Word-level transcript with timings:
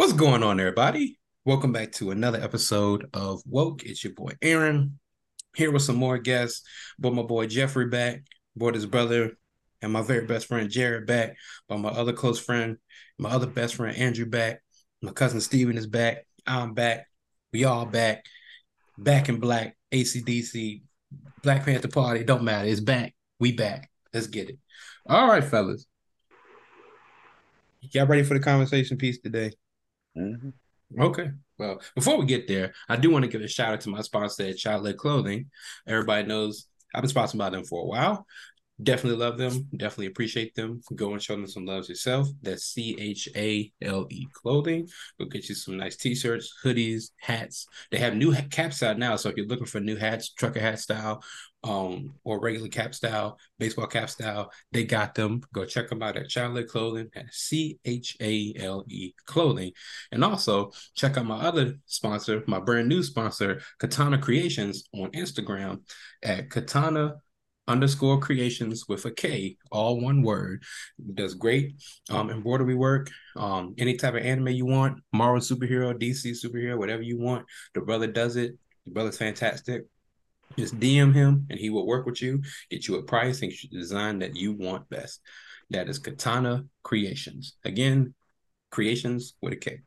What's 0.00 0.14
going 0.14 0.42
on, 0.42 0.58
everybody? 0.58 1.18
Welcome 1.44 1.72
back 1.72 1.92
to 1.92 2.10
another 2.10 2.40
episode 2.40 3.10
of 3.12 3.42
Woke. 3.44 3.82
It's 3.82 4.02
your 4.02 4.14
boy 4.14 4.30
Aaron 4.40 4.98
here 5.54 5.70
with 5.70 5.82
some 5.82 5.96
more 5.96 6.16
guests. 6.16 6.62
Brought 6.98 7.12
my 7.12 7.22
boy 7.22 7.48
Jeffrey 7.48 7.86
back, 7.86 8.22
brought 8.56 8.76
his 8.76 8.86
brother 8.86 9.32
and 9.82 9.92
my 9.92 10.00
very 10.00 10.24
best 10.24 10.46
friend 10.46 10.70
Jared 10.70 11.06
back, 11.06 11.36
brought 11.68 11.82
my 11.82 11.90
other 11.90 12.14
close 12.14 12.40
friend, 12.40 12.78
my 13.18 13.28
other 13.28 13.46
best 13.46 13.74
friend 13.74 13.94
Andrew 13.94 14.24
back, 14.24 14.62
my 15.02 15.12
cousin 15.12 15.38
Steven 15.38 15.76
is 15.76 15.86
back, 15.86 16.26
I'm 16.46 16.72
back, 16.72 17.06
we 17.52 17.64
all 17.64 17.84
back, 17.84 18.24
back 18.96 19.28
in 19.28 19.38
black, 19.38 19.76
ACDC, 19.92 20.80
Black 21.42 21.66
Panther 21.66 21.88
Party, 21.88 22.24
don't 22.24 22.42
matter, 22.42 22.66
it's 22.66 22.80
back, 22.80 23.14
we 23.38 23.52
back. 23.52 23.90
Let's 24.14 24.28
get 24.28 24.48
it. 24.48 24.58
All 25.06 25.28
right, 25.28 25.44
fellas. 25.44 25.84
Y'all 27.82 28.06
ready 28.06 28.22
for 28.22 28.32
the 28.32 28.40
conversation 28.40 28.96
piece 28.96 29.20
today? 29.20 29.52
Mm-hmm. 30.16 31.00
Okay. 31.00 31.30
Well, 31.58 31.80
before 31.94 32.18
we 32.18 32.26
get 32.26 32.48
there, 32.48 32.72
I 32.88 32.96
do 32.96 33.10
want 33.10 33.24
to 33.24 33.30
give 33.30 33.42
a 33.42 33.48
shout 33.48 33.72
out 33.72 33.80
to 33.82 33.90
my 33.90 34.00
sponsor 34.00 34.44
at 34.44 34.56
Chale 34.56 34.92
Clothing. 34.94 35.50
Everybody 35.86 36.26
knows 36.26 36.66
I've 36.94 37.02
been 37.02 37.10
sponsored 37.10 37.38
by 37.38 37.50
them 37.50 37.64
for 37.64 37.82
a 37.82 37.86
while. 37.86 38.26
Definitely 38.82 39.18
love 39.18 39.36
them. 39.36 39.68
Definitely 39.76 40.06
appreciate 40.06 40.54
them. 40.54 40.80
Go 40.94 41.12
and 41.12 41.22
show 41.22 41.36
them 41.36 41.46
some 41.46 41.66
love 41.66 41.86
yourself. 41.88 42.28
That's 42.40 42.64
C 42.64 42.96
H 42.98 43.28
A 43.36 43.70
L 43.82 44.06
E 44.10 44.26
clothing. 44.32 44.88
Go 45.18 45.26
get 45.26 45.48
you 45.50 45.54
some 45.54 45.76
nice 45.76 45.96
t 45.96 46.14
shirts, 46.14 46.50
hoodies, 46.64 47.10
hats. 47.18 47.66
They 47.90 47.98
have 47.98 48.16
new 48.16 48.34
caps 48.50 48.82
out 48.82 48.98
now. 48.98 49.16
So 49.16 49.28
if 49.28 49.36
you're 49.36 49.46
looking 49.46 49.66
for 49.66 49.80
new 49.80 49.96
hats, 49.96 50.32
trucker 50.32 50.60
hat 50.60 50.78
style, 50.78 51.22
um, 51.62 52.14
or 52.24 52.40
regular 52.40 52.68
cap 52.68 52.94
style, 52.94 53.38
baseball 53.58 53.86
cap 53.86 54.08
style, 54.10 54.50
they 54.72 54.84
got 54.84 55.14
them. 55.14 55.42
Go 55.52 55.64
check 55.64 55.88
them 55.88 56.02
out 56.02 56.16
at 56.16 56.28
Chale 56.28 56.64
Clothing 56.64 57.08
at 57.14 57.32
C 57.32 57.78
H 57.84 58.16
A 58.20 58.54
L 58.58 58.84
E 58.88 59.12
Clothing. 59.26 59.72
And 60.12 60.24
also 60.24 60.72
check 60.94 61.16
out 61.16 61.26
my 61.26 61.36
other 61.40 61.74
sponsor, 61.86 62.42
my 62.46 62.60
brand 62.60 62.88
new 62.88 63.02
sponsor, 63.02 63.60
Katana 63.78 64.18
Creations 64.18 64.84
on 64.94 65.10
Instagram 65.10 65.82
at 66.22 66.50
Katana 66.50 67.16
underscore 67.68 68.18
creations 68.18 68.88
with 68.88 69.04
a 69.04 69.10
K, 69.10 69.56
all 69.70 70.00
one 70.00 70.22
word. 70.22 70.64
Does 71.14 71.34
great 71.34 71.74
um, 72.10 72.30
embroidery 72.30 72.74
work, 72.74 73.10
um, 73.36 73.74
any 73.78 73.96
type 73.96 74.14
of 74.14 74.22
anime 74.22 74.48
you 74.48 74.66
want, 74.66 75.00
Marvel 75.12 75.40
superhero, 75.40 75.94
DC 75.94 76.34
superhero, 76.44 76.78
whatever 76.78 77.02
you 77.02 77.18
want. 77.18 77.46
The 77.74 77.80
brother 77.80 78.08
does 78.08 78.36
it. 78.36 78.58
The 78.86 78.92
brother's 78.92 79.18
fantastic. 79.18 79.84
Just 80.58 80.78
DM 80.78 81.14
him 81.14 81.46
and 81.48 81.58
he 81.58 81.70
will 81.70 81.86
work 81.86 82.06
with 82.06 82.20
you, 82.20 82.42
get 82.70 82.88
you 82.88 82.96
a 82.96 83.02
price 83.02 83.42
and 83.42 83.52
design 83.70 84.18
that 84.18 84.36
you 84.36 84.52
want 84.52 84.88
best. 84.90 85.20
That 85.70 85.88
is 85.88 85.98
Katana 85.98 86.64
Creations. 86.82 87.56
Again, 87.64 88.14
creations 88.70 89.34
with 89.40 89.52
a 89.52 89.56
K. 89.56 89.80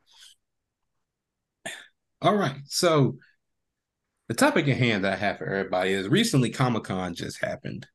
All 2.22 2.36
right. 2.36 2.56
So 2.66 3.18
the 4.30 4.34
topic 4.34 4.68
at 4.68 4.78
hand 4.78 5.04
that 5.04 5.14
I 5.14 5.18
have 5.18 5.38
for 5.38 5.46
everybody 5.46 5.92
is 5.92 6.08
recently 6.08 6.50
Comic 6.50 6.86
Con 6.86 7.14
just 7.14 7.44
happened. 7.44 7.86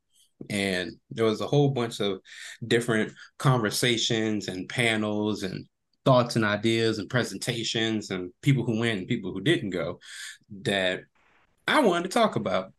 And 0.51 0.93
there 1.11 1.25
was 1.25 1.41
a 1.41 1.47
whole 1.47 1.71
bunch 1.71 2.01
of 2.01 2.21
different 2.67 3.13
conversations 3.39 4.49
and 4.49 4.69
panels 4.69 5.43
and 5.43 5.67
thoughts 6.05 6.37
and 6.37 6.45
ideas 6.45 6.99
and 6.99 7.11
presentations 7.11 8.11
and 8.11 8.31
people 8.43 8.65
who 8.65 8.79
went 8.79 8.99
and 8.99 9.09
people 9.09 9.33
who 9.33 9.41
didn't 9.41 9.71
go 9.71 9.99
that 10.63 11.01
I 11.69 11.81
wanted 11.81 12.05
to 12.05 12.19
talk 12.19 12.37
about. 12.37 12.73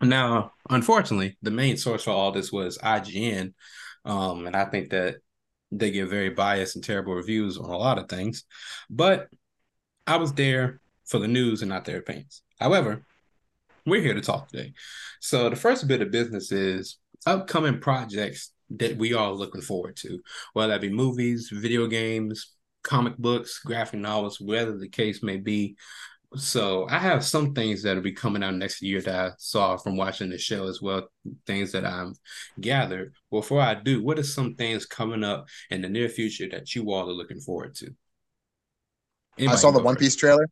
Now, 0.00 0.52
unfortunately, 0.70 1.36
the 1.42 1.50
main 1.50 1.76
source 1.76 2.04
for 2.04 2.10
all 2.10 2.30
this 2.30 2.52
was 2.52 2.78
IGN. 2.78 3.52
Um, 4.04 4.46
and 4.46 4.54
I 4.54 4.64
think 4.66 4.90
that 4.90 5.16
they 5.72 5.90
give 5.90 6.08
very 6.08 6.30
biased 6.30 6.76
and 6.76 6.84
terrible 6.84 7.14
reviews 7.14 7.58
on 7.58 7.68
a 7.68 7.76
lot 7.76 7.98
of 7.98 8.08
things. 8.08 8.44
But 8.88 9.28
I 10.06 10.16
was 10.16 10.32
there 10.32 10.80
for 11.04 11.18
the 11.18 11.28
news 11.28 11.62
and 11.62 11.68
not 11.68 11.84
their 11.84 11.98
opinions. 11.98 12.42
However, 12.60 13.04
we're 13.84 14.02
here 14.02 14.14
to 14.14 14.20
talk 14.20 14.48
today. 14.48 14.72
So 15.20 15.50
the 15.50 15.56
first 15.56 15.88
bit 15.88 16.02
of 16.02 16.10
business 16.10 16.52
is 16.52 16.98
upcoming 17.26 17.80
projects 17.80 18.52
that 18.70 18.96
we 18.96 19.14
are 19.14 19.32
looking 19.32 19.62
forward 19.62 19.96
to, 19.96 20.20
whether 20.52 20.72
that 20.72 20.80
be 20.80 20.90
movies, 20.90 21.50
video 21.52 21.86
games, 21.86 22.52
comic 22.82 23.16
books, 23.16 23.60
graphic 23.64 24.00
novels, 24.00 24.40
whatever 24.40 24.76
the 24.76 24.88
case 24.88 25.22
may 25.22 25.38
be. 25.38 25.76
So 26.36 26.86
I 26.90 26.98
have 26.98 27.24
some 27.24 27.54
things 27.54 27.82
that'll 27.82 28.02
be 28.02 28.12
coming 28.12 28.42
out 28.42 28.54
next 28.54 28.82
year 28.82 29.00
that 29.00 29.14
I 29.14 29.30
saw 29.38 29.78
from 29.78 29.96
watching 29.96 30.28
the 30.28 30.36
show 30.36 30.68
as 30.68 30.82
well, 30.82 31.08
things 31.46 31.72
that 31.72 31.86
I'm 31.86 32.14
gathered. 32.60 33.14
Before 33.30 33.62
I 33.62 33.74
do, 33.74 34.02
what 34.02 34.18
are 34.18 34.24
some 34.24 34.54
things 34.54 34.84
coming 34.84 35.24
up 35.24 35.46
in 35.70 35.80
the 35.80 35.88
near 35.88 36.08
future 36.08 36.46
that 36.50 36.74
you 36.74 36.92
all 36.92 37.08
are 37.08 37.14
looking 37.14 37.40
forward 37.40 37.74
to? 37.76 37.94
Anybody 39.38 39.56
I 39.56 39.58
saw 39.58 39.70
the 39.70 39.82
One 39.82 39.94
first? 39.94 40.02
Piece 40.02 40.16
trailer. 40.16 40.46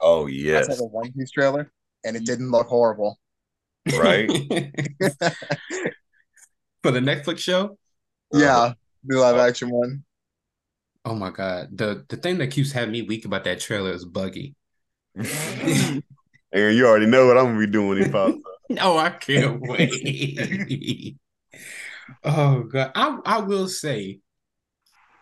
Oh 0.00 0.26
yes. 0.26 0.68
I 0.68 0.72
saw 0.72 0.78
the 0.78 0.88
One 0.88 1.12
Piece 1.12 1.30
trailer, 1.30 1.70
and 2.04 2.16
it 2.16 2.24
didn't 2.24 2.50
look 2.50 2.66
mm. 2.66 2.70
horrible. 2.70 3.20
Right. 3.96 4.28
For 6.82 6.90
the 6.90 7.00
Netflix 7.00 7.38
show. 7.38 7.78
Yeah, 8.32 8.56
uh-huh. 8.56 8.74
the 9.04 9.20
live 9.20 9.36
oh. 9.36 9.40
action 9.40 9.70
one. 9.70 10.02
Oh 11.04 11.14
my 11.14 11.30
god 11.30 11.68
the 11.72 12.04
the 12.08 12.16
thing 12.16 12.38
that 12.38 12.52
keeps 12.52 12.70
having 12.70 12.92
me 12.92 13.02
weak 13.02 13.24
about 13.24 13.44
that 13.44 13.60
trailer 13.60 13.92
is 13.92 14.04
Buggy. 14.04 14.54
Aaron, 16.54 16.76
you 16.76 16.86
already 16.86 17.06
know 17.06 17.26
what 17.26 17.38
I'm 17.38 17.46
gonna 17.46 17.58
be 17.58 17.66
doing 17.66 17.88
when 17.88 18.02
he 18.02 18.08
pops 18.08 18.34
up. 18.34 18.40
no, 18.68 18.98
I 18.98 19.10
can't 19.10 19.60
wait. 19.60 21.16
oh 22.24 22.62
god, 22.64 22.92
I 22.94 23.18
I 23.24 23.38
will 23.40 23.68
say 23.68 24.20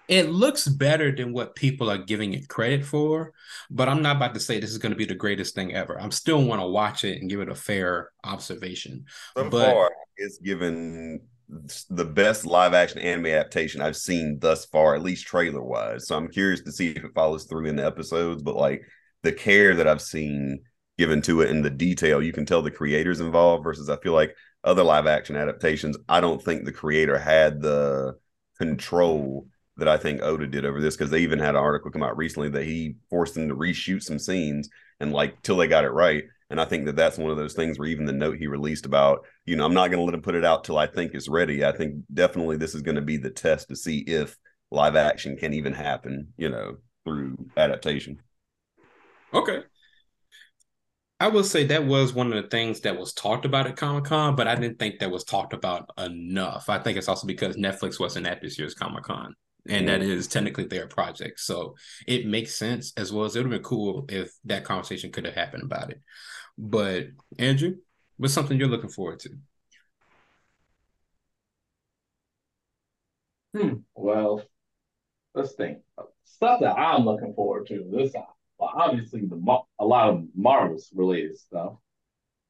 it 0.09 0.29
looks 0.29 0.67
better 0.67 1.15
than 1.15 1.33
what 1.33 1.55
people 1.55 1.89
are 1.89 1.99
giving 1.99 2.35
it 2.35 2.49
credit 2.49 2.85
for, 2.85 3.33
but 3.71 3.89
I'm 3.89 4.03
not 4.03 4.17
about 4.17 4.35
to 4.35 4.41
say 4.41 4.59
this 4.59 4.71
is 4.71 4.79
going 4.79 4.91
to 4.91 4.99
be 4.99 5.05
the 5.05 5.15
greatest 5.15 5.55
thing 5.55 5.73
ever. 5.73 6.01
I'm 6.01 6.11
still 6.11 6.43
want 6.43 6.61
to 6.61 6.67
watch 6.67 7.05
it 7.05 7.21
and 7.21 7.31
give 7.31 7.41
it 7.41 7.49
a 7.49 7.55
fair 7.55 8.11
observation. 8.25 9.05
So 9.37 9.49
but, 9.49 9.73
far, 9.73 9.93
it's 10.17 10.39
given 10.39 11.21
the 11.89 12.05
best 12.05 12.45
live 12.45 12.75
action 12.75 12.99
anime 12.99 13.27
adaptation 13.27 13.81
I've 13.81 13.97
seen 13.97 14.39
thus 14.41 14.65
far, 14.67 14.97
at 14.97 15.03
least 15.03 15.27
trailer 15.27 15.63
wise. 15.63 16.09
So 16.09 16.17
I'm 16.17 16.29
curious 16.29 16.63
to 16.63 16.73
see 16.73 16.91
if 16.91 17.05
it 17.05 17.15
follows 17.15 17.45
through 17.45 17.67
in 17.67 17.77
the 17.77 17.87
episodes. 17.87 18.43
But 18.43 18.57
like 18.57 18.83
the 19.23 19.33
care 19.33 19.75
that 19.75 19.89
I've 19.89 20.03
seen 20.03 20.61
given 20.99 21.23
to 21.23 21.41
it 21.41 21.51
and 21.51 21.65
the 21.65 21.71
detail, 21.71 22.23
you 22.23 22.33
can 22.33 22.45
tell 22.45 22.63
the 22.63 22.71
creators 22.71 23.21
involved. 23.21 23.65
Versus, 23.65 23.89
I 23.89 23.97
feel 23.97 24.13
like 24.13 24.35
other 24.65 24.83
live 24.83 25.07
action 25.07 25.37
adaptations, 25.37 25.97
I 26.09 26.21
don't 26.21 26.43
think 26.43 26.65
the 26.65 26.73
creator 26.73 27.19
had 27.19 27.61
the 27.61 28.19
control 28.59 29.47
that 29.77 29.89
I 29.89 29.97
think 29.97 30.21
Oda 30.23 30.47
did 30.47 30.67
over 30.67 30.81
this 30.81 30.97
because 30.97 31.11
they 31.11 31.21
even 31.21 31.39
had 31.39 31.51
an 31.51 31.57
article 31.57 31.91
come 31.91 32.03
out 32.03 32.17
recently 32.17 32.51
that 32.51 32.65
he 32.65 32.97
forced 33.09 33.35
them 33.35 33.49
to 33.49 33.57
reshoot 33.57 34.03
some 34.03 34.19
scenes 34.19 34.69
and 35.01 35.13
like 35.13 35.41
till 35.43 35.57
they 35.57 35.67
got 35.67 35.85
it 35.85 35.91
right. 35.91 36.25
And 36.51 36.61
I 36.61 36.65
think 36.65 36.85
that 36.85 36.97
that's 36.97 37.17
one 37.17 37.31
of 37.31 37.37
those 37.37 37.55
things 37.55 37.79
where 37.79 37.89
even 37.89 38.05
the 38.05 38.13
note 38.13 38.37
he 38.37 38.47
released 38.47 38.85
about, 38.85 39.25
you 39.47 39.57
know, 39.57 39.65
I'm 39.65 39.73
not 39.73 39.89
going 39.89 39.99
to 39.99 40.05
let 40.05 40.15
him 40.15 40.21
put 40.21 40.35
it 40.35 40.45
out 40.45 40.65
till 40.65 40.77
I 40.77 40.87
think 40.87 41.15
it's 41.15 41.29
ready. 41.29 41.65
I 41.65 41.73
think 41.73 41.95
definitely 42.13 42.57
this 42.57 42.75
is 42.75 42.83
going 42.83 42.97
to 42.97 43.01
be 43.01 43.17
the 43.17 43.31
test 43.31 43.69
to 43.69 43.77
see 43.77 44.01
if 44.01 44.37
live 44.71 44.97
action 44.97 45.37
can 45.37 45.55
even 45.55 45.73
happen, 45.73 46.33
you 46.37 46.51
know, 46.51 46.77
through 47.05 47.39
adaptation. 47.57 48.21
Okay. 49.33 49.63
I 51.19 51.29
will 51.29 51.45
say 51.45 51.65
that 51.67 51.85
was 51.85 52.15
one 52.15 52.33
of 52.33 52.43
the 52.43 52.49
things 52.49 52.81
that 52.81 52.99
was 52.99 53.13
talked 53.13 53.45
about 53.45 53.67
at 53.67 53.77
Comic 53.77 54.05
Con, 54.05 54.35
but 54.37 54.49
I 54.49 54.55
didn't 54.55 54.79
think 54.79 54.99
that 54.99 55.11
was 55.11 55.25
talked 55.25 55.53
about 55.53 55.91
enough. 55.99 56.69
I 56.69 56.79
think 56.79 56.97
it's 56.97 57.09
also 57.09 57.27
because 57.27 57.57
Netflix 57.57 58.01
wasn't 58.01 58.27
at 58.27 58.41
this 58.41 58.59
year's 58.59 58.75
Comic 58.75 59.05
Con 59.05 59.35
and 59.69 59.89
that 59.89 60.03
is 60.03 60.27
technically 60.27 60.65
their 60.65 60.87
project. 60.87 61.41
So 61.41 61.77
it 62.07 62.27
makes 62.27 62.55
sense 62.55 62.93
as 62.97 63.13
well 63.13 63.25
as 63.25 63.37
it 63.37 63.41
would 63.41 63.53
have 63.53 63.63
been 63.63 63.69
cool 63.69 64.05
if 64.09 64.33
that 64.45 64.65
conversation 64.65 65.13
could 65.13 65.25
have 65.25 65.35
happened 65.35 65.63
about 65.63 65.91
it. 65.91 66.01
But 66.57 67.09
Andrew, 67.39 67.77
what's 68.17 68.35
something 68.35 68.59
you're 68.59 68.69
looking 68.69 68.91
forward 68.91 69.21
to? 69.21 69.31
Hmm. 73.57 73.75
Well, 73.95 74.43
let's 75.35 75.53
think. 75.55 75.79
Stuff 76.25 76.61
that 76.61 76.79
I'm 76.79 77.05
looking 77.05 77.35
forward 77.35 77.67
to 77.69 77.85
this 77.91 78.15
well, 78.61 78.73
obviously 78.75 79.23
the 79.25 79.37
a 79.79 79.85
lot 79.85 80.11
of 80.11 80.25
Marvel's 80.35 80.91
related 80.95 81.39
stuff. 81.39 81.75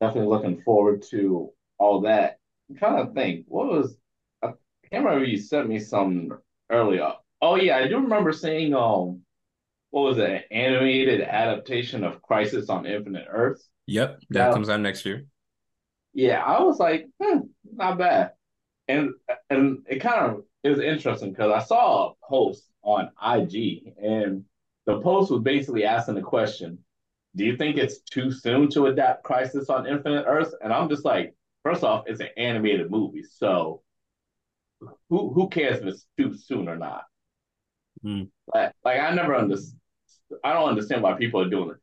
Definitely 0.00 0.28
looking 0.28 0.62
forward 0.62 1.02
to 1.10 1.52
all 1.78 2.00
that. 2.02 2.38
I'm 2.68 2.76
trying 2.76 3.06
to 3.06 3.12
think. 3.12 3.44
What 3.46 3.68
was 3.68 3.96
I 4.42 4.48
can't 4.90 5.04
remember 5.04 5.24
you 5.24 5.38
sent 5.38 5.68
me 5.68 5.78
some 5.78 6.38
earlier. 6.68 7.12
Oh 7.40 7.54
yeah, 7.54 7.76
I 7.78 7.86
do 7.86 7.96
remember 7.98 8.32
seeing 8.32 8.74
um 8.74 9.20
what 9.90 10.02
was 10.02 10.18
it, 10.18 10.30
an 10.30 10.42
animated 10.50 11.20
adaptation 11.20 12.04
of 12.04 12.22
Crisis 12.22 12.68
on 12.68 12.86
Infinite 12.86 13.26
Earths. 13.30 13.68
Yep, 13.86 14.20
that 14.30 14.52
comes 14.52 14.68
out 14.68 14.80
next 14.80 15.04
year. 15.04 15.26
Yeah, 16.12 16.42
I 16.42 16.60
was 16.62 16.78
like, 16.78 17.08
hmm, 17.22 17.40
not 17.72 17.98
bad. 17.98 18.32
And 18.88 19.10
and 19.48 19.84
it 19.88 20.00
kind 20.00 20.32
of 20.32 20.44
it 20.64 20.70
was 20.70 20.80
interesting 20.80 21.30
because 21.30 21.52
I 21.52 21.64
saw 21.64 22.10
a 22.10 22.14
post 22.28 22.64
on 22.82 23.10
IG 23.22 23.94
and 24.02 24.44
the 24.86 25.00
post 25.00 25.30
was 25.30 25.42
basically 25.42 25.84
asking 25.84 26.14
the 26.14 26.22
question, 26.22 26.78
do 27.36 27.44
you 27.44 27.56
think 27.56 27.76
it's 27.76 28.00
too 28.00 28.32
soon 28.32 28.68
to 28.70 28.86
adapt 28.86 29.22
Crisis 29.22 29.70
on 29.70 29.86
Infinite 29.86 30.24
Earths? 30.26 30.54
And 30.62 30.72
I'm 30.72 30.88
just 30.88 31.04
like, 31.04 31.34
first 31.62 31.84
off, 31.84 32.04
it's 32.06 32.20
an 32.20 32.28
animated 32.36 32.90
movie, 32.90 33.22
so 33.22 33.82
who 35.08 35.32
who 35.32 35.48
cares 35.48 35.80
if 35.80 35.86
it's 35.86 36.06
too 36.18 36.34
soon 36.34 36.68
or 36.68 36.76
not? 36.76 37.02
Mm. 38.04 38.30
Like, 38.52 38.72
like 38.84 39.00
I 39.00 39.14
never 39.14 39.36
understand. 39.36 39.78
I 40.44 40.52
don't 40.52 40.68
understand 40.68 41.02
why 41.02 41.14
people 41.14 41.40
are 41.40 41.50
doing 41.50 41.70
it. 41.70 41.76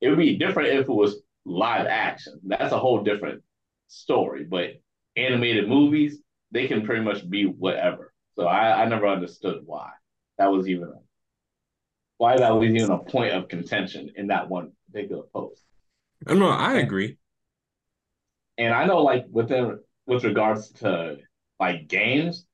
It 0.00 0.10
would 0.10 0.18
be 0.18 0.36
different 0.36 0.68
if 0.68 0.88
it 0.88 0.92
was 0.92 1.16
live 1.44 1.86
action. 1.86 2.40
That's 2.44 2.72
a 2.72 2.78
whole 2.78 3.02
different 3.02 3.42
story. 3.88 4.44
But 4.44 4.80
animated 5.16 5.68
movies, 5.68 6.18
they 6.52 6.68
can 6.68 6.84
pretty 6.84 7.02
much 7.02 7.28
be 7.28 7.46
whatever. 7.46 8.12
So 8.34 8.46
I, 8.46 8.82
I 8.82 8.84
never 8.86 9.06
understood 9.06 9.62
why 9.64 9.90
that 10.38 10.52
was 10.52 10.68
even 10.68 10.92
why 12.18 12.36
that 12.36 12.50
was 12.50 12.68
even 12.68 12.90
a 12.90 12.98
point 12.98 13.34
of 13.34 13.48
contention 13.48 14.10
in 14.16 14.28
that 14.28 14.48
one 14.48 14.72
particular 14.90 15.24
post. 15.32 15.62
No, 16.26 16.48
I 16.48 16.74
agree. 16.74 17.18
And 18.58 18.72
I 18.72 18.86
know, 18.86 19.02
like 19.02 19.26
within 19.30 19.78
with 20.06 20.24
regards 20.24 20.70
to 20.72 21.18
like 21.60 21.88
games, 21.88 22.46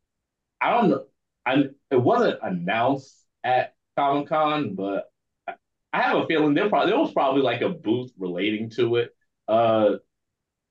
I 0.61 0.71
don't 0.71 0.91
know. 0.91 1.05
I 1.47 1.65
it 1.91 2.01
wasn't 2.01 2.41
announced 2.43 3.17
at 3.45 3.75
Comic 3.97 4.29
Con, 4.29 4.75
but 4.75 5.05
I 5.47 6.01
have 6.01 6.17
a 6.17 6.27
feeling 6.27 6.55
there 6.55 6.69
probably 6.69 6.91
there 6.91 6.99
was 6.99 7.13
probably 7.13 7.43
like 7.43 7.61
a 7.61 7.69
booth 7.69 8.11
relating 8.19 8.71
to 8.71 8.97
it. 8.97 9.11
Uh, 9.47 9.97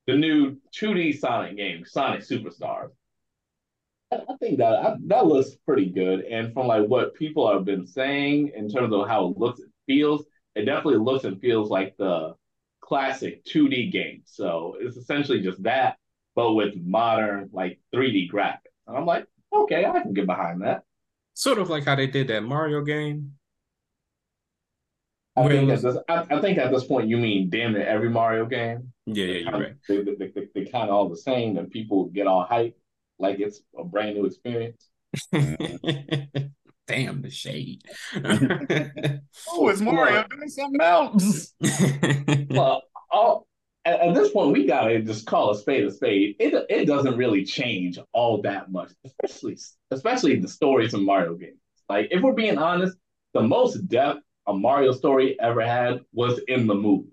the 0.06 0.16
new 0.16 0.56
2D 0.76 1.18
Sonic 1.18 1.56
game, 1.56 1.84
Sonic 1.86 2.22
Superstars. 2.22 2.90
I 4.12 4.36
think 4.40 4.58
that 4.58 4.96
that 5.06 5.26
looks 5.26 5.50
pretty 5.66 5.86
good, 5.86 6.20
and 6.20 6.52
from 6.52 6.66
like 6.66 6.86
what 6.86 7.14
people 7.14 7.50
have 7.52 7.64
been 7.64 7.86
saying 7.86 8.52
in 8.54 8.68
terms 8.68 8.92
of 8.92 9.08
how 9.08 9.28
it 9.28 9.38
looks, 9.38 9.60
and 9.60 9.70
feels, 9.86 10.24
it 10.54 10.64
definitely 10.64 10.98
looks 10.98 11.24
and 11.24 11.40
feels 11.40 11.70
like 11.70 11.96
the 11.96 12.34
classic 12.80 13.44
2D 13.44 13.90
game. 13.90 14.22
So 14.24 14.76
it's 14.80 14.96
essentially 14.96 15.40
just 15.40 15.62
that, 15.62 15.96
but 16.34 16.52
with 16.52 16.74
modern 16.76 17.50
like 17.52 17.80
3D 17.94 18.30
graphics. 18.30 18.58
And 18.86 18.96
I'm 18.96 19.06
like, 19.06 19.26
okay, 19.52 19.86
I 19.86 20.00
can 20.00 20.12
get 20.12 20.26
behind 20.26 20.62
that. 20.62 20.82
Sort 21.34 21.58
of 21.58 21.70
like 21.70 21.84
how 21.84 21.94
they 21.94 22.06
did 22.06 22.28
that 22.28 22.42
Mario 22.42 22.82
game. 22.82 23.32
I 25.34 25.48
think, 25.48 25.70
was... 25.70 25.84
at 25.84 25.94
this, 25.94 26.02
I, 26.08 26.36
I, 26.36 26.40
think 26.42 26.58
at 26.58 26.70
this 26.70 26.84
point 26.84 27.08
you 27.08 27.16
mean 27.16 27.48
damn 27.48 27.74
it 27.74 27.86
every 27.86 28.10
Mario 28.10 28.44
game. 28.44 28.92
Yeah, 29.06 29.24
yeah, 29.24 29.38
you're 29.38 29.52
right. 29.52 29.76
They, 29.88 30.02
they, 30.02 30.14
they, 30.14 30.48
they 30.54 30.64
kind 30.66 30.90
of 30.90 30.94
all 30.94 31.08
the 31.08 31.16
same, 31.16 31.56
and 31.56 31.70
people 31.70 32.06
get 32.06 32.26
all 32.26 32.46
hyped 32.46 32.74
like 33.18 33.40
it's 33.40 33.60
a 33.78 33.84
brand 33.84 34.16
new 34.16 34.26
experience. 34.26 34.88
Damn 36.88 37.22
the 37.22 37.30
shade. 37.30 37.82
oh, 39.48 39.68
it's 39.68 39.80
Mario 39.80 40.24
doing 40.28 40.48
something 40.48 40.80
else. 40.80 41.54
well, 42.50 42.82
all, 43.10 43.46
at, 43.84 44.00
at, 44.00 44.14
this 44.14 44.32
point, 44.32 44.52
we 44.52 44.66
gotta 44.66 45.00
just 45.00 45.26
call 45.26 45.50
a 45.50 45.56
spade 45.56 45.84
a 45.84 45.90
spade. 45.90 46.36
It 46.40 46.66
it 46.68 46.86
doesn't 46.86 47.16
really 47.16 47.44
change 47.44 47.98
all 48.12 48.42
that 48.42 48.72
much, 48.72 48.90
especially 49.04 49.58
especially 49.90 50.40
the 50.40 50.48
stories 50.48 50.92
of 50.92 51.02
Mario 51.02 51.34
games. 51.34 51.60
Like 51.88 52.08
if 52.10 52.20
we're 52.20 52.32
being 52.32 52.58
honest, 52.58 52.96
the 53.32 53.42
most 53.42 53.86
depth 53.88 54.20
a 54.46 54.52
Mario 54.52 54.92
story 54.92 55.38
ever 55.40 55.64
had 55.64 56.00
was 56.12 56.40
in 56.48 56.66
the 56.66 56.74
movie. 56.74 57.12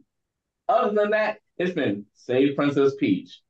Other 0.68 0.94
than 0.94 1.12
that, 1.12 1.40
it's 1.57 1.74
been 1.74 2.06
Save 2.16 2.56
Princess 2.56 2.95
Peach. 3.00 3.42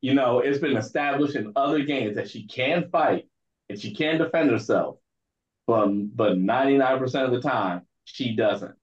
You 0.00 0.14
know, 0.14 0.40
it's 0.40 0.58
been 0.58 0.76
established 0.76 1.36
in 1.36 1.52
other 1.56 1.80
games 1.80 2.16
that 2.16 2.30
she 2.30 2.46
can 2.46 2.88
fight 2.90 3.28
and 3.68 3.78
she 3.78 3.94
can 3.94 4.18
defend 4.18 4.50
herself, 4.50 4.96
but 5.66 5.88
but 6.16 6.38
ninety 6.38 6.78
nine 6.78 6.98
percent 6.98 7.26
of 7.26 7.32
the 7.32 7.46
time 7.46 7.82
she 8.04 8.34
doesn't. 8.34 8.74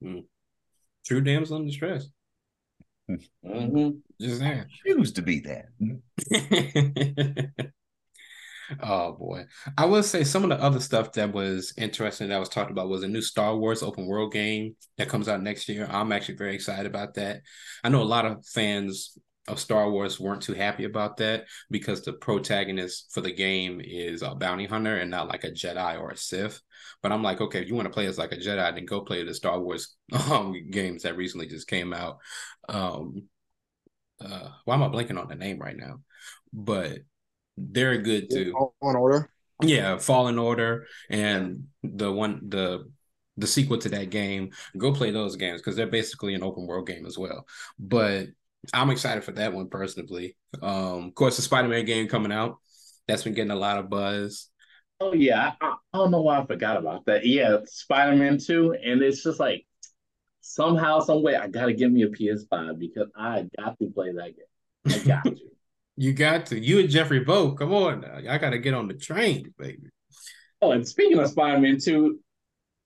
Hmm. 0.00 0.20
True 1.04 1.20
damsel 1.20 1.58
in 1.58 1.66
distress. 1.66 2.08
Mm-hmm. 3.10 3.90
Just 4.20 4.40
saying. 4.40 4.64
Choose 4.84 5.12
to 5.12 5.22
be 5.22 5.40
that. 5.40 5.66
Oh 8.80 9.12
boy. 9.12 9.44
I 9.78 9.84
will 9.84 10.02
say 10.02 10.24
some 10.24 10.42
of 10.42 10.50
the 10.50 10.62
other 10.62 10.80
stuff 10.80 11.12
that 11.12 11.32
was 11.32 11.72
interesting 11.76 12.28
that 12.28 12.40
was 12.40 12.48
talked 12.48 12.70
about 12.70 12.88
was 12.88 13.02
a 13.02 13.08
new 13.08 13.22
Star 13.22 13.56
Wars 13.56 13.82
open 13.82 14.06
world 14.06 14.32
game 14.32 14.74
that 14.98 15.08
comes 15.08 15.28
out 15.28 15.42
next 15.42 15.68
year. 15.68 15.86
I'm 15.88 16.12
actually 16.12 16.36
very 16.36 16.54
excited 16.54 16.86
about 16.86 17.14
that. 17.14 17.42
I 17.84 17.90
know 17.90 18.02
a 18.02 18.04
lot 18.04 18.26
of 18.26 18.44
fans 18.44 19.16
of 19.48 19.60
Star 19.60 19.90
Wars 19.90 20.18
weren't 20.18 20.42
too 20.42 20.54
happy 20.54 20.84
about 20.84 21.16
that 21.18 21.44
because 21.70 22.02
the 22.02 22.12
protagonist 22.12 23.12
for 23.12 23.20
the 23.20 23.32
game 23.32 23.80
is 23.82 24.22
a 24.22 24.34
bounty 24.34 24.66
hunter 24.66 24.96
and 24.96 25.10
not 25.10 25.28
like 25.28 25.44
a 25.44 25.50
Jedi 25.50 26.00
or 26.00 26.10
a 26.10 26.16
Sith. 26.16 26.60
But 27.02 27.12
I'm 27.12 27.22
like, 27.22 27.40
okay, 27.40 27.62
if 27.62 27.68
you 27.68 27.74
want 27.74 27.86
to 27.86 27.94
play 27.94 28.06
as 28.06 28.18
like 28.18 28.32
a 28.32 28.36
Jedi, 28.36 28.74
then 28.74 28.86
go 28.86 29.02
play 29.02 29.22
the 29.22 29.34
Star 29.34 29.60
Wars 29.60 29.96
um, 30.30 30.54
games 30.70 31.02
that 31.04 31.16
recently 31.16 31.46
just 31.46 31.68
came 31.68 31.92
out. 31.92 32.18
Um, 32.68 33.24
uh, 34.20 34.48
why 34.64 34.74
am 34.74 34.82
I 34.82 34.88
blanking 34.88 35.20
on 35.20 35.28
the 35.28 35.34
name 35.34 35.58
right 35.58 35.76
now? 35.76 36.00
But 36.52 37.00
they're 37.56 37.98
good 37.98 38.30
too. 38.30 38.52
Fallen 38.80 38.96
Order. 38.96 39.30
Yeah, 39.62 39.98
Fallen 39.98 40.38
Order 40.38 40.86
and 41.08 41.64
the 41.82 42.12
one 42.12 42.40
the 42.48 42.90
the 43.36 43.46
sequel 43.46 43.78
to 43.78 43.88
that 43.90 44.10
game. 44.10 44.50
Go 44.76 44.92
play 44.92 45.10
those 45.10 45.36
games 45.36 45.60
because 45.60 45.76
they're 45.76 45.86
basically 45.86 46.34
an 46.34 46.42
open 46.42 46.66
world 46.66 46.86
game 46.86 47.06
as 47.06 47.18
well. 47.18 47.46
But 47.78 48.28
I'm 48.72 48.90
excited 48.90 49.24
for 49.24 49.32
that 49.32 49.52
one 49.52 49.68
personally. 49.68 50.36
Um, 50.62 51.04
of 51.04 51.14
course, 51.14 51.36
the 51.36 51.42
Spider 51.42 51.68
Man 51.68 51.84
game 51.84 52.08
coming 52.08 52.32
out. 52.32 52.58
That's 53.08 53.22
been 53.22 53.34
getting 53.34 53.52
a 53.52 53.56
lot 53.56 53.78
of 53.78 53.88
buzz. 53.88 54.48
Oh 55.00 55.12
yeah, 55.12 55.52
I, 55.60 55.74
I 55.92 55.98
don't 55.98 56.10
know 56.10 56.22
why 56.22 56.40
I 56.40 56.46
forgot 56.46 56.76
about 56.76 57.06
that. 57.06 57.26
Yeah, 57.26 57.58
Spider 57.66 58.16
Man 58.16 58.38
Two, 58.38 58.72
and 58.72 59.02
it's 59.02 59.22
just 59.22 59.40
like 59.40 59.66
somehow, 60.40 61.00
some 61.00 61.22
way, 61.22 61.36
I 61.36 61.48
gotta 61.48 61.72
give 61.72 61.92
me 61.92 62.02
a 62.02 62.08
PS5 62.08 62.78
because 62.78 63.08
I 63.16 63.46
got 63.58 63.78
to 63.78 63.90
play 63.90 64.12
that 64.12 64.34
game. 64.36 64.94
I 64.94 65.06
got 65.06 65.24
to. 65.24 65.36
You 65.98 66.12
got 66.12 66.44
to. 66.46 66.60
You 66.60 66.80
and 66.80 66.90
Jeffrey 66.90 67.20
both. 67.20 67.58
Come 67.58 67.72
on 67.72 68.02
now. 68.02 68.18
I 68.30 68.36
got 68.36 68.50
to 68.50 68.58
get 68.58 68.74
on 68.74 68.86
the 68.86 68.92
train, 68.92 69.54
baby. 69.58 69.88
Oh, 70.60 70.72
and 70.72 70.86
speaking 70.86 71.18
of 71.18 71.30
Spider 71.30 71.58
Man 71.58 71.78
2, 71.78 72.18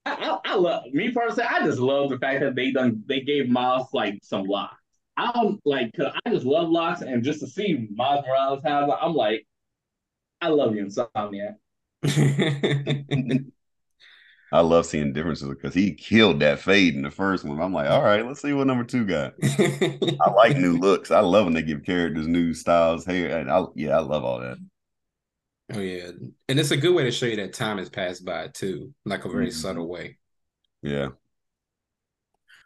I, 0.06 0.12
I, 0.12 0.52
I, 0.52 0.54
love 0.54 0.84
me 0.92 1.10
personally. 1.10 1.48
I 1.50 1.64
just 1.64 1.78
love 1.78 2.10
the 2.10 2.18
fact 2.18 2.40
that 2.40 2.54
they 2.54 2.72
done 2.72 3.02
they 3.06 3.20
gave 3.20 3.48
Miles 3.48 3.88
like 3.92 4.20
some 4.22 4.44
locks. 4.44 4.79
I 5.20 5.32
don't 5.32 5.60
like. 5.64 5.92
Because 5.92 6.14
I 6.24 6.30
just 6.30 6.46
love 6.46 6.70
locks, 6.70 7.02
and 7.02 7.22
just 7.22 7.40
to 7.40 7.46
see 7.46 7.88
Miles 7.94 8.24
Morales 8.26 8.62
have, 8.64 8.88
I'm 8.88 9.14
like, 9.14 9.46
I 10.40 10.48
love 10.48 10.74
you, 10.74 10.86
Insomniac. 10.86 11.56
I 14.52 14.60
love 14.62 14.86
seeing 14.86 15.12
differences 15.12 15.48
because 15.48 15.74
he 15.74 15.94
killed 15.94 16.40
that 16.40 16.58
fade 16.58 16.94
in 16.94 17.02
the 17.02 17.10
first 17.10 17.44
one. 17.44 17.60
I'm 17.60 17.72
like, 17.72 17.88
all 17.88 18.02
right, 18.02 18.26
let's 18.26 18.42
see 18.42 18.52
what 18.52 18.66
number 18.66 18.82
two 18.82 19.04
got. 19.04 19.34
I 19.42 20.30
like 20.34 20.56
new 20.56 20.76
looks. 20.80 21.10
I 21.10 21.20
love 21.20 21.44
when 21.44 21.54
they 21.54 21.62
give 21.62 21.84
characters 21.84 22.26
new 22.26 22.54
styles, 22.54 23.04
hair, 23.04 23.38
and 23.38 23.50
I 23.50 23.64
yeah, 23.76 23.98
I 23.98 24.00
love 24.00 24.24
all 24.24 24.40
that. 24.40 24.56
Oh 25.72 25.78
yeah, 25.78 26.10
and 26.48 26.58
it's 26.58 26.72
a 26.72 26.76
good 26.76 26.94
way 26.94 27.04
to 27.04 27.12
show 27.12 27.26
you 27.26 27.36
that 27.36 27.52
time 27.52 27.78
has 27.78 27.88
passed 27.90 28.24
by 28.24 28.48
too, 28.48 28.92
like 29.04 29.24
a 29.24 29.28
very 29.28 29.48
mm-hmm. 29.48 29.54
subtle 29.54 29.86
way. 29.86 30.18
Yeah. 30.82 31.10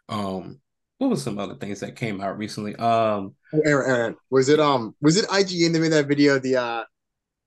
Um, 0.07 0.59
what 1.05 1.11
was 1.11 1.23
some 1.23 1.37
other 1.37 1.55
things 1.55 1.79
that 1.81 1.95
came 1.95 2.19
out 2.19 2.37
recently? 2.37 2.75
Um, 2.77 3.35
Aaron, 3.63 3.89
Aaron, 3.89 4.15
was 4.31 4.49
it 4.49 4.59
um, 4.59 4.95
was 5.01 5.17
it 5.17 5.29
IGN 5.29 5.73
that 5.73 5.79
made 5.79 5.91
that 5.91 6.07
video 6.07 6.39
the 6.39 6.57
uh 6.57 6.83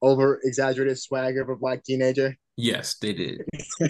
over 0.01 0.41
exaggerated 0.45 0.97
swagger 0.97 1.43
of 1.43 1.49
a 1.49 1.57
black 1.57 1.83
teenager? 1.83 2.37
Yes, 2.57 2.97
they 3.03 3.13
did. 3.13 3.43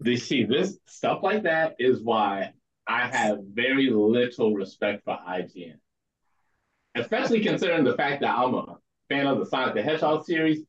they 0.00 0.16
see 0.16 0.44
this 0.44 0.78
stuff 0.86 1.22
like 1.22 1.42
that 1.42 1.76
is 1.78 2.02
why 2.02 2.52
I 2.86 3.08
have 3.08 3.40
very 3.52 3.90
little 3.90 4.54
respect 4.54 5.04
for 5.04 5.18
IGN, 5.28 5.76
especially 6.94 7.42
considering 7.42 7.84
the 7.84 7.96
fact 7.96 8.22
that 8.22 8.34
I'm 8.34 8.54
a 8.54 8.78
fan 9.10 9.26
of 9.26 9.40
the 9.40 9.46
Sonic 9.46 9.74
the 9.74 9.82
Hedgehog 9.82 10.24
series. 10.24 10.62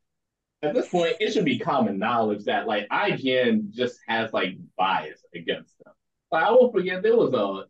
At 0.64 0.74
this 0.74 0.90
point, 0.90 1.16
it 1.20 1.32
should 1.32 1.46
be 1.46 1.60
common 1.60 1.98
knowledge 1.98 2.46
that 2.46 2.68
like 2.68 2.90
IGN 2.90 3.72
just 3.72 4.00
has 4.08 4.34
like 4.34 4.56
bias 4.78 5.24
against 5.34 5.75
them. 5.75 5.75
Like 5.75 5.75
I 6.32 6.52
won't 6.52 6.74
forget 6.74 7.04
there 7.04 7.16
was 7.16 7.34
a 7.34 7.68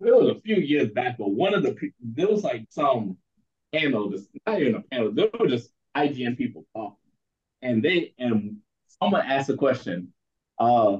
there 0.00 0.14
was 0.14 0.36
a 0.36 0.40
few 0.40 0.56
years 0.56 0.90
back, 0.90 1.18
but 1.18 1.30
one 1.30 1.54
of 1.54 1.62
the 1.62 1.76
there 2.00 2.28
was 2.28 2.44
like 2.44 2.66
some 2.70 3.16
panel, 3.72 4.10
just 4.10 4.28
not 4.46 4.60
even 4.60 4.76
a 4.76 4.82
panel, 4.82 5.12
there 5.12 5.28
were 5.38 5.48
just 5.48 5.70
IGN 5.96 6.36
people 6.36 6.64
talking 6.74 6.96
and 7.62 7.82
they 7.82 8.14
and 8.18 8.56
someone 9.00 9.26
asked 9.26 9.50
a 9.50 9.56
question, 9.56 10.08
uh, 10.58 10.98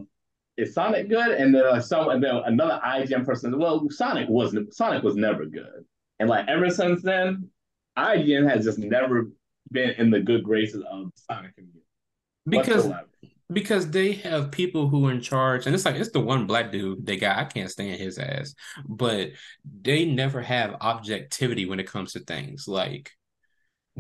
is 0.57 0.75
Sonic 0.75 1.09
good? 1.09 1.31
And 1.33 1.55
then 1.55 1.65
uh, 1.65 1.81
some 1.81 2.09
and 2.09 2.23
then 2.23 2.37
another 2.45 2.81
IGN 2.85 3.25
person, 3.25 3.53
said, 3.53 3.59
well, 3.59 3.89
Sonic 3.91 4.29
wasn't 4.29 4.75
Sonic 4.75 5.03
was 5.03 5.17
never 5.17 5.47
good. 5.47 5.85
And 6.19 6.29
like 6.29 6.49
ever 6.49 6.71
since 6.71 7.03
then, 7.03 7.49
IGN 7.97 8.49
has 8.51 8.65
just 8.65 8.79
never 8.79 9.29
been 9.71 9.91
in 9.91 10.11
the 10.11 10.21
good 10.21 10.43
graces 10.43 10.83
of 10.91 11.07
the 11.07 11.23
Sonic 11.31 11.55
community. 11.55 11.81
Because 12.47 12.87
whatsoever. 12.87 13.07
Because 13.53 13.91
they 13.91 14.13
have 14.13 14.51
people 14.51 14.89
who 14.89 15.07
are 15.07 15.13
in 15.13 15.21
charge, 15.21 15.67
and 15.67 15.75
it's 15.75 15.85
like 15.85 15.97
it's 15.97 16.13
the 16.13 16.21
one 16.21 16.47
black 16.47 16.71
dude 16.73 17.07
they 17.07 17.17
got. 17.17 17.39
I 17.39 17.45
can't 17.45 17.71
stand 17.71 17.99
his 17.99 18.19
ass, 18.19 18.55
but 18.87 19.31
they 19.83 20.05
never 20.05 20.43
have 20.43 20.77
objectivity 20.81 21.67
when 21.67 21.81
it 21.81 21.87
comes 21.87 22.13
to 22.13 22.21
things. 22.21 22.69
Like 22.69 23.13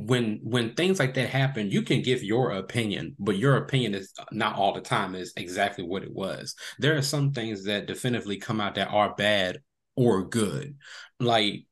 when 0.06 0.38
when 0.44 0.74
things 0.74 1.00
like 1.00 1.14
that 1.14 1.28
happen 1.28 1.70
you 1.70 1.82
can 1.82 2.02
give 2.02 2.22
your 2.22 2.52
opinion 2.52 3.16
but 3.18 3.36
your 3.36 3.56
opinion 3.56 3.94
is 3.94 4.12
not 4.30 4.54
all 4.54 4.72
the 4.72 4.80
time 4.80 5.16
is 5.16 5.32
exactly 5.36 5.82
what 5.82 6.04
it 6.04 6.12
was 6.12 6.54
there 6.78 6.96
are 6.96 7.02
some 7.02 7.32
things 7.32 7.64
that 7.64 7.86
definitively 7.86 8.36
come 8.36 8.60
out 8.60 8.76
that 8.76 8.88
are 8.88 9.14
bad 9.16 9.58
or 9.96 10.22
good 10.28 10.76
like 11.18 11.64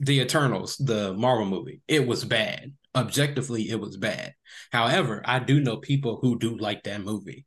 the 0.00 0.20
eternals 0.20 0.76
the 0.76 1.14
marvel 1.14 1.46
movie 1.46 1.80
it 1.88 2.06
was 2.06 2.22
bad 2.22 2.72
objectively 2.98 3.70
it 3.70 3.80
was 3.80 3.96
bad 3.96 4.34
however 4.72 5.22
i 5.24 5.38
do 5.38 5.60
know 5.60 5.76
people 5.76 6.18
who 6.20 6.38
do 6.38 6.56
like 6.56 6.82
that 6.84 7.02
movie 7.02 7.46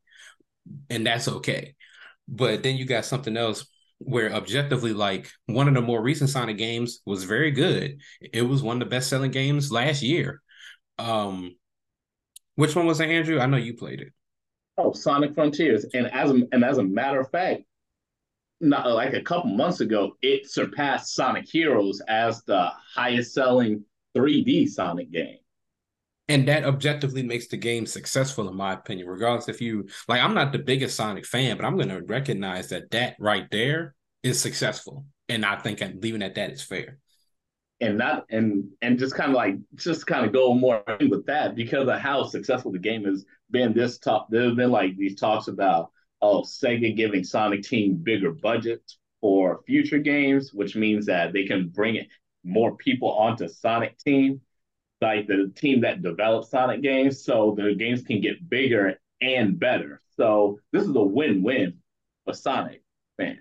and 0.89 1.05
that's 1.05 1.27
okay. 1.27 1.75
But 2.27 2.63
then 2.63 2.77
you 2.77 2.85
got 2.85 3.05
something 3.05 3.35
else 3.35 3.65
where 3.97 4.33
objectively, 4.33 4.93
like 4.93 5.29
one 5.45 5.67
of 5.67 5.73
the 5.73 5.81
more 5.81 6.01
recent 6.01 6.29
Sonic 6.29 6.57
games 6.57 7.01
was 7.05 7.23
very 7.23 7.51
good. 7.51 7.99
It 8.21 8.43
was 8.43 8.63
one 8.63 8.81
of 8.81 8.87
the 8.87 8.95
best 8.95 9.09
selling 9.09 9.31
games 9.31 9.71
last 9.71 10.01
year. 10.01 10.41
Um, 10.97 11.55
which 12.55 12.75
one 12.75 12.85
was 12.85 12.99
it, 12.99 13.09
Andrew? 13.09 13.39
I 13.39 13.45
know 13.45 13.57
you 13.57 13.75
played 13.75 14.01
it. 14.01 14.13
Oh, 14.77 14.93
Sonic 14.93 15.35
Frontiers, 15.35 15.85
and 15.93 16.07
as 16.07 16.31
a, 16.31 16.41
and 16.51 16.63
as 16.63 16.77
a 16.77 16.83
matter 16.83 17.19
of 17.19 17.29
fact, 17.29 17.63
not 18.59 18.89
like 18.89 19.13
a 19.13 19.21
couple 19.21 19.51
months 19.51 19.81
ago, 19.81 20.13
it 20.21 20.49
surpassed 20.49 21.13
Sonic 21.13 21.47
Heroes 21.47 22.01
as 22.07 22.43
the 22.43 22.71
highest 22.95 23.33
selling 23.33 23.83
3D 24.15 24.67
Sonic 24.69 25.11
game. 25.11 25.40
And 26.31 26.47
that 26.47 26.63
objectively 26.63 27.23
makes 27.23 27.47
the 27.47 27.57
game 27.57 27.85
successful, 27.85 28.47
in 28.47 28.55
my 28.55 28.71
opinion. 28.71 29.05
Regardless 29.09 29.49
if 29.49 29.59
you 29.59 29.89
like, 30.07 30.21
I'm 30.21 30.33
not 30.33 30.53
the 30.53 30.59
biggest 30.59 30.95
Sonic 30.95 31.25
fan, 31.25 31.57
but 31.57 31.65
I'm 31.65 31.75
going 31.75 31.89
to 31.89 32.03
recognize 32.03 32.69
that 32.69 32.89
that 32.91 33.17
right 33.19 33.45
there 33.51 33.95
is 34.23 34.39
successful, 34.39 35.03
and 35.27 35.45
I 35.45 35.57
think 35.57 35.83
leaving 36.01 36.23
at 36.23 36.35
that 36.35 36.51
is 36.51 36.61
fair. 36.61 36.99
And 37.81 37.97
not 37.97 38.27
and 38.29 38.69
and 38.81 38.97
just 38.97 39.13
kind 39.13 39.31
of 39.31 39.35
like 39.35 39.55
just 39.75 40.07
kind 40.07 40.25
of 40.25 40.31
go 40.31 40.53
more 40.53 40.81
with 41.01 41.25
that 41.25 41.53
because 41.53 41.89
of 41.89 41.99
how 41.99 42.23
successful 42.23 42.71
the 42.71 42.79
game 42.79 43.03
has 43.03 43.25
been. 43.49 43.73
This 43.73 43.97
talk 43.97 44.27
there's 44.29 44.55
been 44.55 44.71
like 44.71 44.95
these 44.95 45.19
talks 45.19 45.49
about 45.49 45.91
oh 46.21 46.43
Sega 46.43 46.95
giving 46.95 47.25
Sonic 47.25 47.63
Team 47.63 47.95
bigger 48.01 48.31
budgets 48.31 48.99
for 49.19 49.63
future 49.67 49.99
games, 49.99 50.53
which 50.53 50.77
means 50.77 51.07
that 51.07 51.33
they 51.33 51.43
can 51.45 51.67
bring 51.67 51.95
it 51.95 52.07
more 52.45 52.77
people 52.77 53.11
onto 53.11 53.49
Sonic 53.49 53.97
Team, 53.97 54.39
like 55.01 55.27
the 55.27 55.51
team 55.55 55.81
that 55.81 56.01
develops 56.01 56.51
Sonic 56.51 56.81
games, 56.81 57.23
so 57.23 57.55
the 57.57 57.73
games 57.73 58.03
can 58.03 58.21
get 58.21 58.49
bigger 58.49 58.99
and 59.21 59.59
better. 59.59 60.01
So 60.15 60.59
this 60.71 60.83
is 60.83 60.95
a 60.95 61.01
win-win 61.01 61.79
for 62.25 62.33
Sonic 62.33 62.83
fans. 63.17 63.39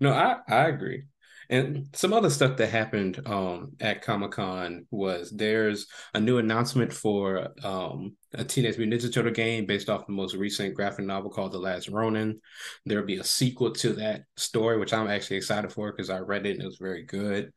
No, 0.00 0.12
I, 0.12 0.38
I 0.48 0.68
agree. 0.68 1.04
And 1.50 1.88
some 1.94 2.12
other 2.12 2.28
stuff 2.28 2.58
that 2.58 2.68
happened 2.68 3.22
um, 3.26 3.72
at 3.80 4.02
Comic 4.02 4.32
Con 4.32 4.86
was 4.90 5.30
there's 5.30 5.86
a 6.12 6.20
new 6.20 6.36
announcement 6.36 6.92
for 6.92 7.48
um, 7.64 8.16
a 8.34 8.44
Teenage 8.44 8.76
Mutant 8.76 9.00
Ninja 9.00 9.12
Turtle 9.12 9.32
game 9.32 9.64
based 9.64 9.88
off 9.88 10.06
the 10.06 10.12
most 10.12 10.34
recent 10.34 10.74
graphic 10.74 11.06
novel 11.06 11.30
called 11.30 11.52
The 11.52 11.58
Last 11.58 11.88
Ronin. 11.88 12.40
There'll 12.84 13.06
be 13.06 13.16
a 13.16 13.24
sequel 13.24 13.72
to 13.72 13.94
that 13.94 14.24
story, 14.36 14.78
which 14.78 14.92
I'm 14.92 15.08
actually 15.08 15.38
excited 15.38 15.72
for 15.72 15.90
because 15.90 16.10
I 16.10 16.18
read 16.18 16.44
it 16.44 16.52
and 16.52 16.62
it 16.62 16.66
was 16.66 16.76
very 16.76 17.04
good. 17.04 17.50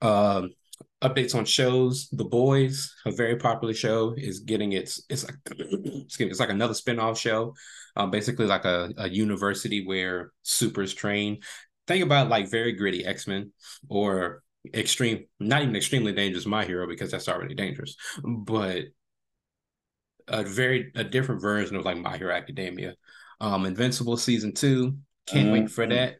Um, 0.00 0.52
updates 1.02 1.34
on 1.34 1.44
shows. 1.44 2.08
The 2.10 2.24
Boys, 2.24 2.94
a 3.06 3.12
very 3.12 3.36
popular 3.36 3.74
show, 3.74 4.14
is 4.16 4.40
getting 4.40 4.72
its 4.72 5.02
it's 5.08 5.24
like 5.24 5.36
excuse 5.50 6.20
me, 6.20 6.26
it's 6.26 6.40
like 6.40 6.50
another 6.50 6.74
spin-off 6.74 7.18
show. 7.18 7.54
Um, 7.96 8.10
basically 8.10 8.46
like 8.46 8.64
a, 8.64 8.92
a 8.96 9.08
university 9.08 9.84
where 9.84 10.32
supers 10.42 10.94
train. 10.94 11.40
Think 11.86 12.04
about 12.04 12.28
like 12.28 12.50
very 12.50 12.72
gritty 12.72 13.04
X-Men 13.04 13.52
or 13.88 14.42
extreme, 14.74 15.24
not 15.40 15.62
even 15.62 15.74
extremely 15.74 16.12
dangerous 16.12 16.46
my 16.46 16.64
hero 16.64 16.86
because 16.86 17.10
that's 17.10 17.28
already 17.28 17.54
dangerous, 17.54 17.96
but 18.22 18.84
a 20.28 20.42
very 20.44 20.92
a 20.94 21.04
different 21.04 21.40
version 21.40 21.76
of 21.76 21.84
like 21.84 21.96
My 21.96 22.16
Hero 22.16 22.34
Academia. 22.34 22.94
Um, 23.40 23.66
Invincible 23.66 24.16
season 24.16 24.52
two. 24.52 24.98
Can't 25.26 25.46
mm-hmm. 25.46 25.52
wait 25.52 25.70
for 25.70 25.86
that. 25.86 26.16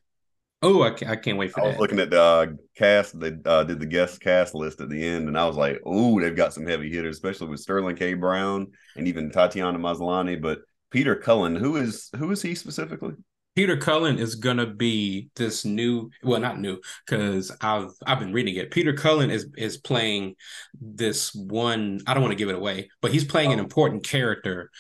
Oh, 0.61 0.83
I, 0.83 0.89
I 1.07 1.17
can't 1.17 1.39
wait 1.39 1.53
for 1.53 1.61
I 1.61 1.65
that. 1.65 1.71
was 1.71 1.79
looking 1.79 2.01
at 2.01 2.11
the 2.11 2.21
uh, 2.21 2.47
cast. 2.77 3.19
They 3.19 3.33
uh, 3.45 3.65
did 3.65 3.79
the 3.79 3.87
guest 3.87 4.21
cast 4.21 4.55
list 4.55 4.81
at 4.81 4.89
the 4.89 5.07
end, 5.07 5.29
and 5.29 5.39
I 5.39 5.47
was 5.47 5.57
like, 5.57 5.81
"Oh, 5.85 6.21
they've 6.21 6.35
got 6.35 6.53
some 6.53 6.67
heavy 6.67 6.91
hitters, 6.91 7.17
especially 7.17 7.49
with 7.49 7.61
Sterling 7.61 7.97
K. 7.97 8.15
Brown 8.15 8.67
and 8.97 9.07
even 9.07 9.31
Tatiana 9.31 9.79
Maslany." 9.79 10.41
But 10.41 10.61
Peter 10.91 11.15
Cullen, 11.15 11.55
who 11.55 11.77
is 11.77 12.11
who 12.17 12.31
is 12.33 12.43
he 12.43 12.57
specifically? 12.57 13.15
Peter 13.55 13.77
Cullen 13.77 14.19
is 14.19 14.37
gonna 14.37 14.67
be 14.67 15.31
this 15.37 15.65
new, 15.65 16.11
well, 16.23 16.41
not 16.41 16.61
new, 16.61 16.81
because 17.07 17.57
I've 17.61 17.91
I've 18.05 18.21
been 18.21 18.33
reading 18.33 18.57
it. 18.57 18.73
Peter 18.73 18.93
Cullen 18.93 19.31
is 19.31 19.49
is 19.57 19.77
playing 19.77 20.35
this 20.81 21.33
one. 21.35 22.01
I 22.07 22.15
don't 22.15 22.23
want 22.23 22.33
to 22.33 22.39
give 22.39 22.49
it 22.49 22.57
away, 22.57 22.91
but 23.01 23.13
he's 23.13 23.25
playing 23.25 23.51
oh. 23.51 23.55
an 23.55 23.59
important 23.61 24.05
character 24.05 24.71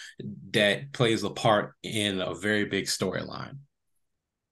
that 0.52 0.92
plays 0.92 1.22
a 1.22 1.30
part 1.30 1.74
in 1.84 2.20
a 2.20 2.34
very 2.34 2.64
big 2.64 2.86
storyline. 2.86 3.58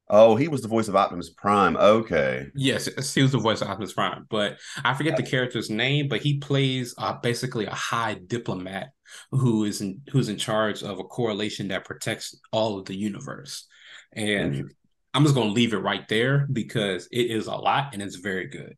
Oh, 0.09 0.37
he 0.37 0.47
was 0.47 0.63
the 0.63 0.69
voice 0.69 0.87
of 0.87 0.95
Optimus 0.95 1.31
Prime. 1.31 1.77
Okay. 1.77 2.47
Yes, 2.55 2.87
he 3.13 3.23
was 3.23 3.33
the 3.33 3.39
voice 3.39 3.61
of 3.61 3.69
Optimus 3.69 3.93
Prime, 3.93 4.27
but 4.31 4.59
I 4.85 4.95
forget 4.95 5.17
the 5.17 5.25
character's 5.25 5.69
name. 5.69 6.09
But 6.09 6.23
he 6.23 6.39
plays 6.39 6.95
uh, 6.97 7.15
basically 7.15 7.67
a 7.67 7.75
high 7.75 8.15
diplomat 8.15 8.91
who 9.33 9.65
is 9.65 9.81
in, 9.81 10.03
who's 10.11 10.29
in 10.29 10.37
charge 10.37 10.83
of 10.83 11.01
a 11.01 11.05
correlation 11.05 11.69
that 11.69 11.85
protects 11.85 12.39
all 12.53 12.79
of 12.79 12.85
the 12.85 12.95
universe. 12.95 13.67
And 14.13 14.55
mm-hmm. 14.55 14.67
I'm 15.13 15.25
just 15.25 15.35
going 15.35 15.49
to 15.49 15.55
leave 15.55 15.73
it 15.73 15.79
right 15.79 16.07
there 16.09 16.47
because 16.53 17.09
it 17.11 17.31
is 17.31 17.47
a 17.47 17.55
lot 17.55 17.93
and 17.93 18.03
it's 18.03 18.17
very 18.17 18.47
good. 18.47 18.77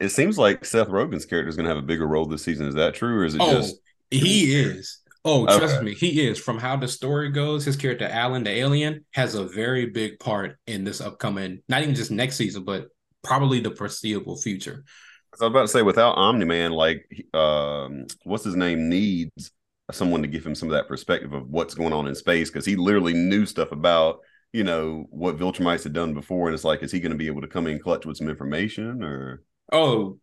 It 0.00 0.08
seems 0.08 0.38
like 0.38 0.64
Seth 0.64 0.88
Rogen's 0.88 1.26
character 1.26 1.48
is 1.48 1.56
going 1.56 1.64
to 1.64 1.74
have 1.74 1.82
a 1.82 1.86
bigger 1.86 2.08
role 2.08 2.26
this 2.26 2.42
season. 2.42 2.66
Is 2.66 2.74
that 2.74 2.94
true, 2.94 3.18
or 3.18 3.24
is 3.24 3.34
it 3.34 3.40
oh, 3.40 3.52
just 3.52 3.76
he 4.10 4.54
is? 4.54 5.01
Oh, 5.24 5.46
trust 5.46 5.76
okay. 5.76 5.84
me, 5.84 5.94
he 5.94 6.26
is. 6.26 6.38
From 6.38 6.58
how 6.58 6.76
the 6.76 6.88
story 6.88 7.30
goes, 7.30 7.64
his 7.64 7.76
character 7.76 8.08
Alan 8.10 8.42
the 8.42 8.50
alien 8.50 9.04
has 9.12 9.34
a 9.34 9.44
very 9.44 9.86
big 9.86 10.18
part 10.18 10.58
in 10.66 10.82
this 10.82 11.00
upcoming, 11.00 11.62
not 11.68 11.82
even 11.82 11.94
just 11.94 12.10
next 12.10 12.36
season, 12.36 12.64
but 12.64 12.88
probably 13.22 13.60
the 13.60 13.74
foreseeable 13.74 14.36
future. 14.36 14.84
I 14.86 15.44
was 15.44 15.50
about 15.50 15.62
to 15.62 15.68
say, 15.68 15.82
without 15.82 16.16
Omni 16.16 16.44
Man, 16.44 16.72
like, 16.72 17.06
um, 17.32 18.06
what's 18.24 18.44
his 18.44 18.56
name 18.56 18.88
needs 18.88 19.52
someone 19.90 20.22
to 20.22 20.28
give 20.28 20.44
him 20.44 20.54
some 20.54 20.68
of 20.68 20.74
that 20.74 20.88
perspective 20.88 21.32
of 21.32 21.48
what's 21.48 21.74
going 21.74 21.92
on 21.92 22.06
in 22.06 22.14
space 22.14 22.50
because 22.50 22.66
he 22.66 22.76
literally 22.76 23.12
knew 23.12 23.44
stuff 23.46 23.72
about 23.72 24.20
you 24.52 24.64
know 24.64 25.06
what 25.10 25.38
Viltrumites 25.38 25.84
had 25.84 25.92
done 25.92 26.14
before, 26.14 26.48
and 26.48 26.54
it's 26.54 26.64
like, 26.64 26.82
is 26.82 26.92
he 26.92 27.00
going 27.00 27.12
to 27.12 27.18
be 27.18 27.26
able 27.26 27.40
to 27.40 27.48
come 27.48 27.66
in 27.66 27.78
clutch 27.78 28.04
with 28.04 28.16
some 28.16 28.28
information 28.28 29.02
or? 29.02 29.42
Oh, 29.72 30.18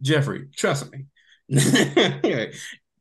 Jeffrey, 0.00 0.46
trust 0.56 0.90
me. 0.90 1.04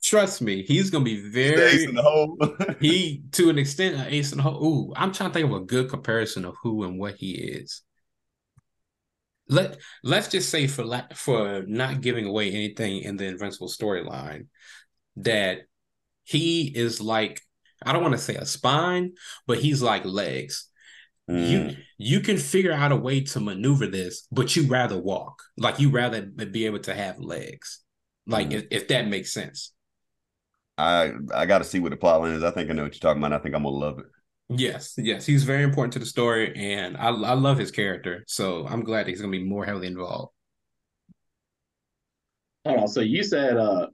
Trust 0.06 0.40
me, 0.40 0.62
he's 0.62 0.92
gonna 0.92 1.04
be 1.04 1.20
very 1.20 1.88
he 2.80 3.24
to 3.32 3.50
an 3.50 3.58
extent 3.58 3.96
an 3.96 4.14
ace 4.14 4.32
in 4.32 4.38
the 4.38 4.44
hole. 4.44 4.64
Ooh, 4.64 4.94
I'm 4.96 5.12
trying 5.12 5.32
to 5.32 5.34
think 5.34 5.50
of 5.50 5.56
a 5.56 5.66
good 5.66 5.90
comparison 5.90 6.46
of 6.46 6.56
who 6.62 6.84
and 6.84 7.00
what 7.00 7.16
he 7.16 7.32
is. 7.32 7.82
Let 9.50 9.80
let's 10.04 10.28
just 10.28 10.50
say 10.50 10.68
for 10.68 10.86
la- 10.86 11.08
for 11.16 11.64
not 11.66 12.02
giving 12.02 12.28
away 12.28 12.52
anything 12.52 13.00
in 13.00 13.18
the 13.18 13.26
Invincible 13.26 13.68
storyline, 13.68 14.46
that 15.16 15.62
he 16.24 16.68
is 16.68 17.02
like 17.02 17.42
I 17.84 17.92
don't 17.92 18.04
want 18.04 18.14
to 18.14 18.20
say 18.20 18.36
a 18.36 18.46
spine, 18.46 19.14
but 19.48 19.58
he's 19.58 19.82
like 19.82 20.06
legs. 20.06 20.70
Mm. 21.28 21.50
You 21.50 21.76
you 21.98 22.20
can 22.20 22.38
figure 22.38 22.74
out 22.74 22.92
a 22.92 22.96
way 22.96 23.22
to 23.22 23.40
maneuver 23.40 23.88
this, 23.88 24.28
but 24.32 24.56
you 24.56 24.68
rather 24.68 25.00
walk. 25.00 25.42
Like 25.58 25.80
you 25.80 25.90
rather 25.90 26.22
be 26.22 26.68
able 26.68 26.82
to 26.82 26.94
have 26.94 27.20
legs. 27.20 27.82
Like 28.28 28.50
mm. 28.50 28.54
if, 28.54 28.66
if 28.70 28.88
that 28.90 29.08
makes 29.08 29.34
sense. 29.34 29.72
I 30.78 31.14
I 31.34 31.46
got 31.46 31.60
to 31.60 31.64
see 31.64 31.80
what 31.80 31.92
the 31.92 31.98
plot 31.98 32.22
line 32.22 32.34
is. 32.34 32.44
I 32.44 32.52
think 32.52 32.70
I 32.70 32.74
know 32.74 32.84
what 32.84 32.94
you're 32.94 33.00
talking 33.00 33.24
about. 33.24 33.34
I 33.34 33.42
think 33.42 33.56
I'm 33.56 33.64
gonna 33.64 33.76
love 33.76 34.00
it. 34.00 34.06
Yes, 34.50 34.94
yes, 34.98 35.26
he's 35.26 35.44
very 35.44 35.64
important 35.64 35.94
to 35.94 36.00
the 36.00 36.06
story, 36.06 36.56
and 36.56 36.98
I 36.98 37.08
I 37.08 37.34
love 37.34 37.58
his 37.58 37.72
character. 37.72 38.24
So 38.28 38.68
I'm 38.68 38.84
glad 38.84 39.06
that 39.06 39.10
he's 39.10 39.22
gonna 39.22 39.32
be 39.32 39.44
more 39.44 39.66
heavily 39.66 39.88
involved. 39.88 40.34
Hold 42.66 42.80
on. 42.80 42.88
So 42.88 43.02
you 43.02 43.24
said 43.24 43.58
uh 43.58 43.88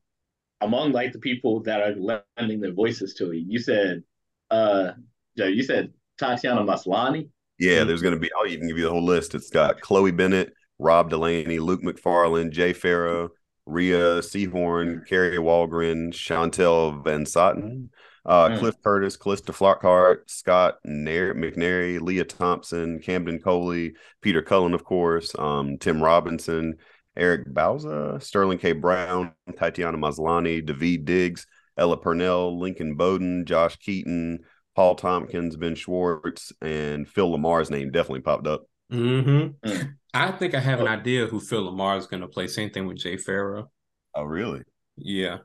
among 0.61 0.91
like 0.91 1.13
the 1.13 1.19
people 1.19 1.61
that 1.63 1.81
are 1.81 1.95
lending 2.37 2.61
their 2.61 2.73
voices 2.73 3.13
to 3.15 3.31
it, 3.31 3.43
you 3.47 3.59
said 3.59 4.03
uh 4.49 4.91
you 5.35 5.63
said 5.63 5.93
Tatiana 6.17 6.61
Maslany. 6.61 7.29
Yeah, 7.59 7.83
there's 7.83 8.01
gonna 8.01 8.19
be. 8.19 8.29
I'll 8.37 8.47
even 8.47 8.67
give 8.67 8.77
you 8.77 8.83
the 8.85 8.89
whole 8.89 9.05
list. 9.05 9.35
It's 9.35 9.49
got 9.49 9.81
Chloe 9.81 10.11
Bennett, 10.11 10.53
Rob 10.79 11.09
Delaney, 11.09 11.59
Luke 11.59 11.83
Macfarlane, 11.83 12.51
Jay 12.51 12.73
Pharoah, 12.73 13.29
Rhea 13.65 14.21
Seehorn, 14.21 15.07
Kari 15.07 15.37
Wahlgren, 15.37 16.11
Chantel 16.11 17.03
Van 17.03 17.25
Sotten, 17.25 17.89
uh, 18.25 18.49
mm. 18.49 18.59
Cliff 18.59 18.75
Curtis, 18.83 19.17
Calista 19.17 19.51
Flockhart, 19.51 20.29
Scott 20.29 20.75
Nair- 20.85 21.35
McNairy, 21.35 21.99
Lea 22.01 22.23
Thompson, 22.23 22.99
Camden 22.99 23.39
Coley, 23.39 23.93
Peter 24.21 24.41
Cullen, 24.41 24.73
of 24.73 24.83
course, 24.83 25.33
um, 25.37 25.77
Tim 25.77 26.01
Robinson, 26.01 26.75
Eric 27.15 27.47
Bauza, 27.53 28.21
Sterling 28.21 28.57
K. 28.57 28.73
Brown, 28.73 29.33
Tatiana 29.57 29.97
Maslany, 29.97 30.65
Daveed 30.65 31.05
Diggs, 31.05 31.45
Ella 31.77 31.97
Purnell, 31.97 32.59
Lincoln 32.59 32.95
Bowden, 32.95 33.45
Josh 33.45 33.77
Keaton, 33.77 34.39
Paul 34.75 34.95
Tompkins, 34.95 35.57
Ben 35.57 35.75
Schwartz, 35.75 36.53
and 36.61 37.07
Phil 37.07 37.29
LaMarr's 37.31 37.69
name 37.69 37.91
definitely 37.91 38.21
popped 38.21 38.47
up. 38.47 38.63
Mm-hmm. 38.91 39.69
Mm. 39.69 39.95
I 40.13 40.31
think 40.31 40.53
I 40.53 40.59
have 40.59 40.81
an 40.81 40.87
oh. 40.87 40.91
idea 40.91 41.27
who 41.27 41.39
Phil 41.39 41.71
LaMarr 41.71 41.97
is 41.97 42.07
going 42.07 42.21
to 42.21 42.27
play. 42.27 42.47
Same 42.47 42.69
thing 42.69 42.85
with 42.87 42.97
Jay 42.97 43.17
Pharoah. 43.17 43.67
Oh, 44.13 44.23
really? 44.23 44.63
Yeah. 44.97 45.37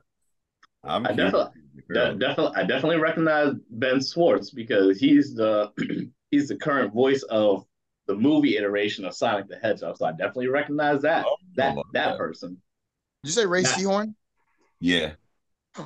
I'm 0.83 1.05
I 1.05 1.13
definitely, 1.13 1.51
de- 1.89 2.15
definitely, 2.15 2.55
I 2.55 2.63
definitely 2.63 2.97
recognize 2.97 3.53
Ben 3.69 4.01
Schwartz 4.01 4.51
because 4.51 4.99
he's 4.99 5.33
the 5.33 5.71
he's 6.31 6.47
the 6.47 6.55
current 6.55 6.93
voice 6.93 7.23
of 7.23 7.65
the 8.07 8.15
movie 8.15 8.57
iteration 8.57 9.03
of 9.05 9.13
Sonic 9.13 9.47
the 9.49 9.57
Hedgehog. 9.57 9.97
So 9.97 10.05
I 10.05 10.11
definitely 10.11 10.47
recognize 10.47 11.01
that 11.01 11.25
oh, 11.27 11.35
that 11.55 11.75
that, 11.75 11.83
that 11.93 12.17
person. 12.17 12.61
Did 13.23 13.29
you 13.29 13.31
say 13.31 13.45
Rhea 13.45 13.63
Seehorn? 13.63 14.13
Yeah. 14.79 15.13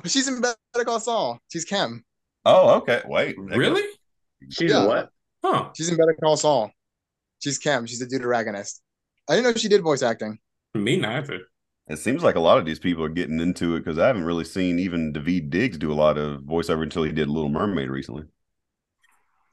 She's 0.04 0.28
in 0.28 0.40
Better 0.40 0.84
Call 0.84 1.00
Saul. 1.00 1.38
She's 1.48 1.64
Kim. 1.64 2.04
Oh, 2.44 2.76
okay. 2.76 3.02
Wait. 3.06 3.36
Really? 3.38 3.82
She's 4.50 4.70
Yeah. 4.70 4.86
what? 4.86 5.10
Huh. 5.44 5.70
She's 5.76 5.88
in 5.88 5.96
Better 5.96 6.16
Call 6.22 6.36
Saul. 6.36 6.70
She's 7.42 7.58
Kim. 7.58 7.86
She's 7.86 7.98
the 7.98 8.06
deuteragonist. 8.06 8.80
I 9.28 9.34
didn't 9.34 9.44
know 9.44 9.58
she 9.58 9.68
did 9.68 9.82
voice 9.82 10.02
acting. 10.02 10.38
Me 10.74 10.96
neither. 10.96 11.40
It 11.88 11.98
seems 11.98 12.22
like 12.22 12.36
a 12.36 12.40
lot 12.40 12.58
of 12.58 12.64
these 12.64 12.78
people 12.78 13.02
are 13.02 13.08
getting 13.08 13.40
into 13.40 13.74
it 13.74 13.80
because 13.80 13.98
I 13.98 14.06
haven't 14.06 14.24
really 14.24 14.44
seen 14.44 14.78
even 14.78 15.12
Daveed 15.12 15.50
Diggs 15.50 15.76
do 15.76 15.92
a 15.92 15.94
lot 15.94 16.16
of 16.16 16.42
voiceover 16.42 16.84
until 16.84 17.02
he 17.02 17.10
did 17.10 17.28
Little 17.28 17.48
Mermaid 17.48 17.90
recently. 17.90 18.24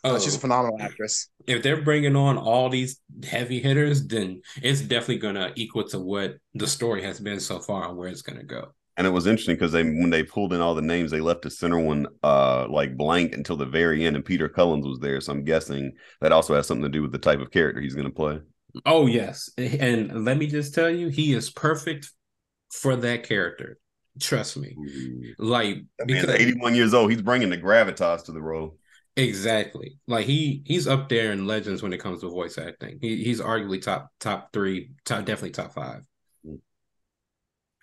Oh, 0.04 0.20
she's 0.20 0.36
a 0.36 0.40
phenomenal 0.40 0.78
actress. 0.80 1.30
if 1.48 1.64
they're 1.64 1.82
bringing 1.82 2.16
on 2.16 2.38
all 2.38 2.70
these 2.70 3.02
heavy 3.28 3.60
hitters, 3.60 4.06
then 4.06 4.42
it's 4.62 4.82
definitely 4.82 5.18
gonna 5.18 5.52
equal 5.56 5.84
to 5.90 6.00
what 6.00 6.36
the 6.54 6.68
story 6.68 7.04
has 7.04 7.20
been 7.20 7.40
so 7.40 7.60
far 7.60 7.90
and 7.90 7.98
where 7.98 8.08
it's 8.08 8.22
gonna 8.22 8.44
go. 8.44 8.74
And 9.00 9.08
it 9.08 9.12
was 9.12 9.28
interesting 9.28 9.56
because 9.56 9.72
they 9.72 9.84
when 9.84 10.12
they 10.12 10.24
pulled 10.24 10.54
in 10.54 10.62
all 10.62 10.76
the 10.76 10.84
names, 10.84 11.12
they 11.12 11.22
left 11.22 11.44
the 11.44 11.50
center 11.50 11.80
one 11.80 12.08
uh 12.24 12.68
like 12.70 12.98
blank 12.98 13.34
until 13.36 13.58
the 13.58 13.66
very 13.66 14.06
end, 14.06 14.16
and 14.18 14.26
Peter 14.26 14.50
Cullens 14.50 14.86
was 14.88 15.00
there. 15.00 15.22
So 15.22 15.34
I'm 15.34 15.46
guessing 15.46 15.94
that 16.22 16.34
also 16.34 16.56
has 16.56 16.68
something 16.68 16.84
to 16.84 16.90
do 16.90 17.02
with 17.02 17.14
the 17.14 17.20
type 17.20 17.40
of 17.42 17.52
character 17.52 17.82
he's 17.82 17.96
going 17.96 18.08
to 18.08 18.14
play. 18.14 18.42
Oh 18.86 19.08
yes, 19.08 19.50
and 19.58 20.26
let 20.26 20.38
me 20.38 20.48
just 20.48 20.74
tell 20.74 20.90
you, 20.90 21.10
he 21.10 21.34
is 21.34 21.50
perfect 21.50 22.10
for 22.72 22.96
that 22.98 23.24
character. 23.24 23.80
Trust 24.20 24.58
me. 24.58 24.80
Like 25.38 25.86
That 25.98 26.10
man's 26.10 26.32
because 26.32 26.36
81 26.36 26.76
years 26.76 26.94
old. 26.94 27.12
He's 27.12 27.22
bringing 27.22 27.50
the 27.50 27.58
gravitas 27.58 28.26
to 28.26 28.32
the 28.32 28.42
role. 28.42 28.78
exactly, 29.16 29.98
like 30.08 30.26
he 30.26 30.64
he's 30.66 30.88
up 30.88 31.10
there 31.10 31.32
in 31.32 31.46
legends 31.48 31.82
when 31.84 31.94
it 31.94 32.00
comes 32.00 32.22
to 32.22 32.30
voice 32.30 32.58
acting. 32.58 33.00
He 33.02 33.24
he's 33.24 33.42
arguably 33.42 33.82
top 33.82 34.12
top 34.20 34.54
three, 34.54 34.92
top 35.06 35.26
definitely 35.26 35.52
top 35.52 35.74
five. 35.74 36.06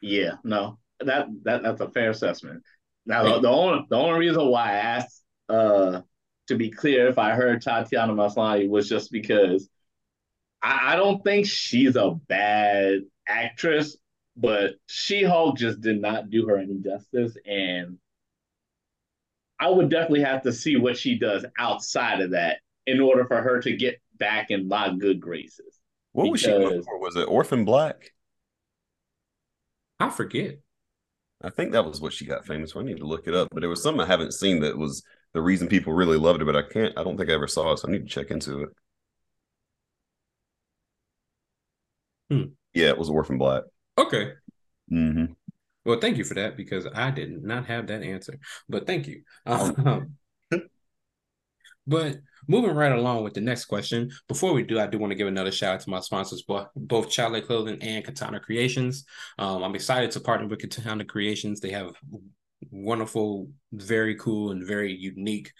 Yeah, 0.01 0.37
no, 0.45 0.79
that 1.01 1.27
that 1.45 1.63
that's 1.63 1.81
a 1.81 1.91
fair 1.91 2.11
assessment. 2.11 2.63
Now, 3.05 3.23
the, 3.23 3.41
the 3.41 3.49
only 3.49 3.87
the 3.89 3.97
only 3.97 4.27
reason 4.27 4.47
why 4.47 4.71
I 4.71 4.77
asked, 4.77 5.23
uh, 5.49 6.01
to 6.49 6.57
be 6.57 6.71
clear, 6.71 7.09
if 7.09 7.19
I 7.19 7.33
heard 7.33 7.63
Tatiana 7.63 8.13
Maslany 8.13 8.69
was 8.69 8.89
just 8.89 9.13
because 9.13 9.69
I, 10.63 10.93
I 10.93 10.97
don't 10.97 11.23
think 11.23 11.47
she's 11.47 11.97
a 11.97 12.13
bad 12.29 13.03
actress, 13.29 13.97
but 14.37 14.75
She 14.87 15.23
Hulk 15.23 15.57
just 15.57 15.81
did 15.81 16.01
not 16.01 16.31
do 16.31 16.47
her 16.49 16.57
any 16.59 16.79
justice, 16.79 17.37
and 17.47 17.99
I 19.59 19.71
would 19.71 19.89
definitely 19.89 20.23
have 20.23 20.43
to 20.43 20.53
see 20.53 20.77
what 20.77 20.99
she 20.99 21.19
does 21.19 21.47
outside 21.59 22.21
of 22.21 22.33
that 22.33 22.59
in 22.87 23.01
order 23.01 23.25
for 23.25 23.41
her 23.41 23.61
to 23.63 23.77
get 23.77 24.01
back 24.19 24.51
in 24.51 24.69
my 24.69 24.95
good 24.95 25.21
graces. 25.21 25.81
What 26.13 26.31
was 26.31 26.41
she 26.41 26.49
known 26.49 26.83
for? 26.83 26.99
Was 26.99 27.17
it 27.17 27.29
Orphan 27.29 27.65
Black? 27.65 28.13
I 29.99 30.11
forget. 30.11 30.59
I 31.43 31.51
think 31.51 31.73
that 31.73 31.85
was 31.85 32.01
what 32.01 32.13
she 32.13 32.25
got 32.25 32.47
famous 32.47 32.73
for. 32.73 32.81
I 32.81 32.85
need 32.85 32.99
to 32.99 33.07
look 33.07 33.27
it 33.27 33.35
up, 33.35 33.49
but 33.53 33.61
there 33.61 33.69
was 33.69 33.83
something 33.83 34.01
I 34.01 34.07
haven't 34.07 34.33
seen 34.33 34.61
that 34.61 34.77
was 34.77 35.03
the 35.35 35.43
reason 35.43 35.69
people 35.69 35.93
really 35.93 36.17
loved 36.17 36.41
it, 36.41 36.47
but 36.47 36.57
I 36.57 36.63
can't. 36.63 36.97
I 36.97 37.05
don't 37.05 37.17
think 37.17 37.31
I 37.31 37.35
ever 37.35 37.47
saw 37.47 37.73
it, 37.73 37.79
so 37.79 37.89
I 37.89 37.93
need 37.93 38.03
to 38.03 38.09
check 38.09 38.31
into 38.31 38.63
it. 38.63 38.69
Hmm. 42.31 42.43
Yeah, 42.75 42.89
it 42.89 42.99
was 42.99 43.11
Orphan 43.11 43.39
Black. 43.39 43.65
Okay. 43.99 44.33
Mm-hmm. 44.91 45.33
Well, 45.85 46.01
thank 46.01 46.17
you 46.17 46.25
for 46.25 46.35
that 46.35 46.57
because 46.57 46.87
I 46.93 47.11
did 47.11 47.45
not 47.45 47.67
have 47.67 47.87
that 47.89 48.03
answer. 48.03 48.39
But 48.69 48.87
thank 48.87 49.07
you. 49.07 49.23
Oh. 49.45 49.75
Um, 49.87 50.17
but 51.87 52.19
moving 52.49 52.73
right 52.73 52.93
along 52.93 53.25
with 53.25 53.35
the 53.35 53.41
next 53.41 53.67
question. 53.67 54.11
Before 54.29 54.53
we 54.53 54.63
do, 54.63 54.79
I 54.79 54.87
do 54.87 54.99
want 54.99 55.11
to 55.11 55.17
give 55.17 55.29
another 55.29 55.53
shout 55.53 55.75
out 55.75 55.81
to 55.81 55.91
my 55.91 56.01
sponsors, 56.01 56.45
both 56.77 57.13
Chalet 57.13 57.41
Clothing 57.41 57.79
and 57.83 58.05
Katana 58.05 58.41
Creations. 58.41 59.05
Um, 59.39 59.63
I'm 59.63 59.75
excited 59.75 60.11
to 60.13 60.21
partner 60.21 60.47
with 60.47 60.61
Katana 60.61 61.05
Creations. 61.05 61.61
They 61.61 61.71
have 61.71 61.93
wonderful, 62.71 63.49
very 63.73 64.15
cool, 64.17 64.53
and 64.53 64.67
very 64.67 64.93
unique 64.93 65.53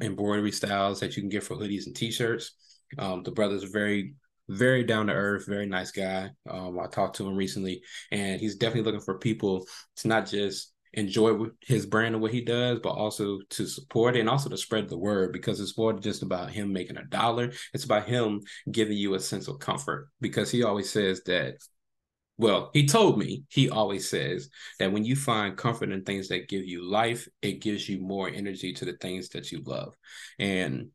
embroidery 0.00 0.52
styles 0.52 1.00
that 1.00 1.16
you 1.16 1.22
can 1.22 1.30
get 1.30 1.44
for 1.44 1.56
hoodies 1.56 1.86
and 1.86 1.94
t-shirts. 1.96 2.52
Um, 2.98 3.22
the 3.22 3.30
brother's 3.30 3.64
very 3.64 4.14
very 4.48 4.84
down 4.84 5.06
to 5.06 5.12
earth, 5.12 5.46
very 5.46 5.66
nice 5.66 5.92
guy. 5.92 6.30
Um, 6.48 6.78
I 6.78 6.86
talked 6.86 7.16
to 7.16 7.26
him 7.26 7.36
recently, 7.36 7.82
and 8.10 8.40
he's 8.40 8.56
definitely 8.56 8.90
looking 8.90 9.04
for 9.04 9.18
people 9.18 9.66
to 9.96 10.08
not 10.08 10.26
just 10.26 10.71
enjoy 10.94 11.46
his 11.60 11.86
brand 11.86 12.14
and 12.14 12.22
what 12.22 12.32
he 12.32 12.42
does, 12.42 12.78
but 12.80 12.90
also 12.90 13.40
to 13.50 13.66
support 13.66 14.16
and 14.16 14.28
also 14.28 14.48
to 14.50 14.56
spread 14.56 14.88
the 14.88 14.98
word 14.98 15.32
because 15.32 15.60
it's 15.60 15.76
more 15.78 15.92
than 15.92 16.02
just 16.02 16.22
about 16.22 16.50
him 16.50 16.72
making 16.72 16.98
a 16.98 17.04
dollar. 17.04 17.52
It's 17.72 17.84
about 17.84 18.06
him 18.06 18.42
giving 18.70 18.96
you 18.96 19.14
a 19.14 19.20
sense 19.20 19.48
of 19.48 19.58
comfort 19.58 20.08
because 20.20 20.50
he 20.50 20.62
always 20.62 20.90
says 20.90 21.22
that. 21.24 21.56
Well, 22.38 22.70
he 22.72 22.86
told 22.86 23.18
me 23.18 23.44
he 23.48 23.70
always 23.70 24.08
says 24.08 24.48
that 24.78 24.92
when 24.92 25.04
you 25.04 25.14
find 25.14 25.56
comfort 25.56 25.92
in 25.92 26.02
things 26.02 26.28
that 26.28 26.48
give 26.48 26.64
you 26.64 26.88
life, 26.88 27.28
it 27.40 27.60
gives 27.60 27.88
you 27.88 28.00
more 28.00 28.28
energy 28.28 28.72
to 28.72 28.84
the 28.84 28.94
things 28.94 29.28
that 29.30 29.52
you 29.52 29.62
love. 29.64 29.94
And 30.38 30.88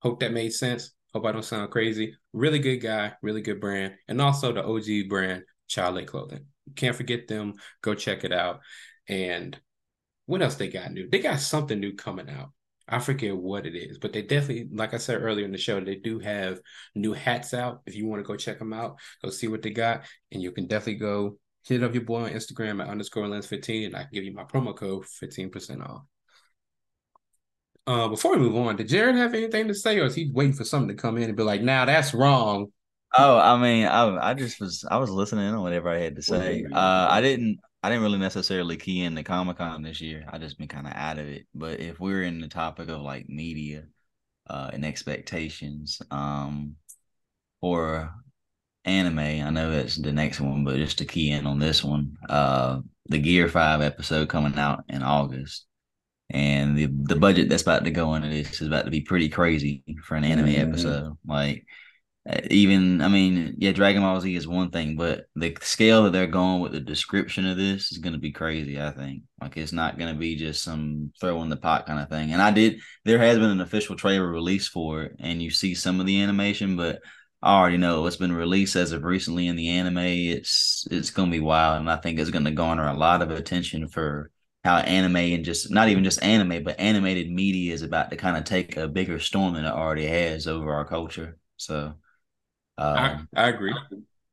hope 0.00 0.20
that 0.20 0.32
made 0.32 0.52
sense. 0.52 0.92
Hope 1.12 1.26
I 1.26 1.32
don't 1.32 1.44
sound 1.44 1.70
crazy. 1.70 2.16
Really 2.32 2.58
good 2.58 2.78
guy, 2.78 3.12
really 3.22 3.42
good 3.42 3.60
brand, 3.60 3.94
and 4.08 4.20
also 4.20 4.52
the 4.52 4.64
OG 4.64 5.08
brand, 5.08 5.42
Chale 5.68 6.04
Clothing. 6.06 6.46
Can't 6.76 6.96
forget 6.96 7.28
them. 7.28 7.54
Go 7.82 7.94
check 7.94 8.24
it 8.24 8.32
out. 8.32 8.60
And 9.08 9.58
what 10.26 10.42
else 10.42 10.54
they 10.54 10.68
got 10.68 10.92
new? 10.92 11.08
They 11.08 11.18
got 11.18 11.40
something 11.40 11.78
new 11.78 11.94
coming 11.94 12.30
out. 12.30 12.50
I 12.88 12.98
forget 12.98 13.36
what 13.36 13.64
it 13.64 13.74
is, 13.74 13.98
but 13.98 14.12
they 14.12 14.22
definitely, 14.22 14.68
like 14.72 14.92
I 14.92 14.98
said 14.98 15.22
earlier 15.22 15.44
in 15.44 15.52
the 15.52 15.58
show, 15.58 15.80
they 15.80 15.94
do 15.94 16.18
have 16.18 16.60
new 16.94 17.12
hats 17.12 17.54
out. 17.54 17.80
If 17.86 17.94
you 17.94 18.06
want 18.06 18.20
to 18.20 18.26
go 18.26 18.36
check 18.36 18.58
them 18.58 18.72
out, 18.72 18.96
go 19.22 19.30
see 19.30 19.48
what 19.48 19.62
they 19.62 19.70
got, 19.70 20.02
and 20.30 20.42
you 20.42 20.52
can 20.52 20.66
definitely 20.66 20.96
go 20.96 21.38
hit 21.64 21.82
up 21.82 21.94
your 21.94 22.04
boy 22.04 22.24
on 22.24 22.30
Instagram 22.30 22.82
at 22.82 22.88
underscore 22.88 23.28
lens 23.28 23.46
15, 23.46 23.86
and 23.86 23.96
I 23.96 24.00
can 24.00 24.10
give 24.12 24.24
you 24.24 24.34
my 24.34 24.44
promo 24.44 24.76
code 24.76 25.04
15% 25.04 25.88
off. 25.88 26.02
Uh, 27.86 28.08
before 28.08 28.32
we 28.32 28.38
move 28.38 28.56
on, 28.56 28.76
did 28.76 28.88
Jared 28.88 29.16
have 29.16 29.34
anything 29.34 29.68
to 29.68 29.74
say, 29.74 29.98
or 29.98 30.04
is 30.04 30.14
he 30.14 30.30
waiting 30.32 30.52
for 30.52 30.64
something 30.64 30.94
to 30.94 31.00
come 31.00 31.16
in 31.16 31.24
and 31.24 31.36
be 31.36 31.42
like, 31.42 31.62
"Nah, 31.62 31.84
that's 31.84 32.14
wrong"? 32.14 32.72
Oh, 33.16 33.38
I 33.38 33.56
mean, 33.60 33.86
I 33.86 34.30
I 34.30 34.34
just 34.34 34.60
was 34.60 34.84
I 34.90 34.96
was 34.98 35.10
listening 35.10 35.46
in 35.48 35.54
on 35.54 35.62
whatever 35.62 35.88
I 35.90 35.98
had 35.98 36.16
to 36.16 36.22
say. 36.22 36.64
Uh, 36.72 37.06
I 37.10 37.20
didn't 37.20 37.60
I 37.82 37.88
didn't 37.90 38.04
really 38.04 38.18
necessarily 38.18 38.76
key 38.76 39.02
in 39.02 39.14
the 39.14 39.22
Comic 39.22 39.58
Con 39.58 39.82
this 39.82 40.00
year. 40.00 40.24
I 40.30 40.38
just 40.38 40.58
been 40.58 40.68
kind 40.68 40.86
of 40.86 40.94
out 40.94 41.18
of 41.18 41.26
it. 41.28 41.46
But 41.54 41.80
if 41.80 42.00
we're 42.00 42.22
in 42.22 42.40
the 42.40 42.48
topic 42.48 42.88
of 42.88 43.00
like 43.02 43.28
media, 43.28 43.84
uh, 44.48 44.70
and 44.72 44.84
expectations, 44.84 46.00
um, 46.10 46.76
for 47.60 48.12
anime, 48.84 49.18
I 49.18 49.50
know 49.50 49.70
that's 49.70 49.96
the 49.96 50.12
next 50.12 50.40
one, 50.40 50.64
but 50.64 50.76
just 50.76 50.98
to 50.98 51.04
key 51.04 51.30
in 51.32 51.46
on 51.46 51.58
this 51.58 51.84
one, 51.84 52.16
uh, 52.28 52.80
the 53.08 53.18
Gear 53.18 53.48
Five 53.48 53.82
episode 53.82 54.28
coming 54.28 54.58
out 54.58 54.84
in 54.88 55.02
August. 55.02 55.66
And 56.30 56.76
the 56.78 56.86
the 56.86 57.16
budget 57.16 57.48
that's 57.48 57.62
about 57.62 57.84
to 57.84 57.90
go 57.90 58.14
into 58.14 58.28
this 58.28 58.60
is 58.62 58.68
about 58.68 58.86
to 58.86 58.90
be 58.90 59.02
pretty 59.02 59.28
crazy 59.28 59.84
for 60.04 60.14
an 60.16 60.24
anime 60.24 60.46
Mhm. 60.46 60.58
episode. 60.58 61.16
Like 61.26 61.66
even 62.50 63.00
I 63.00 63.08
mean, 63.08 63.56
yeah, 63.58 63.72
Dragon 63.72 64.02
Ball 64.02 64.20
Z 64.20 64.34
is 64.34 64.46
one 64.46 64.70
thing, 64.70 64.96
but 64.96 65.26
the 65.34 65.56
scale 65.60 66.04
that 66.04 66.12
they're 66.12 66.28
going 66.28 66.60
with 66.60 66.70
the 66.70 66.80
description 66.80 67.46
of 67.46 67.56
this 67.56 67.90
is 67.90 67.98
going 67.98 68.12
to 68.12 68.18
be 68.18 68.30
crazy. 68.30 68.80
I 68.80 68.92
think 68.92 69.24
like 69.40 69.56
it's 69.56 69.72
not 69.72 69.98
going 69.98 70.14
to 70.14 70.18
be 70.18 70.36
just 70.36 70.62
some 70.62 71.12
throw 71.20 71.42
in 71.42 71.48
the 71.48 71.56
pot 71.56 71.86
kind 71.86 71.98
of 71.98 72.08
thing. 72.08 72.32
And 72.32 72.40
I 72.40 72.52
did 72.52 72.78
there 73.04 73.18
has 73.18 73.38
been 73.38 73.50
an 73.50 73.60
official 73.60 73.96
trailer 73.96 74.30
released 74.30 74.70
for 74.70 75.02
it, 75.02 75.16
and 75.18 75.42
you 75.42 75.50
see 75.50 75.74
some 75.74 75.98
of 75.98 76.06
the 76.06 76.22
animation, 76.22 76.76
but 76.76 77.00
I 77.42 77.58
already 77.58 77.76
know 77.76 78.06
it's 78.06 78.16
been 78.16 78.32
released 78.32 78.76
as 78.76 78.92
of 78.92 79.02
recently 79.02 79.48
in 79.48 79.56
the 79.56 79.70
anime. 79.70 79.98
It's 79.98 80.86
it's 80.92 81.10
going 81.10 81.28
to 81.28 81.36
be 81.36 81.40
wild, 81.40 81.80
and 81.80 81.90
I 81.90 81.96
think 81.96 82.20
it's 82.20 82.30
going 82.30 82.44
to 82.44 82.52
garner 82.52 82.86
a 82.86 82.94
lot 82.94 83.22
of 83.22 83.32
attention 83.32 83.88
for 83.88 84.30
how 84.62 84.76
anime 84.76 85.16
and 85.16 85.44
just 85.44 85.72
not 85.72 85.88
even 85.88 86.04
just 86.04 86.22
anime, 86.22 86.62
but 86.62 86.78
animated 86.78 87.32
media 87.32 87.74
is 87.74 87.82
about 87.82 88.10
to 88.10 88.16
kind 88.16 88.36
of 88.36 88.44
take 88.44 88.76
a 88.76 88.86
bigger 88.86 89.18
storm 89.18 89.54
than 89.54 89.64
it 89.64 89.72
already 89.72 90.06
has 90.06 90.46
over 90.46 90.72
our 90.72 90.84
culture. 90.84 91.36
So. 91.56 91.94
I, 92.94 93.16
Um, 93.16 93.28
I 93.36 93.48
agree. 93.48 93.74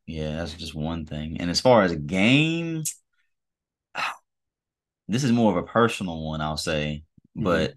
yeah, 0.08 0.38
that's 0.38 0.54
just 0.54 0.74
one 0.76 1.06
thing. 1.06 1.40
And 1.40 1.50
as 1.50 1.62
far 1.62 1.84
as 1.84 1.92
a 1.92 1.96
game, 1.98 2.84
this 5.08 5.24
is 5.24 5.32
more 5.32 5.52
of 5.52 5.58
a 5.58 5.68
personal 5.68 6.24
one, 6.24 6.42
I'll 6.42 6.58
say. 6.58 7.04
But 7.36 7.72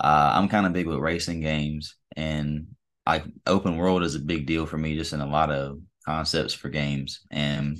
uh, 0.00 0.32
I'm 0.34 0.48
kind 0.48 0.66
of 0.66 0.72
big 0.72 0.86
with 0.86 0.98
racing 0.98 1.40
games, 1.40 1.96
and 2.16 2.68
like 3.06 3.24
open 3.46 3.76
world 3.76 4.02
is 4.04 4.14
a 4.16 4.20
big 4.20 4.46
deal 4.46 4.66
for 4.66 4.78
me, 4.78 4.96
just 4.96 5.12
in 5.12 5.20
a 5.20 5.26
lot 5.26 5.50
of 5.50 5.80
concepts 6.06 6.54
for 6.54 6.68
games. 6.68 7.20
And 7.30 7.78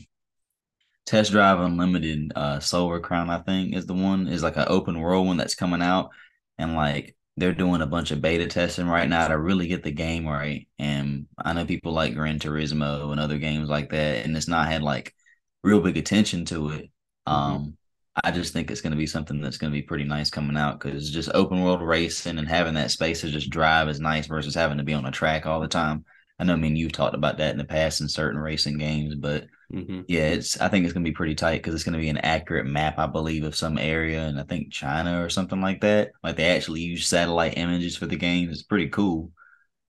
Test 1.06 1.32
Drive 1.32 1.58
Unlimited, 1.60 2.32
uh, 2.36 2.60
Solar 2.60 3.00
Crown, 3.00 3.28
I 3.28 3.38
think, 3.38 3.74
is 3.74 3.86
the 3.86 3.94
one 3.94 4.28
is 4.28 4.42
like 4.42 4.56
an 4.56 4.66
open 4.68 5.00
world 5.00 5.26
one 5.26 5.36
that's 5.36 5.54
coming 5.54 5.82
out, 5.82 6.10
and 6.58 6.74
like 6.74 7.16
they're 7.36 7.54
doing 7.54 7.80
a 7.80 7.86
bunch 7.86 8.10
of 8.10 8.20
beta 8.20 8.46
testing 8.46 8.86
right 8.86 9.08
now 9.08 9.28
to 9.28 9.38
really 9.38 9.66
get 9.66 9.82
the 9.82 9.90
game 9.90 10.26
right. 10.26 10.68
And 10.78 11.26
I 11.38 11.52
know 11.52 11.64
people 11.64 11.92
like 11.92 12.14
Gran 12.14 12.38
Turismo 12.38 13.10
and 13.10 13.20
other 13.20 13.38
games 13.38 13.68
like 13.68 13.90
that, 13.90 14.24
and 14.24 14.36
it's 14.36 14.48
not 14.48 14.68
had 14.68 14.82
like 14.82 15.14
real 15.62 15.80
big 15.80 15.96
attention 15.96 16.44
to 16.46 16.70
it. 16.70 16.90
Um, 17.26 17.76
I 18.22 18.30
just 18.30 18.52
think 18.52 18.70
it's 18.70 18.82
going 18.82 18.90
to 18.90 18.98
be 18.98 19.06
something 19.06 19.40
that's 19.40 19.56
going 19.56 19.72
to 19.72 19.78
be 19.78 19.82
pretty 19.82 20.04
nice 20.04 20.28
coming 20.28 20.56
out 20.56 20.78
because 20.78 21.10
just 21.10 21.30
open 21.32 21.62
world 21.62 21.80
racing 21.80 22.38
and 22.38 22.48
having 22.48 22.74
that 22.74 22.90
space 22.90 23.22
to 23.22 23.30
just 23.30 23.48
drive 23.48 23.88
is 23.88 24.00
nice 24.00 24.26
versus 24.26 24.54
having 24.54 24.78
to 24.78 24.84
be 24.84 24.92
on 24.92 25.06
a 25.06 25.10
track 25.10 25.46
all 25.46 25.60
the 25.60 25.68
time. 25.68 26.04
I 26.38 26.44
know, 26.44 26.52
I 26.52 26.56
mean, 26.56 26.76
you've 26.76 26.92
talked 26.92 27.14
about 27.14 27.38
that 27.38 27.52
in 27.52 27.58
the 27.58 27.64
past 27.64 28.00
in 28.02 28.08
certain 28.08 28.38
racing 28.38 28.76
games, 28.76 29.14
but 29.14 29.46
Mm-hmm. 29.72 30.02
Yeah, 30.06 30.26
it's. 30.28 30.60
I 30.60 30.68
think 30.68 30.84
it's 30.84 30.92
gonna 30.92 31.04
be 31.04 31.12
pretty 31.12 31.34
tight 31.34 31.58
because 31.58 31.74
it's 31.74 31.84
gonna 31.84 31.98
be 31.98 32.10
an 32.10 32.18
accurate 32.18 32.66
map, 32.66 32.98
I 32.98 33.06
believe, 33.06 33.44
of 33.44 33.56
some 33.56 33.78
area, 33.78 34.22
and 34.22 34.38
I 34.38 34.42
think 34.42 34.72
China 34.72 35.22
or 35.24 35.30
something 35.30 35.60
like 35.60 35.80
that. 35.80 36.10
Like 36.22 36.36
they 36.36 36.54
actually 36.54 36.82
use 36.82 37.06
satellite 37.06 37.56
images 37.56 37.96
for 37.96 38.06
the 38.06 38.16
game. 38.16 38.50
It's 38.50 38.62
pretty 38.62 38.88
cool. 38.88 39.30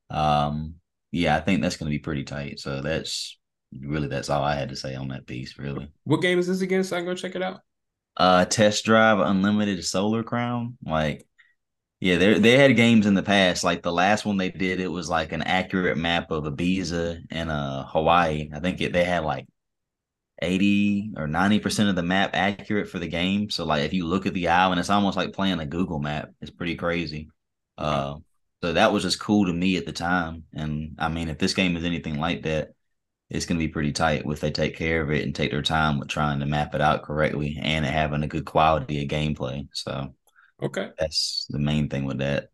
Um, 0.09 0.75
yeah, 1.11 1.35
I 1.35 1.41
think 1.41 1.61
that's 1.61 1.75
gonna 1.75 1.91
be 1.91 1.99
pretty 1.99 2.23
tight. 2.23 2.59
So 2.59 2.81
that's 2.81 3.37
really 3.81 4.07
that's 4.07 4.29
all 4.29 4.43
I 4.43 4.55
had 4.55 4.69
to 4.69 4.75
say 4.75 4.95
on 4.95 5.09
that 5.09 5.27
piece. 5.27 5.57
Really. 5.57 5.91
What 6.05 6.21
game 6.21 6.39
is 6.39 6.47
this 6.47 6.61
again? 6.61 6.83
So 6.83 6.95
I 6.95 6.99
can 6.99 7.07
go 7.07 7.15
check 7.15 7.35
it 7.35 7.41
out. 7.41 7.59
Uh, 8.15 8.45
Test 8.45 8.85
Drive 8.85 9.19
Unlimited 9.19 9.83
Solar 9.83 10.23
Crown. 10.23 10.77
Like, 10.85 11.27
yeah, 11.99 12.17
they 12.17 12.39
they 12.39 12.57
had 12.57 12.75
games 12.75 13.05
in 13.05 13.15
the 13.15 13.23
past. 13.23 13.63
Like 13.63 13.81
the 13.81 13.91
last 13.91 14.25
one 14.25 14.37
they 14.37 14.49
did, 14.49 14.79
it 14.79 14.87
was 14.87 15.09
like 15.09 15.33
an 15.33 15.41
accurate 15.41 15.97
map 15.97 16.31
of 16.31 16.45
Ibiza 16.45 17.21
and 17.31 17.51
uh 17.51 17.85
Hawaii. 17.85 18.49
I 18.53 18.59
think 18.59 18.79
it, 18.79 18.93
they 18.93 19.03
had 19.03 19.23
like 19.23 19.47
80 20.41 21.11
or 21.17 21.27
90% 21.27 21.89
of 21.89 21.95
the 21.95 22.03
map 22.03 22.31
accurate 22.33 22.89
for 22.89 22.99
the 22.99 23.07
game. 23.07 23.49
So 23.49 23.65
like 23.65 23.83
if 23.83 23.93
you 23.93 24.05
look 24.07 24.25
at 24.25 24.33
the 24.33 24.47
island, 24.49 24.79
it's 24.79 24.89
almost 24.89 25.17
like 25.17 25.33
playing 25.33 25.59
a 25.59 25.65
Google 25.65 25.99
map. 25.99 26.29
It's 26.41 26.51
pretty 26.51 26.75
crazy. 26.75 27.29
Uh 27.77 28.15
so 28.61 28.73
that 28.73 28.93
was 28.93 29.03
just 29.03 29.19
cool 29.19 29.45
to 29.45 29.53
me 29.53 29.75
at 29.77 29.85
the 29.85 29.91
time. 29.91 30.45
And 30.53 30.95
I 30.97 31.09
mean, 31.09 31.27
if 31.29 31.37
this 31.37 31.53
game 31.53 31.75
is 31.75 31.83
anything 31.83 32.17
like 32.17 32.43
that, 32.43 32.69
it's 33.29 33.45
gonna 33.45 33.59
be 33.59 33.67
pretty 33.69 33.91
tight 33.93 34.23
if 34.25 34.39
they 34.41 34.51
take 34.51 34.77
care 34.77 35.01
of 35.01 35.11
it 35.11 35.23
and 35.23 35.35
take 35.35 35.51
their 35.51 35.61
time 35.63 35.99
with 35.99 36.09
trying 36.09 36.39
to 36.41 36.45
map 36.45 36.75
it 36.75 36.81
out 36.81 37.03
correctly 37.03 37.59
and 37.61 37.85
having 37.85 38.23
a 38.23 38.27
good 38.27 38.45
quality 38.45 39.03
of 39.03 39.09
gameplay. 39.09 39.67
So 39.73 40.15
Okay. 40.61 40.93
that's 40.99 41.47
the 41.49 41.59
main 41.59 41.89
thing 41.89 42.05
with 42.05 42.19
that. 42.19 42.49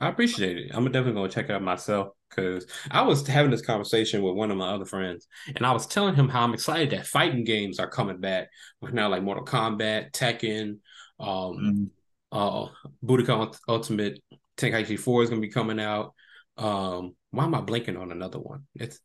I 0.00 0.08
appreciate 0.08 0.56
it. 0.58 0.70
I'm 0.74 0.84
definitely 0.86 1.12
gonna 1.14 1.28
check 1.30 1.46
it 1.46 1.52
out 1.52 1.62
myself 1.62 2.15
because 2.28 2.66
I 2.90 3.02
was 3.02 3.26
having 3.26 3.50
this 3.50 3.62
conversation 3.62 4.22
with 4.22 4.34
one 4.34 4.50
of 4.50 4.56
my 4.56 4.68
other 4.68 4.84
friends, 4.84 5.26
and 5.54 5.64
I 5.64 5.72
was 5.72 5.86
telling 5.86 6.14
him 6.14 6.28
how 6.28 6.42
I'm 6.42 6.54
excited 6.54 6.90
that 6.90 7.06
fighting 7.06 7.44
games 7.44 7.78
are 7.78 7.88
coming 7.88 8.20
back 8.20 8.48
with 8.80 8.92
now 8.92 9.08
like 9.08 9.22
Mortal 9.22 9.44
Kombat, 9.44 10.12
Tekken, 10.12 10.78
um, 11.18 11.90
uh, 12.32 12.66
Budokai 13.04 13.56
Ultimate 13.68 14.20
Tenkaichi 14.56 14.98
4 14.98 15.22
is 15.22 15.30
gonna 15.30 15.40
be 15.40 15.48
coming 15.48 15.80
out. 15.80 16.14
Um, 16.56 17.14
why 17.30 17.44
am 17.44 17.54
I 17.54 17.60
blinking 17.60 17.96
on 17.96 18.12
another 18.12 18.38
one? 18.38 18.66
It's 18.74 18.98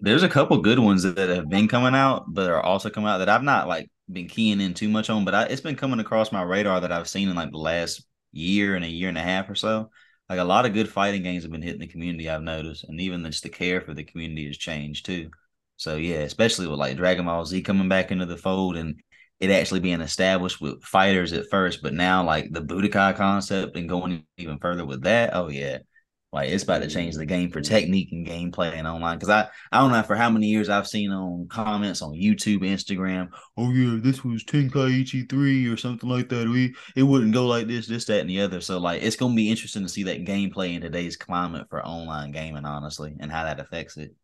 There's 0.00 0.22
a 0.22 0.28
couple 0.28 0.60
good 0.60 0.78
ones 0.78 1.02
that 1.02 1.28
have 1.28 1.48
been 1.48 1.68
coming 1.68 1.94
out, 1.94 2.24
but 2.28 2.50
are 2.50 2.62
also 2.62 2.90
coming 2.90 3.08
out 3.08 3.18
that 3.18 3.28
I've 3.28 3.42
not 3.42 3.68
like 3.68 3.90
been 4.10 4.28
keying 4.28 4.60
in 4.60 4.74
too 4.74 4.88
much 4.88 5.10
on, 5.10 5.24
but 5.24 5.34
I, 5.34 5.42
it's 5.44 5.60
been 5.60 5.76
coming 5.76 6.00
across 6.00 6.32
my 6.32 6.42
radar 6.42 6.80
that 6.80 6.92
I've 6.92 7.08
seen 7.08 7.28
in 7.28 7.36
like 7.36 7.50
the 7.50 7.58
last 7.58 8.04
year 8.32 8.74
and 8.74 8.84
a 8.84 8.88
year 8.88 9.08
and 9.08 9.18
a 9.18 9.22
half 9.22 9.48
or 9.48 9.54
so. 9.54 9.90
Like 10.32 10.40
a 10.40 10.44
lot 10.44 10.64
of 10.64 10.72
good 10.72 10.88
fighting 10.88 11.22
games 11.22 11.42
have 11.42 11.52
been 11.52 11.60
hitting 11.60 11.82
the 11.82 11.86
community, 11.86 12.26
I've 12.26 12.42
noticed, 12.42 12.84
and 12.84 12.98
even 13.02 13.22
just 13.26 13.42
the 13.42 13.50
care 13.50 13.82
for 13.82 13.92
the 13.92 14.02
community 14.02 14.46
has 14.46 14.56
changed 14.56 15.04
too. 15.04 15.30
So 15.76 15.96
yeah, 15.96 16.20
especially 16.20 16.66
with 16.66 16.78
like 16.78 16.96
Dragon 16.96 17.26
Ball 17.26 17.44
Z 17.44 17.60
coming 17.60 17.90
back 17.90 18.10
into 18.10 18.24
the 18.24 18.38
fold 18.38 18.78
and 18.78 18.98
it 19.40 19.50
actually 19.50 19.80
being 19.80 20.00
established 20.00 20.58
with 20.58 20.82
fighters 20.84 21.34
at 21.34 21.50
first, 21.50 21.82
but 21.82 21.92
now 21.92 22.24
like 22.24 22.50
the 22.50 22.62
Budokai 22.62 23.14
concept 23.14 23.76
and 23.76 23.90
going 23.90 24.24
even 24.38 24.58
further 24.58 24.86
with 24.86 25.02
that, 25.02 25.36
oh 25.36 25.48
yeah, 25.50 25.80
like 26.32 26.48
it's 26.48 26.64
about 26.64 26.80
to 26.80 26.88
change 26.88 27.14
the 27.14 27.26
game 27.26 27.50
for 27.50 27.60
technique 27.60 28.08
and 28.10 28.26
gameplay 28.26 28.72
and 28.72 28.86
online. 28.86 29.18
Because 29.18 29.28
I 29.28 29.48
I 29.70 29.80
don't 29.80 29.92
know 29.92 30.02
for 30.02 30.16
how 30.16 30.30
many 30.30 30.46
years 30.46 30.70
I've 30.70 30.88
seen 30.88 31.10
on 31.10 31.46
comments 31.48 32.00
on 32.00 32.12
YouTube, 32.12 32.60
Instagram. 32.60 33.28
Oh 33.56 33.70
yeah, 33.70 33.98
this 34.02 34.24
was 34.24 34.42
Tenkaichi 34.44 35.28
three 35.28 35.66
or 35.68 35.76
something 35.76 36.08
like 36.08 36.30
that. 36.30 36.48
We 36.48 36.74
it 36.96 37.02
wouldn't 37.02 37.34
go 37.34 37.46
like 37.46 37.66
this, 37.66 37.86
this, 37.86 38.06
that, 38.06 38.20
and 38.20 38.30
the 38.30 38.40
other. 38.40 38.60
So 38.60 38.78
like 38.78 39.02
it's 39.02 39.16
gonna 39.16 39.34
be 39.34 39.50
interesting 39.50 39.82
to 39.82 39.88
see 39.88 40.04
that 40.04 40.24
gameplay 40.24 40.74
in 40.74 40.80
today's 40.80 41.16
climate 41.16 41.66
for 41.68 41.84
online 41.84 42.32
gaming, 42.32 42.64
honestly, 42.64 43.14
and 43.20 43.30
how 43.30 43.44
that 43.44 43.60
affects 43.60 43.98
it. 43.98 44.14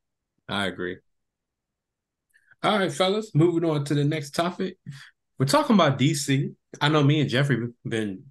I 0.49 0.67
agree. 0.67 0.97
All 2.63 2.79
right, 2.79 2.93
fellas, 2.93 3.35
moving 3.35 3.69
on 3.69 3.85
to 3.85 3.95
the 3.95 4.05
next 4.05 4.35
topic. 4.35 4.79
We're 5.39 5.47
talking 5.47 5.75
about 5.75 5.99
DC. 5.99 6.55
I 6.81 6.89
know 6.89 7.03
me 7.03 7.21
and 7.21 7.31
Jeffrey 7.31 7.69
been 7.87 8.25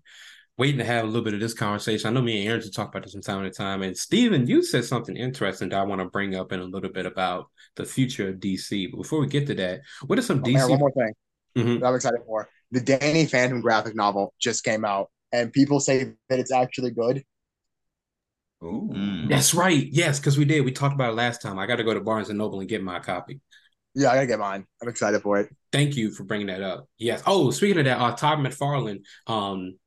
waiting 0.58 0.80
to 0.80 0.86
have 0.86 1.04
a 1.04 1.08
little 1.08 1.24
bit 1.24 1.34
of 1.34 1.40
this 1.40 1.54
conversation. 1.54 2.08
I 2.08 2.14
know 2.14 2.22
me 2.22 2.40
and 2.42 2.50
Aaron 2.50 2.62
to 2.62 2.72
talk 2.72 2.90
about 2.90 3.04
this 3.04 3.14
from 3.14 3.22
time 3.22 3.44
to 3.44 3.52
time. 3.52 3.84
And 3.84 3.96
Stephen, 3.96 4.48
you 4.48 4.64
said 4.64 4.86
something 4.86 5.16
interesting 5.16 5.70
that 5.70 5.80
I 5.80 5.84
want 5.84 6.02
to 6.02 6.06
bring 6.06 6.36
up 6.36 6.52
in 6.52 6.60
a 6.60 6.64
little 6.66 6.92
bit 6.92 7.06
about 7.06 7.48
the 7.76 7.86
future 7.86 8.30
of 8.30 8.36
DC. 8.40 8.88
But 8.92 8.98
before 8.98 9.20
we 9.20 9.28
get 9.28 9.46
to 9.48 9.56
that, 9.56 9.82
what 10.08 10.18
are 10.18 10.24
some 10.24 10.40
Oh, 10.40 10.44
DC? 10.44 10.54
man, 10.54 10.70
one 10.70 10.80
more 10.80 10.92
thing 10.92 11.14
Mhm. 11.56 11.80
that 11.80 11.88
I'm 11.88 11.96
excited 11.96 12.22
for. 12.26 12.50
The 12.72 12.82
Danny 12.82 13.26
Phantom 13.28 13.62
graphic 13.62 13.96
novel 13.96 14.34
just 14.40 14.64
came 14.64 14.84
out, 14.84 15.10
and 15.32 15.54
people 15.54 15.80
say 15.80 16.14
that 16.30 16.40
it's 16.40 16.52
actually 16.52 16.92
good. 16.92 17.24
Ooh. 18.64 18.90
Mm. 18.92 19.30
That's 19.30 19.54
right. 19.54 19.88
Yes, 19.92 20.20
because 20.20 20.38
we 20.38 20.46
did. 20.46 20.66
We 20.66 20.72
talked 20.72 20.96
about 20.96 21.12
it 21.12 21.16
last 21.16 21.42
time. 21.44 21.60
I 21.60 21.68
got 21.68 21.76
to 21.76 21.84
go 21.84 21.94
to 21.94 22.02
Barnes 22.02 22.30
and 22.30 22.38
Noble 22.40 22.60
and 22.60 22.68
get 22.68 22.84
my 22.84 23.00
copy. 23.00 23.40
Yeah, 23.94 24.12
I 24.12 24.16
gotta 24.16 24.28
get 24.28 24.38
mine. 24.40 24.66
I'm 24.82 24.90
excited 24.90 25.22
for 25.24 25.40
it. 25.40 25.50
Thank 25.72 25.96
you 25.96 26.12
for 26.12 26.24
bringing 26.24 26.48
that 26.48 26.62
up. 26.62 26.88
Yes. 27.00 27.24
Oh, 27.26 27.50
speaking 27.50 27.80
of 27.80 27.86
that, 27.86 28.00
uh, 28.00 28.12
Todd 28.16 28.38
McFarlane. 28.40 29.02
Um, 29.26 29.80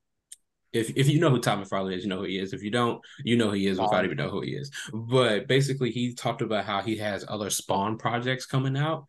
if 0.73 0.97
if 0.97 1.09
you 1.09 1.21
know 1.21 1.31
who 1.31 1.41
Todd 1.41 1.59
McFarlane 1.59 1.97
is, 1.97 2.03
you 2.03 2.09
know 2.09 2.19
who 2.19 2.25
he 2.25 2.39
is. 2.39 2.53
If 2.53 2.63
you 2.63 2.71
don't, 2.71 3.01
you 3.25 3.37
know 3.37 3.49
who 3.49 3.55
he 3.55 3.67
is 3.67 3.79
without 3.79 4.01
Um, 4.01 4.05
even 4.05 4.17
know 4.17 4.31
who 4.31 4.43
he 4.43 4.53
is. 4.53 4.71
But 4.93 5.49
basically, 5.49 5.91
he 5.91 6.15
talked 6.15 6.43
about 6.43 6.65
how 6.65 6.81
he 6.83 6.97
has 6.99 7.25
other 7.29 7.51
Spawn 7.51 7.99
projects 7.99 8.47
coming 8.47 8.77
out 8.77 9.07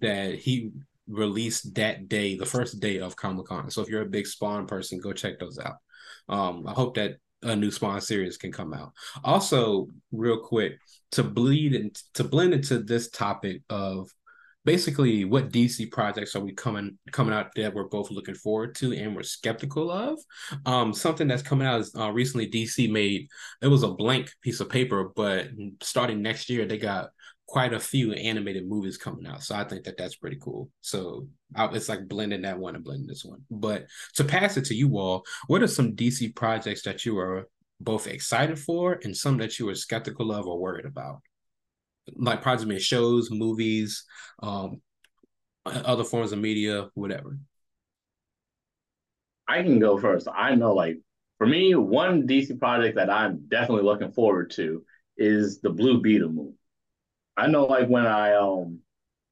that 0.00 0.34
he 0.36 0.70
released 1.06 1.74
that 1.74 2.08
day, 2.08 2.36
the 2.36 2.46
first 2.46 2.80
day 2.80 2.98
of 2.98 3.16
Comic 3.16 3.46
Con. 3.46 3.70
So 3.70 3.82
if 3.82 3.88
you're 3.88 4.02
a 4.02 4.06
big 4.06 4.26
Spawn 4.26 4.66
person, 4.66 5.00
go 5.00 5.12
check 5.12 5.38
those 5.38 5.58
out. 5.58 5.76
Um, 6.28 6.66
I 6.66 6.72
hope 6.72 6.94
that 6.96 7.16
a 7.42 7.54
new 7.54 7.70
Spawn 7.70 8.00
series 8.00 8.38
can 8.38 8.50
come 8.50 8.72
out. 8.72 8.92
Also, 9.22 9.88
real 10.12 10.38
quick, 10.38 10.78
to 11.12 11.22
bleed 11.22 11.74
and 11.74 11.94
to 12.14 12.24
blend 12.24 12.54
into 12.54 12.78
this 12.78 13.10
topic 13.10 13.62
of 13.68 14.10
basically 14.64 15.24
what 15.24 15.52
DC 15.52 15.90
projects 15.90 16.34
are 16.34 16.40
we 16.40 16.52
coming 16.52 16.98
coming 17.12 17.34
out 17.34 17.54
that 17.54 17.74
we're 17.74 17.88
both 17.88 18.10
looking 18.10 18.34
forward 18.34 18.74
to 18.76 18.92
and 18.92 19.14
we're 19.14 19.22
skeptical 19.22 19.90
of. 19.90 20.18
Um, 20.66 20.92
something 20.92 21.28
that's 21.28 21.42
coming 21.42 21.66
out 21.66 21.80
is 21.80 21.94
uh, 21.96 22.10
recently 22.10 22.50
DC 22.50 22.90
made 22.90 23.28
it 23.62 23.68
was 23.68 23.82
a 23.82 23.92
blank 23.92 24.30
piece 24.42 24.60
of 24.60 24.68
paper, 24.68 25.10
but 25.14 25.48
starting 25.82 26.22
next 26.22 26.48
year 26.48 26.66
they 26.66 26.78
got 26.78 27.10
quite 27.46 27.74
a 27.74 27.80
few 27.80 28.12
animated 28.12 28.66
movies 28.66 28.96
coming 28.96 29.26
out. 29.26 29.42
So 29.42 29.54
I 29.54 29.64
think 29.64 29.84
that 29.84 29.98
that's 29.98 30.16
pretty 30.16 30.38
cool. 30.40 30.70
So 30.80 31.28
I, 31.54 31.66
it's 31.66 31.88
like 31.88 32.08
blending 32.08 32.42
that 32.42 32.58
one 32.58 32.74
and 32.74 32.82
blending 32.82 33.06
this 33.06 33.24
one. 33.24 33.42
But 33.50 33.86
to 34.14 34.24
pass 34.24 34.56
it 34.56 34.64
to 34.66 34.74
you 34.74 34.96
all, 34.96 35.24
what 35.46 35.62
are 35.62 35.68
some 35.68 35.94
DC 35.94 36.34
projects 36.34 36.82
that 36.82 37.04
you 37.04 37.18
are 37.18 37.46
both 37.80 38.06
excited 38.06 38.58
for 38.58 38.98
and 39.04 39.14
some 39.14 39.36
that 39.38 39.58
you 39.58 39.68
are 39.68 39.74
skeptical 39.74 40.32
of 40.32 40.46
or 40.46 40.58
worried 40.58 40.86
about? 40.86 41.20
Like 42.14 42.42
projects 42.42 42.64
being 42.64 42.80
shows, 42.80 43.30
movies, 43.30 44.04
um, 44.42 44.80
other 45.66 46.04
forms 46.04 46.32
of 46.32 46.38
media, 46.38 46.88
whatever. 46.94 47.38
I 49.48 49.62
can 49.62 49.78
go 49.78 49.98
first. 49.98 50.28
I 50.34 50.54
know, 50.54 50.74
like, 50.74 50.98
for 51.38 51.46
me, 51.46 51.74
one 51.74 52.26
DC 52.26 52.58
project 52.58 52.96
that 52.96 53.10
I'm 53.10 53.46
definitely 53.48 53.84
looking 53.84 54.12
forward 54.12 54.50
to 54.52 54.84
is 55.16 55.60
the 55.60 55.70
Blue 55.70 56.00
Beetle 56.00 56.30
movie. 56.30 56.56
I 57.36 57.46
know, 57.48 57.64
like, 57.64 57.88
when 57.88 58.06
I 58.06 58.34
um, 58.34 58.80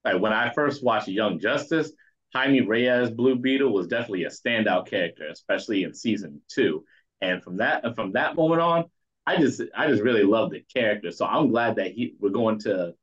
like 0.03 0.21
when 0.21 0.33
I 0.33 0.51
first 0.53 0.83
watched 0.83 1.07
Young 1.07 1.39
Justice, 1.39 1.91
Jaime 2.33 2.61
Reyes 2.61 3.11
Blue 3.11 3.35
Beetle 3.35 3.71
was 3.71 3.87
definitely 3.87 4.25
a 4.25 4.29
standout 4.29 4.87
character, 4.87 5.27
especially 5.31 5.83
in 5.83 5.93
season 5.93 6.41
two. 6.49 6.83
And 7.21 7.41
from 7.43 7.57
that, 7.57 7.95
from 7.95 8.13
that 8.13 8.35
moment 8.35 8.61
on, 8.61 8.85
I 9.25 9.37
just, 9.37 9.61
I 9.75 9.87
just 9.87 10.03
really 10.03 10.23
love 10.23 10.51
the 10.51 10.61
character. 10.73 11.11
So 11.11 11.25
I'm 11.25 11.49
glad 11.49 11.77
that 11.77 11.91
he, 11.93 12.15
we're 12.19 12.29
going 12.29 12.59
to 12.59 12.93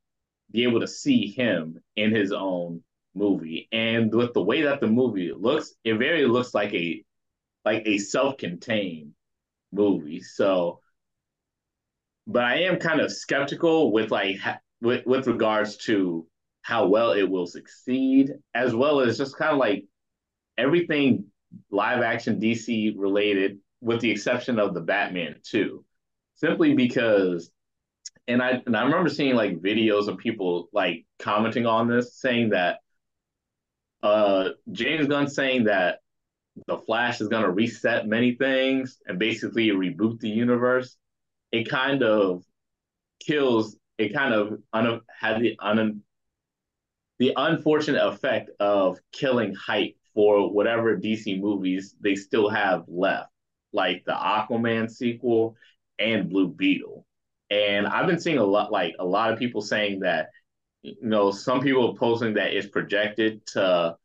be 0.51 0.63
able 0.63 0.81
to 0.81 0.87
see 0.87 1.27
him 1.27 1.81
in 1.95 2.13
his 2.13 2.31
own 2.31 2.83
movie. 3.15 3.67
And 3.71 4.13
with 4.13 4.33
the 4.33 4.43
way 4.43 4.61
that 4.63 4.81
the 4.81 4.87
movie 4.87 5.31
looks, 5.35 5.73
it 5.83 5.95
very 5.95 6.25
looks 6.25 6.53
like 6.53 6.73
a 6.73 7.03
like 7.63 7.83
a 7.85 7.97
self-contained 7.99 9.13
movie. 9.71 10.21
So 10.21 10.79
but 12.27 12.43
I 12.43 12.63
am 12.63 12.77
kind 12.77 13.01
of 13.01 13.11
skeptical 13.11 13.91
with 13.91 14.11
like 14.11 14.37
with 14.81 15.05
with 15.05 15.27
regards 15.27 15.77
to 15.77 16.27
how 16.61 16.87
well 16.87 17.11
it 17.11 17.23
will 17.23 17.47
succeed 17.47 18.31
as 18.53 18.75
well 18.75 18.99
as 18.99 19.17
just 19.17 19.37
kind 19.37 19.51
of 19.51 19.57
like 19.57 19.85
everything 20.57 21.25
live 21.71 22.01
action 22.01 22.39
DC 22.39 22.93
related 22.95 23.57
with 23.81 23.99
the 23.99 24.11
exception 24.11 24.59
of 24.59 24.73
the 24.73 24.81
Batman 24.81 25.35
2 25.43 25.83
simply 26.41 26.73
because 26.73 27.51
and 28.27 28.41
I 28.41 28.61
and 28.65 28.75
I 28.75 28.83
remember 28.83 29.09
seeing 29.09 29.35
like 29.35 29.61
videos 29.61 30.07
of 30.07 30.17
people 30.17 30.69
like 30.73 31.05
commenting 31.19 31.65
on 31.65 31.87
this 31.87 32.15
saying 32.15 32.49
that 32.49 32.79
uh 34.03 34.49
James 34.71 35.07
Gunn 35.07 35.27
saying 35.27 35.65
that 35.65 35.99
the 36.67 36.77
Flash 36.77 37.21
is 37.21 37.27
going 37.27 37.43
to 37.43 37.51
reset 37.51 38.07
many 38.07 38.35
things 38.35 38.97
and 39.05 39.17
basically 39.17 39.69
reboot 39.69 40.19
the 40.19 40.29
universe. 40.29 40.97
It 41.51 41.69
kind 41.69 42.03
of 42.03 42.43
kills. 43.25 43.77
It 43.97 44.13
kind 44.13 44.33
of 44.33 44.59
un, 44.73 45.01
had 45.07 45.41
the 45.41 45.55
un, 45.59 46.01
the 47.19 47.33
unfortunate 47.37 48.05
effect 48.05 48.49
of 48.59 48.99
killing 49.11 49.53
hype 49.53 49.95
for 50.13 50.51
whatever 50.51 50.97
DC 50.97 51.39
movies 51.39 51.95
they 52.01 52.15
still 52.15 52.49
have 52.49 52.83
left, 52.87 53.29
like 53.71 54.03
the 54.05 54.13
Aquaman 54.13 54.89
sequel 54.89 55.55
and 56.01 56.29
Blue 56.29 56.47
Beetle. 56.47 57.05
And 57.49 57.85
I've 57.85 58.07
been 58.07 58.19
seeing 58.19 58.37
a 58.37 58.43
lot, 58.43 58.71
like 58.71 58.95
a 58.99 59.05
lot 59.05 59.31
of 59.31 59.39
people 59.39 59.61
saying 59.61 59.99
that 60.01 60.29
you 60.81 60.95
know, 61.01 61.31
some 61.31 61.61
people 61.61 61.91
are 61.91 61.97
posting 61.97 62.33
that 62.35 62.53
it's 62.53 62.67
projected 62.67 63.45
to 63.47 63.95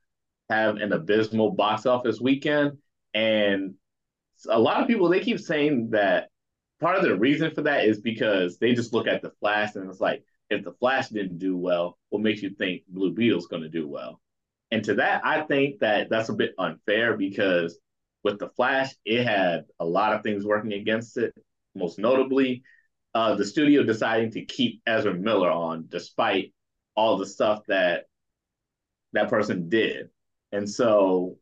have 0.51 0.77
an 0.77 0.93
abysmal 0.93 1.53
box 1.53 1.87
office 1.87 2.21
weekend. 2.21 2.79
And 3.15 3.75
a 4.49 4.59
lot 4.59 4.83
of 4.83 4.87
people, 4.87 5.09
they 5.09 5.21
keep 5.21 5.41
saying 5.41 5.91
that 5.91 6.29
part 6.81 6.97
of 6.97 7.03
the 7.03 7.17
reason 7.17 7.51
for 7.53 7.63
that 7.63 7.85
is 7.85 8.01
because 8.01 8.59
they 8.59 8.75
just 8.75 8.93
look 8.93 9.07
at 9.07 9.23
the 9.23 9.33
Flash 9.41 9.75
and 9.75 9.89
it's 9.89 10.01
like, 10.01 10.23
if 10.51 10.65
the 10.65 10.73
Flash 10.73 11.09
didn't 11.09 11.39
do 11.39 11.57
well, 11.57 11.99
what 12.11 12.23
makes 12.23 12.43
you 12.43 12.51
think 12.51 12.83
Blue 12.89 13.13
Beetle's 13.13 13.47
going 13.47 13.63
to 13.63 13.69
do 13.69 13.89
well? 13.89 14.21
And 14.71 14.85
to 14.85 14.95
that, 14.95 15.25
I 15.25 15.43
think 15.43 15.81
that 15.81 16.11
that's 16.11 16.29
a 16.29 16.35
bit 16.35 16.55
unfair 16.59 17.17
because 17.17 17.79
with 18.23 18.39
the 18.39 18.49
Flash, 18.51 18.95
it 19.05 19.25
had 19.25 19.65
a 19.81 19.85
lot 19.85 20.13
of 20.13 20.23
things 20.23 20.45
working 20.45 20.75
against 20.75 21.17
it. 21.17 21.33
Most 21.77 21.99
notably, 21.99 22.63
uh, 23.15 23.35
the 23.35 23.45
studio 23.45 23.83
deciding 23.83 24.33
to 24.33 24.45
keep 24.45 24.83
Ezra 24.87 25.15
Miller 25.15 25.51
on 25.51 25.87
despite 25.89 26.53
all 26.97 27.17
the 27.17 27.27
stuff 27.27 27.63
that 27.69 28.05
that 29.13 29.29
person 29.29 29.69
did. 29.69 30.09
And 30.53 30.69
so, 30.69 31.39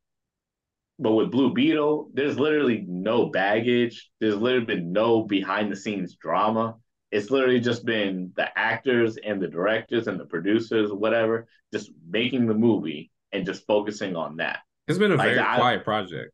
but 0.99 1.13
with 1.13 1.31
Blue 1.31 1.53
Beetle, 1.53 2.11
there's 2.13 2.39
literally 2.39 2.85
no 2.87 3.27
baggage. 3.27 4.11
There's 4.21 4.37
literally 4.37 4.67
been 4.67 4.93
no 4.93 5.23
behind 5.23 5.71
the 5.71 5.77
scenes 5.77 6.17
drama. 6.17 6.77
It's 7.11 7.31
literally 7.31 7.61
just 7.61 7.85
been 7.85 8.33
the 8.37 8.47
actors 8.59 9.17
and 9.17 9.41
the 9.41 9.49
directors 9.49 10.09
and 10.09 10.19
the 10.19 10.25
producers, 10.27 10.93
whatever, 10.93 11.47
just 11.73 11.91
making 12.09 12.47
the 12.47 12.55
movie 12.55 13.11
and 13.33 13.47
just 13.47 13.67
focusing 13.67 14.17
on 14.17 14.37
that. 14.37 14.61
It's 14.89 14.99
been 14.99 15.13
a 15.13 15.17
like, 15.17 15.29
very 15.29 15.41
I, 15.41 15.57
quiet 15.57 15.85
project. 15.85 16.34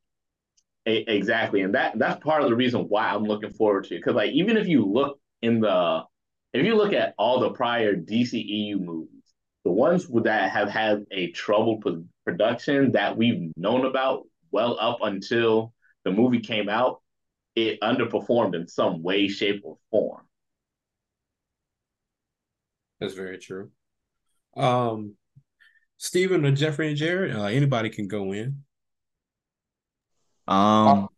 Exactly, 0.87 1.61
and 1.61 1.75
that 1.75 1.99
that's 1.99 2.23
part 2.25 2.43
of 2.43 2.49
the 2.49 2.57
reason 2.57 2.83
why 2.83 3.09
I'm 3.09 3.25
looking 3.25 3.51
forward 3.51 3.85
to 3.85 3.95
it. 3.95 3.99
Because 3.99 4.15
like 4.15 4.33
even 4.33 4.57
if 4.57 4.67
you 4.67 4.85
look 4.87 5.19
in 5.43 5.61
the, 5.61 6.05
if 6.53 6.65
you 6.65 6.75
look 6.75 6.93
at 6.93 7.15
all 7.19 7.41
the 7.41 7.51
prior 7.51 7.95
DCEU 7.95 8.81
movies, 8.81 9.23
the 9.65 9.71
ones 9.71 10.07
that 10.25 10.51
have 10.51 10.71
had 10.71 11.05
a 11.11 11.31
troubled 11.33 11.85
production 12.25 12.93
that 12.93 13.17
we've 13.17 13.53
known 13.57 13.85
about 13.85 14.27
well 14.51 14.79
up 14.81 14.99
until 15.03 15.75
the 16.05 16.11
movie 16.11 16.41
came 16.41 16.69
out, 16.69 17.03
it 17.55 17.81
underperformed 17.83 18.55
in 18.55 18.67
some 18.67 19.03
way, 19.03 19.29
shape, 19.29 19.61
or 19.65 19.77
form. 19.91 20.23
That's 23.01 23.15
very 23.15 23.39
true. 23.39 23.71
Um, 24.57 25.15
Stephen 25.99 26.45
or 26.47 26.53
Jeffrey 26.53 26.89
and 26.89 26.97
Jared, 26.97 27.37
uh, 27.37 27.45
anybody 27.45 27.91
can 27.91 28.09
go 28.09 28.33
in. 28.33 28.65
Um. 30.49 31.09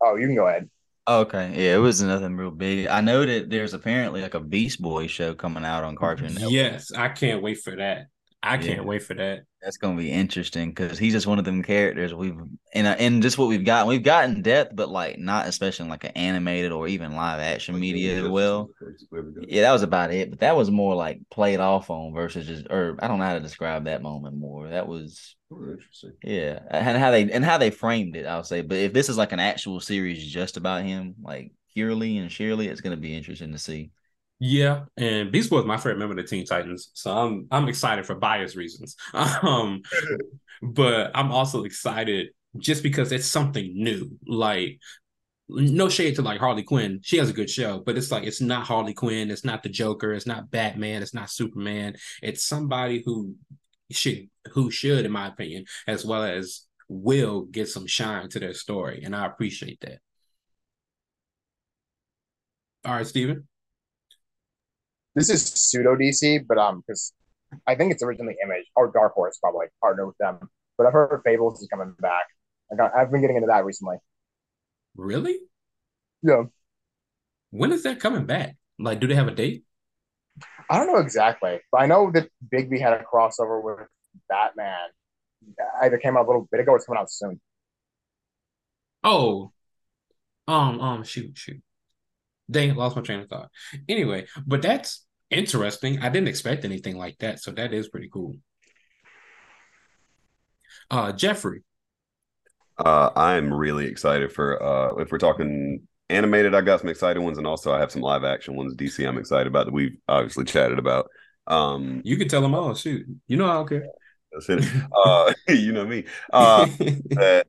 Oh, 0.00 0.16
you 0.16 0.26
can 0.26 0.36
go 0.36 0.46
ahead. 0.46 0.68
Okay, 1.08 1.52
yeah, 1.54 1.76
it 1.76 1.78
was 1.78 2.02
nothing 2.02 2.36
real 2.36 2.50
big. 2.50 2.88
I 2.88 3.00
know 3.00 3.24
that 3.24 3.48
there's 3.48 3.74
apparently 3.74 4.22
like 4.22 4.34
a 4.34 4.40
Beast 4.40 4.82
Boy 4.82 5.06
show 5.06 5.34
coming 5.34 5.64
out 5.64 5.84
on 5.84 5.94
Cartoon 5.94 6.34
Network. 6.34 6.50
Yes, 6.50 6.90
I 6.92 7.08
can't 7.08 7.42
wait 7.42 7.60
for 7.62 7.76
that. 7.76 8.08
I 8.46 8.58
can't 8.58 8.84
wait 8.84 9.02
for 9.02 9.14
that. 9.14 9.42
That's 9.60 9.76
gonna 9.76 9.96
be 9.96 10.12
interesting 10.12 10.70
because 10.70 10.98
he's 10.98 11.12
just 11.12 11.26
one 11.26 11.38
of 11.38 11.44
them 11.44 11.62
characters 11.62 12.14
we've 12.14 12.36
and 12.72 12.86
uh, 12.86 12.94
and 12.98 13.20
just 13.22 13.36
what 13.36 13.48
we've 13.48 13.64
got. 13.64 13.86
We've 13.86 14.02
gotten 14.02 14.42
depth, 14.42 14.76
but 14.76 14.88
like 14.88 15.18
not 15.18 15.46
especially 15.46 15.88
like 15.88 16.04
an 16.04 16.12
animated 16.12 16.70
or 16.70 16.86
even 16.86 17.16
live 17.16 17.40
action 17.40 17.78
media 17.78 18.22
as 18.22 18.28
well. 18.28 18.70
Yeah, 19.48 19.62
that 19.62 19.72
was 19.72 19.82
about 19.82 20.12
it. 20.12 20.30
But 20.30 20.40
that 20.40 20.56
was 20.56 20.70
more 20.70 20.94
like 20.94 21.20
played 21.30 21.58
off 21.58 21.90
on 21.90 22.14
versus 22.14 22.46
just 22.46 22.66
or 22.70 22.96
I 23.00 23.08
don't 23.08 23.18
know 23.18 23.24
how 23.24 23.34
to 23.34 23.40
describe 23.40 23.84
that 23.84 24.02
moment 24.02 24.36
more. 24.36 24.68
That 24.68 24.86
was 24.86 25.34
oh, 25.52 25.72
interesting. 25.72 26.12
Yeah, 26.22 26.60
and 26.70 26.96
how 26.96 27.10
they 27.10 27.30
and 27.30 27.44
how 27.44 27.58
they 27.58 27.70
framed 27.70 28.14
it, 28.14 28.26
I'll 28.26 28.44
say. 28.44 28.62
But 28.62 28.78
if 28.78 28.92
this 28.92 29.08
is 29.08 29.18
like 29.18 29.32
an 29.32 29.40
actual 29.40 29.80
series 29.80 30.24
just 30.24 30.56
about 30.56 30.84
him, 30.84 31.16
like 31.20 31.50
purely 31.74 32.18
and 32.18 32.30
sheerly, 32.30 32.68
it's 32.68 32.80
gonna 32.80 32.96
be 32.96 33.16
interesting 33.16 33.52
to 33.52 33.58
see. 33.58 33.90
Yeah, 34.38 34.84
and 34.98 35.32
Beast 35.32 35.48
Boy 35.48 35.60
is 35.60 35.64
my 35.64 35.78
favorite 35.78 35.98
member 35.98 36.12
of 36.12 36.18
the 36.18 36.28
Teen 36.28 36.44
Titans, 36.44 36.90
so 36.92 37.10
I'm 37.16 37.46
I'm 37.50 37.68
excited 37.68 38.04
for 38.06 38.14
bias 38.14 38.56
reasons. 38.56 38.96
Um, 39.14 39.82
but 40.62 41.10
I'm 41.14 41.32
also 41.32 41.64
excited 41.64 42.28
just 42.58 42.82
because 42.82 43.12
it's 43.12 43.26
something 43.26 43.72
new. 43.74 44.18
Like, 44.26 44.80
no 45.48 45.88
shade 45.88 46.16
to 46.16 46.22
like 46.22 46.40
Harley 46.40 46.64
Quinn, 46.64 47.00
she 47.02 47.18
has 47.18 47.30
a 47.30 47.34
good 47.34 47.50
show, 47.50 47.80
but 47.80 47.98
it's 47.98 48.10
like 48.12 48.24
it's 48.24 48.40
not 48.42 48.66
Harley 48.66 48.94
Quinn, 48.94 49.30
it's 49.30 49.44
not 49.44 49.62
the 49.62 49.68
Joker, 49.70 50.12
it's 50.14 50.26
not 50.26 50.50
Batman, 50.50 51.02
it's 51.02 51.14
not 51.14 51.30
Superman. 51.30 51.96
It's 52.22 52.44
somebody 52.44 53.02
who 53.06 53.36
should 53.90 54.28
who 54.52 54.70
should, 54.70 55.06
in 55.06 55.12
my 55.12 55.28
opinion, 55.28 55.66
as 55.88 56.04
well 56.06 56.24
as 56.24 56.62
will 56.88 57.42
get 57.42 57.68
some 57.68 57.86
shine 57.86 58.28
to 58.30 58.40
their 58.40 58.54
story, 58.54 59.02
and 59.04 59.16
I 59.16 59.26
appreciate 59.26 59.80
that. 59.82 60.00
All 62.84 62.94
right, 62.94 63.06
Steven 63.06 63.46
this 65.16 65.30
is 65.30 65.42
pseudo 65.44 65.96
DC, 65.96 66.46
but 66.46 66.58
um, 66.58 66.84
because 66.86 67.12
I 67.66 67.74
think 67.74 67.90
it's 67.92 68.02
originally 68.02 68.36
Image 68.44 68.66
or 68.76 68.92
Dark 68.92 69.14
Horse 69.14 69.38
probably 69.38 69.66
partner 69.80 70.06
with 70.06 70.16
them. 70.18 70.38
But 70.76 70.86
I've 70.86 70.92
heard 70.92 71.22
Fables 71.24 71.60
is 71.60 71.68
coming 71.68 71.94
back. 71.98 72.26
I 72.70 72.76
got, 72.76 72.94
I've 72.94 73.10
been 73.10 73.22
getting 73.22 73.36
into 73.36 73.46
that 73.46 73.64
recently. 73.64 73.96
Really? 74.94 75.38
Yeah. 76.22 76.44
When 77.50 77.72
is 77.72 77.82
that 77.84 77.98
coming 77.98 78.26
back? 78.26 78.56
Like, 78.78 79.00
do 79.00 79.06
they 79.06 79.14
have 79.14 79.28
a 79.28 79.34
date? 79.34 79.64
I 80.68 80.76
don't 80.76 80.88
know 80.92 80.98
exactly, 80.98 81.60
but 81.72 81.80
I 81.80 81.86
know 81.86 82.10
that 82.12 82.28
Bigby 82.52 82.78
had 82.78 82.92
a 82.92 83.02
crossover 83.02 83.62
with 83.62 83.88
Batman. 84.28 84.88
Either 85.80 85.96
came 85.96 86.16
out 86.16 86.24
a 86.24 86.26
little 86.26 86.46
bit 86.50 86.60
ago 86.60 86.72
or 86.72 86.76
it's 86.76 86.86
coming 86.86 87.00
out 87.00 87.10
soon. 87.10 87.40
Oh, 89.02 89.52
um, 90.48 90.80
um, 90.80 91.04
shoot, 91.04 91.38
shoot. 91.38 91.62
Dang, 92.50 92.74
lost 92.74 92.96
my 92.96 93.02
train 93.02 93.20
of 93.20 93.28
thought. 93.28 93.50
Anyway, 93.88 94.26
but 94.46 94.60
that's 94.60 95.05
interesting. 95.30 96.00
I 96.00 96.08
didn't 96.08 96.28
expect 96.28 96.64
anything 96.64 96.96
like 96.96 97.18
that, 97.18 97.40
so 97.40 97.50
that 97.52 97.72
is 97.72 97.88
pretty 97.88 98.08
cool. 98.12 98.36
Uh, 100.90 101.12
Jeffrey. 101.12 101.62
Uh, 102.78 103.10
I'm 103.16 103.52
really 103.52 103.86
excited 103.86 104.32
for 104.32 104.62
uh, 104.62 104.96
if 104.96 105.10
we're 105.10 105.18
talking 105.18 105.86
animated. 106.10 106.54
I 106.54 106.60
got 106.60 106.80
some 106.80 106.90
exciting 106.90 107.24
ones, 107.24 107.38
and 107.38 107.46
also 107.46 107.72
I 107.72 107.80
have 107.80 107.90
some 107.90 108.02
live 108.02 108.24
action 108.24 108.54
ones. 108.54 108.74
DC, 108.74 109.06
I'm 109.06 109.18
excited 109.18 109.46
about 109.46 109.66
that 109.66 109.72
we've 109.72 109.96
obviously 110.08 110.44
chatted 110.44 110.78
about. 110.78 111.08
Um, 111.46 112.02
you 112.04 112.16
can 112.16 112.28
tell 112.28 112.42
them 112.42 112.54
all. 112.54 112.74
Shoot, 112.74 113.06
you 113.26 113.36
know 113.36 113.48
I 113.48 113.54
don't 113.54 113.68
care. 113.68 113.86
Uh, 114.94 115.32
you 115.48 115.72
know 115.72 115.86
me. 115.86 116.04
Uh, 116.32 116.66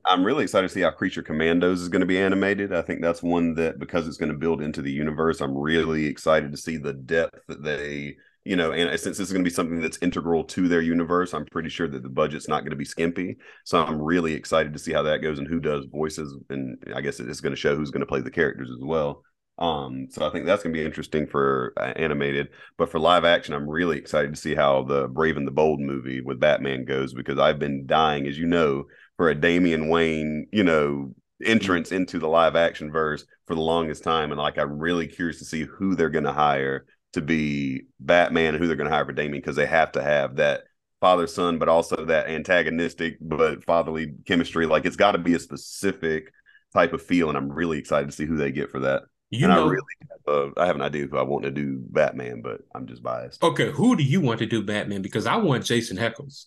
I'm 0.06 0.24
really 0.24 0.44
excited 0.44 0.68
to 0.68 0.74
see 0.74 0.82
how 0.82 0.92
Creature 0.92 1.24
Commandos 1.24 1.82
is 1.82 1.90
going 1.90 2.02
to 2.02 2.06
be 2.06 2.20
animated. 2.20 2.74
I 2.74 2.82
think 2.82 3.02
that's 3.02 3.24
one 3.24 3.56
that 3.56 3.80
because 3.80 4.08
it's 4.08 4.18
going 4.18 4.32
to 4.32 4.38
build 4.38 4.62
into 4.62 4.82
the 4.82 4.92
universe, 4.92 5.42
I'm 5.42 5.58
really 5.58 6.06
excited 6.06 6.52
to 6.52 6.58
see 6.58 6.78
the 6.78 6.94
depth 6.94 7.40
that 7.48 7.64
they, 7.64 8.18
you 8.46 8.56
know, 8.56 8.72
and 8.72 8.90
since 9.00 9.18
this 9.18 9.28
is 9.28 9.34
going 9.34 9.44
to 9.44 9.50
be 9.50 9.54
something 9.54 9.82
that's 9.82 9.98
integral 10.02 10.44
to 10.46 10.68
their 10.68 10.82
universe, 10.82 11.34
I'm 11.34 11.46
pretty 11.46 11.70
sure 11.70 11.88
that 11.88 12.04
the 12.04 12.10
budget's 12.10 12.48
not 12.48 12.62
going 12.62 12.72
to 12.72 12.78
be 12.78 12.86
skimpy. 12.86 13.38
So 13.66 13.84
I'm 13.84 14.02
really 14.02 14.34
excited 14.34 14.74
to 14.74 14.80
see 14.80 14.94
how 14.94 15.04
that 15.04 15.22
goes 15.22 15.40
and 15.40 15.48
who 15.48 15.60
does 15.60 15.86
voices, 15.86 16.36
and 16.50 16.82
I 16.96 17.02
guess 17.02 17.20
it's 17.20 17.42
going 17.42 17.54
to 17.54 17.60
show 17.60 17.76
who's 17.76 17.92
going 17.92 18.02
to 18.02 18.06
play 18.06 18.22
the 18.22 18.32
characters 18.32 18.70
as 18.72 18.82
well. 18.82 19.24
Um, 19.58 20.08
so 20.12 20.28
I 20.28 20.30
think 20.32 20.46
that's 20.46 20.62
going 20.62 20.74
to 20.74 20.80
be 20.80 20.86
interesting 20.86 21.26
for 21.26 21.74
uh, 21.78 21.94
animated, 21.96 22.50
but 22.78 22.92
for 22.92 23.00
live 23.00 23.26
action, 23.26 23.56
I'm 23.56 23.68
really 23.68 23.98
excited 23.98 24.34
to 24.34 24.40
see 24.40 24.54
how 24.54 24.84
the 24.84 25.08
Brave 25.08 25.36
and 25.36 25.48
the 25.48 25.52
Bold 25.52 25.80
movie 25.80 26.22
with 26.22 26.40
Batman 26.40 26.86
goes 26.86 27.14
because 27.14 27.40
I've 27.40 27.58
been 27.58 27.88
dying, 27.88 28.28
as 28.28 28.38
you 28.38 28.46
know, 28.46 28.86
for 29.16 29.30
a 29.30 29.36
Damian 29.36 29.90
Wayne, 29.90 30.48
you 30.52 30.64
know, 30.64 31.16
entrance 31.44 31.92
into 31.92 32.20
the 32.20 32.28
live 32.28 32.56
action 32.56 32.92
verse 32.92 33.26
for 33.48 33.56
the 33.56 33.62
longest 33.62 34.04
time, 34.04 34.32
and 34.32 34.40
like 34.40 34.60
I'm 34.60 34.78
really 34.78 35.08
curious 35.08 35.40
to 35.40 35.46
see 35.46 35.64
who 35.64 35.96
they're 35.96 36.10
going 36.10 36.26
to 36.26 36.34
hire 36.34 36.86
to 37.14 37.22
be 37.22 37.84
Batman 38.00 38.54
and 38.54 38.58
who 38.58 38.68
they're 38.68 38.76
going 38.76 38.90
to 38.90 38.96
hire 38.96 39.06
for 39.06 39.12
Damian 39.12 39.42
because 39.42 39.56
they 39.56 39.66
have 39.66 39.92
to 39.94 40.04
have 40.04 40.36
that 40.36 40.62
father 41.00 41.26
son, 41.28 41.58
but 41.58 41.70
also 41.70 42.06
that 42.06 42.28
antagonistic 42.28 43.18
but 43.22 43.64
fatherly 43.64 44.14
chemistry. 44.28 44.66
Like 44.66 44.86
it's 44.86 44.96
got 44.96 45.14
to 45.14 45.18
be 45.18 45.34
a 45.34 45.40
specific 45.40 46.32
type 46.74 46.94
of 46.94 47.02
feel, 47.02 47.30
and 47.30 47.38
I'm 47.38 47.52
really 47.52 47.80
excited 47.80 48.08
to 48.08 48.16
see 48.16 48.26
who 48.26 48.38
they 48.38 48.52
get 48.52 48.70
for 48.70 48.82
that. 48.82 49.04
You 49.30 49.46
and 49.46 49.54
know, 49.54 49.68
I 49.68 49.70
really 49.70 49.84
have, 50.10 50.36
uh, 50.36 50.50
I 50.58 50.66
have 50.66 50.76
an 50.76 50.82
idea 50.82 51.06
who 51.08 51.18
I 51.18 51.24
want 51.24 51.44
to 51.44 51.52
do 51.52 51.80
Batman, 51.90 52.42
but 52.42 52.62
I'm 52.74 52.88
just 52.88 53.04
biased. 53.04 53.44
Okay, 53.44 53.72
who 53.72 53.96
do 53.98 54.04
you 54.04 54.22
want 54.22 54.40
to 54.40 54.46
do 54.46 54.64
Batman? 54.64 55.02
Because 55.02 55.26
I 55.26 55.36
want 55.36 55.66
Jensen 55.66 55.98
Ackles. 55.98 56.46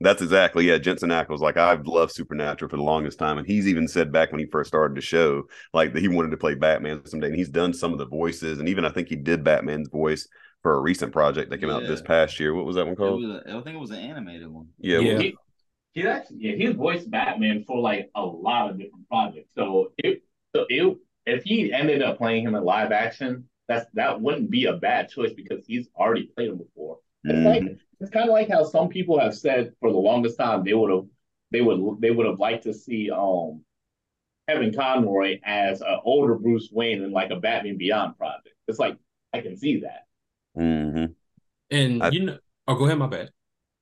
That's 0.00 0.22
exactly 0.22 0.68
yeah. 0.68 0.78
Jensen 0.78 1.10
Ackles, 1.10 1.38
like 1.38 1.56
I've 1.56 1.86
loved 1.86 2.12
Supernatural 2.12 2.68
for 2.68 2.76
the 2.76 2.82
longest 2.82 3.18
time, 3.18 3.38
and 3.38 3.46
he's 3.46 3.68
even 3.68 3.86
said 3.86 4.12
back 4.12 4.32
when 4.32 4.40
he 4.40 4.46
first 4.46 4.68
started 4.68 4.96
the 4.96 5.00
show, 5.00 5.44
like 5.72 5.92
that 5.92 6.00
he 6.00 6.08
wanted 6.08 6.30
to 6.32 6.36
play 6.36 6.54
Batman 6.54 7.04
someday, 7.06 7.28
and 7.28 7.36
he's 7.36 7.48
done 7.48 7.72
some 7.72 7.92
of 7.92 7.98
the 7.98 8.06
voices, 8.06 8.58
and 8.58 8.68
even 8.68 8.84
I 8.84 8.90
think 8.90 9.08
he 9.08 9.16
did 9.16 9.44
Batman's 9.44 9.88
voice 9.88 10.28
for 10.62 10.74
a 10.74 10.80
recent 10.80 11.12
project 11.12 11.50
that 11.50 11.58
came 11.58 11.68
yeah. 11.68 11.76
out 11.76 11.82
this 11.86 12.02
past 12.02 12.38
year. 12.40 12.54
What 12.54 12.66
was 12.66 12.76
that 12.76 12.86
one 12.86 12.96
called? 12.96 13.24
A, 13.24 13.42
I 13.48 13.62
think 13.62 13.76
it 13.76 13.80
was 13.80 13.90
an 13.90 13.98
animated 13.98 14.48
one. 14.48 14.68
Yeah, 14.78 14.98
yeah. 14.98 15.18
He, 15.18 15.36
he's 15.92 16.06
actually 16.06 16.38
yeah, 16.40 16.56
he's 16.56 16.74
voiced 16.74 17.10
Batman 17.10 17.64
for 17.66 17.80
like 17.80 18.10
a 18.14 18.24
lot 18.24 18.70
of 18.70 18.78
different 18.78 19.08
projects. 19.08 19.50
So 19.56 19.92
it 19.98 20.22
so 20.54 20.66
it 20.68 20.96
if 21.26 21.44
he 21.44 21.72
ended 21.72 22.02
up 22.02 22.18
playing 22.18 22.44
him 22.44 22.54
in 22.54 22.64
live 22.64 22.92
action, 22.92 23.48
that's 23.68 23.86
that 23.94 24.20
wouldn't 24.20 24.50
be 24.50 24.66
a 24.66 24.74
bad 24.74 25.08
choice 25.08 25.32
because 25.32 25.64
he's 25.66 25.88
already 25.96 26.24
played 26.34 26.50
him 26.50 26.58
before. 26.58 26.98
It's 27.24 27.34
mm-hmm. 27.34 27.46
like 27.46 27.78
it's 28.00 28.10
kind 28.10 28.28
of 28.28 28.32
like 28.32 28.48
how 28.48 28.64
some 28.64 28.88
people 28.88 29.18
have 29.18 29.36
said 29.36 29.72
for 29.80 29.90
the 29.90 29.98
longest 29.98 30.38
time 30.38 30.64
they 30.64 30.74
would 30.74 30.90
have 30.90 31.06
they 31.50 31.60
would 31.60 32.00
they 32.00 32.10
would 32.10 32.26
have 32.26 32.40
liked 32.40 32.64
to 32.64 32.74
see 32.74 33.10
um 33.10 33.62
Kevin 34.48 34.74
Conroy 34.74 35.38
as 35.44 35.80
an 35.80 36.00
older 36.04 36.34
Bruce 36.34 36.68
Wayne 36.72 37.02
in 37.02 37.12
like 37.12 37.30
a 37.30 37.36
Batman 37.36 37.78
Beyond 37.78 38.18
project. 38.18 38.56
It's 38.66 38.78
like 38.78 38.96
I 39.32 39.40
can 39.40 39.56
see 39.56 39.80
that. 39.80 40.06
Mm-hmm. 40.58 41.12
And 41.70 42.02
I, 42.02 42.10
you 42.10 42.24
know, 42.24 42.38
Oh, 42.68 42.74
go 42.74 42.84
ahead. 42.84 42.98
My 42.98 43.06
bad. 43.06 43.30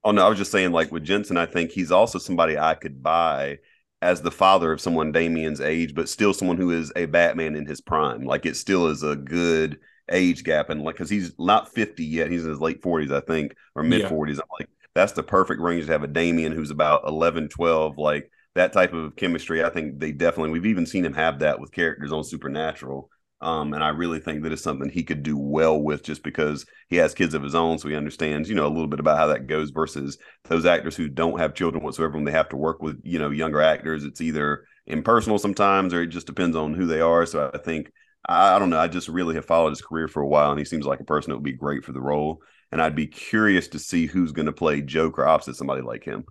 Oh 0.03 0.13
no, 0.13 0.25
I 0.25 0.29
was 0.29 0.39
just 0.39 0.53
saying, 0.53 0.73
like 0.73 0.91
with 0.91 1.05
Jensen, 1.05 1.37
I 1.37 1.47
think 1.47 1.71
he's 1.71 1.93
also 1.93 2.19
somebody 2.19 2.59
I 2.59 2.75
could 2.75 3.03
buy 3.03 3.59
as 4.03 4.23
the 4.23 4.31
father 4.31 4.73
of 4.73 4.81
someone 4.81 5.13
Damian's 5.13 5.61
age, 5.61 5.95
but 5.95 6.09
still 6.09 6.33
someone 6.33 6.57
who 6.57 6.71
is 6.71 6.93
a 6.97 7.07
Batman 7.07 7.55
in 7.55 7.67
his 7.67 7.81
prime. 7.81 8.25
Like 8.25 8.47
it 8.47 8.57
still 8.57 8.89
is 8.89 9.03
a 9.03 9.17
good 9.17 9.79
age 10.11 10.43
gap, 10.45 10.71
and 10.71 10.83
like 10.83 10.97
because 10.97 11.11
he's 11.11 11.39
not 11.39 11.73
fifty 11.73 12.05
yet, 12.05 12.31
he's 12.31 12.45
in 12.45 12.51
his 12.51 12.61
late 12.61 12.83
forties, 12.83 13.13
I 13.13 13.21
think, 13.21 13.55
or 13.75 13.83
mid 13.83 14.09
forties. 14.09 14.37
Yeah. 14.37 14.43
I'm 14.45 14.57
like, 14.59 14.71
that's 14.95 15.13
the 15.13 15.23
perfect 15.23 15.61
range 15.61 15.87
to 15.87 15.93
have 15.93 16.03
a 16.03 16.09
Damian 16.09 16.53
who's 16.53 16.71
about 16.71 17.07
11, 17.07 17.49
12, 17.49 17.97
like 17.97 18.31
that 18.55 18.73
type 18.73 18.93
of 18.93 19.15
chemistry. 19.17 19.63
I 19.63 19.71
think 19.71 20.01
they 20.01 20.13
definitely. 20.13 20.51
We've 20.51 20.67
even 20.67 20.87
seen 20.87 21.05
him 21.05 21.15
have 21.15 21.41
that 21.41 21.61
with 21.61 21.73
characters 21.73 22.13
on 22.13 22.25
Supernatural. 22.25 23.11
Um, 23.43 23.73
and 23.73 23.83
I 23.83 23.89
really 23.89 24.21
think 24.21 24.43
that 24.43 24.53
it's 24.53 24.63
something 24.63 24.91
he 24.91 25.03
could 25.03 25.23
do 25.23 25.37
well 25.39 25.81
with 25.81 26.03
just 26.03 26.23
because 26.23 26.67
he 26.89 26.97
has 26.97 27.15
kids 27.15 27.33
of 27.33 27.43
his 27.43 27.55
own. 27.55 27.79
So 27.79 27.89
he 27.89 27.97
understands, 27.97 28.51
you 28.51 28.55
know, 28.55 28.67
a 28.67 28.69
little 28.69 28.87
bit 28.87 29.01
about 29.01 29.17
how 29.17 29.29
that 29.29 29.47
goes 29.47 29.71
versus 29.71 30.19
those 30.45 30.67
actors 30.67 30.95
who 30.95 31.09
don't 31.09 31.39
have 31.39 31.55
children 31.55 31.83
whatsoever 31.83 32.15
when 32.15 32.25
they 32.25 32.33
have 32.33 32.51
to 32.51 32.57
work 32.57 32.83
with, 32.83 33.01
you 33.03 33.19
know, 33.19 33.31
younger 33.31 33.63
actors. 33.63 34.05
It's 34.05 34.21
either 34.21 34.65
impersonal 34.87 35.39
sometimes 35.39 35.95
or 35.95 36.03
it 36.03 36.09
just 36.09 36.27
depends 36.27 36.55
on 36.55 36.75
who 36.75 36.87
they 36.87 37.01
are. 37.01 37.25
So 37.25 37.51
I 37.55 37.59
think, 37.59 37.91
I, 38.29 38.57
I 38.57 38.59
don't 38.59 38.69
know, 38.69 38.79
I 38.79 38.89
just 38.89 39.09
really 39.09 39.37
have 39.37 39.47
followed 39.47 39.71
his 39.71 39.81
career 39.81 40.07
for 40.07 40.21
a 40.21 40.29
while 40.29 40.51
and 40.51 40.59
he 40.59 40.67
seems 40.67 40.85
like 40.85 41.01
a 41.01 41.05
person 41.05 41.31
that 41.31 41.37
would 41.37 41.45
be 41.45 41.53
great 41.53 41.85
for 41.85 41.93
the 41.93 42.01
role. 42.01 42.43
And 42.71 42.83
I'd 42.83 42.95
be 42.95 43.07
curious 43.07 43.69
to 43.69 43.79
see 43.79 44.05
who's 44.05 44.33
going 44.33 44.47
to 44.47 44.53
play 44.53 44.83
Joker 44.83 45.27
opposite 45.27 45.57
somebody 45.57 45.81
like 45.81 46.05
him. 46.05 46.25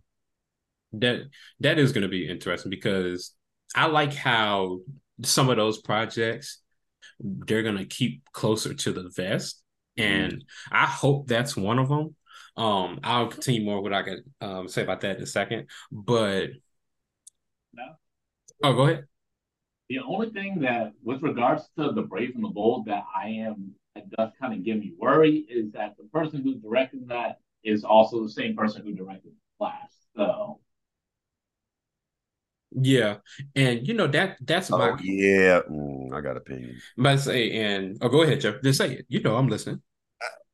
That 0.93 1.21
that 1.59 1.77
is 1.77 1.91
going 1.91 2.03
to 2.03 2.07
be 2.07 2.27
interesting 2.27 2.69
because 2.69 3.33
I 3.75 3.87
like 3.87 4.13
how 4.13 4.79
some 5.21 5.49
of 5.49 5.57
those 5.57 5.79
projects 5.79 6.59
they're 7.19 7.63
gonna 7.63 7.85
keep 7.85 8.23
closer 8.31 8.73
to 8.73 8.91
the 8.91 9.09
vest, 9.09 9.61
and 9.97 10.33
mm. 10.33 10.41
I 10.71 10.85
hope 10.85 11.27
that's 11.27 11.55
one 11.55 11.79
of 11.79 11.89
them. 11.89 12.15
Um, 12.57 12.99
I'll 13.03 13.27
continue 13.27 13.63
more 13.63 13.81
what 13.81 13.93
I 13.93 14.03
can 14.03 14.23
um, 14.41 14.67
say 14.67 14.83
about 14.83 15.01
that 15.01 15.17
in 15.17 15.23
a 15.23 15.27
second, 15.27 15.67
but 15.91 16.49
no. 17.73 17.83
Oh, 18.63 18.73
go 18.73 18.83
ahead. 18.83 19.05
The 19.89 19.99
only 19.99 20.29
thing 20.29 20.59
that, 20.61 20.93
with 21.03 21.23
regards 21.23 21.67
to 21.77 21.91
the 21.91 22.03
Brave 22.03 22.35
and 22.35 22.43
the 22.43 22.49
Bold, 22.49 22.85
that 22.85 23.05
I 23.15 23.29
am 23.29 23.73
that 23.95 24.09
does 24.11 24.31
kind 24.39 24.53
of 24.53 24.63
give 24.63 24.77
me 24.77 24.93
worry 24.97 25.45
is 25.49 25.71
that 25.71 25.95
the 25.97 26.05
person 26.05 26.43
who 26.43 26.55
directed 26.55 27.07
that 27.09 27.39
is 27.63 27.83
also 27.83 28.23
the 28.23 28.29
same 28.29 28.55
person 28.55 28.83
who 28.83 28.93
directed 28.93 29.31
Flash. 29.57 29.89
So 30.15 30.59
yeah, 32.71 33.17
and 33.55 33.87
you 33.87 33.93
know 33.93 34.07
that 34.07 34.37
that's 34.41 34.71
oh, 34.71 34.77
my 34.77 34.97
yeah. 35.01 35.61
Mm, 35.69 36.13
I 36.13 36.21
got 36.21 36.37
opinion. 36.37 36.79
But 36.97 37.17
say 37.17 37.51
and 37.51 37.97
oh, 38.01 38.09
go 38.09 38.23
ahead, 38.23 38.41
Jeff. 38.41 38.61
Just 38.63 38.77
say 38.77 38.93
it. 38.93 39.05
You 39.09 39.21
know, 39.21 39.35
I'm 39.35 39.47
listening. 39.47 39.81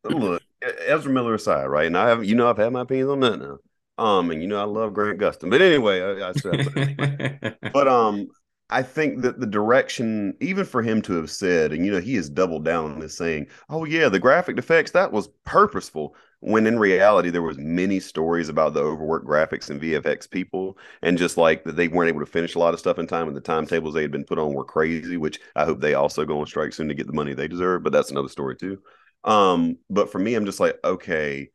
Uh, 0.05 0.09
look, 0.09 0.41
Ezra 0.87 1.11
Miller 1.11 1.33
aside, 1.33 1.65
right? 1.65 1.87
And 1.87 1.97
I 1.97 2.09
have, 2.09 2.23
you 2.23 2.35
know, 2.35 2.49
I've 2.49 2.57
had 2.57 2.73
my 2.73 2.81
opinions 2.81 3.09
on 3.09 3.19
that 3.21 3.39
now. 3.39 3.57
Um, 3.97 4.31
and 4.31 4.41
you 4.41 4.47
know, 4.47 4.59
I 4.59 4.65
love 4.65 4.93
Grant 4.93 5.19
Gustin, 5.19 5.49
but 5.49 5.61
anyway, 5.61 6.01
I, 6.01 6.29
I 6.29 7.69
but 7.73 7.87
um, 7.87 8.27
I 8.69 8.81
think 8.81 9.21
that 9.21 9.39
the 9.39 9.45
direction, 9.45 10.35
even 10.41 10.65
for 10.65 10.81
him 10.81 11.01
to 11.03 11.13
have 11.13 11.31
said, 11.31 11.71
and 11.71 11.85
you 11.85 11.91
know, 11.91 12.01
he 12.01 12.15
has 12.15 12.29
doubled 12.29 12.65
down 12.65 12.91
on 12.91 12.99
this 12.99 13.17
saying, 13.17 13.47
"Oh 13.69 13.85
yeah, 13.85 14.09
the 14.09 14.19
graphic 14.19 14.57
effects 14.57 14.91
that 14.91 15.13
was 15.13 15.29
purposeful." 15.45 16.15
When 16.47 16.67
in 16.67 16.77
reality, 16.77 17.31
there 17.31 17.41
was 17.41 17.57
many 17.57 17.99
stories 17.99 18.49
about 18.49 18.75
the 18.75 18.79
overworked 18.79 19.25
graphics 19.25 19.71
and 19.71 19.81
VFX 19.81 20.29
people, 20.29 20.77
and 21.01 21.17
just 21.17 21.37
like 21.37 21.63
that 21.63 21.75
they 21.75 21.87
weren't 21.87 22.09
able 22.09 22.19
to 22.19 22.31
finish 22.31 22.53
a 22.53 22.59
lot 22.59 22.75
of 22.75 22.79
stuff 22.79 22.99
in 22.99 23.07
time, 23.07 23.27
and 23.27 23.35
the 23.35 23.41
timetables 23.41 23.95
they 23.95 24.03
had 24.03 24.11
been 24.11 24.25
put 24.25 24.37
on 24.37 24.53
were 24.53 24.63
crazy. 24.63 25.17
Which 25.17 25.39
I 25.55 25.65
hope 25.65 25.81
they 25.81 25.95
also 25.95 26.23
go 26.23 26.39
on 26.39 26.45
strike 26.45 26.71
soon 26.73 26.87
to 26.89 26.93
get 26.93 27.07
the 27.07 27.13
money 27.13 27.33
they 27.33 27.47
deserve. 27.47 27.81
But 27.81 27.93
that's 27.93 28.11
another 28.11 28.27
story 28.29 28.55
too. 28.55 28.79
Um, 29.23 29.79
but 29.89 30.11
for 30.11 30.19
me, 30.19 30.35
I'm 30.35 30.45
just 30.45 30.59
like, 30.59 30.77
okay, 30.83 31.49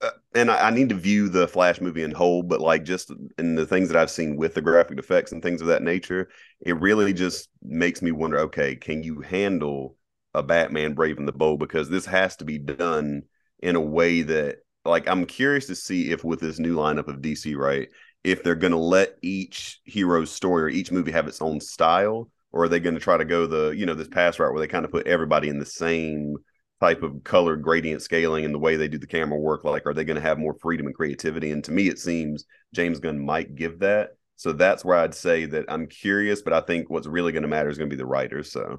uh, 0.00 0.10
and 0.34 0.50
I, 0.50 0.68
I, 0.68 0.70
need 0.70 0.88
to 0.88 0.96
view 0.96 1.28
the 1.28 1.46
Flash 1.46 1.80
movie 1.80 2.02
in 2.02 2.10
whole, 2.10 2.42
but 2.42 2.60
like 2.60 2.82
just 2.82 3.12
in 3.38 3.54
the 3.54 3.66
things 3.66 3.88
that 3.88 3.96
I've 3.96 4.10
seen 4.10 4.34
with 4.36 4.54
the 4.54 4.62
graphic 4.62 4.98
effects 4.98 5.30
and 5.30 5.40
things 5.40 5.60
of 5.60 5.68
that 5.68 5.84
nature, 5.84 6.30
it 6.60 6.80
really 6.80 7.12
just 7.12 7.48
makes 7.62 8.02
me 8.02 8.10
wonder 8.10 8.40
okay, 8.40 8.74
can 8.74 9.04
you 9.04 9.20
handle 9.20 9.96
a 10.34 10.42
Batman 10.42 10.94
Brave 10.94 11.18
and 11.18 11.28
the 11.28 11.32
Bold? 11.32 11.60
Because 11.60 11.88
this 11.88 12.06
has 12.06 12.34
to 12.38 12.44
be 12.44 12.58
done 12.58 13.22
in 13.60 13.76
a 13.76 13.80
way 13.80 14.22
that, 14.22 14.58
like, 14.84 15.08
I'm 15.08 15.26
curious 15.26 15.66
to 15.66 15.74
see 15.74 16.10
if 16.10 16.24
with 16.24 16.40
this 16.40 16.58
new 16.58 16.76
lineup 16.76 17.08
of 17.08 17.20
DC, 17.20 17.56
right, 17.56 17.88
if 18.24 18.42
they're 18.42 18.54
going 18.54 18.72
to 18.72 18.78
let 18.78 19.16
each 19.22 19.80
hero's 19.84 20.30
story 20.30 20.62
or 20.64 20.68
each 20.68 20.92
movie 20.92 21.12
have 21.12 21.28
its 21.28 21.42
own 21.42 21.60
style, 21.60 22.30
or 22.52 22.64
are 22.64 22.68
they 22.68 22.80
going 22.80 22.94
to 22.94 23.00
try 23.00 23.16
to 23.16 23.24
go 23.24 23.46
the, 23.46 23.70
you 23.70 23.86
know, 23.86 23.94
this 23.94 24.08
pass 24.08 24.38
route 24.38 24.52
where 24.52 24.60
they 24.60 24.66
kind 24.66 24.84
of 24.84 24.90
put 24.90 25.06
everybody 25.06 25.48
in 25.48 25.58
the 25.58 25.66
same 25.66 26.36
type 26.80 27.02
of 27.02 27.22
color 27.24 27.56
gradient 27.56 28.02
scaling 28.02 28.44
and 28.44 28.54
the 28.54 28.58
way 28.58 28.74
they 28.76 28.88
do 28.88 28.98
the 28.98 29.06
camera 29.06 29.38
work 29.38 29.64
like 29.64 29.84
are 29.84 29.92
they 29.92 30.04
going 30.04 30.16
to 30.16 30.22
have 30.22 30.38
more 30.38 30.54
freedom 30.54 30.86
and 30.86 30.94
creativity? 30.94 31.50
And 31.50 31.62
to 31.64 31.72
me 31.72 31.88
it 31.88 31.98
seems 31.98 32.46
james 32.74 32.98
gunn 32.98 33.18
might 33.18 33.54
give 33.54 33.80
that. 33.80 34.10
So 34.36 34.52
that's 34.52 34.82
where 34.82 34.96
i'd 34.96 35.14
say 35.14 35.44
that 35.44 35.66
i'm 35.68 35.86
curious 35.86 36.40
but 36.40 36.54
i 36.54 36.60
think 36.60 36.88
what's 36.88 37.06
really 37.06 37.32
going 37.32 37.42
to 37.42 37.48
matter 37.48 37.68
is 37.68 37.76
going 37.76 37.90
to 37.90 37.94
be 37.94 38.00
the 38.00 38.06
writers 38.06 38.50
so. 38.50 38.78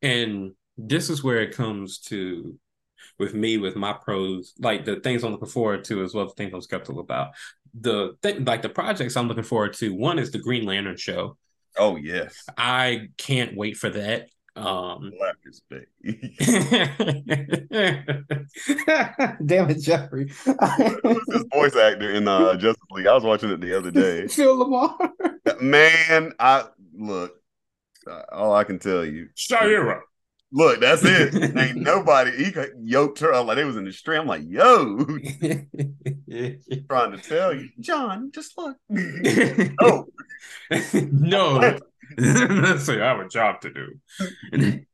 And 0.00 0.52
this 0.76 1.10
is 1.10 1.22
where 1.22 1.40
it 1.40 1.54
comes 1.54 1.98
to 2.06 2.58
with 3.18 3.34
me 3.34 3.58
with 3.58 3.76
my 3.76 3.92
pros 3.92 4.52
like 4.58 4.84
the 4.84 4.96
things 4.96 5.22
i'm 5.22 5.32
looking 5.32 5.48
forward 5.48 5.84
to 5.84 6.02
as 6.02 6.14
well 6.14 6.26
as 6.26 6.32
things 6.34 6.52
i'm 6.54 6.60
skeptical 6.60 7.00
about 7.00 7.30
the 7.80 8.14
thing 8.22 8.44
like 8.44 8.62
the 8.62 8.68
projects 8.68 9.16
i'm 9.16 9.28
looking 9.28 9.42
forward 9.44 9.72
to 9.72 9.94
one 9.94 10.18
is 10.18 10.30
the 10.30 10.38
green 10.38 10.64
lantern 10.64 10.96
show 10.96 11.36
Oh 11.78 11.96
yes. 11.96 12.44
I 12.56 13.08
can't 13.16 13.56
wait 13.56 13.76
for 13.76 13.90
that. 13.90 14.28
Um, 14.54 15.10
Black 15.18 15.36
is 15.46 15.62
big. 15.70 15.86
Damn 19.46 19.70
it, 19.70 19.80
Jeffrey. 19.80 20.30
Who's 20.44 21.26
this 21.26 21.44
voice 21.52 21.76
actor 21.76 22.10
in 22.10 22.28
uh, 22.28 22.54
Justice 22.58 22.84
League? 22.90 23.06
I 23.06 23.14
was 23.14 23.24
watching 23.24 23.50
it 23.50 23.62
the 23.62 23.76
other 23.76 23.90
day. 23.90 24.26
Phil 24.28 24.58
LaMarr. 24.58 25.60
Man, 25.62 26.32
I 26.38 26.66
look. 26.94 27.32
Uh, 28.06 28.22
all 28.32 28.54
I 28.54 28.64
can 28.64 28.78
tell 28.78 29.04
you. 29.04 29.28
Shayera. 29.36 30.00
Look, 30.52 30.80
that's 30.80 31.02
it. 31.04 31.34
Ain't 31.56 31.76
nobody. 31.80 32.44
He 32.44 32.52
yoked 32.82 33.20
her 33.20 33.32
up 33.32 33.46
like 33.46 33.56
it 33.56 33.64
was 33.64 33.76
in 33.76 33.86
the 33.86 33.92
stream. 33.92 34.22
I'm 34.22 34.26
like, 34.26 34.42
yo, 34.46 34.98
trying 36.88 37.12
to 37.12 37.18
tell 37.22 37.54
you, 37.54 37.70
John. 37.80 38.30
Just 38.32 38.56
look. 38.58 38.76
oh 39.80 40.06
no. 40.94 41.78
so 42.78 42.92
I 42.92 43.06
have 43.06 43.20
a 43.20 43.28
job 43.28 43.62
to 43.62 43.72
do. 43.72 44.84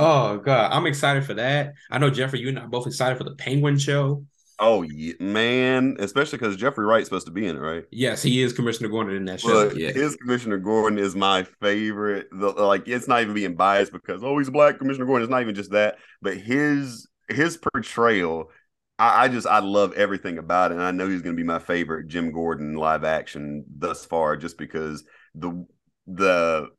oh 0.00 0.38
god, 0.38 0.72
I'm 0.72 0.86
excited 0.86 1.24
for 1.24 1.34
that. 1.34 1.74
I 1.88 1.98
know 1.98 2.10
Jeffrey, 2.10 2.40
you 2.40 2.48
and 2.48 2.58
I 2.58 2.66
both 2.66 2.88
excited 2.88 3.18
for 3.18 3.24
the 3.24 3.36
Penguin 3.36 3.78
show. 3.78 4.24
Oh 4.58 4.82
yeah, 4.82 5.12
man, 5.20 5.96
especially 5.98 6.38
because 6.38 6.56
Jeffrey 6.56 6.86
Wright's 6.86 7.06
supposed 7.06 7.26
to 7.26 7.32
be 7.32 7.46
in 7.46 7.56
it, 7.56 7.60
right? 7.60 7.84
Yes, 7.90 8.22
he 8.22 8.42
is 8.42 8.54
Commissioner 8.54 8.88
Gordon 8.88 9.14
in 9.14 9.24
that 9.26 9.40
show. 9.40 9.70
yeah. 9.72 9.92
His 9.92 10.16
Commissioner 10.16 10.56
Gordon 10.56 10.98
is 10.98 11.14
my 11.14 11.44
favorite. 11.60 12.28
The, 12.32 12.48
like, 12.48 12.88
it's 12.88 13.06
not 13.06 13.20
even 13.20 13.34
being 13.34 13.54
biased 13.54 13.92
because 13.92 14.24
oh, 14.24 14.38
he's 14.38 14.48
a 14.48 14.52
black 14.52 14.78
Commissioner 14.78 15.04
Gordon. 15.04 15.24
It's 15.24 15.30
not 15.30 15.42
even 15.42 15.54
just 15.54 15.72
that, 15.72 15.98
but 16.22 16.38
his 16.38 17.06
his 17.28 17.58
portrayal. 17.58 18.50
I, 18.98 19.24
I 19.24 19.28
just 19.28 19.46
I 19.46 19.58
love 19.58 19.92
everything 19.92 20.38
about 20.38 20.70
it, 20.70 20.76
and 20.76 20.82
I 20.82 20.90
know 20.90 21.06
he's 21.06 21.22
going 21.22 21.36
to 21.36 21.40
be 21.40 21.46
my 21.46 21.58
favorite 21.58 22.08
Jim 22.08 22.32
Gordon 22.32 22.76
live 22.76 23.04
action 23.04 23.64
thus 23.76 24.06
far, 24.06 24.38
just 24.38 24.56
because 24.56 25.04
the 25.34 25.66
the 26.06 26.70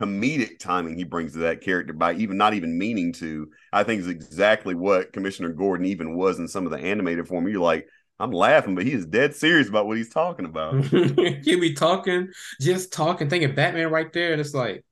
comedic 0.00 0.58
timing 0.58 0.96
he 0.96 1.04
brings 1.04 1.32
to 1.32 1.40
that 1.40 1.60
character 1.60 1.92
by 1.92 2.14
even 2.14 2.36
not 2.36 2.54
even 2.54 2.78
meaning 2.78 3.12
to, 3.14 3.50
I 3.72 3.82
think 3.82 4.00
is 4.00 4.08
exactly 4.08 4.74
what 4.74 5.12
Commissioner 5.12 5.50
Gordon 5.50 5.86
even 5.86 6.16
was 6.16 6.38
in 6.38 6.48
some 6.48 6.64
of 6.66 6.72
the 6.72 6.78
animated 6.78 7.26
form. 7.26 7.48
You're 7.48 7.60
like, 7.60 7.88
I'm 8.20 8.32
laughing, 8.32 8.74
but 8.74 8.84
he 8.84 8.92
is 8.92 9.06
dead 9.06 9.34
serious 9.34 9.68
about 9.68 9.86
what 9.86 9.96
he's 9.96 10.12
talking 10.12 10.44
about. 10.44 10.84
He'll 10.84 11.60
be 11.60 11.74
talking, 11.74 12.30
just 12.60 12.92
talking, 12.92 13.28
thinking 13.28 13.54
Batman 13.54 13.90
right 13.90 14.12
there, 14.12 14.32
and 14.32 14.40
it's 14.40 14.54
like, 14.54 14.84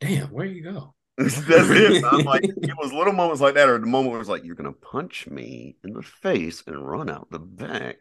damn, 0.00 0.28
where 0.28 0.46
you 0.46 0.62
go? 0.62 0.94
That's 1.16 1.38
it. 1.46 2.04
I'm 2.12 2.24
like, 2.24 2.42
it 2.44 2.76
was 2.76 2.92
little 2.92 3.12
moments 3.12 3.40
like 3.40 3.54
that, 3.54 3.68
or 3.68 3.78
the 3.78 3.86
moment 3.86 4.12
where 4.12 4.20
it's 4.20 4.28
like, 4.28 4.44
you're 4.44 4.56
gonna 4.56 4.72
punch 4.72 5.28
me 5.28 5.76
in 5.84 5.92
the 5.92 6.02
face 6.02 6.62
and 6.66 6.86
run 6.86 7.08
out 7.08 7.30
the 7.30 7.38
back. 7.38 7.98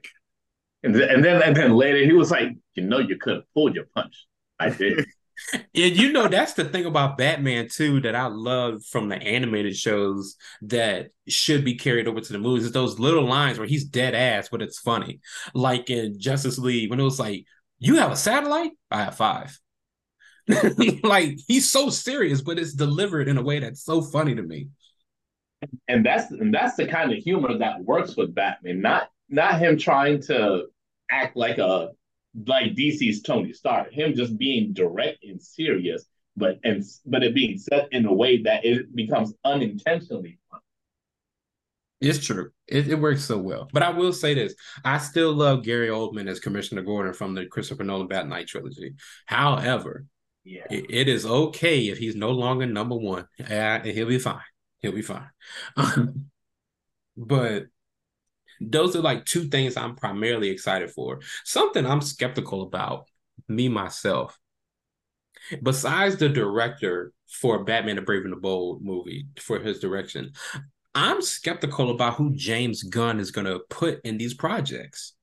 And 0.82 0.96
then, 0.96 1.10
and 1.10 1.24
then, 1.24 1.42
and 1.42 1.56
then 1.56 1.74
later, 1.74 2.04
he 2.04 2.14
was 2.14 2.32
like, 2.32 2.50
you 2.74 2.84
know, 2.84 2.98
you 3.00 3.18
could 3.18 3.36
have 3.36 3.54
pulled 3.54 3.76
your 3.76 3.86
punch. 3.96 4.26
I 4.60 4.70
did. 4.70 5.06
And 5.54 5.98
you 5.98 6.12
know 6.12 6.28
that's 6.28 6.54
the 6.54 6.66
thing 6.66 6.86
about 6.86 7.18
Batman 7.18 7.68
too 7.70 8.02
that 8.02 8.16
I 8.16 8.28
love 8.28 8.84
from 8.86 9.10
the 9.10 9.16
animated 9.16 9.76
shows 9.76 10.36
that 10.64 11.10
should 11.28 11.64
be 11.64 11.76
carried 11.76 12.08
over 12.08 12.22
to 12.22 12.34
the 12.34 12.40
movies 12.40 12.66
is 12.66 12.72
those 12.72 13.00
little 13.00 13.26
lines 13.26 13.58
where 13.58 13.68
he's 13.68 13.86
dead 13.86 14.16
ass 14.16 14.50
but 14.50 14.62
it's 14.62 14.80
funny. 14.80 15.20
Like 15.54 15.90
in 15.90 16.20
Justice 16.20 16.58
League 16.58 16.90
when 16.90 17.00
it 17.00 17.04
was 17.04 17.20
like, 17.20 17.46
"You 17.80 17.98
have 17.98 18.12
a 18.12 18.16
satellite? 18.16 18.72
I 18.92 19.04
have 19.04 19.16
five. 19.16 19.58
like 21.04 21.40
he's 21.48 21.72
so 21.72 21.90
serious, 21.90 22.42
but 22.42 22.60
it's 22.60 22.74
delivered 22.74 23.28
in 23.28 23.38
a 23.38 23.42
way 23.42 23.60
that's 23.60 23.84
so 23.84 24.02
funny 24.02 24.36
to 24.36 24.42
me. 24.42 24.70
And 25.88 26.06
that's 26.06 26.30
and 26.32 26.54
that's 26.54 26.76
the 26.76 26.88
kind 26.88 27.12
of 27.12 27.18
humor 27.20 27.58
that 27.58 27.84
works 27.84 28.18
with 28.18 28.36
Batman. 28.36 28.82
Not 28.82 29.10
not 29.30 29.60
him 29.60 29.78
trying 29.78 30.22
to 30.24 30.66
act 31.10 31.38
like 31.38 31.58
a 31.58 31.92
like 32.48 32.76
DC's 32.76 33.22
Tony 33.22 33.54
Stark, 33.54 33.92
him 33.92 34.16
just 34.16 34.38
being 34.38 34.74
direct 34.74 35.24
and 35.24 35.42
serious, 35.42 36.06
but 36.36 36.60
and 36.64 36.84
but 37.06 37.24
it 37.24 37.36
being 37.36 37.58
set 37.58 37.90
in 37.92 38.06
a 38.06 38.14
way 38.14 38.42
that 38.44 38.66
it 38.66 38.96
becomes 38.96 39.34
unintentionally 39.44 40.40
fun. 40.50 40.60
It's 42.02 42.26
true. 42.26 42.52
It, 42.68 42.90
it, 42.90 43.00
works 43.00 43.24
so 43.24 43.38
well. 43.38 43.70
But 43.72 43.84
I 43.84 43.92
will 43.92 44.12
say 44.12 44.34
this: 44.34 44.56
I 44.84 44.98
still 44.98 45.32
love 45.34 45.64
Gary 45.64 45.88
Oldman 45.88 46.28
as 46.28 46.40
Commissioner 46.40 46.82
Gordon 46.82 47.14
from 47.14 47.34
the 47.34 47.46
Christopher 47.46 47.84
Nolan 47.84 48.08
Bat 48.08 48.28
Knight 48.28 48.48
trilogy. 48.48 48.96
However, 49.26 50.06
yeah, 50.44 50.66
it, 50.70 50.86
it 50.90 51.08
is 51.08 51.26
okay 51.26 51.88
if 51.88 51.98
he's 51.98 52.16
no 52.16 52.32
longer 52.32 52.66
number 52.66 52.96
one. 52.96 53.28
Uh, 53.40 53.80
he'll 53.82 54.08
be 54.08 54.20
fine. 54.20 54.42
He'll 54.82 54.92
be 54.92 55.02
fine. 55.02 55.30
but 57.18 57.68
those 58.72 58.96
are 58.96 59.02
like 59.02 59.26
two 59.26 59.46
things 59.46 59.78
I'm 59.78 59.96
primarily 59.96 60.50
excited 60.50 60.92
for. 60.92 61.20
Something 61.44 61.86
I'm 61.86 62.02
skeptical 62.02 62.62
about, 62.62 63.10
me 63.48 63.70
myself. 63.70 64.38
Besides 65.62 66.18
the 66.18 66.30
director 66.30 67.12
for 67.30 67.64
Batman 67.64 67.98
the 67.98 68.02
Brave 68.02 68.24
and 68.24 68.32
the 68.32 68.38
Bold 68.38 68.84
movie 68.84 69.28
for 69.40 69.60
his 69.60 69.80
direction, 69.80 70.32
I'm 70.96 71.22
skeptical 71.22 71.92
about 71.92 72.16
who 72.16 72.36
James 72.36 72.84
Gunn 72.84 73.20
is 73.20 73.32
going 73.32 73.48
to 73.48 73.60
put 73.70 74.02
in 74.06 74.18
these 74.18 74.34
projects. 74.34 75.14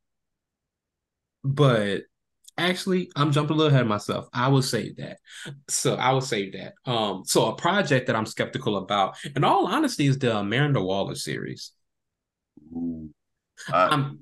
But 1.43 2.03
actually, 2.59 3.11
I'm 3.16 3.32
jumping 3.32 3.55
a 3.55 3.57
little 3.57 3.70
ahead 3.70 3.82
of 3.82 3.88
myself. 3.88 4.28
I 4.32 4.49
will 4.49 4.62
save 4.62 4.97
that. 4.97 5.18
So 5.68 5.95
I 5.95 6.12
will 6.12 6.20
save 6.20 6.53
that. 6.53 6.74
Um, 6.84 7.22
so 7.24 7.47
a 7.47 7.57
project 7.57 8.09
that 8.09 8.16
I'm 8.16 8.26
skeptical 8.26 8.76
about, 8.76 9.16
in 9.36 9.45
all 9.45 9.66
honesty, 9.66 10.07
is 10.07 10.18
the 10.18 10.36
Amanda 10.36 10.82
Waller 10.82 11.14
series. 11.14 11.72
Ooh. 12.72 13.11
Uh, 13.73 13.89
I'm 13.91 14.19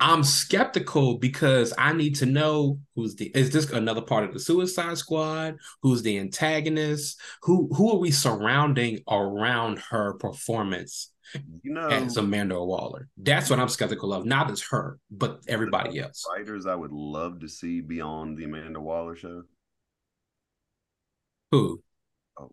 I'm 0.00 0.24
skeptical 0.24 1.18
because 1.18 1.72
I 1.78 1.92
need 1.92 2.16
to 2.16 2.26
know 2.26 2.78
who's 2.94 3.14
the 3.14 3.30
is 3.34 3.50
this 3.50 3.70
another 3.70 4.02
part 4.02 4.24
of 4.24 4.32
the 4.32 4.40
Suicide 4.40 4.98
Squad? 4.98 5.56
Who's 5.82 6.02
the 6.02 6.18
antagonist? 6.18 7.20
Who 7.42 7.68
who 7.74 7.92
are 7.92 7.98
we 7.98 8.10
surrounding 8.10 9.00
around 9.08 9.78
her 9.90 10.14
performance? 10.14 11.12
You 11.62 11.72
know, 11.72 11.88
as 11.88 12.16
Amanda 12.16 12.62
Waller. 12.62 13.08
That's 13.16 13.50
what 13.50 13.58
I'm 13.58 13.68
skeptical 13.68 14.12
of. 14.12 14.24
Not 14.24 14.50
as 14.50 14.62
her, 14.70 14.98
but 15.10 15.40
everybody 15.48 15.98
else. 15.98 16.24
Writers 16.30 16.66
I 16.66 16.74
would 16.74 16.92
love 16.92 17.40
to 17.40 17.48
see 17.48 17.80
beyond 17.80 18.38
the 18.38 18.44
Amanda 18.44 18.80
Waller 18.80 19.16
show. 19.16 19.42
Who? 21.50 21.82
Oh, 22.38 22.50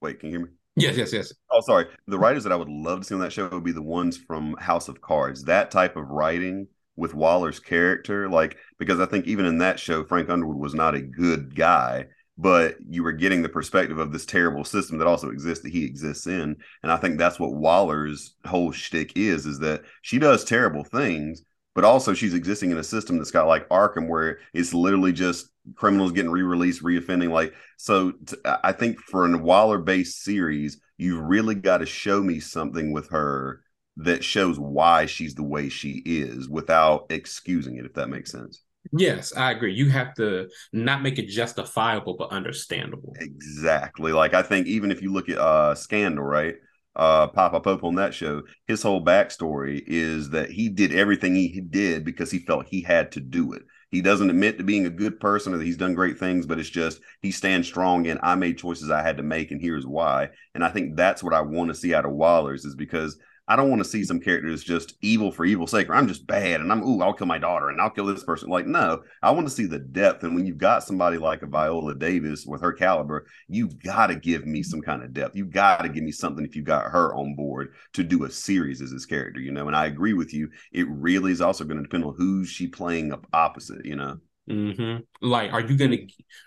wait, 0.00 0.20
can 0.20 0.30
you 0.30 0.38
hear 0.38 0.46
me? 0.46 0.52
Yes, 0.74 0.96
yes, 0.96 1.12
yes. 1.12 1.32
Oh, 1.50 1.60
sorry. 1.60 1.86
The 2.06 2.18
writers 2.18 2.44
that 2.44 2.52
I 2.52 2.56
would 2.56 2.68
love 2.68 3.00
to 3.00 3.04
see 3.04 3.14
on 3.14 3.20
that 3.20 3.32
show 3.32 3.48
would 3.48 3.64
be 3.64 3.72
the 3.72 3.82
ones 3.82 4.16
from 4.16 4.54
House 4.58 4.88
of 4.88 5.00
Cards. 5.02 5.44
That 5.44 5.70
type 5.70 5.96
of 5.96 6.08
writing 6.08 6.66
with 6.96 7.14
Waller's 7.14 7.60
character, 7.60 8.28
like 8.28 8.56
because 8.78 8.98
I 8.98 9.06
think 9.06 9.26
even 9.26 9.44
in 9.44 9.58
that 9.58 9.78
show, 9.78 10.04
Frank 10.04 10.30
Underwood 10.30 10.56
was 10.56 10.74
not 10.74 10.94
a 10.94 11.00
good 11.02 11.54
guy, 11.54 12.06
but 12.38 12.76
you 12.88 13.02
were 13.02 13.12
getting 13.12 13.42
the 13.42 13.48
perspective 13.50 13.98
of 13.98 14.12
this 14.12 14.24
terrible 14.24 14.64
system 14.64 14.96
that 14.98 15.06
also 15.06 15.28
exists 15.30 15.62
that 15.64 15.72
he 15.72 15.84
exists 15.84 16.26
in. 16.26 16.56
And 16.82 16.90
I 16.90 16.96
think 16.96 17.18
that's 17.18 17.38
what 17.38 17.52
Waller's 17.54 18.34
whole 18.46 18.72
shtick 18.72 19.12
is: 19.14 19.44
is 19.44 19.58
that 19.58 19.82
she 20.00 20.18
does 20.18 20.42
terrible 20.42 20.84
things, 20.84 21.42
but 21.74 21.84
also 21.84 22.14
she's 22.14 22.34
existing 22.34 22.70
in 22.70 22.78
a 22.78 22.84
system 22.84 23.18
that's 23.18 23.30
got 23.30 23.46
like 23.46 23.68
Arkham, 23.68 24.08
where 24.08 24.38
it's 24.54 24.72
literally 24.72 25.12
just 25.12 25.48
criminals 25.74 26.12
getting 26.12 26.30
re-released, 26.30 26.82
reoffending. 26.82 27.30
Like, 27.30 27.54
so 27.76 28.12
t- 28.12 28.36
I 28.44 28.72
think 28.72 28.98
for 29.00 29.26
a 29.26 29.38
Waller-based 29.38 30.22
series, 30.22 30.80
you've 30.98 31.22
really 31.22 31.54
got 31.54 31.78
to 31.78 31.86
show 31.86 32.22
me 32.22 32.40
something 32.40 32.92
with 32.92 33.10
her 33.10 33.62
that 33.98 34.24
shows 34.24 34.58
why 34.58 35.06
she's 35.06 35.34
the 35.34 35.42
way 35.42 35.68
she 35.68 36.02
is 36.04 36.48
without 36.48 37.06
excusing 37.10 37.76
it, 37.76 37.84
if 37.84 37.94
that 37.94 38.08
makes 38.08 38.32
sense. 38.32 38.62
Yes, 38.92 39.34
I 39.36 39.52
agree. 39.52 39.72
You 39.74 39.90
have 39.90 40.14
to 40.14 40.48
not 40.72 41.02
make 41.02 41.18
it 41.18 41.28
justifiable, 41.28 42.16
but 42.16 42.30
understandable. 42.30 43.14
Exactly. 43.20 44.12
Like 44.12 44.34
I 44.34 44.42
think 44.42 44.66
even 44.66 44.90
if 44.90 45.02
you 45.02 45.12
look 45.12 45.28
at 45.28 45.38
uh 45.38 45.74
Scandal, 45.74 46.24
right? 46.24 46.56
uh 46.94 47.28
Papa 47.28 47.60
Pope 47.60 47.84
on 47.84 47.94
that 47.96 48.12
show, 48.12 48.42
his 48.66 48.82
whole 48.82 49.04
backstory 49.04 49.82
is 49.86 50.30
that 50.30 50.50
he 50.50 50.68
did 50.68 50.94
everything 50.94 51.34
he 51.34 51.60
did 51.60 52.04
because 52.04 52.30
he 52.30 52.38
felt 52.38 52.66
he 52.66 52.82
had 52.82 53.12
to 53.12 53.20
do 53.20 53.52
it. 53.52 53.62
He 53.92 54.00
doesn't 54.00 54.30
admit 54.30 54.56
to 54.56 54.64
being 54.64 54.86
a 54.86 54.90
good 54.90 55.20
person 55.20 55.52
or 55.52 55.58
that 55.58 55.64
he's 55.64 55.76
done 55.76 55.94
great 55.94 56.18
things, 56.18 56.46
but 56.46 56.58
it's 56.58 56.70
just 56.70 57.00
he 57.20 57.30
stands 57.30 57.68
strong 57.68 58.06
and 58.06 58.18
I 58.22 58.34
made 58.34 58.56
choices 58.56 58.90
I 58.90 59.02
had 59.02 59.18
to 59.18 59.22
make 59.22 59.50
and 59.50 59.60
here's 59.60 59.86
why. 59.86 60.30
And 60.54 60.64
I 60.64 60.70
think 60.70 60.96
that's 60.96 61.22
what 61.22 61.34
I 61.34 61.42
want 61.42 61.68
to 61.68 61.74
see 61.74 61.94
out 61.94 62.06
of 62.06 62.12
Waller's 62.12 62.64
is 62.64 62.74
because 62.74 63.18
I 63.52 63.56
don't 63.56 63.68
want 63.68 63.84
to 63.84 63.88
see 63.88 64.02
some 64.02 64.18
characters 64.18 64.64
just 64.64 64.94
evil 65.02 65.30
for 65.30 65.44
evil's 65.44 65.72
sake, 65.72 65.90
or 65.90 65.94
I'm 65.94 66.08
just 66.08 66.26
bad 66.26 66.62
and 66.62 66.72
I'm 66.72 66.82
ooh, 66.82 67.02
I'll 67.02 67.12
kill 67.12 67.26
my 67.26 67.36
daughter 67.36 67.68
and 67.68 67.82
I'll 67.82 67.90
kill 67.90 68.06
this 68.06 68.24
person. 68.24 68.48
Like, 68.48 68.66
no, 68.66 69.02
I 69.22 69.30
want 69.30 69.46
to 69.46 69.52
see 69.52 69.66
the 69.66 69.78
depth. 69.78 70.24
And 70.24 70.34
when 70.34 70.46
you've 70.46 70.56
got 70.56 70.84
somebody 70.84 71.18
like 71.18 71.42
a 71.42 71.46
Viola 71.46 71.94
Davis 71.94 72.46
with 72.46 72.62
her 72.62 72.72
caliber, 72.72 73.26
you 73.48 73.68
gotta 73.68 74.14
give 74.14 74.46
me 74.46 74.62
some 74.62 74.80
kind 74.80 75.02
of 75.02 75.12
depth. 75.12 75.36
You 75.36 75.44
gotta 75.44 75.90
give 75.90 76.02
me 76.02 76.12
something 76.12 76.46
if 76.46 76.56
you 76.56 76.62
got 76.62 76.90
her 76.90 77.14
on 77.14 77.34
board 77.34 77.74
to 77.92 78.02
do 78.02 78.24
a 78.24 78.30
series 78.30 78.80
as 78.80 78.90
this 78.90 79.04
character, 79.04 79.38
you 79.38 79.52
know. 79.52 79.66
And 79.66 79.76
I 79.76 79.84
agree 79.84 80.14
with 80.14 80.32
you. 80.32 80.48
It 80.72 80.88
really 80.88 81.30
is 81.30 81.42
also 81.42 81.64
going 81.64 81.76
to 81.76 81.82
depend 81.82 82.06
on 82.06 82.14
who's 82.16 82.48
she 82.48 82.68
playing 82.68 83.12
up 83.12 83.26
opposite, 83.34 83.84
you 83.84 83.96
know. 83.96 84.16
Mm-hmm. 84.48 85.02
Like, 85.20 85.52
are 85.52 85.60
you 85.60 85.76
gonna 85.76 85.98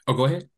oh 0.07 0.13
go 0.13 0.25
ahead? 0.25 0.49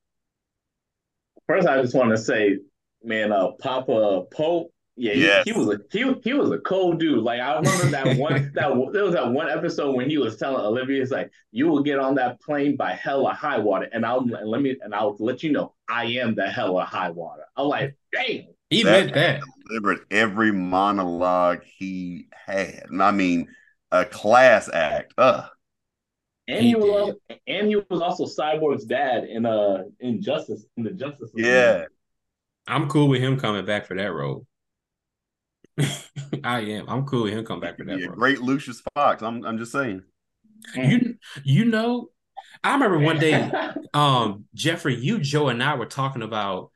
First, 1.45 1.67
I 1.67 1.81
just 1.81 1.93
want 1.93 2.11
to 2.11 2.17
say, 2.17 2.57
man, 3.03 3.33
uh 3.33 3.51
Papa 3.59 4.23
Pope 4.31 4.71
yeah, 4.97 5.13
yes. 5.13 5.43
he, 5.45 5.53
he, 5.53 5.59
was 5.59 5.69
a 5.69 5.79
he, 5.91 6.13
he 6.23 6.33
was 6.33 6.51
a 6.51 6.57
cold 6.57 6.99
dude. 6.99 7.23
Like 7.23 7.39
I 7.39 7.55
remember 7.55 7.85
that 7.91 8.17
one 8.19 8.51
that 8.55 8.89
there 8.91 9.03
was 9.03 9.13
that 9.13 9.31
one 9.31 9.47
episode 9.47 9.95
when 9.95 10.09
he 10.09 10.17
was 10.17 10.37
telling 10.37 10.65
Olivia, 10.65 11.01
"It's 11.01 11.11
like 11.11 11.31
you 11.51 11.67
will 11.67 11.83
get 11.83 11.99
on 11.99 12.15
that 12.15 12.41
plane 12.41 12.75
by 12.75 12.93
hell 12.93 13.27
or 13.27 13.33
high 13.33 13.59
water, 13.59 13.87
and 13.93 14.05
I'll 14.05 14.19
and 14.19 14.49
let 14.49 14.61
me 14.61 14.75
and 14.81 14.95
I'll 14.95 15.15
let 15.19 15.43
you 15.43 15.51
know 15.51 15.75
I 15.87 16.05
am 16.05 16.33
the 16.33 16.49
hell 16.49 16.75
or 16.75 16.83
high 16.83 17.11
water." 17.11 17.43
I'm 17.55 17.67
like, 17.67 17.95
damn, 18.11 18.47
he 18.71 18.83
that 18.83 18.91
meant 18.91 19.13
that. 19.13 19.41
Delivered 19.67 19.99
every 20.09 20.51
monologue 20.51 21.63
he 21.63 22.27
had. 22.31 22.85
I 22.99 23.11
mean, 23.11 23.47
a 23.91 24.03
class 24.03 24.69
act. 24.73 25.13
Ugh. 25.17 25.45
And 26.47 26.63
he, 26.63 26.69
he 26.69 26.75
was 26.75 26.89
also, 26.89 27.19
and 27.45 27.67
he 27.67 27.75
was 27.75 28.01
also 28.01 28.25
Cyborg's 28.25 28.85
dad 28.85 29.25
in 29.25 29.45
uh 29.45 29.83
in 29.99 30.21
Justice 30.21 30.65
in 30.75 30.83
the 30.83 30.91
Justice. 30.91 31.29
League. 31.33 31.45
Yeah. 31.45 31.85
I'm 32.67 32.89
cool 32.89 33.07
with 33.07 33.21
him 33.21 33.39
coming 33.39 33.65
back 33.65 33.85
for 33.85 33.95
that 33.95 34.11
role. 34.11 34.45
I 36.43 36.61
am. 36.61 36.89
I'm 36.89 37.05
cool. 37.05 37.25
He'll 37.25 37.43
come 37.43 37.59
back 37.59 37.77
for 37.77 37.85
that. 37.85 38.11
great 38.15 38.41
Lucius 38.41 38.81
Fox. 38.93 39.21
I'm. 39.21 39.45
I'm 39.45 39.57
just 39.57 39.71
saying. 39.71 40.01
You. 40.75 41.15
You 41.43 41.65
know. 41.65 42.09
I 42.63 42.73
remember 42.73 42.97
one 42.97 43.19
day, 43.19 43.51
um, 43.93 44.45
Jeffrey, 44.55 44.95
you, 44.95 45.19
Joe, 45.19 45.49
and 45.49 45.61
I 45.61 45.75
were 45.75 45.85
talking 45.85 46.23
about 46.23 46.71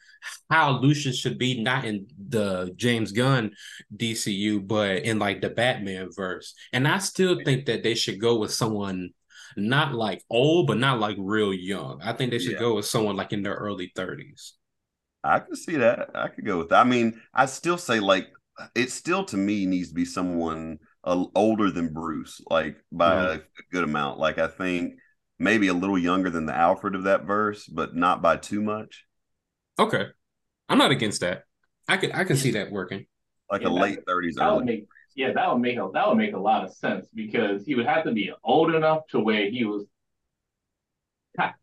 how 0.50 0.80
Lucius 0.80 1.18
should 1.18 1.38
be 1.38 1.62
not 1.64 1.86
in 1.86 2.08
the 2.30 2.72
James 2.76 3.12
Gunn 3.12 3.52
DCU, 3.96 4.66
but 4.66 4.98
in 4.98 5.18
like 5.20 5.42
the 5.42 5.50
Batman 5.50 6.10
verse. 6.16 6.54
And 6.74 6.88
I 6.88 7.00
still 7.00 7.40
think 7.44 7.66
that 7.66 7.84
they 7.84 7.96
should 7.96 8.22
go 8.22 8.38
with 8.38 8.54
someone 8.54 9.12
not 9.58 9.94
like 9.94 10.24
old, 10.30 10.68
but 10.68 10.78
not 10.78 11.00
like 11.00 11.18
real 11.20 11.54
young. 11.54 12.02
I 12.02 12.14
think 12.14 12.32
they 12.32 12.40
should 12.40 12.54
yeah. 12.54 12.60
go 12.60 12.76
with 12.76 12.86
someone 12.86 13.16
like 13.16 13.34
in 13.34 13.44
their 13.44 13.56
early 13.56 13.92
30s. 13.96 14.52
I 15.24 15.40
could 15.40 15.58
see 15.58 15.78
that. 15.78 16.10
I 16.16 16.30
could 16.30 16.46
go 16.46 16.60
with 16.60 16.70
that. 16.70 16.82
I 16.82 16.84
mean, 16.84 17.22
I 17.34 17.46
still 17.46 17.78
say 17.78 18.00
like 18.00 18.28
it 18.76 18.92
still 18.92 19.24
to 19.26 19.38
me 19.38 19.66
needs 19.66 19.90
to 19.90 19.96
be 19.96 20.06
someone 20.06 20.80
uh, 21.04 21.26
older 21.36 21.72
than 21.72 21.94
Bruce, 21.94 22.42
like 22.50 22.78
by 22.92 23.16
mm-hmm. 23.16 23.40
a 23.40 23.42
good 23.72 23.84
amount. 23.84 24.20
Like 24.20 24.38
I 24.38 24.48
think 24.48 24.96
maybe 25.40 25.68
a 25.68 25.74
little 25.74 25.98
younger 25.98 26.30
than 26.30 26.46
the 26.46 26.56
Alfred 26.56 26.96
of 26.96 27.04
that 27.04 27.26
verse, 27.26 27.66
but 27.66 27.96
not 27.96 28.22
by 28.22 28.38
too 28.38 28.62
much. 28.62 29.06
Okay, 29.80 30.06
I'm 30.70 30.78
not 30.78 30.92
against 30.92 31.22
that. 31.22 31.44
I 31.88 31.98
could 31.98 32.12
I 32.14 32.24
can 32.24 32.38
see 32.38 32.52
that 32.52 32.72
working. 32.72 33.06
Like 33.50 33.62
yeah, 33.62 33.70
a 33.70 33.72
late 33.72 34.00
thirties. 34.08 34.38
Yeah, 35.14 35.34
that 35.34 35.52
would 35.52 35.62
make 35.62 35.78
a, 35.78 35.90
that 35.94 36.08
would 36.08 36.18
make 36.18 36.34
a 36.34 36.40
lot 36.40 36.64
of 36.64 36.74
sense 36.74 37.08
because 37.14 37.66
he 37.66 37.76
would 37.76 37.86
have 37.86 38.06
to 38.06 38.12
be 38.12 38.32
old 38.44 38.74
enough 38.74 39.02
to 39.12 39.20
where 39.20 39.50
he 39.50 39.66
was 39.66 39.86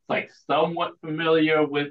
like 0.09 0.31
somewhat 0.47 0.93
familiar 1.01 1.67
with 1.67 1.89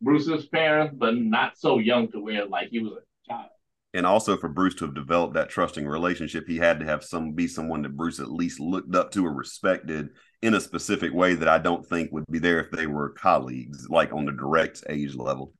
Bruce's 0.00 0.46
parents, 0.46 0.94
but 0.96 1.16
not 1.16 1.58
so 1.58 1.78
young 1.78 2.10
to 2.12 2.20
where 2.20 2.46
like 2.46 2.68
he 2.70 2.80
was 2.80 2.92
a 2.92 3.30
child 3.30 3.50
and 3.98 4.06
also 4.06 4.36
for 4.36 4.48
Bruce 4.48 4.76
to 4.76 4.84
have 4.84 4.94
developed 4.94 5.34
that 5.34 5.48
trusting 5.48 5.84
relationship, 5.84 6.46
he 6.46 6.56
had 6.56 6.78
to 6.78 6.86
have 6.86 7.02
some 7.02 7.32
be 7.32 7.48
someone 7.48 7.82
that 7.82 7.96
Bruce 7.96 8.20
at 8.20 8.30
least 8.30 8.60
looked 8.60 8.94
up 8.94 9.10
to 9.10 9.26
or 9.26 9.32
respected 9.32 10.10
in 10.40 10.54
a 10.54 10.60
specific 10.60 11.12
way 11.12 11.34
that 11.34 11.48
I 11.48 11.58
don't 11.58 11.84
think 11.84 12.12
would 12.12 12.24
be 12.30 12.38
there 12.38 12.60
if 12.60 12.70
they 12.70 12.86
were 12.86 13.10
colleagues, 13.10 13.88
like 13.90 14.12
on 14.12 14.24
the 14.24 14.30
direct 14.30 14.84
age 14.88 15.16
level. 15.16 15.52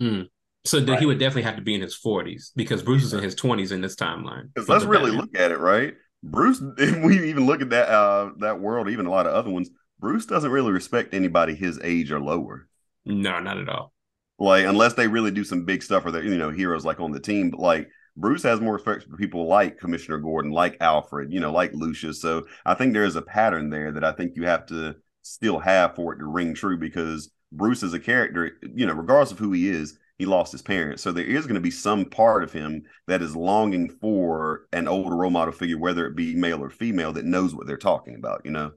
Mm. 0.00 0.28
So 0.64 0.84
right. 0.84 1.00
he 1.00 1.04
would 1.04 1.18
definitely 1.18 1.42
have 1.42 1.56
to 1.56 1.62
be 1.62 1.74
in 1.74 1.80
his 1.80 1.96
forties 1.96 2.52
because 2.54 2.80
Bruce 2.80 3.02
is 3.02 3.12
in 3.12 3.24
his 3.24 3.34
twenties 3.34 3.72
in 3.72 3.80
this 3.80 3.96
timeline. 3.96 4.54
Because 4.54 4.68
let's 4.68 4.84
really 4.84 5.10
Batman. 5.10 5.20
look 5.20 5.36
at 5.36 5.50
it, 5.50 5.58
right? 5.58 5.94
Bruce, 6.22 6.62
if 6.78 7.04
we 7.04 7.28
even 7.28 7.44
look 7.44 7.60
at 7.60 7.70
that 7.70 7.88
uh, 7.88 8.30
that 8.38 8.60
world, 8.60 8.88
even 8.88 9.06
a 9.06 9.10
lot 9.10 9.26
of 9.26 9.34
other 9.34 9.50
ones, 9.50 9.68
Bruce 9.98 10.26
doesn't 10.26 10.52
really 10.52 10.70
respect 10.70 11.12
anybody 11.12 11.56
his 11.56 11.80
age 11.82 12.12
or 12.12 12.20
lower. 12.20 12.68
No, 13.04 13.40
not 13.40 13.58
at 13.58 13.68
all. 13.68 13.92
Like 14.40 14.64
unless 14.64 14.94
they 14.94 15.06
really 15.06 15.30
do 15.30 15.44
some 15.44 15.64
big 15.64 15.82
stuff 15.82 16.04
or 16.04 16.10
they're 16.10 16.24
you 16.24 16.38
know 16.38 16.50
heroes 16.50 16.84
like 16.84 16.98
on 16.98 17.12
the 17.12 17.20
team, 17.20 17.50
but 17.50 17.60
like 17.60 17.88
Bruce 18.16 18.42
has 18.42 18.60
more 18.60 18.74
respect 18.74 19.04
for 19.04 19.16
people 19.16 19.46
like 19.46 19.78
Commissioner 19.78 20.18
Gordon, 20.18 20.50
like 20.50 20.76
Alfred, 20.80 21.32
you 21.32 21.40
know, 21.40 21.52
like 21.52 21.72
Lucius. 21.74 22.20
So 22.20 22.46
I 22.64 22.74
think 22.74 22.92
there 22.92 23.04
is 23.04 23.16
a 23.16 23.22
pattern 23.22 23.70
there 23.70 23.92
that 23.92 24.04
I 24.04 24.12
think 24.12 24.32
you 24.34 24.46
have 24.46 24.66
to 24.66 24.96
still 25.22 25.58
have 25.58 25.94
for 25.94 26.14
it 26.14 26.18
to 26.18 26.24
ring 26.24 26.54
true 26.54 26.78
because 26.78 27.30
Bruce 27.52 27.82
is 27.82 27.94
a 27.94 28.00
character, 28.00 28.58
you 28.74 28.86
know, 28.86 28.94
regardless 28.94 29.32
of 29.32 29.38
who 29.38 29.52
he 29.52 29.68
is, 29.68 29.98
he 30.18 30.26
lost 30.26 30.52
his 30.52 30.62
parents. 30.62 31.02
So 31.02 31.12
there 31.12 31.24
is 31.24 31.46
going 31.46 31.54
to 31.54 31.60
be 31.60 31.70
some 31.70 32.04
part 32.04 32.42
of 32.42 32.52
him 32.52 32.82
that 33.06 33.22
is 33.22 33.36
longing 33.36 33.88
for 33.88 34.66
an 34.72 34.88
older 34.88 35.16
role 35.16 35.30
model 35.30 35.52
figure, 35.52 35.78
whether 35.78 36.06
it 36.06 36.16
be 36.16 36.34
male 36.34 36.62
or 36.62 36.70
female, 36.70 37.12
that 37.14 37.24
knows 37.24 37.54
what 37.54 37.66
they're 37.66 37.76
talking 37.76 38.16
about, 38.16 38.42
you 38.44 38.50
know? 38.50 38.72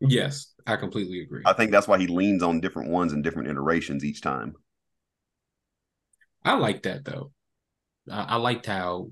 Yes, 0.00 0.54
I 0.66 0.76
completely 0.76 1.20
agree. 1.20 1.42
I 1.44 1.52
think 1.52 1.70
that's 1.70 1.88
why 1.88 1.98
he 1.98 2.06
leans 2.06 2.42
on 2.42 2.60
different 2.60 2.90
ones 2.90 3.12
and 3.12 3.22
different 3.22 3.48
iterations 3.48 4.04
each 4.04 4.20
time. 4.22 4.54
I 6.44 6.54
like 6.54 6.82
that 6.82 7.04
though. 7.04 7.32
I, 8.10 8.22
I 8.22 8.36
liked 8.36 8.66
how 8.66 9.10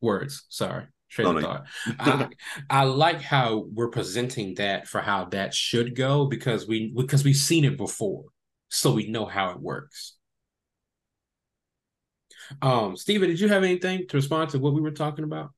words, 0.00 0.44
sorry, 0.48 0.84
train 1.10 1.26
No, 1.26 1.32
of 1.32 1.40
no. 1.40 1.48
thought. 1.48 1.66
I, 1.98 2.28
I 2.70 2.84
like 2.84 3.20
how 3.22 3.66
we're 3.72 3.90
presenting 3.90 4.54
that 4.54 4.86
for 4.86 5.00
how 5.00 5.26
that 5.26 5.54
should 5.54 5.94
go 5.96 6.26
because 6.26 6.66
we 6.66 6.92
because 6.94 7.24
we've 7.24 7.36
seen 7.36 7.64
it 7.64 7.76
before, 7.76 8.24
so 8.68 8.92
we 8.92 9.08
know 9.08 9.24
how 9.26 9.50
it 9.50 9.60
works. 9.60 10.14
Um, 12.62 12.96
Steven, 12.96 13.28
did 13.28 13.40
you 13.40 13.48
have 13.48 13.64
anything 13.64 14.06
to 14.08 14.16
respond 14.16 14.50
to 14.50 14.58
what 14.58 14.74
we 14.74 14.80
were 14.80 14.90
talking 14.92 15.24
about? 15.24 15.50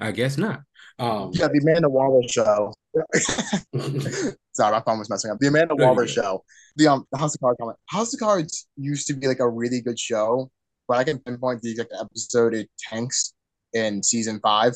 I 0.00 0.12
guess 0.12 0.38
not. 0.38 0.60
Um, 0.98 1.30
Yeah, 1.32 1.48
the 1.48 1.58
Amanda 1.62 1.88
Waller 1.88 2.26
show. 2.28 2.72
Sorry, 4.52 4.72
my 4.72 4.80
phone 4.82 4.98
was 4.98 5.10
messing 5.10 5.30
up. 5.30 5.38
The 5.40 5.48
Amanda 5.48 5.74
Waller 5.74 6.02
go. 6.02 6.06
show. 6.06 6.44
The 6.76 6.88
um 6.88 7.06
the 7.10 7.18
House 7.18 7.34
of 7.34 7.40
Cards 7.40 7.58
comment. 7.60 7.78
House 7.86 8.14
of 8.14 8.20
Cards 8.20 8.66
used 8.76 9.06
to 9.08 9.14
be 9.14 9.26
like 9.26 9.40
a 9.40 9.48
really 9.48 9.80
good 9.80 9.98
show, 9.98 10.50
but 10.86 10.98
I 10.98 11.04
can 11.04 11.18
pinpoint 11.18 11.62
the 11.62 11.70
exact 11.70 11.92
episode 11.98 12.54
it 12.54 12.70
tanks 12.78 13.34
in 13.72 14.02
season 14.02 14.40
five 14.40 14.74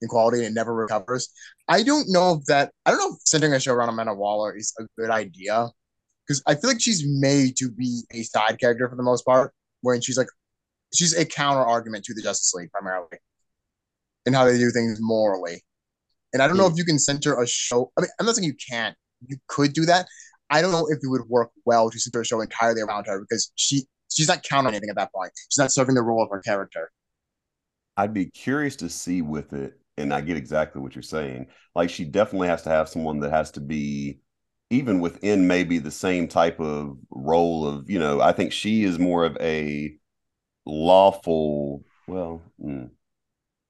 in 0.00 0.08
quality 0.08 0.38
and 0.38 0.46
it 0.48 0.54
never 0.54 0.74
recovers. 0.74 1.28
I 1.68 1.82
don't 1.82 2.06
know 2.08 2.38
if 2.38 2.44
that 2.46 2.72
I 2.84 2.90
don't 2.90 2.98
know 2.98 3.14
if 3.14 3.20
centering 3.24 3.52
a 3.54 3.60
show 3.60 3.72
around 3.72 3.88
Amanda 3.88 4.14
Waller 4.14 4.54
is 4.56 4.74
a 4.78 4.84
good 4.98 5.10
idea. 5.10 5.68
Because 6.26 6.42
I 6.46 6.54
feel 6.54 6.70
like 6.70 6.80
she's 6.80 7.04
made 7.04 7.56
to 7.56 7.70
be 7.70 8.02
a 8.12 8.22
side 8.22 8.58
character 8.60 8.88
for 8.88 8.94
the 8.94 9.02
most 9.02 9.24
part, 9.24 9.52
when 9.80 10.00
she's 10.00 10.16
like 10.16 10.28
she's 10.94 11.16
a 11.16 11.24
counter 11.24 11.62
argument 11.62 12.04
to 12.04 12.14
the 12.14 12.22
Justice 12.22 12.52
League 12.54 12.70
primarily. 12.70 13.18
And 14.24 14.34
how 14.34 14.44
they 14.44 14.58
do 14.58 14.70
things 14.70 14.98
morally. 15.00 15.62
And 16.32 16.42
I 16.42 16.46
don't 16.46 16.56
know 16.56 16.66
if 16.66 16.76
you 16.76 16.84
can 16.84 16.98
center 16.98 17.40
a 17.40 17.46
show. 17.46 17.92
I 17.98 18.02
mean, 18.02 18.10
I'm 18.18 18.26
not 18.26 18.36
saying 18.36 18.46
you 18.46 18.56
can't. 18.70 18.96
You 19.26 19.36
could 19.48 19.72
do 19.72 19.84
that. 19.86 20.06
I 20.50 20.62
don't 20.62 20.72
know 20.72 20.86
if 20.88 20.98
it 21.02 21.08
would 21.08 21.28
work 21.28 21.50
well 21.64 21.90
to 21.90 21.98
center 21.98 22.20
a 22.20 22.24
show 22.24 22.40
entirely 22.40 22.82
around 22.82 23.06
her 23.06 23.20
because 23.20 23.52
she 23.56 23.86
she's 24.10 24.28
not 24.28 24.42
countering 24.42 24.74
anything 24.74 24.90
at 24.90 24.96
that 24.96 25.12
point. 25.12 25.32
She's 25.50 25.58
not 25.58 25.72
serving 25.72 25.94
the 25.94 26.02
role 26.02 26.22
of 26.22 26.30
her 26.30 26.40
character. 26.40 26.90
I'd 27.96 28.14
be 28.14 28.26
curious 28.26 28.76
to 28.76 28.88
see 28.88 29.22
with 29.22 29.52
it, 29.52 29.78
and 29.96 30.12
I 30.12 30.20
get 30.20 30.36
exactly 30.36 30.80
what 30.80 30.94
you're 30.94 31.02
saying. 31.02 31.48
Like 31.74 31.90
she 31.90 32.04
definitely 32.04 32.48
has 32.48 32.62
to 32.62 32.70
have 32.70 32.88
someone 32.88 33.20
that 33.20 33.30
has 33.30 33.50
to 33.52 33.60
be 33.60 34.20
even 34.70 35.00
within 35.00 35.46
maybe 35.46 35.78
the 35.78 35.90
same 35.90 36.26
type 36.26 36.58
of 36.58 36.96
role 37.10 37.66
of, 37.66 37.90
you 37.90 37.98
know, 37.98 38.22
I 38.22 38.32
think 38.32 38.52
she 38.52 38.84
is 38.84 38.98
more 38.98 39.24
of 39.24 39.36
a 39.38 39.94
lawful, 40.64 41.84
well, 42.06 42.40
mm, 42.62 42.90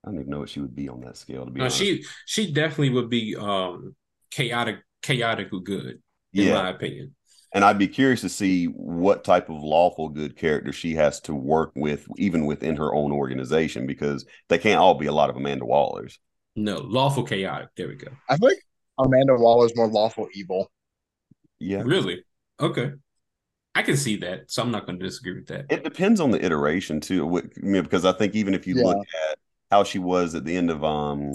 I 0.05 0.09
don't 0.11 0.21
even 0.21 0.31
know 0.31 0.41
what 0.41 0.49
she 0.49 0.61
would 0.61 0.75
be 0.75 0.89
on 0.89 1.01
that 1.03 1.17
scale 1.17 1.45
to 1.45 1.51
be 1.51 1.59
no, 1.59 1.65
honest. 1.65 1.79
she 1.79 2.05
she 2.27 2.53
definitely 2.53 2.91
would 2.91 3.09
be 3.09 3.37
um 3.37 3.95
chaotic, 4.31 4.79
chaotically 5.03 5.61
good, 5.63 6.03
in 6.33 6.47
yeah. 6.47 6.55
my 6.55 6.71
opinion. 6.71 7.15
And 7.55 7.65
I'd 7.65 7.79
be 7.79 7.87
curious 7.89 8.23
to 8.23 8.31
see 8.31 8.65
what 8.67 9.25
type 9.25 9.51
of 9.51 9.63
lawful 9.63 10.09
good 10.09 10.37
character 10.37 10.73
she 10.73 10.95
has 10.95 11.21
to 11.23 11.35
work 11.35 11.73
with, 11.77 12.09
even 12.17 12.47
within 12.47 12.77
her 12.77 12.95
own 12.95 13.13
organization, 13.13 13.87
because 13.87 14.25
they 14.49 14.57
can't 14.59 14.81
all 14.81 14.95
be 14.95 15.07
a 15.07 15.13
lot 15.13 15.29
of 15.29 15.37
Amanda 15.37 15.67
Wallers. 15.67 16.19
No, 16.57 16.79
lawful 16.79 17.25
chaotic. 17.25 17.69
There 17.77 17.89
we 17.89 17.97
go. 17.97 18.09
I 18.29 18.39
feel 18.39 18.49
like 18.49 18.59
Amanda 18.99 19.35
Waller 19.35 19.67
is 19.67 19.77
more 19.77 19.89
lawful 19.89 20.29
evil. 20.35 20.71
Yeah. 21.59 21.83
Really? 21.85 22.25
Okay. 22.59 22.93
I 23.75 23.83
can 23.83 23.97
see 23.97 24.17
that, 24.19 24.51
so 24.51 24.63
I'm 24.63 24.71
not 24.71 24.87
going 24.87 24.99
to 24.99 25.05
disagree 25.05 25.35
with 25.35 25.47
that. 25.49 25.67
It 25.71 25.85
depends 25.85 26.21
on 26.21 26.31
the 26.31 26.43
iteration 26.45 27.01
too, 27.01 27.27
what- 27.27 27.45
I 27.45 27.67
mean, 27.67 27.83
because 27.83 28.05
I 28.05 28.13
think 28.13 28.35
even 28.35 28.55
if 28.55 28.67
you 28.67 28.77
Yeah. 28.77 28.85
look 28.85 29.07
at 29.31 29.39
how 29.73 29.85
she 29.85 29.99
was 29.99 30.35
at 30.35 30.45
the 30.45 30.57
end 30.57 30.71
of 30.71 30.85
um, 30.85 31.33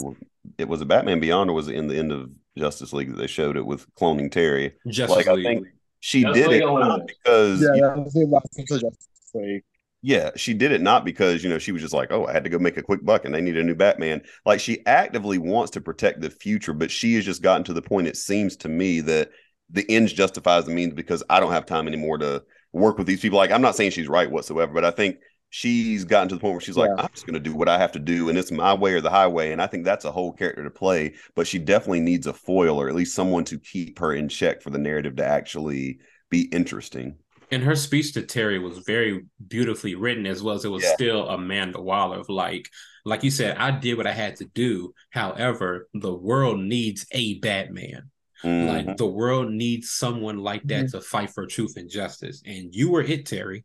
it 0.57 0.67
was 0.67 0.81
a 0.81 0.85
Batman 0.85 1.19
Beyond, 1.19 1.49
or 1.49 1.53
was 1.53 1.67
it 1.67 1.75
in 1.75 1.87
the 1.87 1.97
end 1.97 2.11
of 2.11 2.29
Justice 2.57 2.93
League 2.93 3.09
that 3.09 3.17
they 3.17 3.27
showed 3.27 3.57
it 3.57 3.65
with 3.65 3.93
cloning 3.95 4.31
Terry? 4.31 4.73
Justice 4.87 5.17
like 5.17 5.27
I 5.27 5.33
League. 5.33 5.45
think 5.45 5.67
she 5.99 6.21
Justice 6.21 6.43
did 6.43 6.51
League 6.51 6.61
it 6.63 6.65
not 6.79 7.07
because 7.07 7.61
Yeah, 7.61 7.75
you 7.75 7.81
that 7.81 7.97
was 7.97 8.13
the 8.13 8.25
last 8.27 8.47
episode 8.59 8.75
of 8.75 8.81
Justice 8.93 9.31
League. 9.33 9.63
Yeah, 10.03 10.29
she 10.35 10.53
did 10.53 10.71
it 10.71 10.81
not 10.81 11.03
because, 11.03 11.43
you 11.43 11.49
know, 11.49 11.57
she 11.57 11.71
was 11.71 11.81
just 11.81 11.93
like, 11.93 12.11
oh, 12.11 12.25
I 12.27 12.31
had 12.31 12.43
to 12.43 12.49
go 12.49 12.59
make 12.59 12.77
a 12.77 12.83
quick 12.83 13.03
buck 13.03 13.25
and 13.25 13.33
they 13.33 13.41
need 13.41 13.57
a 13.57 13.63
new 13.63 13.75
Batman. 13.75 14.21
Like 14.45 14.59
she 14.59 14.85
actively 14.85 15.37
wants 15.39 15.71
to 15.71 15.81
protect 15.81 16.21
the 16.21 16.29
future, 16.29 16.73
but 16.73 16.91
she 16.91 17.15
has 17.15 17.25
just 17.25 17.41
gotten 17.41 17.63
to 17.65 17.73
the 17.73 17.81
point, 17.81 18.07
it 18.07 18.15
seems 18.15 18.55
to 18.57 18.69
me, 18.69 19.01
that 19.01 19.31
the 19.71 19.85
ends 19.89 20.13
justifies 20.13 20.65
the 20.65 20.71
means 20.71 20.93
because 20.93 21.23
I 21.29 21.39
don't 21.39 21.51
have 21.51 21.65
time 21.65 21.87
anymore 21.87 22.19
to 22.19 22.43
work 22.71 22.97
with 22.97 23.07
these 23.07 23.19
people. 23.19 23.37
Like, 23.37 23.51
I'm 23.51 23.61
not 23.61 23.75
saying 23.75 23.91
she's 23.91 24.07
right 24.07 24.31
whatsoever, 24.31 24.71
but 24.71 24.85
I 24.85 24.91
think 24.91 25.17
she's 25.49 26.03
gotten 26.03 26.29
to 26.29 26.35
the 26.35 26.41
point 26.41 26.53
where 26.53 26.61
she's 26.61 26.77
like, 26.77 26.89
Yeah. 26.95 27.03
I'm 27.03 27.09
just 27.13 27.25
going 27.25 27.33
to 27.35 27.39
do 27.39 27.55
what 27.55 27.69
I 27.69 27.77
have 27.77 27.91
to 27.93 27.99
do 27.99 28.29
and 28.29 28.37
it's 28.37 28.51
my 28.51 28.73
way 28.73 28.93
or 28.93 29.01
the 29.01 29.09
highway. 29.09 29.51
And 29.51 29.61
I 29.61 29.67
think 29.67 29.85
that's 29.85 30.05
a 30.05 30.11
whole 30.11 30.33
character 30.33 30.63
to 30.63 30.69
play, 30.69 31.15
but 31.35 31.47
she 31.47 31.59
definitely 31.59 32.01
needs 32.01 32.27
a 32.27 32.33
foil 32.33 32.79
or 32.81 32.89
at 32.89 32.95
least 32.95 33.15
someone 33.15 33.45
to 33.45 33.59
keep 33.59 33.99
her 33.99 34.13
in 34.13 34.27
check 34.29 34.61
for 34.61 34.69
the 34.69 34.77
narrative 34.79 35.15
to 35.17 35.25
actually 35.25 35.99
be 36.29 36.41
interesting. 36.51 37.15
and 37.49 37.63
her 37.63 37.77
speech 37.77 38.13
to 38.13 38.21
Terry 38.23 38.59
was 38.59 38.79
very 38.79 39.25
beautifully 39.47 39.95
written 39.95 40.25
as 40.25 40.43
well 40.43 40.55
as 40.55 40.65
it 40.65 40.69
was 40.69 40.83
Yeah. 40.83 40.93
still 40.95 41.29
Amanda 41.29 41.79
Waller 41.81 42.19
of 42.19 42.27
like 42.27 42.67
like 43.05 43.23
you 43.23 43.31
said 43.31 43.55
I 43.57 43.71
did 43.71 43.95
what 43.95 44.05
I 44.05 44.11
had 44.11 44.35
to 44.37 44.45
do 44.45 44.93
however 45.11 45.87
the 45.93 46.13
world 46.13 46.59
needs 46.59 47.05
a 47.13 47.39
Batman 47.39 48.11
Mhm. 48.43 48.67
like 48.67 48.97
the 48.97 49.05
world 49.07 49.49
needs 49.51 49.91
someone 49.91 50.39
like 50.39 50.63
that 50.65 50.89
to 50.91 50.99
fight 50.99 51.29
for 51.29 51.45
truth 51.47 51.77
and 51.77 51.89
justice 51.89 52.43
and 52.45 52.75
you 52.75 52.91
were 52.91 53.01
it 53.01 53.25
Terry 53.25 53.57
You 53.59 53.63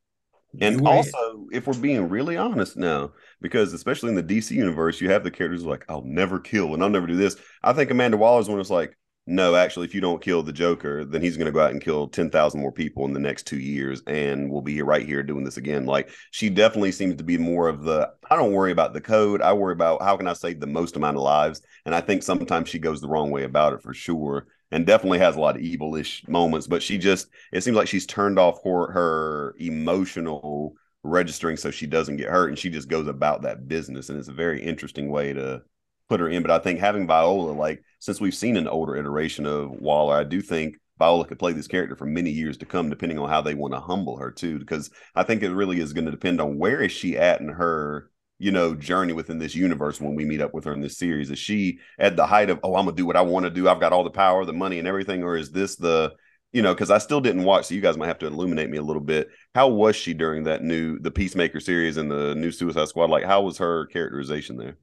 And 0.61 0.81
it. 0.81 0.87
also, 0.87 1.47
if 1.51 1.67
we're 1.67 1.75
being 1.75 2.09
really 2.09 2.37
honest 2.37 2.77
now, 2.77 3.13
because 3.41 3.73
especially 3.73 4.11
in 4.11 4.15
the 4.15 4.23
DC 4.23 4.51
universe, 4.51 5.01
you 5.01 5.11
have 5.11 5.25
the 5.25 5.31
characters 5.31 5.65
like, 5.65 5.85
I'll 5.89 6.05
never 6.05 6.39
kill 6.39 6.75
and 6.75 6.83
I'll 6.83 6.91
never 6.91 7.07
do 7.07 7.17
this. 7.17 7.37
I 7.63 7.73
think 7.73 7.91
Amanda 7.91 8.17
Waller's 8.17 8.49
one 8.49 8.61
is 8.61 8.71
like, 8.71 8.97
no, 9.27 9.55
actually, 9.55 9.87
if 9.87 9.95
you 9.95 10.01
don't 10.01 10.21
kill 10.21 10.43
the 10.43 10.53
Joker, 10.53 11.05
then 11.05 11.23
he's 11.23 11.37
going 11.37 11.47
to 11.47 11.53
go 11.53 11.61
out 11.61 11.71
and 11.71 11.81
kill 11.81 12.09
10,000 12.09 12.61
more 12.61 12.73
people 12.73 13.05
in 13.05 13.13
the 13.13 13.21
next 13.21 13.47
two 13.47 13.59
years. 13.61 14.03
And 14.09 14.51
we'll 14.51 14.63
be 14.63 14.83
right 14.83 15.07
here 15.07 15.23
doing 15.23 15.45
this 15.45 15.59
again. 15.59 15.87
Like, 15.87 16.11
she 16.33 16.51
definitely 16.51 16.91
seems 16.91 17.15
to 17.17 17.25
be 17.25 17.39
more 17.39 17.69
of 17.69 17.85
the, 17.85 18.11
I 18.29 18.35
don't 18.35 18.53
worry 18.53 18.73
about 18.73 18.95
the 18.95 19.01
code. 19.01 19.41
I 19.41 19.53
worry 19.53 19.75
about 19.75 20.03
how 20.03 20.17
can 20.17 20.27
I 20.27 20.33
save 20.33 20.59
the 20.59 20.67
most 20.67 20.97
amount 20.97 21.17
of 21.17 21.23
lives. 21.23 21.63
And 21.87 21.95
I 21.95 22.01
think 22.01 22.25
sometimes 22.25 22.69
she 22.69 22.81
goes 22.81 23.01
the 23.01 23.09
wrong 23.09 23.31
way 23.31 23.45
about 23.45 23.75
it 23.75 23.83
for 23.83 23.95
sure. 23.95 24.49
And 24.73 24.87
definitely 24.87 25.19
has 25.19 25.37
a 25.37 25.41
lot 25.41 25.57
of 25.57 25.63
evilish 25.63 26.27
moments, 26.29 26.67
but 26.67 26.83
she 26.83 26.99
just, 26.99 27.29
it 27.53 27.63
seems 27.63 27.77
like 27.77 27.89
she's 27.89 28.07
turned 28.07 28.39
off 28.39 28.65
her, 28.65 28.91
her 28.91 29.55
emotional 29.61 30.75
registering 31.05 31.57
so 31.57 31.71
she 31.71 31.87
doesn't 31.87 32.17
get 32.17 32.29
hurt 32.29 32.49
and 32.49 32.59
she 32.59 32.71
just 32.71 32.89
goes 32.89 33.07
about 33.09 33.43
that 33.43 33.67
business 33.67 34.09
and 34.09 34.19
it's 34.19 34.29
a 34.29 34.33
very 34.33 34.63
interesting 34.63 35.11
way 35.11 35.33
to 35.33 35.63
put 36.09 36.21
her 36.21 36.29
in. 36.29 36.43
But 36.43 36.53
i 36.53 36.59
think 36.59 36.79
having 36.79 37.07
viola 37.07 37.53
like 37.53 37.83
since 37.99 38.21
we've 38.21 38.35
seen 38.35 38.57
an 38.57 38.69
older 38.69 38.97
iteration 38.97 39.47
of 39.47 39.71
waller 39.71 40.17
i 40.17 40.25
do 40.25 40.41
think 40.41 40.77
viola 40.99 41.25
could 41.25 41.39
play 41.39 41.53
this 41.53 41.67
character 41.67 41.97
for 41.97 42.07
many 42.07 42.31
years 42.31 42.57
to 42.59 42.67
come 42.67 42.89
depending 42.89 43.19
on 43.19 43.29
how 43.29 43.41
they 43.41 43.55
want 43.55 43.75
to 43.75 43.81
humble 43.81 44.17
her 44.17 44.31
too 44.31 44.59
because 44.61 44.91
i 45.17 45.25
think 45.25 45.43
it 45.43 45.51
really 45.51 45.81
is 45.81 45.93
going 45.93 46.05
to 46.05 46.11
depend 46.11 46.41
on 46.41 46.59
where 46.59 46.81
is 46.81 46.93
she 46.93 47.19
at 47.19 47.41
in 47.41 47.49
her 47.49 48.12
you 48.43 48.51
know 48.51 48.75
journey 48.75 49.13
within 49.13 49.39
this 49.39 49.55
universe 49.55 50.01
when 50.01 50.15
we 50.17 50.25
meet 50.25 50.41
up 50.41 50.53
with 50.53 50.65
her 50.65 50.73
in 50.73 50.81
this 50.81 50.99
series 50.99 51.31
is 51.31 51.39
she 51.39 51.79
at 51.99 52.17
the 52.17 52.27
height 52.27 52.51
of 52.51 52.59
oh 52.65 52.75
i'm 52.75 52.85
gonna 52.87 52.97
do 52.97 53.07
what 53.07 53.17
i 53.17 53.21
want 53.21 53.45
to 53.45 53.51
do 53.51 53.69
i've 53.69 53.79
got 53.81 53.93
all 53.93 54.03
the 54.03 54.11
power 54.11 54.45
the 54.45 54.53
money 54.53 54.79
and 54.81 54.89
everything 54.89 55.23
or 55.23 55.37
is 55.37 55.51
this 55.53 55.77
the 55.77 56.13
you 56.55 56.61
know, 56.61 56.75
because 56.75 56.91
I 56.91 56.99
still 56.99 57.23
didn't 57.23 57.45
watch, 57.45 57.65
so 57.69 57.75
you 57.75 57.81
guys 57.81 57.97
might 57.97 58.09
have 58.09 58.19
to 58.19 58.27
illuminate 58.27 58.69
me 58.69 58.77
a 58.77 58.83
little 58.83 59.01
bit. 59.01 59.31
How 59.55 59.69
was 59.69 59.97
she 59.97 60.13
during 60.13 60.45
that 60.45 60.63
new 60.63 60.99
the 60.99 61.11
Peacemaker 61.11 61.61
series 61.61 61.97
and 61.97 62.11
the 62.11 62.35
new 62.35 62.53
Suicide 62.53 62.89
Squad? 62.89 63.09
Like, 63.09 63.25
how 63.25 63.41
was 63.41 63.57
her 63.57 63.87
characterization 63.87 64.59
there? 64.59 64.77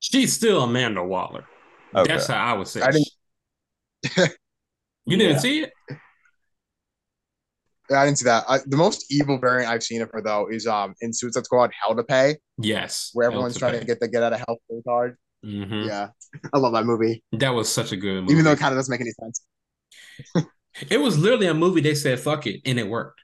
she's 0.00 0.34
still 0.34 0.62
Amanda 0.64 1.02
Waller 1.02 1.46
Okay. 1.94 2.12
that's 2.12 2.26
how 2.26 2.36
I 2.44 2.52
would 2.52 2.68
say 2.68 2.82
I 2.82 2.90
didn't- 2.90 3.08
you 5.06 5.16
didn't 5.16 5.32
Yeah. 5.36 5.38
see 5.38 5.60
it 5.62 5.72
Yeah, 5.88 5.96
I 7.94 8.04
didn't 8.04 8.18
see 8.18 8.24
that. 8.24 8.44
I, 8.48 8.58
the 8.66 8.76
most 8.76 9.06
evil 9.10 9.38
variant 9.38 9.70
I've 9.70 9.82
seen 9.82 10.02
of 10.02 10.10
her 10.12 10.20
though 10.22 10.48
is 10.50 10.66
um 10.66 10.94
in 11.00 11.12
Suicide 11.12 11.44
Squad 11.44 11.70
Hell 11.82 11.96
to 11.96 12.04
Pay, 12.04 12.36
yes 12.58 13.10
where 13.14 13.26
everyone's 13.26 13.56
trying 13.58 13.78
to 13.78 13.84
get 13.86 14.00
the 14.00 14.08
get 14.08 14.22
out 14.22 14.32
of 14.32 14.38
hell 14.40 14.58
free 14.68 14.82
card. 14.86 15.16
hmm 15.42 15.86
Yeah, 15.86 16.08
I 16.52 16.58
love 16.58 16.72
that 16.74 16.84
movie, 16.84 17.22
that 17.32 17.50
was 17.50 17.70
such 17.70 17.92
a 17.92 17.96
good 17.96 18.22
movie 18.22 18.32
even 18.34 18.44
though 18.44 18.52
it 18.52 18.58
kind 18.58 18.72
of 18.72 18.78
doesn't 18.78 18.90
make 18.90 19.00
any 19.00 19.12
sense. 19.12 19.42
it 20.90 20.98
was 21.00 21.18
literally 21.18 21.46
a 21.46 21.54
movie 21.54 21.80
they 21.80 21.94
said 21.94 22.18
fuck 22.20 22.46
it 22.46 22.60
and 22.64 22.78
it 22.78 22.88
worked 22.88 23.20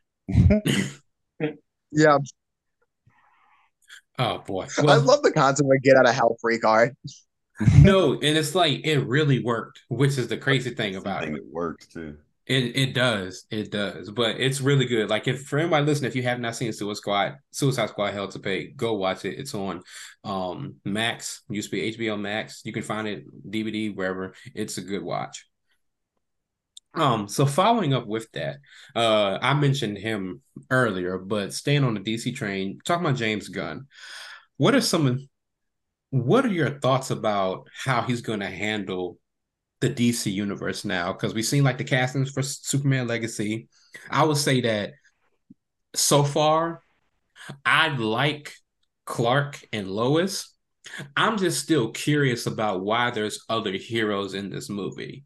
Yeah, 1.91 2.19
oh 4.19 4.39
boy 4.39 4.67
I 4.79 4.97
love 4.97 5.23
the 5.23 5.33
concept 5.33 5.67
of 5.67 5.71
a 5.71 5.79
get 5.81 5.97
out 5.97 6.09
of 6.09 6.15
hell 6.15 6.37
free 6.41 6.59
card. 6.59 6.97
no, 7.83 8.15
and 8.15 8.25
it's 8.39 8.55
like 8.55 8.81
it 8.85 8.99
really 9.01 9.43
worked, 9.43 9.83
which 9.89 10.19
is 10.19 10.29
the 10.29 10.37
crazy 10.37 10.71
thing 10.75 10.97
about 10.97 11.23
thing 11.23 11.35
it. 11.35 11.35
that 11.35 11.47
works 11.53 11.87
too. 11.87 12.17
It 12.53 12.77
it 12.77 12.93
does, 12.93 13.47
it 13.51 13.71
does, 13.71 14.11
but 14.11 14.39
it's 14.39 14.61
really 14.61 14.85
good. 14.85 15.09
Like 15.09 15.27
if 15.27 15.47
for 15.47 15.59
anybody 15.59 15.87
listening, 15.87 16.11
if 16.11 16.17
you 16.17 16.23
have 16.25 16.39
not 16.39 16.55
seen 16.55 16.71
Suicide 16.71 16.99
Squad, 16.99 17.37
Suicide 17.51 17.89
Squad 17.89 18.13
Hell 18.13 18.29
to 18.29 18.39
Pay, 18.39 18.73
go 18.73 18.93
watch 18.93 19.25
it. 19.25 19.39
It's 19.39 19.55
on 19.55 19.81
um 20.23 20.75
Max, 20.85 21.45
used 21.49 21.71
to 21.71 21.77
be 21.77 21.97
HBO 21.97 22.21
Max. 22.21 22.61
You 22.67 22.75
can 22.75 22.83
find 22.83 23.09
it 23.09 23.25
DVD 23.51 23.97
wherever. 23.97 24.35
It's 24.55 24.77
a 24.77 24.83
good 24.83 25.03
watch. 25.03 25.47
Um, 26.93 27.27
so 27.27 27.47
following 27.47 27.95
up 27.95 28.07
with 28.07 28.31
that, 28.33 28.59
uh, 28.95 29.39
I 29.41 29.55
mentioned 29.55 29.97
him 29.97 30.43
earlier, 30.69 31.17
but 31.17 31.55
staying 31.55 31.85
on 31.85 31.95
the 31.95 32.01
DC 32.01 32.37
train, 32.37 32.81
talking 32.85 33.07
about 33.07 33.17
James 33.17 33.49
Gunn, 33.49 33.87
what 34.59 34.75
are 34.75 34.83
some 34.83 35.27
what 36.11 36.45
are 36.45 36.53
your 36.53 36.81
thoughts 36.81 37.11
about 37.11 37.67
how 37.87 38.03
he's 38.03 38.21
going 38.21 38.41
to 38.41 38.47
handle 38.47 39.17
the 39.83 39.91
DC 39.91 40.33
universe 40.33 40.85
now? 40.85 41.12
Because 41.12 41.35
we've 41.35 41.45
seen 41.45 41.64
like 41.64 41.76
the 41.76 41.85
castings 41.85 42.30
for 42.30 42.43
Superman 42.43 43.07
Legacy. 43.07 43.68
I 44.09 44.24
would 44.24 44.39
say 44.39 44.62
that 44.62 44.93
so 45.95 46.22
far, 46.22 46.83
I 47.66 47.89
like 47.89 48.55
Clark 49.05 49.61
and 49.72 49.89
Lois. 49.89 50.55
I'm 51.16 51.37
just 51.37 51.62
still 51.62 51.91
curious 51.91 52.47
about 52.47 52.83
why 52.83 53.11
there's 53.11 53.45
other 53.49 53.72
heroes 53.72 54.35
in 54.35 54.51
this 54.51 54.70
movie. 54.70 55.24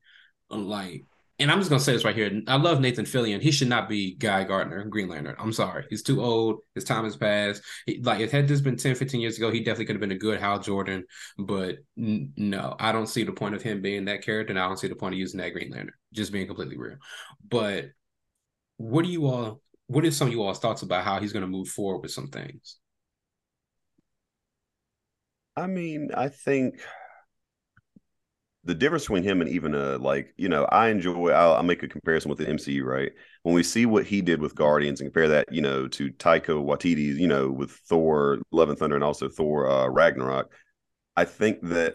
Like 0.50 1.04
and 1.38 1.50
I'm 1.50 1.58
just 1.58 1.68
gonna 1.68 1.80
say 1.80 1.92
this 1.92 2.04
right 2.04 2.14
here. 2.14 2.42
I 2.46 2.56
love 2.56 2.80
Nathan 2.80 3.04
Fillion. 3.04 3.42
He 3.42 3.50
should 3.50 3.68
not 3.68 3.88
be 3.88 4.14
Guy 4.14 4.44
Gardner, 4.44 4.84
Green 4.84 5.08
Lantern. 5.08 5.36
I'm 5.38 5.52
sorry. 5.52 5.84
He's 5.90 6.02
too 6.02 6.22
old. 6.22 6.60
His 6.74 6.84
time 6.84 7.04
has 7.04 7.16
passed. 7.16 7.62
He, 7.84 8.00
like 8.02 8.20
if 8.20 8.30
had 8.30 8.48
this 8.48 8.62
been 8.62 8.76
10, 8.76 8.94
15 8.94 9.20
years 9.20 9.36
ago, 9.36 9.50
he 9.50 9.60
definitely 9.60 9.86
could 9.86 9.96
have 9.96 10.00
been 10.00 10.12
a 10.12 10.18
good 10.18 10.40
Hal 10.40 10.60
Jordan. 10.60 11.04
But 11.38 11.76
n- 11.98 12.32
no, 12.36 12.74
I 12.78 12.92
don't 12.92 13.06
see 13.08 13.22
the 13.24 13.32
point 13.32 13.54
of 13.54 13.62
him 13.62 13.82
being 13.82 14.06
that 14.06 14.22
character, 14.22 14.50
and 14.50 14.58
I 14.58 14.66
don't 14.66 14.78
see 14.78 14.88
the 14.88 14.96
point 14.96 15.14
of 15.14 15.18
using 15.18 15.38
that 15.40 15.52
Green 15.52 15.70
Lantern. 15.70 15.94
Just 16.12 16.32
being 16.32 16.46
completely 16.46 16.78
real. 16.78 16.96
But 17.46 17.86
what 18.78 19.04
do 19.04 19.10
you 19.10 19.26
all? 19.26 19.60
What 19.88 20.04
is 20.06 20.16
some 20.16 20.28
of 20.28 20.32
you 20.32 20.42
all's 20.42 20.58
thoughts 20.58 20.82
about 20.82 21.04
how 21.04 21.20
he's 21.20 21.32
gonna 21.32 21.46
move 21.46 21.68
forward 21.68 22.00
with 22.00 22.12
some 22.12 22.28
things? 22.28 22.78
I 25.56 25.66
mean, 25.66 26.10
I 26.14 26.28
think 26.28 26.80
the 28.66 28.74
difference 28.74 29.04
between 29.04 29.22
him 29.22 29.40
and 29.40 29.48
even 29.48 29.74
a 29.74 29.96
like 29.96 30.34
you 30.36 30.48
know 30.48 30.64
I 30.64 30.88
enjoy 30.88 31.30
I'll, 31.30 31.54
I'll, 31.54 31.62
make 31.62 31.84
a 31.84 31.88
comparison 31.88 32.28
with 32.28 32.38
the 32.38 32.46
MCU 32.46 32.84
right? 32.84 33.12
When 33.44 33.54
we 33.54 33.62
see 33.62 33.86
what 33.86 34.04
he 34.04 34.20
did 34.20 34.40
with 34.40 34.56
Guardians 34.56 35.00
and 35.00 35.08
compare 35.08 35.28
that 35.28 35.52
you 35.52 35.62
know 35.62 35.86
to 35.88 36.10
Taika 36.10 36.48
Waititi's 36.48 37.16
you 37.16 37.28
know 37.28 37.48
with 37.50 37.70
Thor 37.70 38.38
Love 38.50 38.68
and 38.68 38.78
Thunder 38.78 38.96
and 38.96 39.04
also 39.04 39.28
Thor 39.28 39.70
uh, 39.70 39.86
Ragnarok 39.86 40.52
I 41.16 41.24
think 41.24 41.60
that 41.68 41.94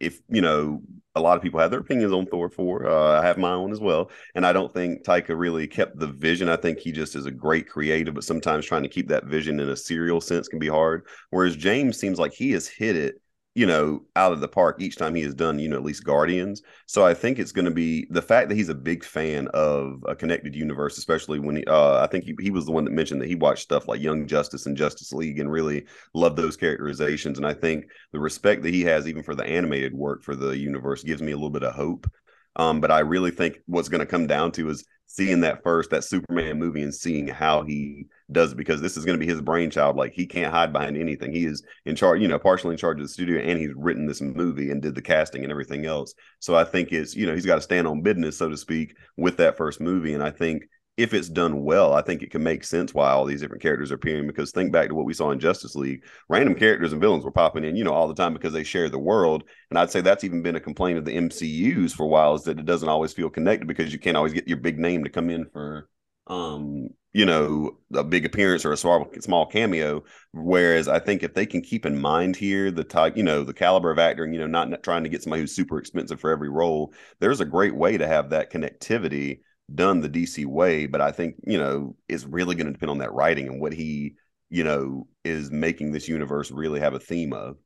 if 0.00 0.20
you 0.30 0.40
know 0.40 0.80
a 1.14 1.20
lot 1.20 1.36
of 1.36 1.42
people 1.42 1.60
have 1.60 1.70
their 1.70 1.80
opinions 1.80 2.12
on 2.12 2.24
Thor 2.24 2.48
4 2.48 2.86
uh, 2.86 3.20
I 3.20 3.26
have 3.26 3.36
my 3.36 3.52
own 3.52 3.70
as 3.70 3.80
well 3.80 4.10
and 4.34 4.46
I 4.46 4.54
don't 4.54 4.72
think 4.72 5.04
Taika 5.04 5.38
really 5.38 5.66
kept 5.66 5.98
the 5.98 6.06
vision. 6.06 6.48
I 6.48 6.56
think 6.56 6.78
he 6.78 6.90
just 6.90 7.14
is 7.14 7.26
a 7.26 7.30
great 7.30 7.68
creative 7.68 8.14
but 8.14 8.24
sometimes 8.24 8.64
trying 8.64 8.84
to 8.84 8.88
keep 8.88 9.08
that 9.08 9.26
vision 9.26 9.60
in 9.60 9.68
a 9.68 9.76
serial 9.76 10.22
sense 10.22 10.48
can 10.48 10.58
be 10.58 10.68
hard 10.68 11.06
whereas 11.28 11.54
James 11.54 11.98
seems 11.98 12.18
like 12.18 12.32
he 12.32 12.52
has 12.52 12.66
hit 12.66 12.96
it 12.96 13.20
you 13.60 13.66
know, 13.66 14.02
out 14.16 14.32
of 14.32 14.40
the 14.40 14.48
park 14.48 14.80
each 14.80 14.96
time 14.96 15.14
he 15.14 15.20
has 15.20 15.34
done, 15.34 15.58
you 15.58 15.68
know, 15.68 15.76
at 15.76 15.82
least 15.82 16.02
Guardians. 16.02 16.62
So 16.86 17.04
I 17.04 17.12
think 17.12 17.38
it's 17.38 17.52
going 17.52 17.66
to 17.66 17.70
be 17.70 18.06
the 18.08 18.22
fact 18.22 18.48
that 18.48 18.54
he's 18.54 18.70
a 18.70 18.74
big 18.74 19.04
fan 19.04 19.48
of 19.48 20.02
a 20.08 20.16
connected 20.16 20.54
universe, 20.54 20.96
especially 20.96 21.40
when 21.40 21.56
he, 21.56 21.64
uh, 21.66 22.02
I 22.02 22.06
think 22.06 22.24
he, 22.24 22.34
he 22.40 22.50
was 22.50 22.64
the 22.64 22.72
one 22.72 22.86
that 22.86 22.92
mentioned 22.92 23.20
that 23.20 23.28
he 23.28 23.34
watched 23.34 23.64
stuff 23.64 23.86
like 23.86 24.00
Young 24.00 24.26
Justice 24.26 24.64
and 24.64 24.78
Justice 24.78 25.12
League 25.12 25.38
and 25.38 25.52
really 25.52 25.84
loved 26.14 26.38
those 26.38 26.56
characterizations. 26.56 27.36
And 27.36 27.46
I 27.46 27.52
think 27.52 27.84
the 28.12 28.18
respect 28.18 28.62
that 28.62 28.72
he 28.72 28.80
has, 28.84 29.06
even 29.06 29.22
for 29.22 29.34
the 29.34 29.44
animated 29.44 29.92
work 29.92 30.22
for 30.22 30.34
the 30.34 30.56
universe, 30.56 31.02
gives 31.02 31.20
me 31.20 31.32
a 31.32 31.36
little 31.36 31.50
bit 31.50 31.62
of 31.62 31.74
hope. 31.74 32.10
Um, 32.56 32.80
but 32.80 32.90
I 32.90 33.00
really 33.00 33.30
think 33.30 33.58
what's 33.66 33.90
going 33.90 34.00
to 34.00 34.06
come 34.06 34.26
down 34.26 34.52
to 34.52 34.70
is 34.70 34.86
seeing 35.04 35.40
that 35.42 35.62
first, 35.62 35.90
that 35.90 36.04
Superman 36.04 36.58
movie, 36.58 36.82
and 36.82 36.94
seeing 36.94 37.28
how 37.28 37.60
he 37.60 38.06
does 38.32 38.54
because 38.54 38.80
this 38.80 38.96
is 38.96 39.04
going 39.04 39.18
to 39.18 39.24
be 39.24 39.30
his 39.30 39.40
brainchild. 39.40 39.96
Like 39.96 40.12
he 40.12 40.26
can't 40.26 40.52
hide 40.52 40.72
behind 40.72 40.96
anything. 40.96 41.32
He 41.32 41.44
is 41.44 41.62
in 41.86 41.96
charge, 41.96 42.20
you 42.20 42.28
know, 42.28 42.38
partially 42.38 42.72
in 42.72 42.78
charge 42.78 42.98
of 42.98 43.04
the 43.04 43.12
studio, 43.12 43.40
and 43.40 43.58
he's 43.58 43.74
written 43.76 44.06
this 44.06 44.20
movie 44.20 44.70
and 44.70 44.82
did 44.82 44.94
the 44.94 45.02
casting 45.02 45.42
and 45.42 45.50
everything 45.50 45.86
else. 45.86 46.14
So 46.38 46.54
I 46.54 46.64
think 46.64 46.92
it's, 46.92 47.14
you 47.14 47.26
know, 47.26 47.34
he's 47.34 47.46
got 47.46 47.56
to 47.56 47.60
stand 47.60 47.86
on 47.86 48.02
business, 48.02 48.38
so 48.38 48.48
to 48.48 48.56
speak, 48.56 48.94
with 49.16 49.36
that 49.38 49.56
first 49.56 49.80
movie. 49.80 50.14
And 50.14 50.22
I 50.22 50.30
think 50.30 50.64
if 50.96 51.14
it's 51.14 51.28
done 51.28 51.64
well, 51.64 51.94
I 51.94 52.02
think 52.02 52.22
it 52.22 52.30
can 52.30 52.42
make 52.42 52.62
sense 52.62 52.92
why 52.92 53.10
all 53.10 53.24
these 53.24 53.40
different 53.40 53.62
characters 53.62 53.90
are 53.90 53.94
appearing. 53.94 54.26
Because 54.26 54.52
think 54.52 54.70
back 54.70 54.88
to 54.88 54.94
what 54.94 55.06
we 55.06 55.14
saw 55.14 55.30
in 55.30 55.40
Justice 55.40 55.74
League, 55.74 56.04
random 56.28 56.54
characters 56.54 56.92
and 56.92 57.00
villains 57.00 57.24
were 57.24 57.30
popping 57.30 57.64
in, 57.64 57.74
you 57.74 57.84
know, 57.84 57.92
all 57.92 58.06
the 58.06 58.14
time 58.14 58.34
because 58.34 58.52
they 58.52 58.64
share 58.64 58.90
the 58.90 58.98
world. 58.98 59.44
And 59.70 59.78
I'd 59.78 59.90
say 59.90 60.02
that's 60.02 60.24
even 60.24 60.42
been 60.42 60.56
a 60.56 60.60
complaint 60.60 60.98
of 60.98 61.06
the 61.06 61.16
MCU's 61.16 61.94
for 61.94 62.04
a 62.04 62.08
while 62.08 62.34
is 62.34 62.42
that 62.44 62.58
it 62.58 62.66
doesn't 62.66 62.88
always 62.88 63.14
feel 63.14 63.30
connected 63.30 63.66
because 63.66 63.92
you 63.92 63.98
can't 63.98 64.16
always 64.16 64.34
get 64.34 64.46
your 64.46 64.58
big 64.58 64.78
name 64.78 65.04
to 65.04 65.10
come 65.10 65.30
in 65.30 65.46
for 65.46 65.88
um 66.26 66.90
you 67.12 67.26
know 67.26 67.76
a 67.94 68.04
big 68.04 68.24
appearance 68.24 68.64
or 68.64 68.72
a 68.72 68.76
small 68.76 69.10
small 69.20 69.46
cameo. 69.46 70.02
Whereas 70.32 70.88
i 70.88 70.98
think 70.98 71.22
if 71.22 71.34
they 71.34 71.46
can 71.46 71.60
keep 71.60 71.84
in 71.86 72.00
mind 72.00 72.36
here 72.36 72.70
the 72.70 72.84
type 72.84 73.16
you 73.16 73.22
know 73.22 73.42
the 73.44 73.54
caliber 73.54 73.90
of 73.90 73.98
acting 73.98 74.32
you 74.32 74.40
know 74.40 74.46
not 74.46 74.82
trying 74.82 75.02
to 75.02 75.08
get 75.08 75.22
somebody 75.22 75.42
who's 75.42 75.54
super 75.54 75.78
expensive 75.78 76.20
for 76.20 76.30
every 76.30 76.48
role 76.48 76.92
there's 77.18 77.40
a 77.40 77.44
great 77.44 77.74
way 77.74 77.96
to 77.96 78.06
have 78.06 78.30
that 78.30 78.52
connectivity 78.52 79.40
done 79.74 80.00
the 80.00 80.08
dc 80.08 80.44
way. 80.46 80.86
But 80.86 81.00
i 81.00 81.12
think 81.12 81.36
you 81.46 81.58
know 81.58 81.96
it's 82.08 82.24
really 82.24 82.54
going 82.54 82.66
to 82.66 82.72
depend 82.72 82.90
on 82.90 82.98
that 82.98 83.12
writing 83.12 83.48
and 83.48 83.60
what 83.60 83.72
he 83.72 84.14
you 84.48 84.64
know 84.64 85.06
is 85.24 85.50
making 85.50 85.92
this 85.92 86.08
universe 86.08 86.50
really 86.50 86.80
have 86.80 86.94
a 86.94 87.00
theme 87.00 87.32
of 87.32 87.56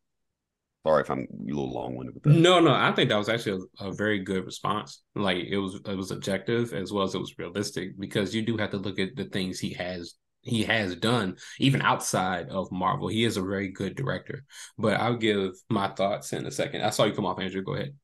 Sorry 0.86 1.02
if 1.02 1.10
I'm 1.10 1.26
a 1.32 1.44
little 1.46 1.72
long 1.72 1.96
winded 1.96 2.14
with 2.14 2.24
that. 2.24 2.30
No, 2.30 2.60
no, 2.60 2.74
I 2.74 2.92
think 2.92 3.08
that 3.08 3.16
was 3.16 3.30
actually 3.30 3.64
a, 3.80 3.86
a, 3.86 3.92
very 3.92 4.18
good 4.18 4.44
response. 4.44 5.02
Like 5.14 5.38
it 5.38 5.56
was, 5.56 5.76
it 5.76 5.96
was 5.96 6.10
objective 6.10 6.74
as 6.74 6.92
well 6.92 7.04
as 7.04 7.14
it 7.14 7.20
was 7.20 7.38
realistic 7.38 7.98
because 7.98 8.34
you 8.34 8.42
do 8.42 8.58
have 8.58 8.70
to 8.72 8.76
look 8.76 8.98
at 8.98 9.16
the 9.16 9.24
things 9.24 9.58
he 9.58 9.72
has 9.74 10.14
he 10.42 10.62
has 10.64 10.94
done 10.96 11.36
even 11.58 11.80
outside 11.80 12.50
of 12.50 12.70
Marvel. 12.70 13.08
He 13.08 13.24
is 13.24 13.38
a 13.38 13.42
very 13.42 13.70
good 13.70 13.96
director. 13.96 14.44
But 14.76 15.00
I'll 15.00 15.16
give 15.16 15.52
my 15.70 15.88
thoughts 15.88 16.34
in 16.34 16.44
a 16.44 16.50
second. 16.50 16.82
I 16.82 16.90
saw 16.90 17.04
you 17.04 17.14
come 17.14 17.24
off, 17.24 17.40
Andrew. 17.40 17.62
Go 17.62 17.74
ahead. 17.74 17.94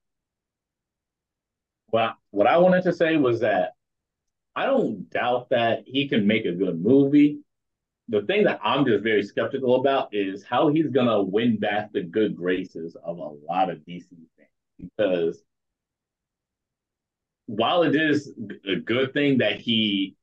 Well, 1.92 2.14
what 2.30 2.46
I 2.46 2.56
wanted 2.56 2.84
to 2.84 2.94
say 2.94 3.16
was 3.16 3.40
that 3.40 3.72
I 4.56 4.66
don't 4.66 5.08
doubt 5.10 5.50
that 5.50 5.82
he 5.86 6.08
can 6.08 6.26
make 6.26 6.46
a 6.46 6.52
good 6.52 6.80
movie 6.80 7.40
the 8.10 8.22
thing 8.22 8.44
that 8.44 8.58
I'm 8.62 8.84
just 8.84 9.04
very 9.04 9.22
skeptical 9.22 9.76
about 9.76 10.08
is 10.12 10.44
how 10.44 10.68
he's 10.68 10.88
gonna 10.88 11.22
win 11.22 11.58
back 11.58 11.92
the 11.92 12.02
good 12.02 12.36
graces 12.36 12.96
of 13.04 13.18
a 13.18 13.30
lot 13.48 13.70
of 13.70 13.78
DC 13.86 14.08
fans. 14.36 14.50
Because 14.78 15.42
while 17.46 17.84
it 17.84 17.94
is 17.94 18.32
a 18.66 18.76
good 18.76 19.12
thing 19.12 19.38
that 19.38 19.60
he 19.60 20.16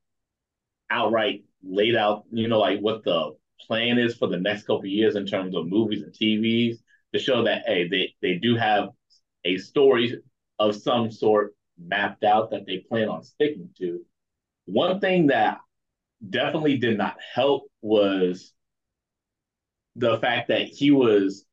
outright 0.90 1.44
laid 1.62 1.96
out, 1.96 2.24
you 2.30 2.48
know, 2.48 2.58
like 2.58 2.80
what 2.80 3.04
the 3.04 3.34
plan 3.66 3.98
is 3.98 4.14
for 4.16 4.28
the 4.28 4.36
next 4.36 4.64
couple 4.64 4.86
years 4.86 5.16
in 5.16 5.26
terms 5.26 5.56
of 5.56 5.66
movies 5.66 6.02
and 6.02 6.12
TVs 6.12 6.76
to 7.14 7.18
show 7.18 7.44
that 7.44 7.62
hey, 7.66 7.88
they 7.88 8.14
they 8.20 8.34
do 8.34 8.54
have 8.54 8.90
a 9.44 9.56
story 9.56 10.20
of 10.58 10.76
some 10.76 11.10
sort 11.10 11.54
mapped 11.78 12.24
out 12.24 12.50
that 12.50 12.66
they 12.66 12.78
plan 12.78 13.08
on 13.08 13.22
sticking 13.22 13.70
to. 13.78 14.04
One 14.66 15.00
thing 15.00 15.28
that 15.28 15.60
definitely 16.26 16.78
did 16.78 16.98
not 16.98 17.16
help 17.34 17.70
was 17.82 18.52
the 19.96 20.18
fact 20.18 20.48
that 20.48 20.68
he 20.68 20.90
was 20.90 21.44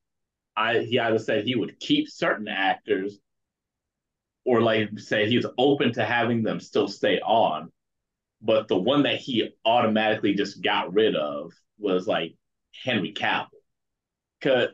I 0.56 0.80
he 0.80 1.00
either 1.00 1.20
said 1.20 1.44
he 1.44 1.56
would 1.56 1.80
keep 1.80 2.10
certain 2.10 2.48
actors 2.48 3.20
or 4.46 4.62
like 4.62 4.98
say 5.00 5.28
he 5.28 5.38
was 5.38 5.48
open 5.58 5.92
to 5.94 6.06
having 6.06 6.44
them 6.44 6.60
still 6.60 6.88
stay 6.88 7.20
on. 7.20 7.72
But 8.42 8.68
the 8.68 8.78
one 8.78 9.04
that 9.04 9.18
he 9.18 9.50
automatically 9.66 10.36
just 10.36 10.62
got 10.62 10.94
rid 10.94 11.16
of 11.16 11.52
was 11.80 12.08
like 12.08 12.36
Henry 12.84 13.12
Cavill. 13.14 13.48
Cause, 14.42 14.70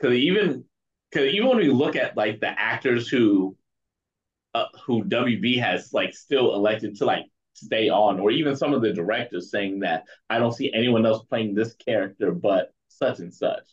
cause 0.00 0.12
even 0.12 0.64
cause 1.12 1.26
even 1.26 1.48
when 1.48 1.58
we 1.58 1.68
look 1.68 1.94
at 1.94 2.16
like 2.16 2.40
the 2.40 2.48
actors 2.48 3.08
who 3.08 3.56
uh, 4.54 4.66
who 4.84 5.04
WB 5.04 5.60
has 5.60 5.92
like 5.92 6.14
still 6.14 6.54
elected 6.54 6.96
to 6.96 7.04
like 7.04 7.26
stay 7.56 7.88
on, 7.88 8.20
or 8.20 8.30
even 8.30 8.56
some 8.56 8.74
of 8.74 8.82
the 8.82 8.92
directors 8.92 9.50
saying 9.50 9.80
that 9.80 10.04
I 10.28 10.38
don't 10.38 10.52
see 10.52 10.72
anyone 10.72 11.06
else 11.06 11.24
playing 11.24 11.54
this 11.54 11.74
character 11.74 12.30
but 12.30 12.72
such 12.88 13.18
and 13.18 13.32
such. 13.32 13.64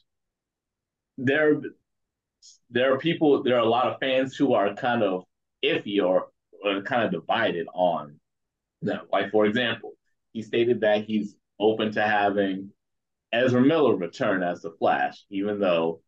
There, 1.17 1.61
there 2.69 2.93
are 2.93 2.97
people, 2.97 3.43
there 3.43 3.55
are 3.55 3.59
a 3.59 3.69
lot 3.69 3.87
of 3.87 3.99
fans 3.99 4.35
who 4.35 4.53
are 4.53 4.73
kind 4.73 5.03
of 5.03 5.25
iffy 5.63 6.03
or, 6.03 6.29
or 6.63 6.81
kind 6.81 7.03
of 7.03 7.11
divided 7.11 7.67
on 7.73 8.19
that. 8.81 9.11
Like, 9.11 9.31
for 9.31 9.45
example, 9.45 9.93
he 10.31 10.41
stated 10.41 10.81
that 10.81 11.05
he's 11.05 11.35
open 11.59 11.91
to 11.91 12.01
having 12.01 12.71
Ezra 13.31 13.61
Miller 13.61 13.95
return 13.95 14.43
as 14.43 14.61
the 14.61 14.71
Flash, 14.71 15.23
even 15.29 15.59
though 15.59 16.01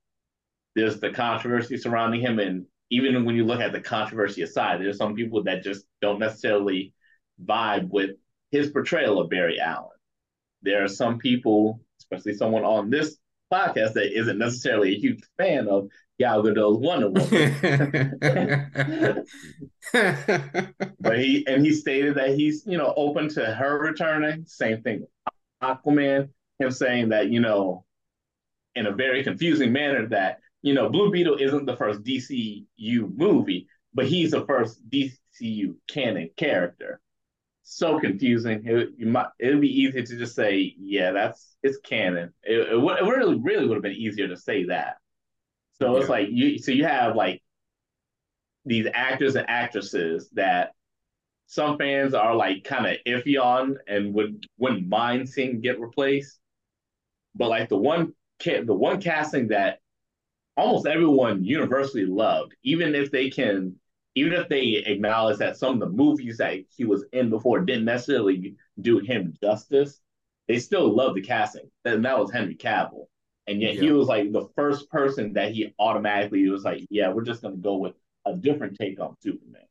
there's 0.75 0.99
the 0.99 1.11
controversy 1.11 1.77
surrounding 1.77 2.21
him. 2.21 2.39
And 2.39 2.65
even 2.89 3.25
when 3.25 3.35
you 3.35 3.45
look 3.45 3.61
at 3.61 3.71
the 3.71 3.81
controversy 3.81 4.41
aside, 4.41 4.81
there's 4.81 4.97
some 4.97 5.15
people 5.15 5.43
that 5.43 5.63
just 5.63 5.85
don't 6.01 6.19
necessarily 6.19 6.93
vibe 7.43 7.89
with 7.89 8.11
his 8.51 8.69
portrayal 8.69 9.19
of 9.19 9.29
Barry 9.29 9.59
Allen. 9.59 9.89
There 10.61 10.83
are 10.83 10.89
some 10.89 11.17
people, 11.17 11.81
especially 11.99 12.35
someone 12.35 12.63
on 12.63 12.89
this 12.89 13.17
podcast, 13.51 13.93
that 13.93 14.17
isn't 14.17 14.37
necessarily 14.37 14.95
a 14.95 14.99
huge 14.99 15.21
fan 15.37 15.67
of 15.67 15.89
Gal 16.19 16.43
Gadot's 16.43 16.79
Wonder 16.79 17.09
Woman. 17.09 18.17
but 20.99 21.19
he 21.19 21.45
and 21.47 21.65
he 21.65 21.73
stated 21.73 22.15
that 22.15 22.35
he's 22.35 22.63
you 22.65 22.77
know 22.77 22.93
open 22.95 23.29
to 23.29 23.45
her 23.45 23.77
returning. 23.79 24.45
Same 24.47 24.81
thing, 24.81 25.05
Aquaman. 25.61 26.29
Him 26.59 26.71
saying 26.71 27.09
that 27.09 27.29
you 27.29 27.41
know, 27.41 27.83
in 28.75 28.87
a 28.87 28.91
very 28.91 29.23
confusing 29.23 29.73
manner, 29.73 30.07
that 30.07 30.39
you 30.61 30.73
know 30.73 30.89
Blue 30.89 31.11
Beetle 31.11 31.37
isn't 31.37 31.65
the 31.65 31.75
first 31.75 32.01
DCU 32.03 33.15
movie, 33.15 33.67
but 33.93 34.07
he's 34.07 34.31
the 34.31 34.45
first 34.45 34.81
DCU 34.89 35.75
canon 35.87 36.29
character. 36.37 37.01
So 37.67 37.99
confusing. 37.99 38.61
It, 38.65 38.89
you 38.95 39.07
might 39.07 39.25
it'd 39.39 39.59
be 39.59 39.81
easy 39.81 40.03
to 40.03 40.17
just 40.17 40.35
say, 40.35 40.75
yeah, 40.77 41.11
that's 41.11 41.57
it's 41.63 41.79
canon. 41.79 42.31
It, 42.43 42.59
it, 42.59 42.75
it 42.75 43.03
really 43.03 43.39
really 43.39 43.67
would 43.67 43.75
have 43.75 43.83
been 43.83 43.93
easier 43.93 44.27
to 44.27 44.37
say 44.37 44.65
that. 44.65 44.97
So 45.79 45.93
yeah. 45.93 46.01
it's 46.01 46.09
like 46.09 46.27
you 46.29 46.59
so 46.59 46.71
you 46.71 46.85
have 46.85 47.15
like 47.15 47.41
these 48.65 48.87
actors 48.93 49.35
and 49.35 49.49
actresses 49.49 50.29
that 50.33 50.73
some 51.47 51.79
fans 51.79 52.13
are 52.13 52.35
like 52.35 52.63
kind 52.63 52.85
of 52.85 52.97
iffy 53.05 53.41
on 53.41 53.77
and 53.87 54.13
would 54.13 54.45
wouldn't 54.59 54.87
mind 54.87 55.27
seeing 55.27 55.59
get 55.59 55.79
replaced. 55.79 56.39
But 57.33 57.49
like 57.49 57.69
the 57.69 57.77
one 57.77 58.13
the 58.43 58.63
one 58.67 59.01
casting 59.01 59.47
that 59.47 59.79
almost 60.55 60.85
everyone 60.85 61.43
universally 61.43 62.05
loved, 62.05 62.53
even 62.63 62.93
if 62.93 63.09
they 63.09 63.31
can, 63.31 63.77
even 64.15 64.33
if 64.33 64.47
they 64.49 64.83
acknowledge 64.85 65.37
that 65.37 65.57
some 65.57 65.73
of 65.73 65.79
the 65.79 65.89
movies 65.89 66.37
that 66.37 66.57
he 66.75 66.85
was 66.85 67.05
in 67.11 67.29
before 67.29 67.59
didn't 67.59 67.85
necessarily 67.85 68.55
do 68.79 68.99
him 68.99 69.33
justice, 69.41 69.99
they 70.47 70.59
still 70.59 70.95
love 70.95 71.15
the 71.15 71.21
casting. 71.21 71.69
And 71.83 72.05
that 72.05 72.17
was 72.17 72.31
Henry 72.31 72.55
Cavill. 72.55 73.07
And 73.47 73.61
yet 73.61 73.75
yeah. 73.75 73.81
he 73.81 73.91
was 73.91 74.07
like 74.07 74.31
the 74.31 74.47
first 74.55 74.89
person 74.89 75.33
that 75.33 75.51
he 75.51 75.73
automatically 75.77 76.47
was 76.49 76.63
like, 76.63 76.87
yeah, 76.89 77.09
we're 77.09 77.23
just 77.23 77.41
gonna 77.41 77.57
go 77.57 77.75
with 77.75 77.93
a 78.25 78.33
different 78.33 78.77
take 78.77 78.99
on 78.99 79.15
Superman. 79.21 79.61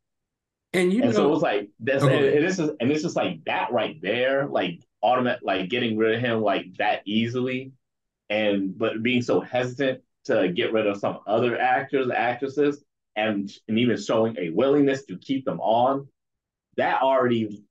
And 0.72 0.92
you 0.92 1.02
and 1.02 1.10
know, 1.10 1.16
so 1.16 1.26
it 1.26 1.30
was 1.30 1.42
like 1.42 1.70
that's 1.80 2.04
okay. 2.04 2.36
and, 2.36 2.46
this 2.46 2.58
is 2.58 2.70
and 2.80 2.90
this 2.90 3.04
is 3.04 3.16
like 3.16 3.44
that 3.46 3.72
right 3.72 4.00
there, 4.00 4.46
like 4.46 4.80
automatic 5.02 5.40
like 5.42 5.70
getting 5.70 5.96
rid 5.96 6.14
of 6.14 6.20
him 6.20 6.40
like 6.40 6.66
that 6.78 7.02
easily 7.04 7.72
and 8.30 8.76
but 8.76 9.02
being 9.02 9.22
so 9.22 9.40
hesitant 9.40 10.02
to 10.24 10.48
get 10.48 10.72
rid 10.72 10.86
of 10.86 10.98
some 10.98 11.18
other 11.26 11.58
actors, 11.58 12.10
actresses, 12.10 12.82
and 13.16 13.50
and 13.68 13.78
even 13.78 13.96
showing 13.96 14.36
a 14.38 14.50
willingness 14.50 15.04
to 15.06 15.16
keep 15.18 15.44
them 15.44 15.60
on, 15.60 16.08
that 16.76 17.02
already 17.02 17.64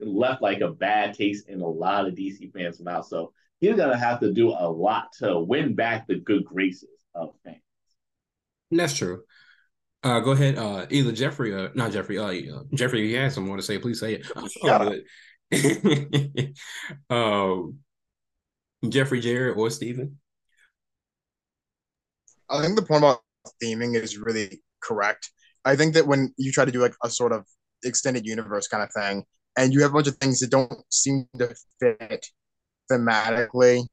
left 0.00 0.42
like 0.42 0.60
a 0.60 0.70
bad 0.70 1.14
taste 1.14 1.48
in 1.48 1.60
a 1.60 1.66
lot 1.66 2.06
of 2.06 2.14
DC 2.14 2.52
fans' 2.52 2.80
mouth. 2.80 3.06
So 3.06 3.32
he's 3.60 3.76
gonna 3.76 3.98
have 3.98 4.20
to 4.20 4.32
do 4.32 4.50
a 4.50 4.68
lot 4.68 5.12
to 5.18 5.38
win 5.40 5.74
back 5.74 6.06
the 6.06 6.16
good 6.16 6.44
graces 6.44 6.88
of 7.14 7.30
fans. 7.44 7.58
That's 8.70 8.94
true. 8.94 9.22
Uh, 10.02 10.20
go 10.20 10.30
ahead. 10.30 10.56
Uh, 10.56 10.86
either 10.90 11.12
Jeffrey, 11.12 11.54
uh, 11.54 11.68
not 11.74 11.92
Jeffrey. 11.92 12.18
Uh, 12.18 12.60
Jeffrey, 12.72 13.10
you 13.10 13.16
has 13.16 13.34
some 13.34 13.46
more 13.46 13.56
to 13.56 13.62
say. 13.62 13.78
Please 13.78 13.98
say 13.98 14.20
it. 14.20 14.26
um, 17.10 17.78
Jeffrey, 18.88 19.20
Jared, 19.20 19.56
or 19.56 19.70
Steven? 19.70 20.18
I 22.48 22.62
think 22.62 22.76
the 22.76 22.82
point 22.82 23.02
about 23.02 23.22
theming 23.62 23.94
is 23.94 24.18
really 24.18 24.62
correct. 24.82 25.30
I 25.64 25.76
think 25.76 25.94
that 25.94 26.06
when 26.06 26.32
you 26.36 26.52
try 26.52 26.64
to 26.64 26.72
do 26.72 26.80
like 26.80 26.94
a 27.02 27.10
sort 27.10 27.32
of 27.32 27.44
extended 27.84 28.26
universe 28.26 28.68
kind 28.68 28.82
of 28.82 28.92
thing, 28.92 29.24
and 29.56 29.72
you 29.72 29.82
have 29.82 29.90
a 29.90 29.94
bunch 29.94 30.06
of 30.06 30.16
things 30.16 30.40
that 30.40 30.50
don't 30.50 30.72
seem 30.90 31.26
to 31.38 31.54
fit 31.80 32.26
thematically 32.90 33.84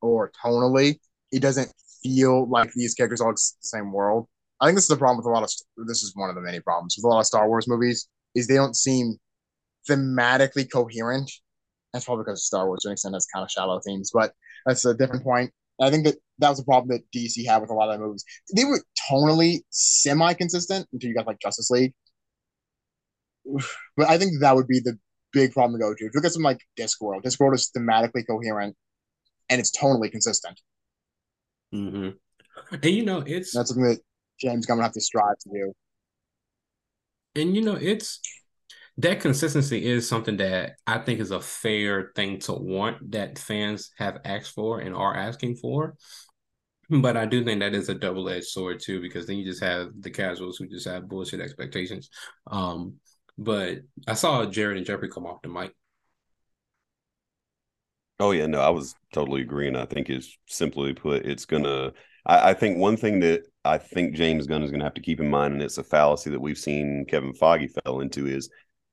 or 0.00 0.32
tonally, 0.44 0.98
it 1.32 1.40
doesn't 1.40 1.72
feel 2.02 2.48
like 2.48 2.72
these 2.72 2.94
characters 2.94 3.20
all 3.20 3.30
exist 3.30 3.58
the 3.60 3.78
same 3.78 3.92
world. 3.92 4.26
I 4.60 4.66
think 4.66 4.76
this 4.76 4.84
is 4.84 4.88
the 4.88 4.96
problem 4.96 5.18
with 5.18 5.26
a 5.26 5.30
lot 5.30 5.42
of 5.42 5.50
this 5.86 6.02
is 6.02 6.12
one 6.14 6.28
of 6.28 6.34
the 6.34 6.42
many 6.42 6.60
problems 6.60 6.96
with 6.96 7.04
a 7.04 7.08
lot 7.08 7.20
of 7.20 7.26
Star 7.26 7.48
Wars 7.48 7.68
movies 7.68 8.08
is 8.34 8.46
they 8.46 8.54
don't 8.54 8.76
seem 8.76 9.18
thematically 9.88 10.70
coherent. 10.70 11.30
That's 11.92 12.04
probably 12.04 12.24
because 12.24 12.46
Star 12.46 12.66
Wars 12.66 12.80
to 12.82 12.88
an 12.88 12.92
extent 12.92 13.14
has 13.14 13.26
kind 13.32 13.42
of 13.42 13.50
shallow 13.50 13.80
themes, 13.84 14.10
but 14.12 14.32
that's 14.66 14.84
a 14.84 14.94
different 14.94 15.24
point. 15.24 15.50
I 15.80 15.90
think 15.90 16.04
that 16.04 16.16
that 16.38 16.50
was 16.50 16.60
a 16.60 16.64
problem 16.64 16.88
that 16.88 17.18
DC 17.18 17.46
had 17.46 17.60
with 17.60 17.70
a 17.70 17.74
lot 17.74 17.88
of 17.88 17.98
their 17.98 18.06
movies. 18.06 18.24
They 18.54 18.64
were 18.64 18.82
tonally 19.10 19.60
semi 19.70 20.34
consistent 20.34 20.86
until 20.92 21.08
you 21.08 21.14
got 21.14 21.26
like 21.26 21.40
Justice 21.40 21.70
League. 21.70 21.94
But 23.96 24.08
I 24.08 24.18
think 24.18 24.32
that 24.40 24.54
would 24.54 24.68
be 24.68 24.80
the 24.80 24.98
big 25.32 25.52
problem 25.52 25.78
to 25.78 25.84
go 25.84 25.94
to. 25.94 26.04
If 26.04 26.12
you 26.12 26.18
look 26.18 26.24
at 26.24 26.32
something 26.32 26.44
like 26.44 26.60
Discworld, 26.78 27.22
Discworld 27.22 27.54
is 27.54 27.70
thematically 27.76 28.26
coherent 28.26 28.76
and 29.48 29.60
it's 29.60 29.76
tonally 29.76 30.10
consistent. 30.10 30.60
Mm-hmm. 31.74 32.10
And 32.72 32.84
you 32.84 33.04
know, 33.04 33.22
it's 33.26 33.52
that's 33.52 33.70
something 33.70 33.84
that 33.84 34.00
James 34.40 34.66
Gunn 34.66 34.78
would 34.78 34.84
have 34.84 34.92
to 34.92 35.00
strive 35.00 35.38
to 35.40 35.50
do. 35.50 35.72
And 37.36 37.54
you 37.54 37.62
know, 37.62 37.74
it's 37.74 38.20
that 38.98 39.20
consistency 39.20 39.86
is 39.86 40.08
something 40.08 40.36
that 40.38 40.72
I 40.86 40.98
think 40.98 41.20
is 41.20 41.30
a 41.30 41.40
fair 41.40 42.12
thing 42.14 42.38
to 42.40 42.52
want 42.52 43.12
that 43.12 43.38
fans 43.38 43.90
have 43.98 44.18
asked 44.24 44.52
for 44.52 44.80
and 44.80 44.94
are 44.94 45.16
asking 45.16 45.56
for. 45.56 45.96
But 46.90 47.16
I 47.16 47.24
do 47.24 47.44
think 47.44 47.60
that 47.60 47.74
is 47.74 47.88
a 47.88 47.94
double 47.94 48.28
edged 48.28 48.46
sword 48.46 48.80
too, 48.80 49.00
because 49.00 49.26
then 49.26 49.36
you 49.36 49.44
just 49.44 49.62
have 49.62 49.90
the 50.00 50.10
casuals 50.10 50.56
who 50.56 50.66
just 50.66 50.88
have 50.88 51.08
bullshit 51.08 51.40
expectations. 51.40 52.10
Um, 52.48 52.96
but 53.38 53.78
I 54.08 54.14
saw 54.14 54.44
Jared 54.44 54.76
and 54.76 54.84
Jeffrey 54.84 55.08
come 55.08 55.24
off 55.24 55.40
the 55.42 55.48
mic. 55.48 55.72
Oh 58.18 58.32
yeah, 58.32 58.46
no, 58.46 58.60
I 58.60 58.68
was 58.68 58.94
totally 59.14 59.40
agreeing. 59.40 59.76
I 59.76 59.86
think 59.86 60.10
it's 60.10 60.36
simply 60.46 60.92
put, 60.92 61.24
it's 61.24 61.46
gonna. 61.46 61.92
I, 62.26 62.50
I 62.50 62.54
think 62.54 62.76
one 62.76 62.98
thing 62.98 63.20
that 63.20 63.44
I 63.64 63.78
think 63.78 64.14
James 64.14 64.46
Gunn 64.46 64.62
is 64.62 64.70
gonna 64.70 64.84
have 64.84 64.94
to 64.94 65.00
keep 65.00 65.20
in 65.20 65.30
mind, 65.30 65.54
and 65.54 65.62
it's 65.62 65.78
a 65.78 65.84
fallacy 65.84 66.28
that 66.30 66.40
we've 66.40 66.58
seen 66.58 67.06
Kevin 67.08 67.32
Feige 67.32 67.70
fell 67.82 68.00
into, 68.00 68.26
is 68.26 68.50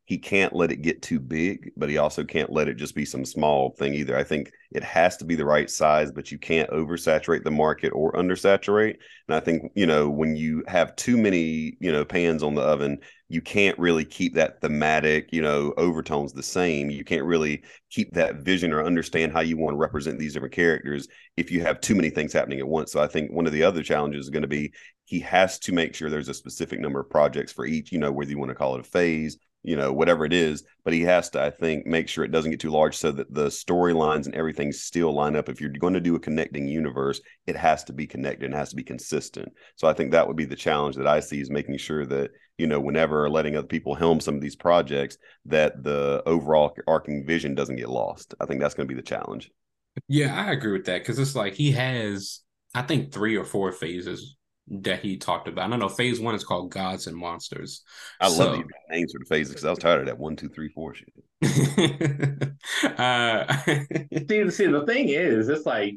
he 0.07 0.17
can't 0.17 0.55
let 0.55 0.71
it 0.71 0.81
get 0.81 1.01
too 1.01 1.19
big, 1.19 1.71
but 1.75 1.89
he 1.89 1.97
also 1.97 2.23
can't 2.23 2.49
let 2.49 2.69
it 2.69 2.75
just 2.75 2.95
be 2.95 3.03
some 3.03 3.25
small 3.25 3.71
thing 3.71 3.93
either. 3.93 4.17
I 4.17 4.23
think 4.23 4.53
it 4.71 4.81
has 4.81 5.17
to 5.17 5.25
be 5.25 5.35
the 5.35 5.43
right 5.43 5.69
size, 5.69 6.13
but 6.13 6.31
you 6.31 6.39
can't 6.39 6.69
oversaturate 6.69 7.43
the 7.43 7.51
market 7.51 7.89
or 7.89 8.13
undersaturate. 8.13 8.95
And 9.27 9.35
I 9.35 9.41
think, 9.41 9.69
you 9.75 9.85
know, 9.85 10.09
when 10.09 10.37
you 10.37 10.63
have 10.65 10.95
too 10.95 11.17
many, 11.17 11.75
you 11.81 11.91
know, 11.91 12.05
pans 12.05 12.41
on 12.41 12.55
the 12.55 12.61
oven, 12.61 12.99
you 13.27 13.41
can't 13.41 13.77
really 13.77 14.05
keep 14.05 14.35
that 14.35 14.61
thematic, 14.61 15.33
you 15.33 15.41
know, 15.41 15.73
overtones 15.75 16.31
the 16.31 16.41
same. 16.41 16.89
You 16.89 17.03
can't 17.03 17.25
really 17.25 17.63
keep 17.89 18.13
that 18.13 18.37
vision 18.37 18.71
or 18.71 18.85
understand 18.85 19.33
how 19.33 19.41
you 19.41 19.57
want 19.57 19.73
to 19.73 19.77
represent 19.77 20.19
these 20.19 20.33
different 20.33 20.55
characters 20.55 21.09
if 21.35 21.51
you 21.51 21.63
have 21.63 21.81
too 21.81 21.95
many 21.95 22.11
things 22.11 22.31
happening 22.31 22.59
at 22.59 22.67
once. 22.69 22.93
So 22.93 23.01
I 23.01 23.07
think 23.07 23.33
one 23.33 23.45
of 23.45 23.51
the 23.51 23.63
other 23.63 23.83
challenges 23.83 24.27
is 24.27 24.29
going 24.29 24.43
to 24.43 24.47
be 24.47 24.71
he 25.03 25.19
has 25.19 25.59
to 25.59 25.73
make 25.73 25.95
sure 25.95 26.09
there's 26.09 26.29
a 26.29 26.33
specific 26.33 26.79
number 26.79 27.01
of 27.01 27.09
projects 27.09 27.51
for 27.51 27.65
each, 27.65 27.91
you 27.91 27.99
know, 27.99 28.11
whether 28.13 28.31
you 28.31 28.37
want 28.37 28.49
to 28.49 28.55
call 28.55 28.75
it 28.75 28.81
a 28.81 28.83
phase 28.83 29.37
you 29.67 29.75
know, 29.75 29.91
whatever 29.91 30.23
it 30.23 30.31
is. 30.31 30.63
But 30.85 30.93
he 30.93 31.01
has 31.01 31.29
to, 31.31 31.41
I 31.41 31.49
think, 31.49 31.85
make 31.85 32.07
sure 32.07 32.23
it 32.23 32.31
doesn't 32.31 32.51
get 32.51 32.61
too 32.61 32.71
large 32.71 32.95
so 32.95 33.11
that 33.11 33.33
the 33.33 33.47
storylines 33.47 34.25
and 34.25 34.33
everything 34.33 34.71
still 34.71 35.13
line 35.13 35.35
up. 35.35 35.49
If 35.49 35.59
you're 35.59 35.69
going 35.71 35.93
to 35.93 35.99
do 35.99 36.15
a 36.15 36.19
connecting 36.19 36.69
universe, 36.69 37.19
it 37.47 37.57
has 37.57 37.83
to 37.83 37.93
be 37.93 38.07
connected 38.07 38.45
and 38.45 38.53
has 38.55 38.69
to 38.69 38.77
be 38.77 38.83
consistent. 38.83 39.51
So 39.75 39.85
I 39.85 39.91
think 39.91 40.11
that 40.11 40.25
would 40.25 40.37
be 40.37 40.45
the 40.45 40.55
challenge 40.55 40.95
that 40.95 41.05
I 41.05 41.19
see 41.19 41.41
is 41.41 41.49
making 41.49 41.77
sure 41.79 42.05
that, 42.05 42.31
you 42.57 42.65
know, 42.65 42.79
whenever 42.79 43.29
letting 43.29 43.57
other 43.57 43.67
people 43.67 43.93
helm 43.93 44.21
some 44.21 44.35
of 44.35 44.41
these 44.41 44.55
projects, 44.55 45.17
that 45.47 45.83
the 45.83 46.23
overall 46.25 46.73
arcing 46.87 47.25
vision 47.27 47.53
doesn't 47.53 47.75
get 47.75 47.89
lost. 47.89 48.35
I 48.39 48.45
think 48.45 48.61
that's 48.61 48.73
going 48.73 48.87
to 48.87 48.95
be 48.95 48.99
the 48.99 49.05
challenge. 49.05 49.51
Yeah, 50.07 50.33
I 50.33 50.53
agree 50.53 50.71
with 50.71 50.85
that 50.85 50.99
because 50.99 51.19
it's 51.19 51.35
like 51.35 51.55
he 51.55 51.73
has, 51.73 52.39
I 52.73 52.83
think, 52.83 53.11
three 53.11 53.35
or 53.35 53.43
four 53.43 53.73
phases 53.73 54.37
that 54.69 55.01
he 55.01 55.17
talked 55.17 55.47
about. 55.47 55.65
I 55.65 55.69
don't 55.69 55.79
know 55.79 55.89
phase 55.89 56.19
one 56.19 56.35
is 56.35 56.43
called 56.43 56.71
Gods 56.71 57.07
and 57.07 57.15
Monsters. 57.15 57.83
I 58.19 58.29
so, 58.29 58.45
love 58.45 58.55
these 58.57 58.65
names 58.89 59.13
for 59.13 59.19
the 59.19 59.25
phases 59.25 59.53
because 59.53 59.65
I 59.65 59.69
was 59.69 59.79
tired 59.79 60.01
of 60.01 60.05
that 60.07 60.19
one, 60.19 60.35
two, 60.35 60.49
three, 60.49 60.69
four 60.69 60.93
shit. 60.93 61.13
uh, 62.99 63.57
see, 63.63 64.49
see, 64.49 64.67
the 64.67 64.83
thing 64.85 65.09
is, 65.09 65.47
it's 65.49 65.65
like 65.65 65.95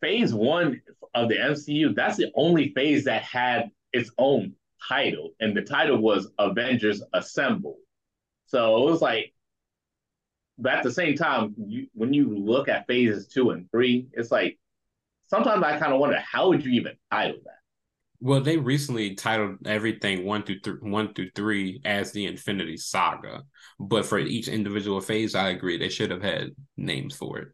phase 0.00 0.32
one 0.32 0.80
of 1.14 1.28
the 1.28 1.36
MCU. 1.36 1.94
That's 1.94 2.16
the 2.16 2.30
only 2.34 2.72
phase 2.74 3.04
that 3.04 3.22
had 3.22 3.70
its 3.92 4.10
own 4.18 4.54
title, 4.88 5.30
and 5.40 5.56
the 5.56 5.62
title 5.62 5.98
was 5.98 6.30
Avengers 6.38 7.02
Assemble. 7.12 7.76
So 8.46 8.78
it 8.78 8.90
was 8.90 9.02
like, 9.02 9.34
but 10.56 10.72
at 10.72 10.82
the 10.82 10.90
same 10.90 11.16
time, 11.16 11.54
you, 11.58 11.88
when 11.92 12.14
you 12.14 12.34
look 12.36 12.68
at 12.68 12.86
phases 12.86 13.28
two 13.28 13.50
and 13.50 13.70
three, 13.70 14.08
it's 14.12 14.30
like 14.30 14.58
sometimes 15.28 15.62
I 15.62 15.78
kind 15.78 15.92
of 15.92 16.00
wonder 16.00 16.18
how 16.18 16.48
would 16.48 16.64
you 16.64 16.72
even 16.72 16.94
title 17.10 17.40
that? 17.44 17.57
Well, 18.20 18.40
they 18.40 18.56
recently 18.56 19.14
titled 19.14 19.58
everything 19.66 20.24
one 20.24 20.42
through 20.42 20.60
th- 20.60 20.80
one 20.80 21.14
through 21.14 21.30
three 21.34 21.80
as 21.84 22.10
the 22.12 22.26
Infinity 22.26 22.76
Saga, 22.76 23.44
but 23.78 24.04
for 24.06 24.18
each 24.18 24.48
individual 24.48 25.00
phase, 25.00 25.34
I 25.34 25.50
agree 25.50 25.78
they 25.78 25.88
should 25.88 26.10
have 26.10 26.22
had 26.22 26.50
names 26.76 27.14
for 27.14 27.38
it. 27.38 27.48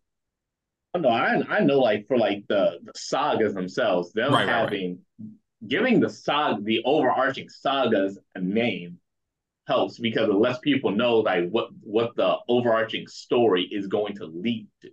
Oh, 0.94 1.00
no, 1.00 1.08
I 1.08 1.42
I 1.48 1.60
know 1.60 1.80
like 1.80 2.06
for 2.06 2.16
like 2.16 2.44
the, 2.48 2.78
the 2.82 2.92
sagas 2.96 3.54
themselves, 3.54 4.12
them 4.12 4.32
right, 4.32 4.48
having 4.48 4.90
right, 4.90 4.98
right. 5.20 5.68
giving 5.68 6.00
the 6.00 6.08
saga 6.08 6.62
the 6.62 6.82
overarching 6.84 7.48
sagas 7.48 8.18
a 8.34 8.40
name 8.40 8.98
helps 9.66 9.98
because 9.98 10.28
the 10.28 10.34
less 10.36 10.58
people 10.60 10.90
know 10.92 11.18
like 11.18 11.48
what 11.50 11.70
what 11.80 12.14
the 12.16 12.36
overarching 12.48 13.06
story 13.08 13.64
is 13.70 13.86
going 13.88 14.14
to 14.16 14.26
lead 14.26 14.68
to. 14.82 14.90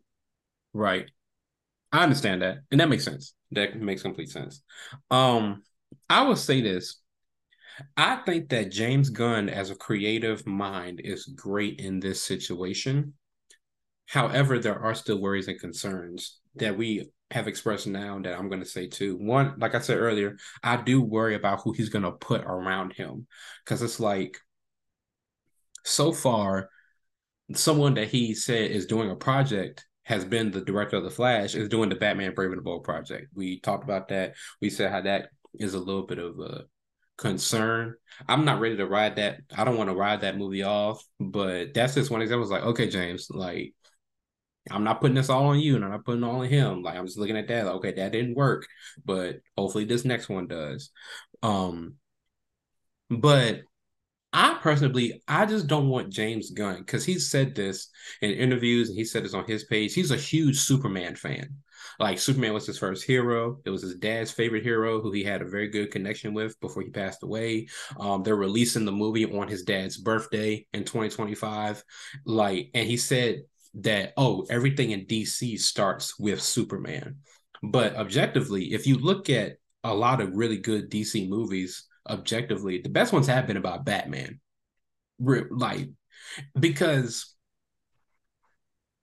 Right. 0.74 1.09
I 1.91 2.03
understand 2.03 2.41
that, 2.41 2.59
and 2.72 2.80
that 2.80 2.89
makes 2.89 3.03
sense. 3.03 3.34
That 3.52 3.80
makes 3.80 4.02
complete 4.02 4.30
sense. 4.30 4.64
Um, 5.10 5.64
I 6.10 6.24
will 6.24 6.36
say 6.36 6.62
this. 6.62 7.02
I 7.97 8.18
think 8.18 8.49
that 8.49 8.72
James 8.72 9.10
Gunn, 9.10 9.49
as 9.49 9.72
a 9.72 9.76
creative 9.76 10.45
mind, 10.45 11.02
is 11.04 11.26
great 11.26 11.80
in 11.80 11.99
this 11.99 12.24
situation. 12.24 13.14
However, 14.08 14.60
there 14.60 14.80
are 14.80 14.93
still 14.93 15.22
worries 15.22 15.47
and 15.47 15.60
concerns 15.60 16.39
that 16.56 16.78
we 16.78 17.10
have 17.32 17.47
expressed 17.47 17.88
now 17.88 18.20
that 18.20 18.38
I'm 18.38 18.49
going 18.49 18.60
to 18.60 18.66
say 18.66 18.88
too. 18.88 19.18
One, 19.18 19.56
like 19.58 19.74
I 19.74 19.80
said 19.80 19.97
earlier, 19.97 20.38
I 20.62 20.78
do 20.78 21.02
worry 21.02 21.36
about 21.36 21.62
who 21.62 21.72
he's 21.72 21.89
going 21.89 22.04
to 22.04 22.12
put 22.12 22.41
around 22.41 22.93
him 22.93 23.26
because 23.64 23.82
it's 23.82 23.99
like 23.99 24.38
so 25.86 26.12
far, 26.12 26.70
someone 27.54 27.93
that 27.95 28.10
he 28.10 28.34
said 28.34 28.72
is 28.72 28.86
doing 28.86 29.10
a 29.10 29.16
project 29.16 29.86
has 30.12 30.26
been 30.26 30.51
the 30.51 30.59
director 30.59 30.97
of 30.97 31.05
the 31.05 31.09
Flash 31.09 31.55
is 31.55 31.70
doing 31.70 31.88
the 31.88 31.95
Batman 31.95 32.34
Brave 32.34 32.49
and 32.49 32.57
the 32.57 32.64
Bold 32.64 32.84
project. 32.84 33.28
We 33.34 33.62
talked 33.62 33.86
about 33.86 34.09
that. 34.09 34.36
We 34.62 34.70
said 34.70 34.91
how 34.91 34.99
that 35.01 35.30
is 35.57 35.74
a 35.74 35.80
little 35.80 36.05
bit 36.05 36.20
of 36.20 36.38
a 36.38 36.66
concern. 37.18 37.95
I'm 38.28 38.43
not 38.43 38.59
ready 38.59 38.76
to 38.76 38.86
ride 38.86 39.16
that. 39.16 39.39
I 39.57 39.64
don't 39.64 39.78
want 39.78 39.89
to 39.89 39.95
ride 39.95 40.22
that 40.22 40.38
movie 40.38 40.64
off, 40.64 41.01
but 41.18 41.74
that's 41.74 41.95
just 41.95 42.12
one 42.12 42.22
example. 42.22 42.43
It's 42.43 42.51
like, 42.51 42.64
okay, 42.64 42.89
James, 42.89 43.28
like 43.30 43.74
I'm 44.70 44.84
not 44.84 44.99
putting 44.99 45.16
this 45.16 45.30
all 45.30 45.45
on 45.45 45.59
you 45.59 45.78
and 45.78 45.86
I'm 45.86 45.91
not 45.91 46.03
putting 46.03 46.26
all 46.26 46.41
on 46.41 46.47
him. 46.47 46.84
Like 46.84 46.97
I'm 46.97 47.05
just 47.05 47.18
looking 47.18 47.38
at 47.38 47.47
that. 47.47 47.66
Like, 47.66 47.76
okay, 47.76 47.91
that 47.93 48.12
didn't 48.12 48.36
work, 48.36 48.68
but 49.05 49.38
hopefully 49.57 49.86
this 49.86 50.03
next 50.03 50.28
one 50.28 50.47
does. 50.47 50.89
Um, 51.41 51.95
but 53.09 53.62
I 54.34 54.57
personally, 54.61 55.21
I 55.27 55.45
just 55.45 55.67
don't 55.67 55.89
want 55.89 56.09
James 56.09 56.51
Gunn 56.51 56.79
because 56.79 57.05
he 57.05 57.19
said 57.19 57.53
this 57.53 57.89
in 58.21 58.32
interviews 58.32 58.89
and 58.89 58.97
he 58.97 59.03
said 59.03 59.25
this 59.25 59.34
on 59.34 59.45
his 59.45 59.65
page. 59.65 59.93
He's 59.93 60.11
a 60.11 60.17
huge 60.17 60.57
Superman 60.57 61.15
fan. 61.15 61.49
Like 61.99 62.17
Superman 62.17 62.53
was 62.53 62.65
his 62.65 62.77
first 62.77 63.03
hero. 63.03 63.59
It 63.65 63.69
was 63.69 63.82
his 63.82 63.95
dad's 63.95 64.32
favorite 64.32 64.63
hero, 64.63 65.01
who 65.01 65.11
he 65.11 65.23
had 65.23 65.41
a 65.41 65.49
very 65.49 65.67
good 65.67 65.91
connection 65.91 66.34
with 66.34 66.59
before 66.61 66.82
he 66.82 66.89
passed 66.89 67.23
away. 67.23 67.67
Um, 67.99 68.23
they're 68.23 68.36
releasing 68.36 68.86
the 68.86 68.91
movie 68.91 69.25
on 69.25 69.47
his 69.47 69.63
dad's 69.63 69.97
birthday 69.97 70.65
in 70.73 70.86
2025. 70.86 71.84
Like, 72.25 72.69
and 72.73 72.88
he 72.88 72.97
said 72.97 73.43
that 73.75 74.13
oh, 74.17 74.45
everything 74.49 74.91
in 74.91 75.05
DC 75.05 75.59
starts 75.59 76.17
with 76.17 76.41
Superman. 76.41 77.17
But 77.63 77.95
objectively, 77.95 78.73
if 78.73 78.88
you 78.88 78.97
look 78.97 79.29
at 79.29 79.57
a 79.84 79.93
lot 79.93 80.21
of 80.21 80.36
really 80.36 80.57
good 80.57 80.89
DC 80.89 81.27
movies, 81.27 81.86
objectively, 82.10 82.80
the 82.82 82.89
best 82.89 83.14
ones 83.14 83.28
have 83.28 83.47
been 83.47 83.58
about 83.58 83.86
Batman. 83.86 84.39
Like, 85.20 85.89
because 86.60 87.36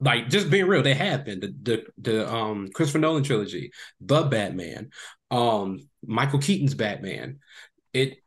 like 0.01 0.29
just 0.29 0.51
being 0.51 0.67
real, 0.67 0.83
they 0.83 0.95
have 0.95 1.25
been 1.25 1.41
the 1.41 1.55
the 1.63 1.85
the 1.99 2.33
um 2.33 2.69
Christopher 2.73 2.99
Nolan 2.99 3.25
trilogy, 3.25 3.73
the 4.01 4.23
Batman, 4.25 4.91
um 5.31 5.89
Michael 6.05 6.39
Keaton's 6.39 6.75
Batman. 6.75 7.39
It 7.93 8.19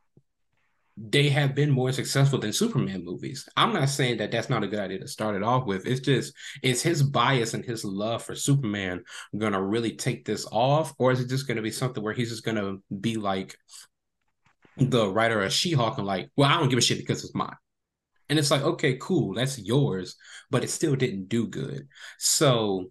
they 0.96 1.30
have 1.30 1.54
been 1.54 1.70
more 1.70 1.90
successful 1.90 2.38
than 2.38 2.52
Superman 2.52 3.02
movies. 3.04 3.48
I'm 3.56 3.72
not 3.72 3.88
saying 3.88 4.18
that 4.18 4.30
that's 4.30 4.50
not 4.50 4.62
a 4.62 4.68
good 4.68 4.78
idea 4.78 4.98
to 4.98 5.08
start 5.08 5.34
it 5.34 5.42
off 5.42 5.64
with. 5.66 5.86
It's 5.86 6.00
just 6.00 6.34
is 6.62 6.82
his 6.82 7.02
bias 7.02 7.54
and 7.54 7.64
his 7.64 7.84
love 7.84 8.22
for 8.22 8.34
Superman 8.34 9.02
going 9.36 9.54
to 9.54 9.62
really 9.62 9.96
take 9.96 10.26
this 10.26 10.46
off 10.52 10.92
or 10.98 11.10
is 11.10 11.20
it 11.20 11.30
just 11.30 11.46
going 11.46 11.56
to 11.56 11.62
be 11.62 11.70
something 11.70 12.02
where 12.02 12.12
he's 12.12 12.28
just 12.28 12.44
going 12.44 12.58
to 12.58 12.82
be 13.00 13.16
like 13.16 13.56
the 14.76 15.08
writer 15.08 15.42
of 15.42 15.52
She-Hulk 15.52 15.98
and 15.98 16.06
like, 16.06 16.30
well, 16.36 16.50
I 16.50 16.58
don't 16.58 16.68
give 16.68 16.78
a 16.78 16.82
shit 16.82 16.98
because 16.98 17.24
it's 17.24 17.34
mine. 17.34 17.56
And 18.28 18.38
it's 18.38 18.50
like, 18.50 18.62
okay, 18.62 18.96
cool, 19.00 19.34
that's 19.34 19.58
yours, 19.58 20.16
but 20.50 20.64
it 20.64 20.70
still 20.70 20.96
didn't 20.96 21.28
do 21.28 21.46
good. 21.46 21.88
So 22.18 22.86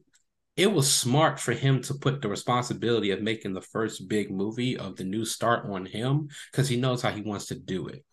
it 0.55 0.71
was 0.71 0.93
smart 0.93 1.39
for 1.39 1.53
him 1.53 1.81
to 1.83 1.93
put 1.95 2.21
the 2.21 2.27
responsibility 2.27 3.11
of 3.11 3.21
making 3.21 3.53
the 3.53 3.61
first 3.61 4.07
big 4.07 4.29
movie 4.29 4.77
of 4.77 4.97
the 4.97 5.03
new 5.03 5.25
start 5.25 5.65
on 5.65 5.85
him 5.85 6.29
because 6.51 6.67
he 6.69 6.77
knows 6.77 7.01
how 7.01 7.09
he 7.11 7.21
wants 7.21 7.47
to 7.47 7.55
do 7.55 7.87
it. 7.87 8.05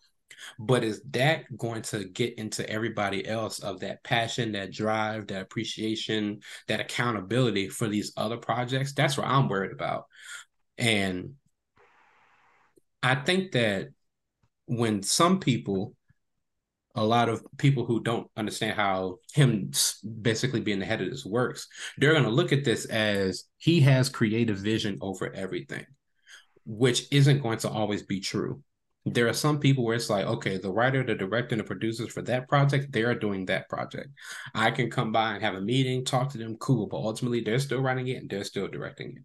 But 0.57 0.83
is 0.83 1.01
that 1.11 1.55
going 1.57 1.81
to 1.83 2.05
get 2.05 2.39
into 2.39 2.67
everybody 2.67 3.27
else 3.27 3.59
of 3.59 3.81
that 3.81 4.03
passion, 4.03 4.53
that 4.53 4.71
drive, 4.71 5.27
that 5.27 5.41
appreciation, 5.41 6.39
that 6.67 6.79
accountability 6.79 7.67
for 7.67 7.87
these 7.87 8.13
other 8.15 8.37
projects? 8.37 8.93
That's 8.93 9.17
what 9.17 9.27
I'm 9.27 9.49
worried 9.49 9.73
about. 9.73 10.05
And 10.77 11.35
I 13.01 13.15
think 13.15 13.53
that 13.53 13.89
when 14.65 15.03
some 15.03 15.39
people 15.39 15.95
a 16.95 17.03
lot 17.03 17.29
of 17.29 17.45
people 17.57 17.85
who 17.85 18.01
don't 18.01 18.29
understand 18.35 18.75
how 18.75 19.17
him 19.33 19.71
basically 20.21 20.59
being 20.59 20.79
the 20.79 20.85
head 20.85 21.01
of 21.01 21.09
this 21.09 21.25
works, 21.25 21.67
they're 21.97 22.13
going 22.13 22.23
to 22.23 22.29
look 22.29 22.51
at 22.51 22.65
this 22.65 22.85
as 22.85 23.45
he 23.57 23.79
has 23.81 24.09
creative 24.09 24.57
vision 24.57 24.97
over 25.01 25.33
everything, 25.33 25.85
which 26.65 27.07
isn't 27.11 27.41
going 27.41 27.59
to 27.59 27.69
always 27.69 28.03
be 28.03 28.19
true. 28.19 28.63
There 29.05 29.27
are 29.27 29.33
some 29.33 29.59
people 29.59 29.85
where 29.85 29.95
it's 29.95 30.09
like, 30.09 30.25
okay, 30.25 30.57
the 30.57 30.71
writer, 30.71 31.03
the 31.03 31.15
director, 31.15 31.53
and 31.53 31.61
the 31.61 31.63
producers 31.63 32.11
for 32.11 32.21
that 32.23 32.49
project, 32.49 32.91
they 32.91 33.03
are 33.03 33.15
doing 33.15 33.45
that 33.45 33.69
project. 33.69 34.09
I 34.53 34.71
can 34.71 34.91
come 34.91 35.11
by 35.11 35.33
and 35.33 35.43
have 35.43 35.55
a 35.55 35.61
meeting, 35.61 36.03
talk 36.03 36.29
to 36.31 36.37
them, 36.37 36.57
cool, 36.57 36.87
but 36.87 36.97
ultimately 36.97 37.41
they're 37.41 37.59
still 37.59 37.81
writing 37.81 38.07
it 38.09 38.17
and 38.17 38.29
they're 38.29 38.43
still 38.43 38.67
directing 38.67 39.15
it. 39.15 39.23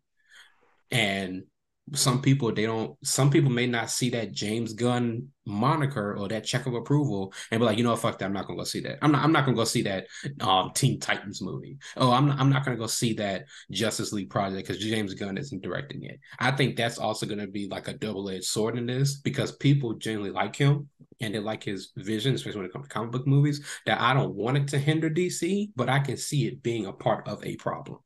And 0.96 1.44
some 1.92 2.22
people 2.22 2.52
they 2.52 2.64
don't 2.64 2.96
some 3.06 3.30
people 3.30 3.50
may 3.50 3.66
not 3.66 3.90
see 3.90 4.08
that 4.10 4.32
James 4.32 4.72
Gunn 4.72 5.28
moniker 5.46 6.16
or 6.16 6.28
that 6.28 6.44
check 6.44 6.64
of 6.64 6.74
approval 6.74 7.34
and 7.50 7.60
be 7.60 7.66
like, 7.66 7.76
you 7.76 7.84
know, 7.84 7.94
fuck 7.94 8.18
that, 8.18 8.24
I'm 8.24 8.32
not 8.32 8.46
gonna 8.46 8.58
go 8.58 8.64
see 8.64 8.80
that. 8.80 8.98
I'm 9.02 9.12
not 9.12 9.22
I'm 9.22 9.32
not 9.32 9.44
gonna 9.44 9.56
go 9.56 9.64
see 9.64 9.82
that 9.82 10.06
um 10.40 10.70
Teen 10.74 10.98
Titans 10.98 11.42
movie. 11.42 11.76
Oh, 11.98 12.10
I'm 12.10 12.28
not, 12.28 12.40
I'm 12.40 12.48
not 12.48 12.64
gonna 12.64 12.78
go 12.78 12.86
see 12.86 13.12
that 13.14 13.44
Justice 13.70 14.12
League 14.12 14.30
project 14.30 14.66
because 14.66 14.82
James 14.82 15.12
Gunn 15.12 15.36
isn't 15.36 15.62
directing 15.62 16.04
it. 16.04 16.20
I 16.38 16.52
think 16.52 16.76
that's 16.76 16.98
also 16.98 17.26
gonna 17.26 17.46
be 17.46 17.68
like 17.68 17.88
a 17.88 17.92
double-edged 17.94 18.44
sword 18.44 18.78
in 18.78 18.86
this 18.86 19.16
because 19.16 19.52
people 19.52 19.92
generally 19.94 20.30
like 20.30 20.56
him 20.56 20.88
and 21.20 21.34
they 21.34 21.38
like 21.38 21.62
his 21.62 21.92
vision, 21.96 22.34
especially 22.34 22.60
when 22.60 22.70
it 22.70 22.72
comes 22.72 22.88
to 22.88 22.94
comic 22.94 23.12
book 23.12 23.26
movies, 23.26 23.64
that 23.84 24.00
I 24.00 24.14
don't 24.14 24.34
want 24.34 24.56
it 24.56 24.68
to 24.68 24.78
hinder 24.78 25.10
DC, 25.10 25.70
but 25.76 25.90
I 25.90 26.00
can 26.00 26.16
see 26.16 26.46
it 26.46 26.62
being 26.62 26.86
a 26.86 26.92
part 26.92 27.28
of 27.28 27.44
a 27.44 27.56
problem. 27.56 27.98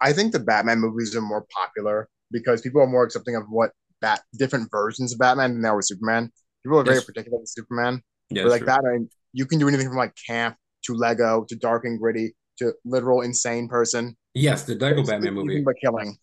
I 0.00 0.12
think 0.12 0.32
the 0.32 0.40
Batman 0.40 0.80
movies 0.80 1.16
are 1.16 1.20
more 1.20 1.46
popular 1.52 2.08
because 2.30 2.60
people 2.60 2.82
are 2.82 2.86
more 2.86 3.04
accepting 3.04 3.36
of 3.36 3.44
what 3.48 3.70
bat 4.00 4.20
different 4.38 4.70
versions 4.70 5.12
of 5.12 5.18
Batman 5.18 5.54
than 5.54 5.62
they 5.62 5.68
are 5.68 5.76
with 5.76 5.86
Superman. 5.86 6.30
People 6.64 6.80
are 6.80 6.84
very 6.84 6.96
yes. 6.96 7.04
particular 7.04 7.38
with 7.38 7.48
Superman. 7.48 8.02
Yeah, 8.30 8.42
but 8.42 8.50
like 8.50 8.60
true. 8.60 8.66
Batman, 8.66 9.08
you 9.32 9.46
can 9.46 9.58
do 9.58 9.68
anything 9.68 9.88
from 9.88 9.96
like 9.96 10.14
camp 10.26 10.56
to 10.84 10.94
Lego 10.94 11.44
to 11.48 11.56
dark 11.56 11.84
and 11.84 11.98
gritty 11.98 12.34
to 12.58 12.72
literal 12.84 13.22
insane 13.22 13.68
person. 13.68 14.16
Yes, 14.34 14.64
the 14.64 14.74
Lego 14.74 15.00
it's, 15.00 15.10
Batman 15.10 15.34
movie. 15.34 15.62
But 15.62 15.76
killing. 15.82 16.16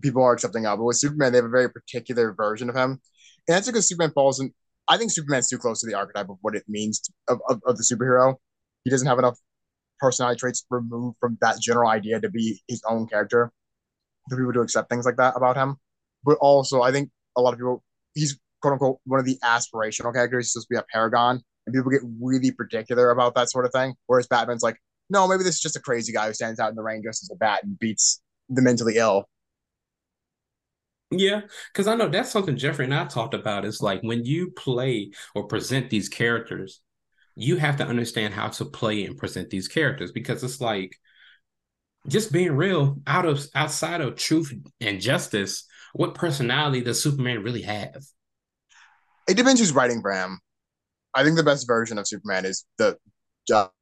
People 0.00 0.22
are 0.22 0.32
accepting 0.32 0.66
of. 0.66 0.78
But 0.78 0.84
with 0.84 0.96
Superman, 0.96 1.32
they 1.32 1.38
have 1.38 1.44
a 1.44 1.50
very 1.50 1.70
particular 1.70 2.32
version 2.32 2.70
of 2.70 2.76
him. 2.76 3.00
And 3.48 3.56
that's 3.56 3.66
because 3.66 3.88
Superman 3.88 4.12
falls 4.14 4.40
in 4.40 4.52
I 4.88 4.96
think 4.96 5.10
Superman's 5.10 5.48
too 5.48 5.58
close 5.58 5.80
to 5.80 5.86
the 5.86 5.94
archetype 5.94 6.28
of 6.28 6.38
what 6.40 6.54
it 6.54 6.64
means 6.68 7.00
to, 7.00 7.12
of, 7.28 7.40
of, 7.48 7.60
of 7.66 7.76
the 7.76 7.84
superhero. 7.84 8.34
He 8.84 8.90
doesn't 8.90 9.06
have 9.06 9.18
enough 9.18 9.38
personality 10.02 10.38
traits 10.38 10.66
removed 10.68 11.16
from 11.20 11.38
that 11.40 11.60
general 11.60 11.88
idea 11.88 12.20
to 12.20 12.28
be 12.28 12.60
his 12.68 12.82
own 12.86 13.06
character 13.06 13.52
for 14.28 14.36
people 14.36 14.52
to 14.52 14.60
accept 14.60 14.90
things 14.90 15.06
like 15.06 15.16
that 15.16 15.34
about 15.36 15.56
him. 15.56 15.76
But 16.24 16.36
also, 16.40 16.82
I 16.82 16.92
think 16.92 17.10
a 17.36 17.40
lot 17.40 17.54
of 17.54 17.58
people, 17.58 17.82
he's 18.14 18.38
quote 18.60 18.72
unquote 18.72 18.98
one 19.04 19.20
of 19.20 19.26
the 19.26 19.38
aspirational 19.44 20.12
characters. 20.12 20.46
He's 20.46 20.52
supposed 20.52 20.68
to 20.68 20.74
be 20.74 20.78
a 20.78 20.84
paragon, 20.92 21.40
and 21.66 21.74
people 21.74 21.90
get 21.90 22.02
really 22.20 22.50
particular 22.50 23.10
about 23.10 23.34
that 23.36 23.50
sort 23.50 23.64
of 23.64 23.72
thing. 23.72 23.94
Whereas 24.06 24.26
Batman's 24.26 24.62
like, 24.62 24.76
no, 25.08 25.26
maybe 25.28 25.44
this 25.44 25.54
is 25.54 25.60
just 25.60 25.76
a 25.76 25.80
crazy 25.80 26.12
guy 26.12 26.26
who 26.26 26.34
stands 26.34 26.60
out 26.60 26.70
in 26.70 26.76
the 26.76 26.82
rain 26.82 27.02
dressed 27.02 27.22
as 27.22 27.30
a 27.32 27.36
bat 27.36 27.60
and 27.62 27.78
beats 27.78 28.20
the 28.48 28.60
mentally 28.60 28.96
ill. 28.96 29.24
Yeah, 31.10 31.42
because 31.72 31.86
I 31.86 31.94
know 31.94 32.08
that's 32.08 32.30
something 32.30 32.56
Jeffrey 32.56 32.86
and 32.86 32.94
I 32.94 33.04
talked 33.04 33.34
about. 33.34 33.64
Is 33.64 33.82
like 33.82 34.02
when 34.02 34.24
you 34.24 34.50
play 34.50 35.12
or 35.34 35.44
present 35.44 35.90
these 35.90 36.08
characters, 36.08 36.80
you 37.34 37.56
have 37.56 37.76
to 37.76 37.86
understand 37.86 38.34
how 38.34 38.48
to 38.48 38.64
play 38.64 39.04
and 39.04 39.16
present 39.16 39.50
these 39.50 39.68
characters 39.68 40.12
because 40.12 40.42
it's 40.44 40.60
like 40.60 40.96
just 42.08 42.32
being 42.32 42.52
real 42.52 42.98
out 43.06 43.24
of 43.24 43.44
outside 43.54 44.00
of 44.00 44.16
truth 44.16 44.52
and 44.80 45.00
justice 45.00 45.66
what 45.94 46.14
personality 46.14 46.80
does 46.80 47.02
superman 47.02 47.42
really 47.42 47.62
have? 47.62 48.02
It 49.28 49.36
depends 49.36 49.60
who's 49.60 49.72
writing 49.72 50.00
for 50.00 50.12
him 50.12 50.40
i 51.14 51.22
think 51.22 51.36
the 51.36 51.42
best 51.42 51.66
version 51.66 51.98
of 51.98 52.08
superman 52.08 52.44
is 52.44 52.64
the 52.78 52.98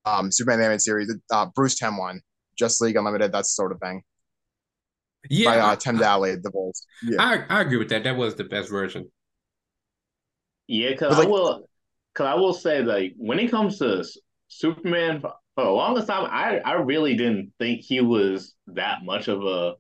um, 0.05 0.33
superman 0.33 0.61
animated 0.61 0.81
series 0.81 1.15
uh, 1.31 1.47
bruce 1.55 1.79
Timm 1.79 1.97
one 1.97 2.21
Justice 2.61 2.81
League 2.83 2.97
Unlimited 2.97 3.33
that 3.33 3.47
sort 3.47 3.73
of 3.73 3.81
thing. 3.81 4.03
Yeah 5.29 5.51
by 5.51 5.59
uh, 5.59 5.77
tim 5.77 5.99
daly 5.99 6.37
the 6.37 6.51
voice. 6.51 6.85
Yeah. 7.03 7.17
I, 7.21 7.45
I 7.49 7.61
agree 7.63 7.77
with 7.79 7.89
that. 7.91 8.05
That 8.05 8.17
was 8.17 8.35
the 8.35 8.45
best 8.45 8.71
version. 8.71 9.11
Yeah 10.67 10.91
because 10.91 11.17
like, 11.19 11.27
i 11.27 11.31
will 11.31 11.69
because 12.15 12.27
I 12.27 12.35
will 12.35 12.55
say 12.55 12.83
like 12.83 13.15
when 13.17 13.39
it 13.39 13.51
comes 13.51 13.79
to 13.79 14.05
Superman, 14.49 15.23
for 15.55 15.65
the 15.65 15.71
longest 15.71 16.09
time, 16.09 16.29
I 16.31 16.59
I 16.59 16.75
really 16.75 17.17
didn't 17.17 17.53
think 17.59 17.83
he 17.83 18.01
was 18.01 18.55
that 18.69 19.05
much 19.05 19.29
of 19.29 19.43
a 19.45 19.75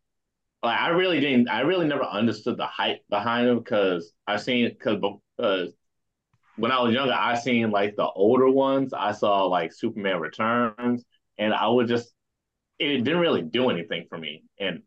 like 0.62 0.78
I 0.78 0.89
really 0.89 1.20
didn't 1.20 1.49
I 1.49 1.61
really 1.61 1.87
never 1.87 2.05
understood 2.05 2.57
the 2.57 2.66
hype 2.66 3.01
behind 3.09 3.49
him 3.49 3.59
because 3.59 4.12
I 4.26 4.37
seen 4.37 4.68
because 4.68 5.03
uh, 5.39 5.66
when 6.57 6.72
I 6.72 6.83
was 6.83 6.95
younger 6.95 7.14
I 7.14 7.37
seen 7.37 7.70
like 7.70 7.97
the 7.97 8.09
older 8.09 8.51
ones. 8.51 8.93
I 8.93 9.12
saw 9.12 9.45
like 9.47 9.72
Superman 9.72 10.20
Returns 10.20 11.05
and 11.39 11.55
I 11.55 11.68
would 11.68 11.89
just 11.89 12.12
it 12.78 13.05
didn't 13.05 13.20
really 13.20 13.43
do 13.43 13.70
anything 13.70 14.07
for 14.09 14.18
me. 14.18 14.45
And 14.59 14.83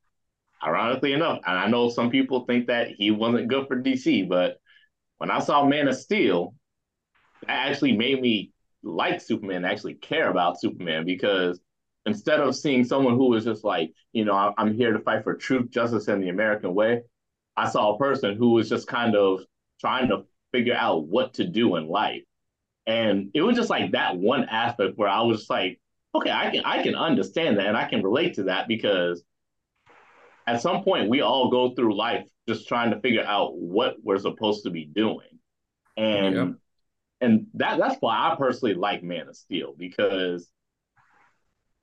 ironically 0.63 1.13
enough 1.13 1.39
and 1.45 1.57
I 1.57 1.67
know 1.67 1.89
some 1.89 2.09
people 2.09 2.45
think 2.45 2.67
that 2.67 2.89
he 2.89 3.11
wasn't 3.11 3.49
good 3.49 3.67
for 3.67 3.81
DC 3.81 4.29
but 4.29 4.57
when 5.17 5.29
I 5.29 5.39
saw 5.39 5.65
Man 5.65 5.87
of 5.89 5.97
Steel 5.97 6.53
actually 7.47 7.93
made 7.93 8.21
me 8.21 8.51
like 8.83 9.21
Superman, 9.21 9.65
actually 9.65 9.95
care 9.95 10.29
about 10.29 10.59
Superman 10.59 11.05
because 11.05 11.59
instead 12.05 12.39
of 12.39 12.55
seeing 12.55 12.83
someone 12.83 13.15
who 13.15 13.29
was 13.29 13.45
just 13.45 13.63
like, 13.63 13.93
you 14.11 14.25
know, 14.25 14.33
I, 14.33 14.53
I'm 14.57 14.75
here 14.75 14.91
to 14.93 14.99
fight 14.99 15.23
for 15.23 15.35
truth, 15.35 15.69
justice, 15.69 16.07
and 16.07 16.21
the 16.21 16.29
American 16.29 16.73
way, 16.73 17.03
I 17.55 17.69
saw 17.69 17.93
a 17.93 17.97
person 17.97 18.35
who 18.35 18.51
was 18.51 18.69
just 18.69 18.87
kind 18.87 19.15
of 19.15 19.41
trying 19.79 20.09
to 20.09 20.25
figure 20.51 20.75
out 20.75 21.07
what 21.07 21.35
to 21.35 21.45
do 21.45 21.75
in 21.77 21.87
life. 21.87 22.23
And 22.85 23.31
it 23.33 23.41
was 23.41 23.55
just 23.55 23.69
like 23.69 23.93
that 23.93 24.17
one 24.17 24.45
aspect 24.49 24.97
where 24.97 25.07
I 25.07 25.21
was 25.21 25.39
just 25.39 25.49
like, 25.49 25.79
okay, 26.13 26.31
I 26.31 26.51
can 26.51 26.65
I 26.65 26.83
can 26.83 26.95
understand 26.95 27.57
that 27.57 27.67
and 27.67 27.77
I 27.77 27.87
can 27.87 28.03
relate 28.03 28.35
to 28.35 28.43
that 28.43 28.67
because 28.67 29.23
at 30.45 30.61
some 30.61 30.83
point 30.83 31.09
we 31.09 31.21
all 31.21 31.49
go 31.49 31.73
through 31.73 31.97
life 31.97 32.27
just 32.47 32.67
trying 32.67 32.91
to 32.91 32.99
figure 32.99 33.23
out 33.23 33.55
what 33.55 33.95
we're 34.03 34.19
supposed 34.19 34.63
to 34.65 34.69
be 34.69 34.85
doing. 34.85 35.39
And. 35.95 36.57
And 37.23 37.47
that 37.55 37.77
that's 37.77 37.95
why 37.99 38.31
I 38.31 38.35
personally 38.35 38.75
like 38.75 39.03
Man 39.03 39.29
of 39.29 39.35
Steel 39.35 39.73
because 39.77 40.49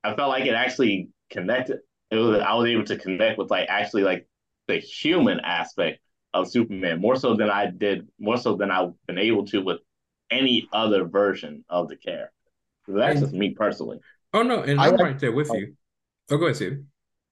I 0.05 0.15
felt 0.15 0.29
like 0.29 0.45
it 0.45 0.55
actually 0.55 1.09
connected. 1.31 1.81
It 2.11 2.17
was 2.17 2.41
I 2.41 2.55
was 2.55 2.67
able 2.67 2.85
to 2.85 2.99
connect 2.99 3.39
with 3.39 3.51
like 3.51 3.69
actually 3.69 4.03
like 4.03 4.29
the 4.69 4.77
human 4.77 5.41
aspect 5.41 6.01
of 6.35 6.51
Superman 6.51 7.01
more 7.01 7.17
so 7.17 7.35
than 7.35 7.51
I 7.51 7.71
did 7.71 8.09
more 8.19 8.37
so 8.37 8.57
than 8.57 8.71
I've 8.71 8.93
been 9.07 9.19
able 9.19 9.47
to 9.47 9.63
with 9.63 9.81
any 10.31 10.69
other 10.73 11.05
version 11.05 11.65
of 11.69 11.89
the 11.89 11.97
character. 11.97 12.33
So 12.87 12.93
that's 12.93 13.17
and, 13.17 13.25
just 13.25 13.33
me 13.33 13.51
personally. 13.51 13.99
Oh 14.33 14.43
no, 14.43 14.63
and 14.63 14.81
I'm 14.81 14.97
right 14.97 15.19
there 15.19 15.33
with 15.33 15.51
oh. 15.51 15.55
you. 15.55 15.75
Oh, 16.31 16.37
go 16.37 16.45
ahead, 16.45 16.57
Steve. 16.57 16.85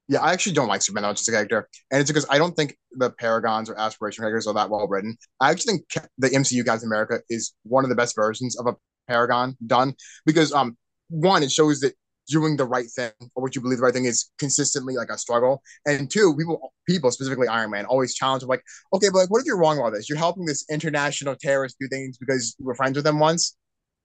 Yeah, 0.08 0.20
I 0.20 0.32
actually 0.32 0.54
don't 0.54 0.68
like 0.68 0.80
Superman 0.80 1.10
as 1.10 1.28
a 1.28 1.30
character, 1.30 1.68
and 1.90 2.00
it's 2.00 2.10
because 2.10 2.26
I 2.30 2.38
don't 2.38 2.56
think 2.56 2.76
the 2.92 3.10
Paragons 3.10 3.68
or 3.68 3.78
Aspiration 3.78 4.22
characters 4.22 4.46
are 4.46 4.54
that 4.54 4.70
well 4.70 4.88
written. 4.88 5.18
I 5.40 5.50
actually 5.50 5.74
think 5.74 6.08
the 6.16 6.34
MCU 6.34 6.64
Captain 6.64 6.88
America 6.88 7.20
is 7.28 7.52
one 7.64 7.84
of 7.84 7.90
the 7.90 7.96
best 7.96 8.16
versions 8.16 8.58
of 8.58 8.66
a 8.66 8.74
Paragon 9.06 9.56
done 9.66 9.94
because 10.24 10.52
um 10.52 10.76
one 11.08 11.42
it 11.42 11.50
shows 11.50 11.80
that 11.80 11.94
doing 12.28 12.56
the 12.56 12.64
right 12.64 12.86
thing 12.94 13.10
or 13.34 13.42
what 13.42 13.54
you 13.54 13.60
believe 13.60 13.78
the 13.78 13.84
right 13.84 13.94
thing 13.94 14.04
is 14.04 14.30
consistently 14.38 14.94
like 14.96 15.08
a 15.10 15.18
struggle. 15.18 15.62
And 15.86 16.10
two, 16.10 16.36
people, 16.36 16.72
people 16.86 17.10
specifically 17.10 17.48
Iron 17.48 17.70
Man, 17.70 17.86
always 17.86 18.14
challenge 18.14 18.42
like, 18.44 18.62
okay, 18.92 19.08
but 19.10 19.20
like, 19.20 19.30
what 19.30 19.40
if 19.40 19.46
you're 19.46 19.58
wrong 19.58 19.78
about 19.78 19.94
this? 19.94 20.08
You're 20.08 20.18
helping 20.18 20.44
this 20.44 20.64
international 20.70 21.36
terrorist 21.36 21.76
do 21.80 21.88
things 21.88 22.18
because 22.18 22.54
you 22.58 22.66
were 22.66 22.74
friends 22.74 22.96
with 22.96 23.04
them 23.04 23.18
once. 23.18 23.56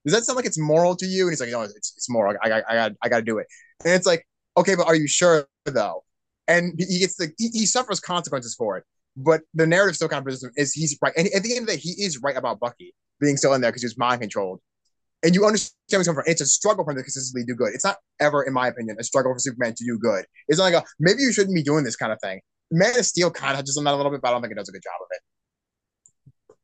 Does 0.04 0.14
that 0.14 0.24
sound 0.24 0.36
like 0.36 0.46
it's 0.46 0.58
moral 0.58 0.96
to 0.96 1.06
you? 1.06 1.24
And 1.24 1.32
he's 1.32 1.40
like, 1.40 1.50
no, 1.50 1.62
it's, 1.62 1.94
it's 1.96 2.10
moral. 2.10 2.36
I, 2.42 2.50
I, 2.50 2.86
I, 2.86 2.90
I 3.02 3.08
got 3.08 3.18
to 3.18 3.24
do 3.24 3.38
it. 3.38 3.46
And 3.84 3.94
it's 3.94 4.06
like, 4.06 4.26
okay, 4.56 4.74
but 4.74 4.86
are 4.86 4.94
you 4.94 5.08
sure 5.08 5.46
though? 5.64 6.04
And 6.46 6.74
he 6.78 7.00
gets 7.00 7.16
the 7.16 7.32
he, 7.38 7.48
he 7.48 7.66
suffers 7.66 8.00
consequences 8.00 8.54
for 8.54 8.76
it. 8.76 8.84
But 9.16 9.42
the 9.54 9.66
narrative 9.66 9.96
still 9.96 10.08
kind 10.08 10.26
of 10.26 10.34
is 10.56 10.72
he's 10.72 10.98
right. 11.00 11.12
And 11.16 11.28
at 11.28 11.42
the 11.42 11.56
end 11.56 11.62
of 11.62 11.66
the 11.68 11.72
day, 11.74 11.78
he 11.78 11.90
is 12.04 12.20
right 12.22 12.36
about 12.36 12.58
Bucky 12.60 12.94
being 13.20 13.36
still 13.36 13.54
in 13.54 13.60
there 13.60 13.70
because 13.70 13.82
he 13.82 13.86
was 13.86 13.96
mind 13.96 14.20
controlled 14.20 14.60
and 15.24 15.34
you 15.34 15.46
understand 15.46 15.72
what's 15.90 16.06
coming 16.06 16.22
from. 16.22 16.30
It's 16.30 16.42
a 16.42 16.46
struggle 16.46 16.84
for 16.84 16.90
him 16.90 16.98
to 16.98 17.02
consistently 17.02 17.44
do 17.46 17.54
good. 17.56 17.72
It's 17.74 17.84
not 17.84 17.96
ever, 18.20 18.42
in 18.42 18.52
my 18.52 18.68
opinion, 18.68 18.96
a 19.00 19.04
struggle 19.04 19.32
for 19.32 19.38
Superman 19.38 19.74
to 19.74 19.84
do 19.84 19.98
good. 19.98 20.26
It's 20.48 20.58
not 20.58 20.64
like 20.64 20.74
a 20.74 20.84
maybe 21.00 21.22
you 21.22 21.32
shouldn't 21.32 21.54
be 21.54 21.62
doing 21.62 21.82
this 21.82 21.96
kind 21.96 22.12
of 22.12 22.20
thing. 22.20 22.40
Man 22.70 22.96
of 22.96 23.06
Steel 23.06 23.30
kind 23.30 23.58
of 23.58 23.64
just 23.64 23.78
on 23.78 23.84
that 23.84 23.94
a 23.94 23.96
little 23.96 24.12
bit, 24.12 24.20
but 24.20 24.28
I 24.28 24.30
don't 24.32 24.42
think 24.42 24.52
it 24.52 24.56
does 24.56 24.68
a 24.68 24.72
good 24.72 24.82
job 24.82 25.00
of 25.00 25.06
it. 25.10 26.56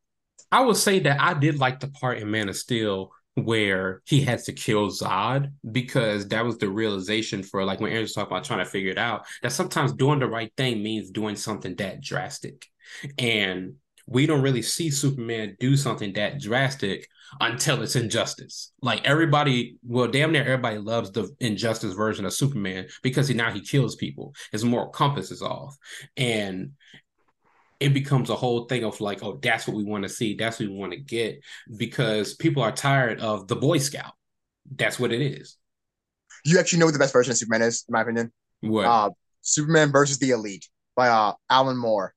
I 0.52 0.60
would 0.60 0.76
say 0.76 0.98
that 1.00 1.20
I 1.20 1.34
did 1.34 1.58
like 1.58 1.80
the 1.80 1.88
part 1.88 2.18
in 2.18 2.30
Man 2.30 2.48
of 2.48 2.56
Steel 2.56 3.12
where 3.44 4.02
he 4.06 4.22
has 4.22 4.44
to 4.44 4.52
kill 4.52 4.88
Zod 4.88 5.52
because 5.70 6.28
that 6.28 6.44
was 6.44 6.58
the 6.58 6.68
realization 6.68 7.42
for 7.42 7.64
like 7.64 7.80
when 7.80 7.92
Aaron's 7.92 8.12
talking 8.12 8.32
about 8.32 8.44
trying 8.44 8.64
to 8.64 8.70
figure 8.70 8.90
it 8.90 8.98
out 8.98 9.26
that 9.42 9.52
sometimes 9.52 9.92
doing 9.92 10.18
the 10.18 10.28
right 10.28 10.52
thing 10.56 10.82
means 10.82 11.10
doing 11.10 11.36
something 11.36 11.74
that 11.76 12.00
drastic. 12.00 12.66
And 13.18 13.74
we 14.06 14.26
don't 14.26 14.42
really 14.42 14.62
see 14.62 14.90
Superman 14.90 15.56
do 15.60 15.76
something 15.76 16.12
that 16.14 16.40
drastic 16.40 17.08
until 17.40 17.80
it's 17.82 17.94
injustice. 17.94 18.72
Like 18.82 19.06
everybody, 19.06 19.76
well, 19.86 20.08
damn 20.08 20.32
near 20.32 20.42
everybody 20.42 20.78
loves 20.78 21.12
the 21.12 21.30
injustice 21.38 21.94
version 21.94 22.24
of 22.24 22.32
Superman 22.32 22.88
because 23.02 23.28
he 23.28 23.34
now 23.34 23.52
he 23.52 23.60
kills 23.60 23.94
people. 23.94 24.34
His 24.50 24.64
moral 24.64 24.88
compass 24.88 25.30
is 25.30 25.42
off. 25.42 25.76
And 26.16 26.72
it 27.80 27.94
becomes 27.94 28.28
a 28.28 28.36
whole 28.36 28.66
thing 28.66 28.84
of 28.84 29.00
like, 29.00 29.22
oh, 29.22 29.38
that's 29.42 29.66
what 29.66 29.76
we 29.76 29.84
want 29.84 30.02
to 30.02 30.08
see. 30.08 30.34
That's 30.34 30.60
what 30.60 30.68
we 30.68 30.74
want 30.74 30.92
to 30.92 30.98
get 30.98 31.42
because 31.76 32.34
people 32.34 32.62
are 32.62 32.72
tired 32.72 33.20
of 33.20 33.48
the 33.48 33.56
Boy 33.56 33.78
Scout. 33.78 34.12
That's 34.76 35.00
what 35.00 35.12
it 35.12 35.22
is. 35.22 35.56
You 36.44 36.58
actually 36.58 36.78
know 36.78 36.84
what 36.84 36.92
the 36.92 36.98
best 36.98 37.14
version 37.14 37.32
of 37.32 37.38
Superman 37.38 37.62
is, 37.62 37.84
in 37.88 37.92
my 37.92 38.02
opinion. 38.02 38.32
What? 38.60 38.84
Uh, 38.84 39.10
Superman 39.40 39.90
versus 39.90 40.18
the 40.18 40.30
Elite 40.30 40.68
by 40.94 41.08
uh, 41.08 41.32
Alan 41.48 41.78
Moore. 41.78 42.14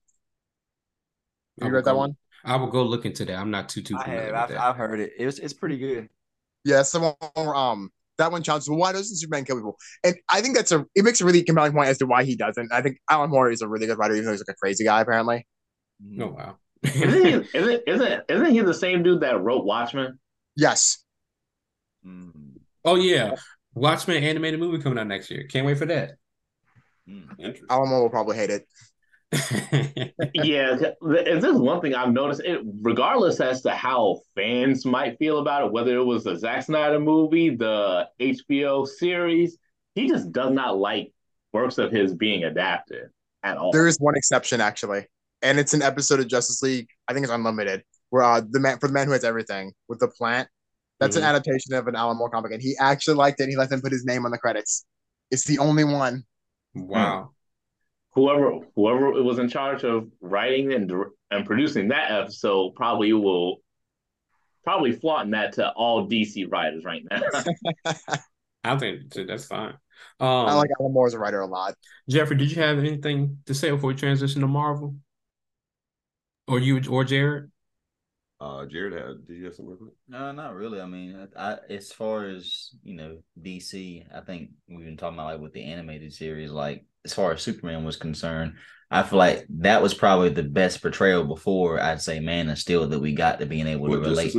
Have 1.59 1.69
you 1.69 1.73
read 1.73 1.85
that 1.85 1.95
one? 1.95 2.17
I 2.43 2.57
will 2.57 2.67
go 2.67 2.83
look 2.83 3.05
into 3.05 3.23
that. 3.25 3.37
I'm 3.37 3.51
not 3.51 3.69
too 3.69 3.81
too. 3.81 3.95
I 3.97 4.09
have. 4.09 4.33
I've, 4.33 4.57
I've, 4.57 4.75
heard 4.75 4.99
it. 4.99 5.13
It's 5.17 5.39
it's 5.39 5.53
pretty 5.53 5.77
good. 5.77 6.09
Yeah, 6.65 6.81
someone 6.81 7.15
um 7.37 7.89
that 8.17 8.31
one 8.31 8.43
challenges. 8.43 8.69
Well, 8.69 8.79
why 8.79 8.91
doesn't 8.91 9.15
Superman 9.15 9.45
kill 9.45 9.57
people? 9.57 9.77
And 10.03 10.15
I 10.29 10.41
think 10.41 10.55
that's 10.55 10.71
a 10.71 10.85
it 10.95 11.05
makes 11.05 11.21
a 11.21 11.25
really 11.25 11.43
compelling 11.43 11.71
point 11.71 11.87
as 11.87 11.97
to 11.99 12.05
why 12.05 12.25
he 12.25 12.35
doesn't. 12.35 12.71
I 12.73 12.81
think 12.81 12.97
Alan 13.09 13.29
Moore 13.29 13.49
is 13.49 13.61
a 13.61 13.67
really 13.67 13.87
good 13.87 13.97
writer, 13.97 14.13
even 14.13 14.25
though 14.25 14.31
he's 14.31 14.41
like 14.41 14.53
a 14.53 14.59
crazy 14.59 14.83
guy 14.83 15.01
apparently. 15.01 15.47
Oh 16.19 16.27
wow. 16.27 16.57
isn't, 16.83 17.25
he, 17.25 17.31
isn't 17.57 17.83
isn't 17.87 18.23
isn't 18.29 18.51
he 18.51 18.61
the 18.61 18.73
same 18.73 19.03
dude 19.03 19.21
that 19.21 19.41
wrote 19.41 19.65
Watchmen? 19.65 20.19
Yes. 20.55 21.03
Mm. 22.05 22.57
Oh 22.85 22.95
yeah, 22.95 23.35
Watchmen 23.73 24.23
animated 24.23 24.59
movie 24.59 24.81
coming 24.81 24.99
out 24.99 25.07
next 25.07 25.31
year. 25.31 25.45
Can't 25.49 25.65
wait 25.65 25.77
for 25.77 25.85
that. 25.85 26.15
Mm, 27.09 27.59
Alan 27.69 27.89
Moore 27.89 28.03
will 28.03 28.09
probably 28.09 28.37
hate 28.37 28.49
it. 28.49 28.67
yeah, 30.33 30.75
is 30.75 31.41
this 31.41 31.57
one 31.57 31.81
thing 31.81 31.95
I've 31.95 32.13
noticed? 32.13 32.41
It, 32.41 32.61
regardless 32.81 33.39
as 33.39 33.61
to 33.63 33.71
how 33.71 34.21
fans 34.35 34.85
might 34.85 35.17
feel 35.17 35.39
about 35.39 35.65
it, 35.65 35.71
whether 35.71 35.97
it 35.97 36.03
was 36.03 36.23
the 36.23 36.37
Zack 36.37 36.63
Snyder 36.63 36.99
movie, 36.99 37.55
the 37.55 38.07
HBO 38.19 38.87
series, 38.87 39.57
he 39.95 40.07
just 40.07 40.31
does 40.31 40.51
not 40.51 40.77
like 40.77 41.13
works 41.51 41.77
of 41.77 41.91
his 41.91 42.13
being 42.13 42.43
adapted 42.43 43.09
at 43.41 43.57
all. 43.57 43.71
There 43.71 43.87
is 43.87 43.97
one 43.99 44.15
exception 44.15 44.61
actually, 44.61 45.07
and 45.43 45.59
it's 45.59 45.73
an 45.73 45.81
episode 45.81 46.19
of 46.19 46.27
Justice 46.27 46.63
League. 46.63 46.87
I 47.07 47.13
think 47.13 47.23
it's 47.23 47.31
Unlimited, 47.31 47.83
where 48.09 48.23
uh, 48.23 48.41
the 48.49 48.59
man 48.59 48.79
for 48.79 48.87
the 48.87 48.93
man 48.93 49.05
who 49.05 49.13
has 49.13 49.23
everything 49.23 49.73
with 49.87 49.99
the 49.99 50.07
plant. 50.07 50.47
That's 50.99 51.15
mm-hmm. 51.15 51.25
an 51.25 51.35
adaptation 51.35 51.73
of 51.73 51.87
an 51.87 51.95
Alan 51.95 52.17
Moore 52.17 52.29
comic, 52.29 52.51
and 52.51 52.61
he 52.61 52.75
actually 52.79 53.15
liked 53.15 53.39
it. 53.41 53.49
he 53.49 53.57
let 53.57 53.69
them 53.69 53.81
put 53.81 53.91
his 53.91 54.05
name 54.05 54.25
on 54.25 54.31
the 54.31 54.37
credits. 54.37 54.85
It's 55.29 55.43
the 55.43 55.59
only 55.59 55.83
one. 55.83 56.23
Wow 56.73 57.33
whoever 58.15 58.59
whoever 58.75 59.11
was 59.23 59.39
in 59.39 59.49
charge 59.49 59.83
of 59.83 60.07
writing 60.21 60.73
and 60.73 60.91
and 61.31 61.45
producing 61.45 61.89
that 61.89 62.11
episode 62.11 62.75
probably 62.75 63.13
will 63.13 63.57
probably 64.63 64.93
flaunting 64.93 65.31
that 65.31 65.53
to 65.53 65.69
all 65.71 66.07
DC 66.07 66.49
writers 66.49 66.85
right 66.85 67.03
now. 67.11 67.21
I 68.63 68.77
think 68.77 69.13
that's 69.13 69.45
fine. 69.45 69.73
Um, 70.19 70.27
I 70.29 70.53
like 70.53 70.69
Alan 70.79 70.93
Moore 70.93 71.07
as 71.07 71.13
a 71.13 71.19
writer 71.19 71.41
a 71.41 71.47
lot. 71.47 71.75
Jeffrey, 72.09 72.37
did 72.37 72.51
you 72.51 72.61
have 72.61 72.79
anything 72.79 73.39
to 73.45 73.53
say 73.53 73.71
before 73.71 73.89
we 73.89 73.95
transition 73.95 74.41
to 74.41 74.47
Marvel? 74.47 74.95
Or 76.47 76.59
you 76.59 76.81
or 76.89 77.03
Jared? 77.03 77.51
Uh, 78.39 78.65
Jared 78.65 78.93
had. 78.93 79.25
Did 79.25 79.37
you 79.37 79.45
have 79.45 79.55
something? 79.55 79.77
No, 80.09 80.31
not 80.33 80.53
really. 80.55 80.81
I 80.81 80.85
mean, 80.85 81.27
I, 81.37 81.57
as 81.69 81.91
far 81.93 82.27
as 82.27 82.71
you 82.83 82.95
know, 82.95 83.19
DC. 83.41 84.03
I 84.13 84.19
think 84.21 84.49
we've 84.67 84.85
been 84.85 84.97
talking 84.97 85.17
about 85.17 85.31
like 85.31 85.41
with 85.41 85.53
the 85.53 85.63
animated 85.63 86.13
series, 86.13 86.51
like 86.51 86.85
as 87.05 87.13
far 87.13 87.31
as 87.31 87.41
Superman 87.41 87.85
was 87.85 87.95
concerned, 87.95 88.55
I 88.91 89.03
feel 89.03 89.19
like 89.19 89.45
that 89.49 89.81
was 89.81 89.93
probably 89.93 90.29
the 90.29 90.43
best 90.43 90.81
portrayal 90.81 91.23
before 91.23 91.81
I'd 91.81 92.01
say 92.01 92.19
Man 92.19 92.49
of 92.49 92.59
Steel 92.59 92.87
that 92.87 92.99
we 92.99 93.13
got 93.13 93.39
to 93.39 93.45
being 93.45 93.67
able 93.67 93.87
what, 93.87 94.03
to 94.03 94.09
relate. 94.09 94.35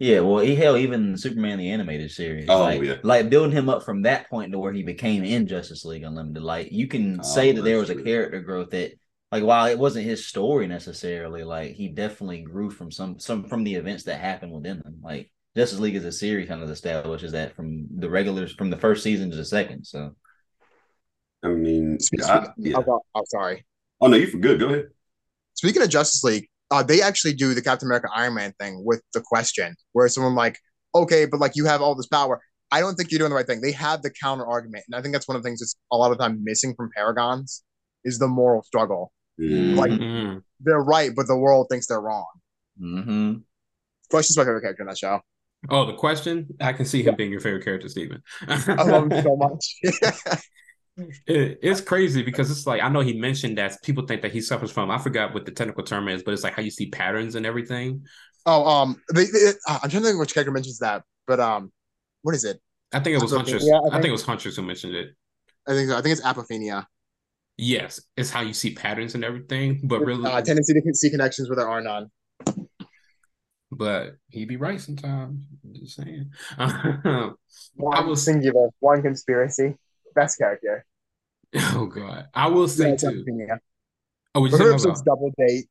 Yeah, 0.00 0.20
well, 0.20 0.40
he 0.40 0.56
hell 0.56 0.76
even 0.76 1.16
Superman 1.16 1.58
the 1.58 1.70
animated 1.70 2.10
series. 2.10 2.46
Oh 2.48 2.60
like, 2.60 2.82
yeah, 2.82 2.96
like 3.04 3.30
building 3.30 3.52
him 3.52 3.68
up 3.68 3.84
from 3.84 4.02
that 4.02 4.28
point 4.28 4.52
to 4.52 4.58
where 4.58 4.72
he 4.72 4.82
became 4.82 5.22
in 5.22 5.46
Justice 5.46 5.84
League 5.84 6.02
Unlimited. 6.02 6.42
Like 6.42 6.72
you 6.72 6.88
can 6.88 7.20
oh, 7.20 7.22
say 7.22 7.52
that 7.52 7.62
there 7.62 7.78
was 7.78 7.88
true. 7.88 8.00
a 8.00 8.02
character 8.02 8.40
growth 8.40 8.70
that, 8.70 8.92
like, 9.34 9.42
while 9.42 9.66
it 9.66 9.80
wasn't 9.80 10.04
his 10.04 10.24
story 10.24 10.68
necessarily, 10.68 11.42
like 11.42 11.72
he 11.72 11.88
definitely 11.88 12.42
grew 12.42 12.70
from 12.70 12.92
some 12.92 13.18
some 13.18 13.48
from 13.48 13.64
the 13.64 13.74
events 13.74 14.04
that 14.04 14.20
happened 14.20 14.52
within 14.52 14.78
them. 14.78 15.00
Like 15.02 15.32
Justice 15.56 15.80
League 15.80 15.96
is 15.96 16.04
a 16.04 16.12
series 16.12 16.46
kind 16.46 16.62
of 16.62 16.70
establishes 16.70 17.32
that 17.32 17.56
from 17.56 17.88
the 17.96 18.08
regulars 18.08 18.52
from 18.52 18.70
the 18.70 18.76
first 18.76 19.02
season 19.02 19.32
to 19.32 19.36
the 19.36 19.44
second. 19.44 19.86
So 19.86 20.14
I 21.42 21.48
mean, 21.48 21.98
speaking, 21.98 22.26
I, 22.26 22.46
yeah. 22.58 22.76
oh, 22.76 23.00
oh, 23.12 23.22
sorry. 23.26 23.66
Oh 24.00 24.06
no, 24.06 24.16
you're 24.16 24.30
good. 24.40 24.60
Go 24.60 24.68
ahead. 24.68 24.86
Speaking 25.54 25.82
of 25.82 25.88
Justice 25.88 26.22
League, 26.22 26.48
uh, 26.70 26.84
they 26.84 27.02
actually 27.02 27.34
do 27.34 27.54
the 27.54 27.62
Captain 27.62 27.88
America 27.88 28.06
Iron 28.14 28.34
Man 28.34 28.52
thing 28.60 28.84
with 28.84 29.02
the 29.14 29.20
question, 29.20 29.74
where 29.94 30.06
someone 30.06 30.36
like, 30.36 30.60
okay, 30.94 31.26
but 31.26 31.40
like 31.40 31.56
you 31.56 31.64
have 31.64 31.82
all 31.82 31.96
this 31.96 32.06
power. 32.06 32.40
I 32.70 32.78
don't 32.78 32.94
think 32.94 33.10
you're 33.10 33.18
doing 33.18 33.30
the 33.30 33.36
right 33.36 33.48
thing. 33.48 33.60
They 33.60 33.72
have 33.72 34.02
the 34.02 34.10
counter 34.10 34.46
argument, 34.46 34.84
and 34.86 34.94
I 34.94 35.02
think 35.02 35.12
that's 35.12 35.26
one 35.26 35.36
of 35.36 35.42
the 35.42 35.48
things 35.48 35.58
that's 35.58 35.74
a 35.90 35.96
lot 35.96 36.12
of 36.12 36.18
time 36.18 36.44
missing 36.44 36.72
from 36.76 36.90
Paragons 36.96 37.64
is 38.04 38.20
the 38.20 38.28
moral 38.28 38.62
struggle. 38.62 39.12
Mm-hmm. 39.40 39.78
Like 39.78 40.42
they're 40.60 40.82
right, 40.82 41.10
but 41.14 41.26
the 41.26 41.36
world 41.36 41.66
thinks 41.70 41.86
they're 41.86 42.00
wrong. 42.00 42.26
Mm-hmm. 42.80 43.34
Question's 44.10 44.36
my 44.36 44.44
favorite 44.44 44.62
character 44.62 44.82
in 44.82 44.88
that 44.88 44.98
show. 44.98 45.20
Oh, 45.70 45.86
the 45.86 45.94
question? 45.94 46.48
I 46.60 46.72
can 46.72 46.84
see 46.84 47.00
him 47.00 47.12
yeah. 47.12 47.16
being 47.16 47.30
your 47.30 47.40
favorite 47.40 47.64
character, 47.64 47.88
Steven. 47.88 48.22
I 48.46 48.82
love 48.82 49.10
him 49.10 49.22
so 49.22 49.36
much. 49.36 50.42
It, 51.26 51.58
it's 51.60 51.80
crazy 51.80 52.22
because 52.22 52.52
it's 52.52 52.68
like 52.68 52.80
I 52.80 52.88
know 52.88 53.00
he 53.00 53.18
mentioned 53.18 53.58
that 53.58 53.82
people 53.82 54.06
think 54.06 54.22
that 54.22 54.32
he 54.32 54.40
suffers 54.40 54.70
from 54.70 54.92
I 54.92 54.98
forgot 54.98 55.34
what 55.34 55.44
the 55.44 55.50
technical 55.50 55.82
term 55.82 56.06
is, 56.08 56.22
but 56.22 56.32
it's 56.32 56.44
like 56.44 56.54
how 56.54 56.62
you 56.62 56.70
see 56.70 56.88
patterns 56.88 57.34
and 57.34 57.44
everything. 57.44 58.06
Oh, 58.46 58.64
um, 58.64 59.02
they, 59.12 59.24
they, 59.24 59.48
uh, 59.66 59.80
I'm 59.82 59.90
trying 59.90 60.02
to 60.02 60.08
think 60.08 60.20
which 60.20 60.34
character 60.34 60.52
mentions 60.52 60.78
that, 60.78 61.02
but 61.26 61.40
um, 61.40 61.72
what 62.22 62.34
is 62.34 62.44
it? 62.44 62.60
I 62.92 63.00
think 63.00 63.16
it 63.16 63.22
was 63.22 63.32
Huntress. 63.32 63.66
Yeah, 63.66 63.74
I 63.74 63.78
I, 63.78 63.82
think, 63.82 63.92
think- 63.94 64.04
it 64.06 64.12
was 64.12 64.22
Huntress 64.22 64.54
who 64.54 64.62
mentioned 64.62 64.94
it. 64.94 65.16
I 65.66 65.72
think 65.72 65.90
so. 65.90 65.98
I 65.98 66.02
think 66.02 66.12
it's 66.12 66.24
apophenia. 66.24 66.86
Yes, 67.56 68.00
it's 68.16 68.30
how 68.30 68.40
you 68.40 68.52
see 68.52 68.74
patterns 68.74 69.14
and 69.14 69.24
everything, 69.24 69.80
but 69.84 70.00
really, 70.00 70.28
Uh, 70.30 70.40
tendency 70.42 70.74
to 70.74 70.94
see 70.94 71.10
connections 71.10 71.48
where 71.48 71.56
there 71.56 71.68
are 71.68 71.80
none. 71.80 72.10
but 73.70 74.16
he'd 74.28 74.48
be 74.48 74.56
right 74.56 74.80
sometimes. 74.80 75.38
I'm 75.64 75.74
just 75.74 75.96
saying. 75.96 76.30
I 76.58 77.30
One 77.76 78.16
singular, 78.16 78.68
one 78.80 79.02
conspiracy. 79.02 79.74
Best 80.14 80.38
character. 80.38 80.84
oh 81.56 81.86
god, 81.86 82.26
I 82.34 82.48
will 82.48 82.68
say 82.68 82.88
Yeah, 82.88 82.92
it's 82.94 83.02
too. 83.02 83.24
apophenia. 83.28 83.58
Oh, 84.34 84.40
we 84.40 84.50
just 84.50 84.60
Her 84.60 84.70
about 84.72 85.04
double 85.04 85.32
date. 85.38 85.66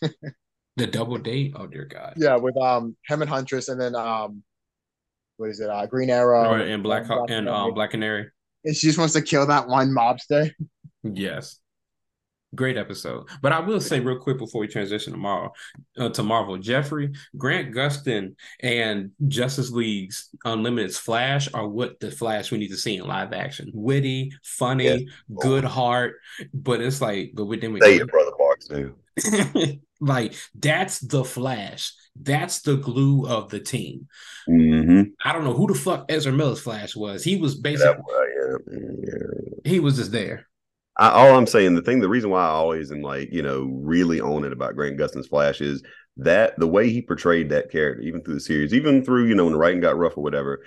the 0.76 0.86
double 0.86 1.18
date. 1.18 1.52
Oh 1.56 1.66
dear 1.66 1.84
God. 1.84 2.14
Yeah, 2.16 2.36
with 2.36 2.56
um 2.56 2.96
him 3.06 3.20
and 3.20 3.30
Huntress, 3.30 3.68
and 3.68 3.78
then 3.80 3.94
um, 3.94 4.42
what 5.36 5.50
is 5.50 5.60
it? 5.60 5.68
Uh, 5.68 5.84
Green 5.86 6.08
Arrow 6.08 6.48
Or 6.50 6.58
in 6.60 6.82
Black 6.82 7.04
Hawk 7.06 7.30
and 7.30 7.48
um 7.48 7.74
Black 7.74 7.90
Canary. 7.90 8.30
And 8.64 8.74
she 8.76 8.86
just 8.86 8.98
wants 8.98 9.12
to 9.14 9.22
kill 9.22 9.46
that 9.46 9.68
one 9.68 9.90
mobster. 9.90 10.52
Yes. 11.02 11.58
Great 12.54 12.76
episode. 12.76 13.28
But 13.40 13.52
I 13.52 13.60
will 13.60 13.80
say 13.80 14.00
real 14.00 14.18
quick 14.18 14.36
before 14.36 14.60
we 14.60 14.68
transition 14.68 15.12
tomorrow 15.12 15.52
uh, 15.96 16.10
to 16.10 16.22
Marvel, 16.22 16.58
Jeffrey, 16.58 17.10
Grant 17.38 17.74
Gustin, 17.74 18.34
and 18.60 19.10
Justice 19.26 19.70
League's 19.70 20.28
Unlimited's 20.44 20.98
Flash 20.98 21.48
are 21.54 21.66
what 21.66 21.98
the 22.00 22.10
Flash 22.10 22.50
we 22.52 22.58
need 22.58 22.68
to 22.68 22.76
see 22.76 22.96
in 22.96 23.06
live 23.06 23.32
action. 23.32 23.70
Witty, 23.72 24.32
funny, 24.44 24.84
Yes. 24.84 25.00
good 25.40 25.64
heart. 25.64 26.16
But 26.52 26.82
it's 26.82 27.00
like, 27.00 27.32
but 27.34 27.46
we 27.46 27.58
Say 27.58 27.96
it, 27.96 28.08
brother 28.08 28.32
Parks 28.36 28.68
too. 28.68 28.96
like 30.00 30.34
that's 30.54 30.98
the 31.00 31.24
Flash. 31.24 31.94
That's 32.20 32.60
the 32.60 32.76
glue 32.76 33.26
of 33.26 33.48
the 33.48 33.60
team. 33.60 34.08
Mm-hmm. 34.46 35.02
I 35.24 35.32
don't 35.32 35.44
know 35.44 35.54
who 35.54 35.68
the 35.68 35.74
fuck 35.74 36.04
Ezra 36.10 36.32
Miller's 36.32 36.60
Flash 36.60 36.94
was. 36.94 37.24
He 37.24 37.36
was 37.36 37.54
basically 37.54 37.88
uh, 38.14 38.58
yeah, 38.70 38.78
yeah. 39.04 39.70
he 39.70 39.80
was 39.80 39.96
just 39.96 40.12
there. 40.12 40.48
I, 40.96 41.08
all 41.08 41.36
I'm 41.36 41.46
saying, 41.46 41.74
the 41.74 41.82
thing, 41.82 42.00
the 42.00 42.08
reason 42.08 42.30
why 42.30 42.42
I 42.42 42.48
always 42.48 42.92
am 42.92 43.00
like, 43.00 43.32
you 43.32 43.42
know, 43.42 43.62
really 43.82 44.20
on 44.20 44.44
it 44.44 44.52
about 44.52 44.74
Grant 44.76 44.98
Gustin's 44.98 45.26
Flash 45.26 45.60
is 45.60 45.82
that 46.18 46.58
the 46.58 46.66
way 46.66 46.90
he 46.90 47.00
portrayed 47.00 47.48
that 47.48 47.70
character, 47.70 48.02
even 48.02 48.22
through 48.22 48.34
the 48.34 48.40
series, 48.40 48.74
even 48.74 49.04
through, 49.04 49.26
you 49.26 49.34
know, 49.34 49.44
when 49.44 49.54
the 49.54 49.58
writing 49.58 49.80
got 49.80 49.96
rough 49.96 50.18
or 50.18 50.22
whatever, 50.22 50.62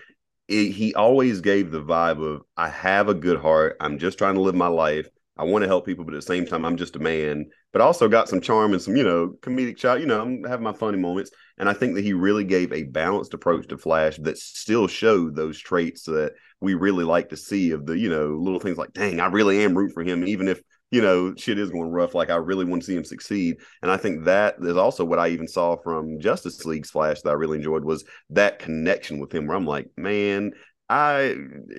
it, 0.48 0.72
he 0.72 0.96
always 0.96 1.42
gave 1.42 1.72
the 1.72 1.82
vibe 1.82 2.24
of, 2.24 2.42
I 2.58 2.70
have 2.70 3.08
a 3.10 3.14
good 3.14 3.40
heart. 3.40 3.78
I'm 3.80 4.00
just 4.00 4.18
trying 4.18 4.36
to 4.36 4.42
live 4.42 4.56
my 4.56 4.68
life. 4.68 5.08
I 5.38 5.44
want 5.44 5.64
to 5.64 5.68
help 5.68 5.86
people, 5.86 6.06
but 6.06 6.14
at 6.14 6.18
the 6.18 6.26
same 6.26 6.46
time, 6.46 6.66
I'm 6.66 6.78
just 6.78 6.96
a 6.96 7.00
man, 7.00 7.48
but 7.74 7.82
also 7.82 8.08
got 8.08 8.30
some 8.30 8.40
charm 8.40 8.72
and 8.72 8.82
some, 8.82 8.96
you 8.96 9.04
know, 9.04 9.36
comedic 9.42 9.78
shot. 9.78 10.00
You 10.00 10.06
know, 10.06 10.22
I'm 10.22 10.44
having 10.44 10.64
my 10.64 10.74
funny 10.74 10.98
moments. 10.98 11.32
And 11.58 11.68
I 11.68 11.74
think 11.74 11.96
that 11.96 12.06
he 12.06 12.14
really 12.14 12.46
gave 12.46 12.72
a 12.72 12.84
balanced 12.84 13.34
approach 13.34 13.68
to 13.68 13.78
Flash 13.78 14.18
that 14.18 14.38
still 14.38 14.88
showed 14.88 15.36
those 15.36 15.60
traits 15.60 16.04
that 16.04 16.34
we 16.62 16.74
really 16.74 17.04
like 17.04 17.30
to 17.30 17.38
see 17.38 17.72
of 17.72 17.86
the, 17.86 17.98
you 17.98 18.10
know, 18.10 18.36
little 18.40 18.60
things 18.60 18.78
like, 18.78 18.94
dang, 18.94 19.20
I 19.20 19.28
really 19.28 19.64
am 19.64 19.78
rooting 19.78 19.94
for 19.94 20.04
him, 20.04 20.28
even 20.28 20.48
if, 20.48 20.62
you 20.92 21.02
know, 21.02 21.36
shit 21.36 21.60
is 21.60 21.70
going 21.70 21.90
rough. 21.90 22.16
Like, 22.16 22.30
I 22.30 22.36
really 22.36 22.66
want 22.66 22.82
to 22.82 22.86
see 22.86 22.96
him 22.96 23.04
succeed. 23.04 23.58
And 23.82 23.92
I 23.92 23.98
think 23.98 24.26
that 24.26 24.56
is 24.62 24.78
also 24.78 25.04
what 25.04 25.20
I 25.20 25.30
even 25.30 25.48
saw 25.48 25.76
from 25.76 26.20
Justice 26.20 26.64
League's 26.66 26.92
Flash 26.92 27.22
that 27.22 27.32
I 27.32 27.34
really 27.34 27.58
enjoyed 27.58 27.84
was 27.84 28.06
that 28.30 28.60
connection 28.60 29.20
with 29.20 29.34
him 29.34 29.48
where 29.48 29.58
I'm 29.58 29.66
like, 29.66 29.90
man, 29.98 30.52
I 30.88 31.36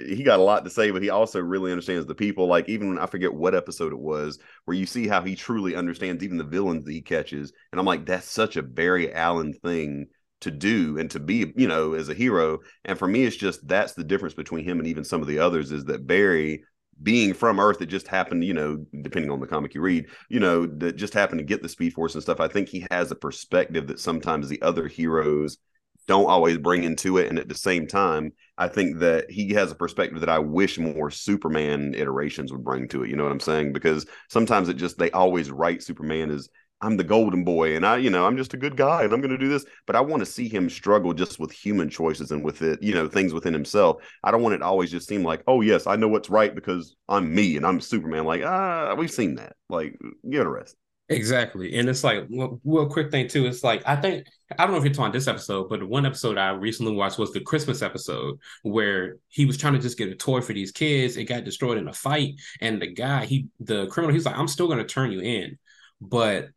he 0.08 0.24
got 0.24 0.40
a 0.40 0.42
lot 0.42 0.64
to 0.64 0.70
say, 0.70 0.90
but 0.90 1.02
he 1.02 1.10
also 1.10 1.40
really 1.40 1.70
understands 1.70 2.06
the 2.06 2.14
people. 2.14 2.48
Like 2.48 2.68
even 2.68 2.88
when 2.88 2.98
I 2.98 3.06
forget 3.06 3.32
what 3.32 3.54
episode 3.54 3.92
it 3.92 3.98
was, 3.98 4.38
where 4.64 4.76
you 4.76 4.84
see 4.84 5.06
how 5.06 5.22
he 5.22 5.36
truly 5.36 5.76
understands 5.76 6.24
even 6.24 6.38
the 6.38 6.44
villains 6.44 6.84
that 6.84 6.92
he 6.92 7.02
catches, 7.02 7.52
and 7.70 7.78
I'm 7.78 7.86
like, 7.86 8.04
that's 8.04 8.28
such 8.28 8.56
a 8.56 8.64
Barry 8.64 9.12
Allen 9.12 9.52
thing 9.52 10.06
to 10.40 10.50
do 10.50 10.98
and 10.98 11.10
to 11.10 11.20
be, 11.20 11.52
you 11.56 11.68
know, 11.68 11.94
as 11.94 12.08
a 12.08 12.14
hero. 12.14 12.58
And 12.84 12.98
for 12.98 13.08
me, 13.08 13.24
it's 13.24 13.36
just 13.36 13.66
that's 13.66 13.94
the 13.94 14.04
difference 14.04 14.34
between 14.34 14.64
him 14.64 14.78
and 14.78 14.86
even 14.86 15.04
some 15.04 15.22
of 15.22 15.28
the 15.28 15.38
others 15.38 15.72
is 15.72 15.84
that 15.86 16.06
Barry 16.06 16.62
being 17.02 17.34
from 17.34 17.60
Earth, 17.60 17.82
it 17.82 17.86
just 17.86 18.08
happened, 18.08 18.44
you 18.44 18.54
know, 18.54 18.84
depending 19.02 19.30
on 19.30 19.40
the 19.40 19.46
comic 19.46 19.74
you 19.74 19.80
read, 19.80 20.06
you 20.28 20.40
know, 20.40 20.66
that 20.66 20.96
just 20.96 21.14
happened 21.14 21.38
to 21.38 21.44
get 21.44 21.62
the 21.62 21.68
Speed 21.68 21.92
Force 21.92 22.14
and 22.14 22.22
stuff. 22.22 22.40
I 22.40 22.48
think 22.48 22.68
he 22.68 22.86
has 22.90 23.10
a 23.10 23.16
perspective 23.16 23.86
that 23.88 24.00
sometimes 24.00 24.48
the 24.48 24.62
other 24.62 24.88
heroes 24.88 25.58
don't 26.06 26.30
always 26.30 26.56
bring 26.56 26.84
into 26.84 27.18
it. 27.18 27.28
And 27.28 27.38
at 27.38 27.48
the 27.48 27.54
same 27.54 27.86
time, 27.86 28.32
I 28.56 28.68
think 28.68 28.98
that 29.00 29.30
he 29.30 29.52
has 29.54 29.70
a 29.70 29.76
perspective 29.76 30.20
that 30.20 30.28
I 30.28 30.38
wish 30.38 30.78
more 30.78 31.10
Superman 31.10 31.94
iterations 31.94 32.52
would 32.52 32.64
bring 32.64 32.88
to 32.88 33.02
it. 33.02 33.10
You 33.10 33.16
know 33.16 33.24
what 33.24 33.32
I'm 33.32 33.40
saying? 33.40 33.72
Because 33.72 34.06
sometimes 34.30 34.68
it 34.68 34.74
just 34.74 34.98
they 34.98 35.10
always 35.10 35.50
write 35.50 35.82
Superman 35.82 36.30
as 36.30 36.48
I'm 36.80 36.96
the 36.96 37.04
golden 37.04 37.42
boy 37.44 37.74
and 37.74 37.86
I, 37.86 37.96
you 37.96 38.10
know, 38.10 38.26
I'm 38.26 38.36
just 38.36 38.54
a 38.54 38.58
good 38.58 38.76
guy 38.76 39.02
and 39.02 39.12
I'm 39.12 39.20
going 39.20 39.30
to 39.30 39.38
do 39.38 39.48
this. 39.48 39.64
But 39.86 39.96
I 39.96 40.00
want 40.00 40.20
to 40.20 40.26
see 40.26 40.48
him 40.48 40.68
struggle 40.68 41.14
just 41.14 41.38
with 41.38 41.50
human 41.50 41.88
choices 41.88 42.30
and 42.30 42.44
with 42.44 42.62
it, 42.62 42.82
you 42.82 42.92
know, 42.92 43.08
things 43.08 43.32
within 43.32 43.54
himself. 43.54 44.02
I 44.22 44.30
don't 44.30 44.42
want 44.42 44.54
it 44.54 44.62
always 44.62 44.90
just 44.90 45.08
seem 45.08 45.24
like, 45.24 45.42
oh, 45.46 45.62
yes, 45.62 45.86
I 45.86 45.96
know 45.96 46.08
what's 46.08 46.30
right 46.30 46.54
because 46.54 46.94
I'm 47.08 47.34
me 47.34 47.56
and 47.56 47.66
I'm 47.66 47.80
Superman. 47.80 48.24
Like, 48.24 48.42
ah, 48.44 48.94
we've 48.94 49.10
seen 49.10 49.36
that. 49.36 49.54
Like, 49.68 49.96
give 50.28 50.42
it 50.42 50.46
a 50.46 50.50
rest. 50.50 50.76
Exactly. 51.08 51.78
And 51.78 51.88
it's 51.88 52.02
like, 52.02 52.24
well, 52.28 52.86
quick 52.86 53.12
thing 53.12 53.28
too. 53.28 53.46
It's 53.46 53.62
like, 53.62 53.80
I 53.86 53.94
think, 53.94 54.26
I 54.58 54.64
don't 54.64 54.72
know 54.72 54.78
if 54.78 54.84
you're 54.84 54.92
talking 54.92 55.12
this 55.12 55.28
episode, 55.28 55.68
but 55.68 55.88
one 55.88 56.04
episode 56.04 56.36
I 56.36 56.50
recently 56.50 56.94
watched 56.94 57.16
was 57.16 57.32
the 57.32 57.40
Christmas 57.40 57.80
episode 57.80 58.38
where 58.64 59.18
he 59.28 59.46
was 59.46 59.56
trying 59.56 59.74
to 59.74 59.78
just 59.78 59.98
get 59.98 60.08
a 60.08 60.16
toy 60.16 60.40
for 60.40 60.52
these 60.52 60.72
kids. 60.72 61.16
It 61.16 61.24
got 61.26 61.44
destroyed 61.44 61.78
in 61.78 61.86
a 61.86 61.92
fight. 61.92 62.34
And 62.60 62.82
the 62.82 62.88
guy, 62.88 63.24
he, 63.24 63.46
the 63.60 63.86
criminal, 63.86 64.12
he's 64.12 64.26
like, 64.26 64.36
I'm 64.36 64.48
still 64.48 64.66
going 64.66 64.78
to 64.78 64.84
turn 64.84 65.12
you 65.12 65.20
in, 65.20 65.58
but 66.00 66.48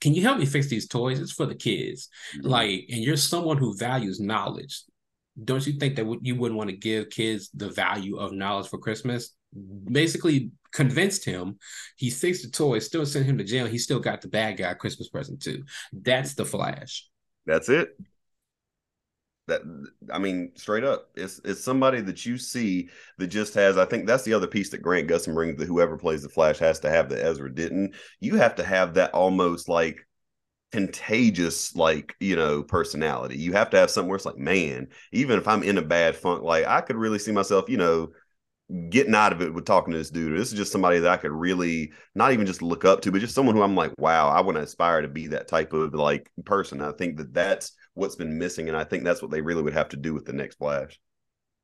can 0.00 0.14
you 0.14 0.22
help 0.22 0.38
me 0.38 0.46
fix 0.46 0.68
these 0.68 0.88
toys? 0.88 1.20
It's 1.20 1.32
for 1.32 1.46
the 1.46 1.54
kids. 1.54 2.08
Mm-hmm. 2.36 2.48
Like, 2.48 2.86
and 2.90 3.02
you're 3.02 3.16
someone 3.16 3.56
who 3.56 3.76
values 3.76 4.20
knowledge. 4.20 4.82
Don't 5.42 5.66
you 5.66 5.74
think 5.74 5.96
that 5.96 6.18
you 6.22 6.34
wouldn't 6.34 6.56
want 6.56 6.70
to 6.70 6.76
give 6.76 7.10
kids 7.10 7.50
the 7.52 7.70
value 7.70 8.16
of 8.16 8.32
knowledge 8.32 8.68
for 8.68 8.78
Christmas? 8.78 9.34
Basically, 9.90 10.50
convinced 10.72 11.24
him. 11.24 11.58
He 11.96 12.10
fixed 12.10 12.42
the 12.42 12.50
toy, 12.50 12.78
still 12.78 13.06
sent 13.06 13.26
him 13.26 13.38
to 13.38 13.44
jail. 13.44 13.66
He 13.66 13.78
still 13.78 14.00
got 14.00 14.20
the 14.20 14.28
bad 14.28 14.56
guy 14.56 14.74
Christmas 14.74 15.08
present 15.08 15.42
too. 15.42 15.64
That's 15.92 16.34
the 16.34 16.44
Flash. 16.44 17.08
That's 17.46 17.68
it. 17.68 17.98
That 19.48 19.62
I 20.12 20.18
mean, 20.18 20.52
straight 20.56 20.84
up, 20.84 21.10
it's 21.14 21.40
it's 21.44 21.62
somebody 21.62 22.00
that 22.00 22.26
you 22.26 22.36
see 22.36 22.88
that 23.18 23.28
just 23.28 23.54
has. 23.54 23.78
I 23.78 23.84
think 23.84 24.06
that's 24.06 24.24
the 24.24 24.34
other 24.34 24.48
piece 24.48 24.70
that 24.70 24.82
Grant 24.82 25.08
Gustin 25.08 25.34
brings 25.34 25.58
that 25.58 25.66
whoever 25.66 25.96
plays 25.96 26.22
the 26.22 26.28
Flash 26.28 26.58
has 26.58 26.80
to 26.80 26.90
have 26.90 27.08
that 27.10 27.24
Ezra 27.24 27.54
didn't. 27.54 27.94
You 28.20 28.36
have 28.36 28.56
to 28.56 28.64
have 28.64 28.94
that 28.94 29.14
almost 29.14 29.68
like 29.68 30.06
contagious, 30.72 31.76
like 31.76 32.14
you 32.20 32.36
know, 32.36 32.62
personality. 32.62 33.38
You 33.38 33.52
have 33.52 33.70
to 33.70 33.78
have 33.78 33.90
something 33.90 34.08
where 34.08 34.16
it's 34.16 34.26
like, 34.26 34.38
man, 34.38 34.88
even 35.12 35.38
if 35.38 35.46
I'm 35.46 35.62
in 35.62 35.78
a 35.78 35.82
bad 35.82 36.16
funk, 36.16 36.42
like 36.42 36.66
I 36.66 36.80
could 36.80 36.96
really 36.96 37.18
see 37.18 37.32
myself, 37.32 37.68
you 37.68 37.76
know, 37.76 38.10
getting 38.90 39.14
out 39.14 39.32
of 39.32 39.42
it 39.42 39.54
with 39.54 39.64
talking 39.64 39.92
to 39.92 39.98
this 39.98 40.10
dude. 40.10 40.38
This 40.38 40.50
is 40.50 40.58
just 40.58 40.72
somebody 40.72 40.98
that 40.98 41.10
I 41.10 41.16
could 41.16 41.30
really 41.30 41.92
not 42.14 42.32
even 42.32 42.46
just 42.46 42.62
look 42.62 42.84
up 42.84 43.00
to, 43.02 43.12
but 43.12 43.20
just 43.20 43.34
someone 43.34 43.54
who 43.54 43.62
I'm 43.62 43.76
like, 43.76 43.92
wow, 43.98 44.28
I 44.28 44.40
want 44.40 44.56
to 44.56 44.62
aspire 44.62 45.02
to 45.02 45.08
be 45.08 45.28
that 45.28 45.48
type 45.48 45.72
of 45.72 45.94
like 45.94 46.30
person. 46.44 46.80
I 46.80 46.92
think 46.92 47.16
that 47.18 47.32
that's 47.32 47.72
what's 47.96 48.16
been 48.16 48.38
missing, 48.38 48.68
and 48.68 48.76
I 48.76 48.84
think 48.84 49.04
that's 49.04 49.20
what 49.20 49.30
they 49.30 49.40
really 49.40 49.62
would 49.62 49.74
have 49.74 49.88
to 49.90 49.96
do 49.96 50.14
with 50.14 50.24
the 50.24 50.32
next 50.32 50.56
Flash. 50.58 50.98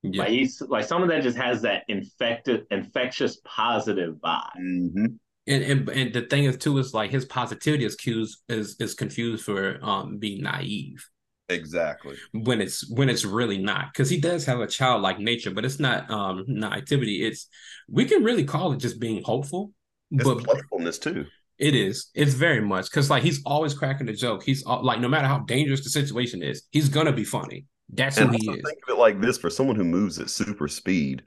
Yeah. 0.03 0.23
Like 0.23 0.31
he's 0.31 0.61
like 0.61 0.85
someone 0.85 1.09
that 1.11 1.23
just 1.23 1.37
has 1.37 1.63
that 1.63 1.85
infected, 1.89 2.67
infectious, 2.71 3.41
positive 3.45 4.17
vibe. 4.17 4.51
Mm-hmm. 4.61 5.07
And, 5.47 5.63
and 5.65 5.89
and 5.89 6.13
the 6.13 6.23
thing 6.23 6.45
is 6.45 6.57
too 6.57 6.79
is 6.79 6.95
like 6.95 7.11
his 7.11 7.25
positivity 7.25 7.85
is 7.85 7.97
cues 7.97 8.43
is 8.49 8.77
is 8.81 8.95
confused 8.95 9.45
for 9.45 9.79
um 9.83 10.19
being 10.19 10.43
naive 10.43 11.05
Exactly. 11.49 12.17
when 12.33 12.61
it's 12.61 12.89
when 12.91 13.11
it's 13.11 13.25
really 13.25 13.59
not 13.59 13.93
because 13.93 14.09
he 14.09 14.21
does 14.21 14.47
have 14.47 14.61
a 14.61 14.69
childlike 14.69 15.19
nature 15.19 15.51
but 15.51 15.65
it's 15.65 15.81
not 15.81 16.09
um 16.11 16.45
naivety 16.47 17.27
it's 17.27 17.49
we 17.89 18.05
can 18.05 18.23
really 18.23 18.45
call 18.45 18.73
it 18.73 18.79
just 18.79 19.01
being 19.01 19.21
hopeful 19.25 19.73
It's 20.13 20.23
but 20.25 20.45
playfulness 20.45 20.99
too. 20.99 21.27
It 21.63 21.75
is. 21.75 22.11
It's 22.15 22.35
very 22.35 22.61
much. 22.61 22.91
Because 22.91 23.09
like 23.09 23.23
he's 23.23 23.41
always 23.47 23.73
cracking 23.73 24.09
a 24.09 24.13
joke. 24.13 24.43
He's 24.43 24.65
all, 24.65 24.85
like 24.85 25.01
no 25.01 25.09
matter 25.09 25.29
how 25.29 25.39
dangerous 25.41 25.85
the 25.85 25.91
situation 25.91 26.43
is 26.43 26.65
he's 26.71 26.89
gonna 26.89 27.13
be 27.13 27.25
funny. 27.25 27.67
That's 27.89 28.19
And 28.19 28.31
who 28.31 28.37
he 28.41 28.51
is. 28.51 28.63
think 28.65 28.79
of 28.89 28.97
it 28.97 28.99
like 28.99 29.21
this: 29.21 29.39
for 29.39 29.49
someone 29.51 29.77
who 29.77 29.85
moves 29.85 30.19
at 30.19 30.29
super 30.31 30.67
speed, 30.69 31.23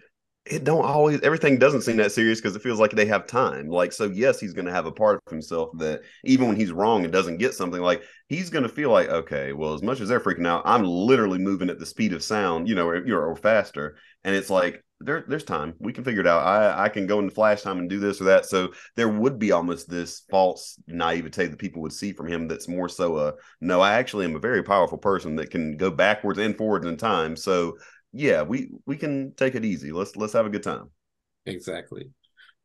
it 0.46 0.64
don't 0.64 0.86
always 0.86 1.20
everything 1.22 1.58
doesn't 1.58 1.82
seem 1.82 1.98
that 1.98 2.12
serious 2.12 2.40
because 2.40 2.56
it 2.56 2.62
feels 2.62 2.80
like 2.80 2.92
they 2.92 3.06
have 3.08 3.26
time. 3.26 3.68
Like, 3.68 3.92
so 3.92 4.06
yes, 4.06 4.40
he's 4.40 4.54
going 4.54 4.66
to 4.66 4.72
have 4.72 4.86
a 4.86 4.92
part 4.92 5.22
of 5.26 5.32
himself 5.32 5.70
that 5.80 6.02
even 6.24 6.48
when 6.48 6.56
he's 6.56 6.72
wrong 6.72 7.04
and 7.04 7.12
doesn't 7.12 7.38
get 7.38 7.56
something, 7.56 7.82
like 7.82 8.04
he's 8.30 8.52
going 8.52 8.64
to 8.64 8.70
feel 8.70 8.92
like, 8.92 9.10
okay, 9.10 9.54
well, 9.54 9.74
as 9.74 9.82
much 9.82 10.00
as 10.02 10.10
they're 10.10 10.20
freaking 10.20 10.48
out, 10.48 10.62
I'm 10.66 10.84
literally 10.84 11.40
moving 11.40 11.70
at 11.70 11.80
the 11.80 11.86
speed 11.86 12.14
of 12.14 12.24
sound, 12.24 12.68
you 12.68 12.76
know, 12.76 12.88
or, 12.88 13.30
or 13.32 13.36
faster, 13.36 13.98
and 14.24 14.36
it's 14.36 14.50
like 14.52 14.84
there, 15.02 15.26
there's 15.28 15.44
time. 15.44 15.74
We 15.80 15.94
can 15.94 16.04
figure 16.04 16.22
it 16.22 16.28
out. 16.28 16.46
I, 16.46 16.86
I 16.86 16.90
can 16.90 17.06
go 17.06 17.20
into 17.20 17.34
flash 17.34 17.62
time 17.62 17.80
and 17.80 17.90
do 17.90 18.00
this 18.00 18.22
or 18.22 18.26
that. 18.26 18.46
So 18.46 18.72
there 18.96 19.10
would 19.10 19.38
be 19.38 19.52
almost 19.52 19.90
this 19.90 20.24
false 20.30 20.80
naivete 20.88 21.48
that 21.48 21.60
people 21.60 21.82
would 21.82 21.92
see 21.92 22.14
from 22.14 22.28
him. 22.28 22.48
That's 22.48 22.68
more 22.68 22.88
so 22.88 23.18
a 23.18 23.34
no. 23.60 23.82
I 23.82 23.94
actually 23.94 24.26
am 24.26 24.36
a 24.36 24.40
very 24.40 24.64
powerful 24.64 24.98
person 24.98 25.36
that 25.36 25.52
can 25.52 25.76
go 25.76 25.92
backwards 25.92 26.40
and 26.40 26.56
forwards 26.56 26.86
in 26.86 26.98
time. 26.98 27.36
So 27.36 27.78
yeah, 28.16 28.44
we 28.44 28.70
we 28.86 28.96
can 28.96 29.34
take 29.36 29.56
it 29.56 29.66
easy. 29.66 29.92
Let's 29.92 30.16
let's 30.16 30.34
have 30.34 30.46
a 30.46 30.50
good 30.50 30.64
time. 30.64 30.90
exactly 31.46 32.10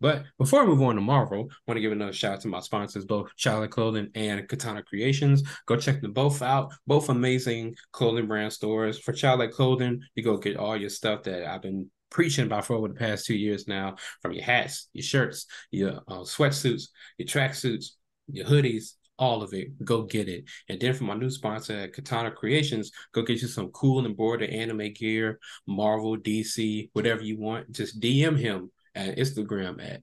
But 0.01 0.25
before 0.39 0.63
I 0.63 0.67
move 0.67 0.81
on 0.81 0.95
to 0.95 1.01
Marvel, 1.01 1.49
I 1.51 1.55
want 1.67 1.77
to 1.77 1.81
give 1.83 1.93
another 1.93 2.13
shout 2.13 2.35
out 2.35 2.41
to 2.43 2.49
my 2.49 2.61
sponsors, 2.61 3.05
both 3.05 3.35
Chale 3.37 3.67
Clothing 3.67 4.11
and 4.15 4.49
Katana 4.49 4.83
Creations. 4.85 5.43
Go 5.67 5.77
check 5.77 6.01
them 6.01 6.13
both 6.13 6.41
out. 6.41 6.73
Both 6.87 7.09
amazing 7.09 7.75
clothing 7.93 8.29
brand 8.29 8.53
stores. 8.53 8.99
For 8.99 9.13
Chale 9.13 9.49
Clothing, 9.49 10.03
you 10.15 10.23
go 10.23 10.37
get 10.37 10.57
all 10.57 10.77
your 10.77 10.89
stuff 10.89 11.25
that 11.25 11.45
I've 11.45 11.63
been 11.63 11.91
preaching 12.11 12.47
about 12.47 12.65
for 12.65 12.77
over 12.77 12.89
the 12.89 12.95
past 12.95 13.27
two 13.27 13.37
years 13.37 13.67
now, 13.67 13.97
from 14.23 14.33
your 14.33 14.45
hats, 14.45 14.89
your 14.93 15.03
shirts, 15.03 15.47
your 15.73 15.99
uh, 16.09 16.23
sweatsuits, 16.23 16.89
your 17.19 17.27
tracksuits, 17.27 17.91
your 18.33 18.47
hoodies, 18.47 18.95
all 19.21 19.43
of 19.43 19.53
it. 19.53 19.85
Go 19.85 20.03
get 20.03 20.29
it. 20.29 20.45
And 20.69 20.81
then 20.81 20.95
for 20.95 21.05
my 21.05 21.15
new 21.15 21.31
sponsor 21.31 21.75
at 21.75 21.93
Katana 21.93 22.33
Creations, 22.33 22.91
go 23.13 23.23
get 23.23 23.43
you 23.43 23.47
some 23.47 23.69
cool 23.69 24.05
embroidered 24.07 24.51
anime 24.51 24.93
gear, 24.95 25.39
Marvel, 25.69 26.17
DC, 26.17 26.91
whatever 26.95 27.23
you 27.23 27.39
want. 27.39 27.71
Just 27.71 28.01
DM 28.01 28.37
him 28.39 28.73
at 28.95 29.19
Instagram 29.19 29.81
at 29.87 30.03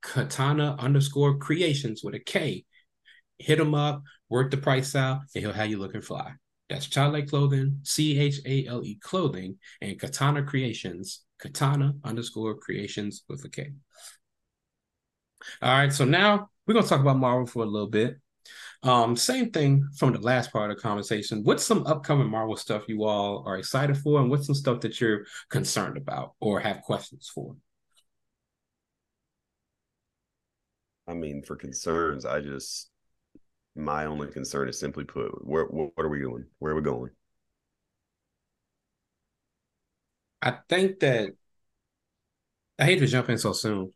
Katana 0.00 0.76
underscore 0.78 1.36
creations 1.38 2.02
with 2.02 2.14
a 2.14 2.20
K. 2.20 2.64
Hit 3.38 3.58
him 3.58 3.74
up, 3.74 4.02
work 4.30 4.50
the 4.50 4.56
price 4.56 4.94
out, 4.94 5.20
and 5.34 5.42
he'll 5.42 5.52
have 5.52 5.68
you 5.68 5.78
looking 5.78 6.00
fly. 6.00 6.32
That's 6.70 6.86
Chale 6.86 7.26
Clothing, 7.26 7.80
C 7.82 8.18
H 8.18 8.40
A 8.46 8.66
L 8.66 8.84
E 8.84 8.98
Clothing, 9.02 9.58
and 9.80 9.98
Katana 9.98 10.44
Creations, 10.44 11.22
Katana 11.38 11.94
underscore 12.04 12.56
creations 12.56 13.24
with 13.28 13.44
a 13.44 13.48
K. 13.48 13.72
All 15.60 15.76
right, 15.76 15.92
so 15.92 16.04
now 16.04 16.48
we're 16.66 16.74
gonna 16.74 16.86
talk 16.86 17.00
about 17.00 17.18
Marvel 17.18 17.46
for 17.46 17.64
a 17.64 17.66
little 17.66 17.88
bit. 17.88 18.18
Um, 18.84 19.16
same 19.16 19.50
thing 19.50 19.88
from 19.96 20.12
the 20.12 20.18
last 20.18 20.52
part 20.52 20.70
of 20.70 20.76
the 20.76 20.82
conversation. 20.82 21.44
What's 21.44 21.64
some 21.64 21.86
upcoming 21.86 22.28
Marvel 22.28 22.56
stuff 22.56 22.88
you 22.88 23.04
all 23.04 23.44
are 23.46 23.56
excited 23.56 23.96
for, 23.96 24.20
and 24.20 24.28
what's 24.28 24.46
some 24.46 24.56
stuff 24.56 24.80
that 24.80 25.00
you're 25.00 25.24
concerned 25.50 25.96
about 25.96 26.34
or 26.40 26.58
have 26.58 26.82
questions 26.82 27.30
for? 27.32 27.54
I 31.06 31.14
mean, 31.14 31.42
for 31.42 31.56
concerns, 31.56 32.24
I 32.24 32.40
just 32.40 32.90
my 33.74 34.06
only 34.06 34.28
concern 34.28 34.68
is 34.68 34.78
simply 34.78 35.04
put, 35.04 35.46
where 35.46 35.64
what 35.64 35.92
are 35.96 36.08
we 36.08 36.18
doing? 36.18 36.46
Where 36.58 36.72
are 36.72 36.76
we 36.76 36.82
going? 36.82 37.10
I 40.40 40.58
think 40.68 40.98
that 41.00 41.30
I 42.78 42.84
hate 42.84 42.98
to 42.98 43.06
jump 43.06 43.28
in 43.28 43.38
so 43.38 43.52
soon. 43.52 43.92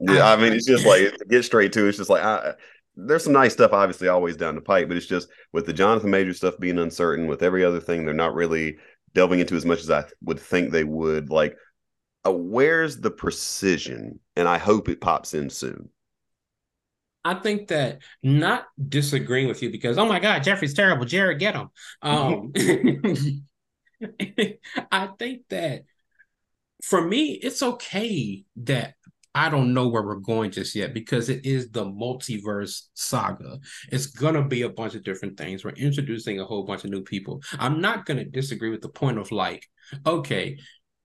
Yeah, 0.00 0.26
I, 0.26 0.34
I 0.34 0.36
mean, 0.36 0.52
it's 0.52 0.66
just 0.66 0.86
like 0.86 1.12
get 1.28 1.44
straight 1.44 1.72
to. 1.72 1.88
It's 1.88 1.98
just 1.98 2.10
like 2.10 2.22
I, 2.22 2.54
there's 2.96 3.24
some 3.24 3.32
nice 3.32 3.52
stuff, 3.52 3.72
obviously, 3.72 4.08
always 4.08 4.36
down 4.36 4.54
the 4.54 4.60
pipe, 4.60 4.88
but 4.88 4.96
it's 4.96 5.06
just 5.06 5.28
with 5.52 5.66
the 5.66 5.72
Jonathan 5.72 6.10
Major 6.10 6.34
stuff 6.34 6.58
being 6.58 6.78
uncertain, 6.78 7.26
with 7.26 7.42
every 7.42 7.64
other 7.64 7.80
thing, 7.80 8.04
they're 8.04 8.14
not 8.14 8.34
really 8.34 8.76
delving 9.14 9.40
into 9.40 9.56
as 9.56 9.64
much 9.64 9.80
as 9.80 9.90
I 9.90 10.04
would 10.22 10.38
think 10.40 10.70
they 10.70 10.84
would. 10.84 11.30
Like, 11.30 11.56
uh, 12.26 12.32
where's 12.32 13.00
the 13.00 13.10
precision? 13.10 14.20
And 14.36 14.46
I 14.48 14.58
hope 14.58 14.88
it 14.88 15.00
pops 15.00 15.34
in 15.34 15.50
soon. 15.50 15.88
I 17.24 17.34
think 17.34 17.68
that 17.68 17.98
not 18.22 18.66
disagreeing 18.88 19.48
with 19.48 19.62
you 19.62 19.70
because 19.70 19.98
oh 19.98 20.06
my 20.06 20.20
god, 20.20 20.42
Jeffrey's 20.42 20.72
terrible. 20.72 21.04
Jared, 21.04 21.38
get 21.38 21.54
him. 21.54 21.68
Um, 22.00 22.52
I 24.90 25.08
think 25.18 25.42
that 25.50 25.84
for 26.82 27.06
me, 27.06 27.32
it's 27.32 27.62
okay 27.62 28.44
that 28.62 28.94
I 29.34 29.48
don't 29.48 29.74
know 29.74 29.88
where 29.88 30.02
we're 30.02 30.16
going 30.16 30.50
just 30.50 30.74
yet 30.74 30.92
because 30.92 31.28
it 31.28 31.46
is 31.46 31.70
the 31.70 31.84
multiverse 31.84 32.82
saga. 32.94 33.58
It's 33.92 34.06
gonna 34.06 34.46
be 34.46 34.62
a 34.62 34.68
bunch 34.68 34.94
of 34.94 35.04
different 35.04 35.36
things. 35.36 35.64
We're 35.64 35.70
introducing 35.70 36.40
a 36.40 36.44
whole 36.44 36.64
bunch 36.64 36.84
of 36.84 36.90
new 36.90 37.02
people. 37.02 37.40
I'm 37.58 37.80
not 37.80 38.06
gonna 38.06 38.24
disagree 38.24 38.70
with 38.70 38.80
the 38.80 38.88
point 38.88 39.18
of 39.18 39.30
like, 39.30 39.66
okay, 40.04 40.58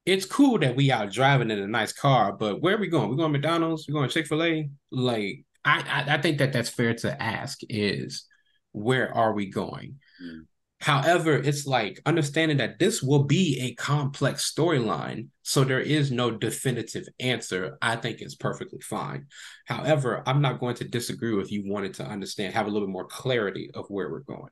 it's 0.06 0.26
cool 0.26 0.60
that 0.60 0.76
we 0.76 0.92
out 0.92 1.12
driving 1.12 1.52
in 1.52 1.60
a 1.60 1.68
nice 1.68 1.92
car, 1.94 2.34
but 2.34 2.62
where 2.62 2.76
are 2.76 2.80
we 2.80 2.88
going? 2.88 3.10
We're 3.10 3.16
going 3.16 3.32
McDonald's. 3.32 3.88
We're 3.88 3.96
going 3.96 4.10
Chick 4.10 4.28
Fil 4.28 4.44
A. 4.44 4.70
Like, 4.92 5.44
I, 5.64 6.06
I, 6.08 6.16
I 6.16 6.22
think 6.22 6.38
that 6.38 6.54
that's 6.54 6.70
fair 6.70 6.94
to 6.94 7.22
ask 7.22 7.60
is 7.70 8.26
where 8.72 9.14
are 9.14 9.34
we 9.34 9.50
going? 9.50 10.00
Mm. 10.24 10.46
However, 10.86 11.34
it's 11.34 11.66
like 11.66 12.00
understanding 12.06 12.58
that 12.58 12.78
this 12.78 13.02
will 13.02 13.24
be 13.24 13.60
a 13.60 13.74
complex 13.74 14.54
storyline, 14.54 15.30
so 15.42 15.64
there 15.64 15.80
is 15.80 16.12
no 16.12 16.30
definitive 16.30 17.08
answer. 17.20 17.80
I 17.82 17.96
think 17.96 18.22
is 18.22 18.36
perfectly 18.36 18.82
fine. 18.82 19.26
However, 19.66 20.22
I'm 20.28 20.44
not 20.44 20.60
going 20.60 20.76
to 20.76 20.88
disagree 20.88 21.42
if 21.42 21.52
you 21.52 21.64
wanted 21.66 21.96
to 21.96 22.06
understand, 22.06 22.54
have 22.54 22.68
a 22.68 22.70
little 22.70 22.88
bit 22.88 22.94
more 22.94 23.08
clarity 23.08 23.72
of 23.74 23.88
where 23.88 24.12
we're 24.12 24.20
going. 24.20 24.52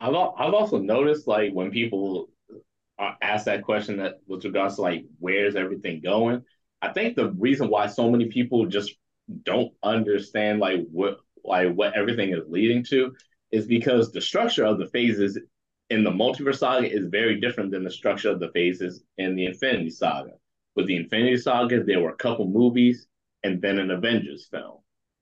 I've 0.00 0.16
I've 0.16 0.54
also 0.54 0.78
noticed 0.78 1.28
like 1.28 1.52
when 1.52 1.70
people 1.70 2.30
uh, 2.98 3.12
ask 3.22 3.44
that 3.44 3.62
question 3.62 3.98
that 3.98 4.14
with 4.26 4.44
regards 4.44 4.74
to 4.76 4.82
like 4.82 5.04
where's 5.20 5.54
everything 5.54 6.00
going, 6.02 6.42
I 6.82 6.92
think 6.92 7.14
the 7.14 7.30
reason 7.30 7.68
why 7.68 7.86
so 7.86 8.10
many 8.10 8.26
people 8.30 8.66
just 8.66 8.96
don't 9.44 9.72
understand 9.80 10.58
like 10.58 10.80
what 10.90 11.18
like 11.44 11.72
what 11.72 11.94
everything 11.94 12.30
is 12.30 12.42
leading 12.48 12.82
to 12.86 13.14
is 13.50 13.66
because 13.66 14.12
the 14.12 14.20
structure 14.20 14.64
of 14.64 14.78
the 14.78 14.88
phases 14.88 15.38
in 15.90 16.04
the 16.04 16.10
multiverse 16.10 16.58
saga 16.58 16.90
is 16.90 17.06
very 17.06 17.40
different 17.40 17.70
than 17.70 17.84
the 17.84 17.90
structure 17.90 18.30
of 18.30 18.40
the 18.40 18.50
phases 18.52 19.02
in 19.16 19.34
the 19.34 19.46
Infinity 19.46 19.90
Saga. 19.90 20.32
With 20.76 20.86
the 20.86 20.96
Infinity 20.96 21.38
Saga, 21.38 21.82
there 21.82 22.00
were 22.00 22.10
a 22.10 22.16
couple 22.16 22.46
movies 22.46 23.06
and 23.42 23.60
then 23.62 23.78
an 23.78 23.90
Avengers 23.90 24.46
film. 24.50 24.78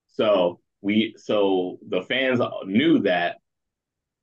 So 0.07 0.59
we 0.81 1.15
so 1.17 1.79
the 1.87 2.01
fans 2.01 2.39
knew 2.65 2.99
that 2.99 3.37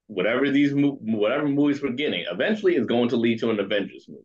whatever 0.06 0.50
these 0.50 0.72
whatever 0.74 1.48
movies 1.48 1.82
we're 1.82 1.92
getting 1.92 2.24
eventually 2.30 2.76
is 2.76 2.86
going 2.86 3.08
to 3.08 3.16
lead 3.16 3.38
to 3.40 3.50
an 3.50 3.60
Avengers 3.60 4.06
movie. 4.08 4.22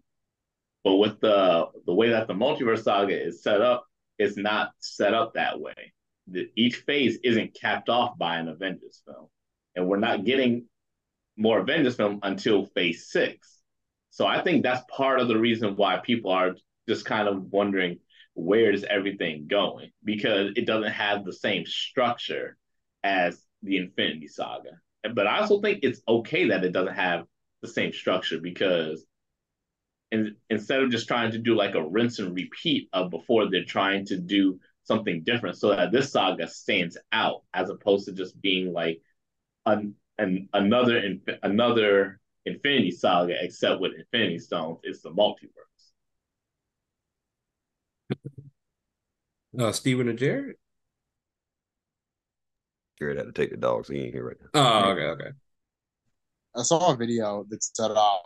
But 0.84 0.95
with 0.97 1.19
the 1.19 1.68
the 1.85 1.93
way 1.93 2.10
that 2.10 2.27
the 2.27 2.34
multiverse 2.34 2.84
saga 2.84 3.19
is 3.19 3.43
set 3.43 3.61
up, 3.61 3.85
it's 4.18 4.38
not 4.38 4.72
set 4.80 5.14
up 5.14 5.34
that 5.35 5.60
way. 5.60 5.93
The, 6.27 6.49
each 6.56 6.77
phase 6.77 7.18
isn't 7.23 7.57
capped 7.60 7.89
off 7.89 8.18
by 8.18 8.38
an 8.38 8.49
Avengers 8.49 9.01
film, 9.06 9.27
and 9.75 9.87
we're 9.87 9.97
not 9.97 10.25
getting 10.25 10.65
more 11.37 11.59
Avengers 11.59 11.95
film 11.95 12.19
until 12.23 12.65
phase 12.65 13.09
six. 13.09 13.59
So 14.09 14.25
I 14.25 14.41
think 14.41 14.63
that's 14.63 14.83
part 14.89 15.19
of 15.19 15.27
the 15.27 15.37
reason 15.37 15.75
why 15.75 15.97
people 16.03 16.31
are 16.31 16.55
just 16.87 17.05
kind 17.05 17.27
of 17.27 17.51
wondering 17.51 17.99
where 18.33 18.71
is 18.71 18.83
everything 18.83 19.47
going 19.47 19.91
because 20.03 20.51
it 20.55 20.65
doesn't 20.65 20.91
have 20.91 21.23
the 21.23 21.33
same 21.33 21.65
structure 21.65 22.57
as 23.03 23.41
the 23.63 23.77
Infinity 23.77 24.27
Saga. 24.27 24.79
But 25.13 25.27
I 25.27 25.39
also 25.39 25.61
think 25.61 25.79
it's 25.83 26.01
okay 26.07 26.49
that 26.49 26.63
it 26.65 26.71
doesn't 26.71 26.95
have 26.95 27.25
the 27.61 27.67
same 27.67 27.93
structure 27.93 28.39
because 28.39 29.05
in, 30.11 30.35
instead 30.49 30.81
of 30.81 30.91
just 30.91 31.07
trying 31.07 31.31
to 31.31 31.37
do 31.37 31.55
like 31.55 31.75
a 31.75 31.87
rinse 31.87 32.19
and 32.19 32.35
repeat 32.35 32.89
of 32.93 33.11
before, 33.11 33.49
they're 33.49 33.63
trying 33.63 34.05
to 34.07 34.17
do 34.17 34.59
something 34.83 35.23
different 35.23 35.57
so 35.57 35.69
that 35.69 35.91
this 35.91 36.11
saga 36.11 36.47
stands 36.47 36.97
out 37.11 37.43
as 37.53 37.69
opposed 37.69 38.05
to 38.05 38.11
just 38.11 38.41
being 38.41 38.73
like 38.73 39.01
an, 39.69 39.95
an 40.17 40.49
another 40.53 41.15
another 41.43 42.19
Infinity 42.45 42.91
Saga, 42.91 43.35
except 43.43 43.79
with 43.81 43.93
Infinity 43.97 44.39
Stones, 44.39 44.79
it's 44.83 45.01
the 45.01 45.11
multiverse. 45.11 45.69
Uh, 49.57 49.71
Stephen 49.71 50.07
and 50.07 50.17
Jared. 50.17 50.55
Jared 52.99 53.17
had 53.17 53.25
to 53.25 53.31
take 53.31 53.51
the 53.51 53.57
dogs. 53.57 53.87
so 53.87 53.93
he 53.93 54.01
ain't 54.01 54.13
here 54.13 54.27
right 54.27 54.37
now. 54.53 54.85
Oh, 54.85 54.91
okay, 54.91 55.05
okay. 55.05 55.31
I 56.55 56.63
saw 56.63 56.93
a 56.93 56.95
video 56.95 57.45
that 57.49 57.63
said 57.63 57.91
um, 57.91 58.17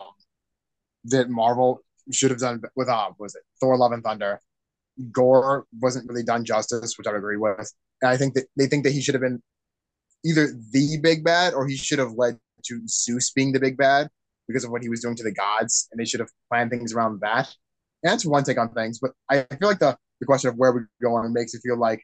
that 1.04 1.28
Marvel 1.30 1.80
should 2.12 2.30
have 2.30 2.40
done 2.40 2.60
with 2.76 2.88
um 2.88 3.14
was 3.18 3.34
it 3.34 3.42
Thor 3.60 3.76
Love 3.76 3.92
and 3.92 4.02
Thunder. 4.02 4.40
Gorr 5.10 5.66
wasn't 5.80 6.08
really 6.08 6.22
done 6.22 6.44
justice, 6.44 6.96
which 6.96 7.06
I 7.06 7.16
agree 7.16 7.36
with. 7.36 7.72
And 8.02 8.10
I 8.10 8.16
think 8.16 8.34
that 8.34 8.44
they 8.56 8.66
think 8.66 8.84
that 8.84 8.92
he 8.92 9.00
should 9.00 9.14
have 9.14 9.22
been 9.22 9.42
either 10.24 10.48
the 10.72 10.98
big 11.02 11.24
bad 11.24 11.54
or 11.54 11.66
he 11.66 11.76
should 11.76 11.98
have 11.98 12.12
led 12.12 12.38
to 12.66 12.82
Zeus 12.88 13.30
being 13.30 13.52
the 13.52 13.60
big 13.60 13.76
bad 13.76 14.08
because 14.48 14.64
of 14.64 14.70
what 14.70 14.82
he 14.82 14.88
was 14.88 15.00
doing 15.00 15.16
to 15.16 15.22
the 15.22 15.32
gods, 15.32 15.88
and 15.90 16.00
they 16.00 16.04
should 16.04 16.20
have 16.20 16.30
planned 16.50 16.70
things 16.70 16.92
around 16.92 17.20
that. 17.20 17.52
And 18.02 18.12
that's 18.12 18.26
one 18.26 18.44
take 18.44 18.58
on 18.58 18.72
things, 18.74 18.98
but 18.98 19.12
I 19.30 19.46
feel 19.58 19.68
like 19.68 19.78
the, 19.78 19.96
the 20.20 20.26
question 20.26 20.50
of 20.50 20.56
where 20.56 20.72
we're 20.72 20.88
going 21.02 21.32
makes 21.32 21.54
it 21.54 21.62
feel 21.62 21.78
like 21.78 22.02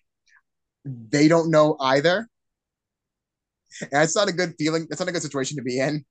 they 0.85 1.29
don't 1.29 1.51
know 1.51 1.77
either. 1.81 2.27
And 3.83 3.91
that's 3.93 4.17
not 4.17 4.29
a 4.29 4.33
good 4.33 4.55
feeling. 4.59 4.87
That's 4.89 5.01
not 5.01 5.09
a 5.09 5.13
good 5.13 5.23
situation 5.23 5.57
to 5.57 5.63
be 5.63 5.79
in. 5.79 6.05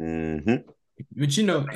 Mm-hmm. 0.00 0.54
But 1.16 1.36
you 1.36 1.42
know, 1.42 1.66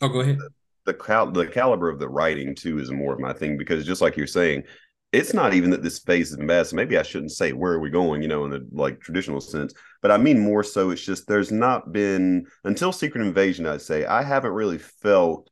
oh, 0.00 0.08
go 0.08 0.20
ahead. 0.20 0.38
The 0.84 0.94
cal- 0.94 1.30
the 1.30 1.46
caliber 1.46 1.88
of 1.88 1.98
the 1.98 2.08
writing 2.08 2.54
too 2.54 2.78
is 2.78 2.90
more 2.90 3.12
of 3.12 3.20
my 3.20 3.32
thing 3.32 3.58
because 3.58 3.84
just 3.84 4.00
like 4.00 4.16
you're 4.16 4.26
saying, 4.26 4.62
it's 5.12 5.32
not 5.32 5.54
even 5.54 5.70
that 5.70 5.82
this 5.82 5.98
phase 6.00 6.30
is 6.30 6.36
bad. 6.36 6.72
Maybe 6.72 6.98
I 6.98 7.02
shouldn't 7.02 7.32
say 7.32 7.52
where 7.52 7.72
are 7.72 7.80
we 7.80 7.90
going, 7.90 8.22
you 8.22 8.28
know, 8.28 8.44
in 8.44 8.50
the 8.50 8.66
like 8.72 9.00
traditional 9.00 9.40
sense. 9.40 9.72
But 10.02 10.10
I 10.10 10.18
mean 10.18 10.38
more 10.38 10.62
so 10.62 10.90
it's 10.90 11.04
just 11.04 11.26
there's 11.26 11.52
not 11.52 11.92
been 11.92 12.46
until 12.64 12.92
Secret 12.92 13.24
Invasion, 13.24 13.66
I'd 13.66 13.82
say, 13.82 14.04
I 14.04 14.22
haven't 14.22 14.52
really 14.52 14.78
felt 14.78 15.48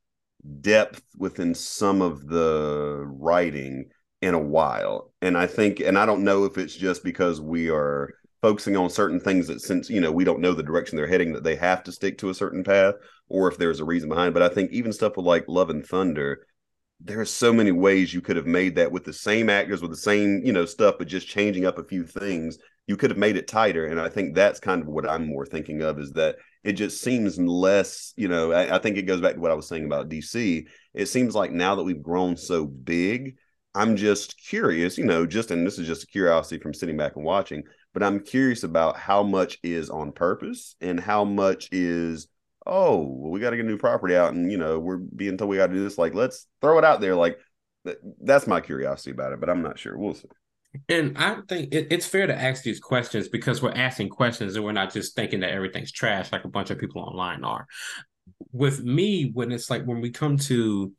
depth 0.60 1.02
within 1.16 1.55
some 1.55 2.02
of 2.02 2.26
the 2.26 3.02
writing 3.06 3.86
in 4.20 4.35
a 4.35 4.39
while. 4.39 5.12
And 5.22 5.39
I 5.39 5.47
think 5.47 5.81
and 5.81 5.98
I 5.98 6.06
don't 6.06 6.24
know 6.24 6.44
if 6.44 6.59
it's 6.59 6.74
just 6.74 7.05
because 7.05 7.40
we 7.40 7.70
are 7.70 8.10
focusing 8.44 8.76
on 8.76 8.90
certain 8.90 9.18
things 9.18 9.47
that 9.47 9.62
since 9.62 9.89
you 9.89 10.02
know 10.02 10.12
we 10.12 10.22
don't 10.22 10.40
know 10.40 10.52
the 10.52 10.62
direction 10.62 10.97
they're 10.97 11.06
heading 11.06 11.32
that 11.32 11.44
they 11.44 11.56
have 11.56 11.82
to 11.82 11.90
stick 11.90 12.18
to 12.18 12.28
a 12.28 12.35
certain 12.35 12.62
path 12.62 12.94
or 13.31 13.48
if 13.48 13.56
there's 13.56 13.81
a 13.81 13.85
reason 13.86 14.06
behind 14.06 14.35
but 14.35 14.43
i 14.43 14.51
think 14.51 14.70
even 14.70 14.93
stuff 14.93 15.16
with 15.16 15.24
like 15.24 15.47
love 15.48 15.70
and 15.70 15.86
thunder 15.86 16.47
there 17.01 17.21
are 17.21 17.27
so 17.27 17.53
many 17.53 17.73
ways 17.73 18.15
you 18.15 18.21
could 18.21 18.37
have 18.37 18.47
made 18.47 18.77
that 18.77 18.91
with 18.91 19.05
the 19.05 19.12
same 19.12 19.51
actors 19.51 19.83
with 19.83 19.91
the 19.91 19.97
same 19.97 20.41
you 20.45 20.53
know 20.53 20.65
stuff 20.65 20.97
but 20.99 21.09
just 21.09 21.29
changing 21.29 21.66
up 21.66 21.79
a 21.79 21.85
few 21.85 22.05
things 22.05 22.59
you 22.87 22.97
could 22.99 23.11
have 23.11 23.19
made 23.19 23.37
it 23.37 23.49
tighter. 23.49 23.87
And 23.87 24.01
i 24.01 24.09
think 24.09 24.35
that's 24.35 24.61
kind 24.61 24.83
of 24.83 24.89
what 24.89 25.09
i'm 25.09 25.27
more 25.27 25.47
thinking 25.47 25.83
of 25.83 25.99
is 25.99 26.12
that 26.12 26.37
it 26.62 26.73
just 26.73 27.01
seems 27.01 27.39
less 27.39 28.12
you 28.16 28.29
know 28.29 28.53
I, 28.53 28.77
I, 28.77 28.79
think 28.79 28.97
it 28.97 29.03
goes 29.03 29.21
back 29.21 29.35
to 29.35 29.41
what 29.41 29.51
i 29.51 29.55
was 29.55 29.69
saying 29.69 29.85
about 29.85 30.09
dc 30.09 30.66
it 30.95 31.07
seems 31.07 31.35
like 31.35 31.51
now 31.51 31.75
that 31.75 31.85
we've 31.85 32.03
grown 32.03 32.37
so 32.37 32.66
big 32.66 33.37
i'm 33.75 33.97
just 33.97 34.39
curious 34.39 34.97
you 34.97 35.05
know 35.05 35.27
just 35.27 35.51
and 35.51 35.66
this 35.66 35.79
is 35.79 35.87
just 35.87 36.05
a 36.05 36.07
curiosity 36.07 36.61
from 36.61 36.75
sitting 36.75 36.97
back 36.97 37.16
and 37.16 37.25
watching 37.25 37.62
but 37.93 38.03
i'm 38.03 38.21
curious 38.21 38.65
about 38.65 38.97
how 38.97 39.23
much 39.23 39.59
is 39.62 39.91
on 39.91 40.12
purpose 40.12 40.75
and 40.81 40.99
how 40.99 41.25
much 41.25 41.69
is 41.71 42.29
oh, 42.66 43.03
well, 43.03 43.31
we 43.31 43.41
got 43.41 43.51
to 43.51 43.57
get 43.57 43.65
a 43.65 43.69
new 43.69 43.78
property 43.78 44.16
out, 44.16 44.35
and 44.35 44.51
you 44.51 44.59
know, 44.59 44.78
we're 44.78 44.99
being 44.99 45.36
told 45.36 45.51
we 45.51 45.57
got 45.57 45.69
to 45.69 45.74
do 45.74 45.85
this. 45.85 45.99
Like, 45.99 46.15
let's 46.15 46.47
throw 46.61 46.78
it 46.78 46.85
out 46.85 47.01
there. 47.01 47.15
Like, 47.15 47.39
that's 48.20 48.47
my 48.47 48.61
curiosity 48.61 49.11
about 49.11 49.32
it, 49.32 49.41
but 49.41 49.51
I'm 49.51 49.62
not 49.62 49.78
sure. 49.78 49.97
We'll 49.97 50.15
see. 50.15 50.28
And 50.89 51.16
I 51.16 51.36
think 51.49 51.73
it, 51.73 51.89
it's 51.91 52.07
fair 52.07 52.27
to 52.27 52.35
ask 52.35 52.62
these 52.62 52.81
questions 52.81 53.28
because 53.28 53.62
we're 53.62 53.73
asking 53.73 54.09
questions 54.09 54.57
and 54.57 54.65
we're 54.65 54.73
not 54.73 54.93
just 54.93 55.15
thinking 55.15 55.41
that 55.41 55.51
everything's 55.51 55.93
trash 55.93 56.32
like 56.32 56.45
a 56.45 56.49
bunch 56.49 56.70
of 56.70 56.78
people 56.78 57.03
online 57.03 57.45
are. 57.45 57.66
With 58.53 58.82
me, 58.82 59.31
when 59.32 59.53
it's 59.53 59.70
like 59.70 59.85
when 59.85 60.01
we 60.01 60.11
come 60.11 60.36
to 60.39 60.93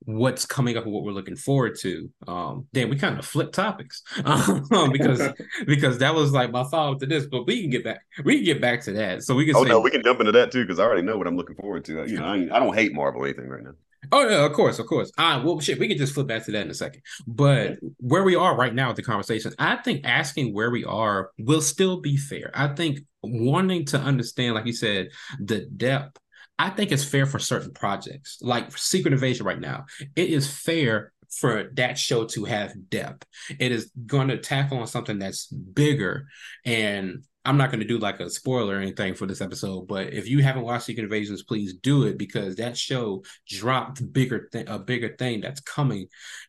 what's 0.00 0.46
coming 0.46 0.76
up 0.76 0.84
and 0.84 0.92
what 0.92 1.04
we're 1.04 1.12
looking 1.12 1.36
forward 1.36 1.76
to. 1.80 2.08
Um, 2.26 2.66
then 2.72 2.88
we 2.88 2.96
kind 2.96 3.18
of 3.18 3.24
flip 3.24 3.52
topics 3.52 4.02
um, 4.24 4.92
because 4.92 5.28
because 5.66 5.98
that 5.98 6.14
was 6.14 6.32
like 6.32 6.50
my 6.50 6.64
follow 6.64 6.92
up 6.92 7.00
to 7.00 7.06
this, 7.06 7.26
but 7.26 7.46
we 7.46 7.60
can 7.60 7.70
get 7.70 7.84
back 7.84 8.00
we 8.24 8.36
can 8.36 8.44
get 8.44 8.60
back 8.60 8.82
to 8.84 8.92
that. 8.92 9.22
So 9.22 9.34
we 9.34 9.44
can. 9.44 9.56
Oh 9.56 9.64
say, 9.64 9.70
no, 9.70 9.80
we 9.80 9.90
can 9.90 10.02
jump 10.02 10.20
into 10.20 10.32
that 10.32 10.52
too 10.52 10.64
because 10.64 10.78
I 10.78 10.84
already 10.84 11.02
know 11.02 11.16
what 11.16 11.26
I'm 11.26 11.36
looking 11.36 11.56
forward 11.56 11.84
to. 11.86 12.04
You 12.06 12.18
know, 12.18 12.24
I, 12.24 12.34
I 12.34 12.58
don't 12.58 12.74
hate 12.74 12.94
Marvel 12.94 13.22
or 13.22 13.26
anything 13.26 13.48
right 13.48 13.62
now. 13.62 13.72
Oh 14.12 14.26
yeah, 14.28 14.44
of 14.44 14.52
course, 14.52 14.78
of 14.78 14.86
course. 14.86 15.10
Ah, 15.18 15.42
well, 15.44 15.60
shit, 15.60 15.78
we 15.78 15.88
can 15.88 15.98
just 15.98 16.14
flip 16.14 16.28
back 16.28 16.44
to 16.44 16.52
that 16.52 16.62
in 16.62 16.70
a 16.70 16.74
second. 16.74 17.02
But 17.26 17.78
where 17.98 18.22
we 18.22 18.36
are 18.36 18.56
right 18.56 18.74
now 18.74 18.88
with 18.88 18.96
the 18.96 19.02
conversation, 19.02 19.52
I 19.58 19.76
think 19.76 20.06
asking 20.06 20.54
where 20.54 20.70
we 20.70 20.84
are 20.84 21.32
will 21.38 21.60
still 21.60 22.00
be 22.00 22.16
fair. 22.16 22.50
I 22.54 22.68
think 22.68 23.00
wanting 23.22 23.86
to 23.86 23.98
understand, 23.98 24.54
like 24.54 24.66
you 24.66 24.72
said, 24.72 25.08
the 25.40 25.66
depth 25.76 26.18
I 26.58 26.70
think 26.70 26.90
it's 26.90 27.04
fair 27.04 27.26
for 27.26 27.38
certain 27.38 27.72
projects, 27.72 28.38
like 28.40 28.76
Secret 28.76 29.14
Invasion 29.14 29.46
right 29.46 29.60
now. 29.60 29.86
It 30.16 30.30
is 30.30 30.50
fair 30.50 31.12
for 31.30 31.70
that 31.74 31.98
show 31.98 32.24
to 32.24 32.44
have 32.44 32.88
depth. 32.88 33.26
It 33.58 33.70
is 33.70 33.90
going 34.06 34.28
to 34.28 34.38
tackle 34.38 34.78
on 34.78 34.86
something 34.86 35.18
that's 35.18 35.46
bigger 35.46 36.26
and 36.64 37.24
I'm 37.48 37.56
not 37.56 37.70
going 37.70 37.80
to 37.80 37.86
do 37.86 37.96
like 37.96 38.20
a 38.20 38.28
spoiler 38.28 38.76
or 38.76 38.78
anything 38.78 39.14
for 39.14 39.24
this 39.24 39.40
episode, 39.40 39.88
but 39.88 40.12
if 40.12 40.28
you 40.28 40.42
haven't 40.42 40.64
watched 40.64 40.84
Secret 40.84 41.04
Invasions, 41.04 41.42
please 41.42 41.72
do 41.72 42.02
it 42.02 42.18
because 42.18 42.56
that 42.56 42.76
show 42.76 43.24
dropped 43.48 44.12
bigger 44.12 44.50
th- 44.52 44.66
a 44.68 44.78
bigger 44.78 45.16
thing 45.16 45.40
that's 45.40 45.62
coming, 45.62 46.08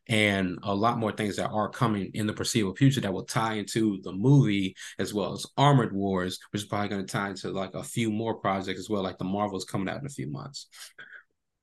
and 0.10 0.60
a 0.62 0.76
lot 0.76 0.98
more 0.98 1.14
things 1.14 1.38
that 1.38 1.52
are 1.52 1.70
coming 1.70 2.12
in 2.16 2.28
the 2.28 2.36
foreseeable 2.36 2.76
future 2.76 3.00
that 3.00 3.14
will 3.14 3.24
tie 3.24 3.54
into 3.54 4.02
the 4.04 4.12
movie 4.12 4.76
as 5.00 5.14
well 5.14 5.32
as 5.32 5.46
Armored 5.56 5.94
Wars, 5.94 6.38
which 6.52 6.64
is 6.64 6.68
probably 6.68 6.90
going 6.90 7.06
to 7.06 7.10
tie 7.10 7.30
into 7.30 7.50
like 7.52 7.76
a 7.76 7.84
few 7.84 8.12
more 8.12 8.36
projects 8.36 8.82
as 8.82 8.90
well, 8.90 9.02
like 9.02 9.18
the 9.20 9.24
Marvels 9.24 9.64
coming 9.64 9.88
out 9.88 10.02
in 10.02 10.06
a 10.06 10.10
few 10.10 10.30
months. 10.30 10.68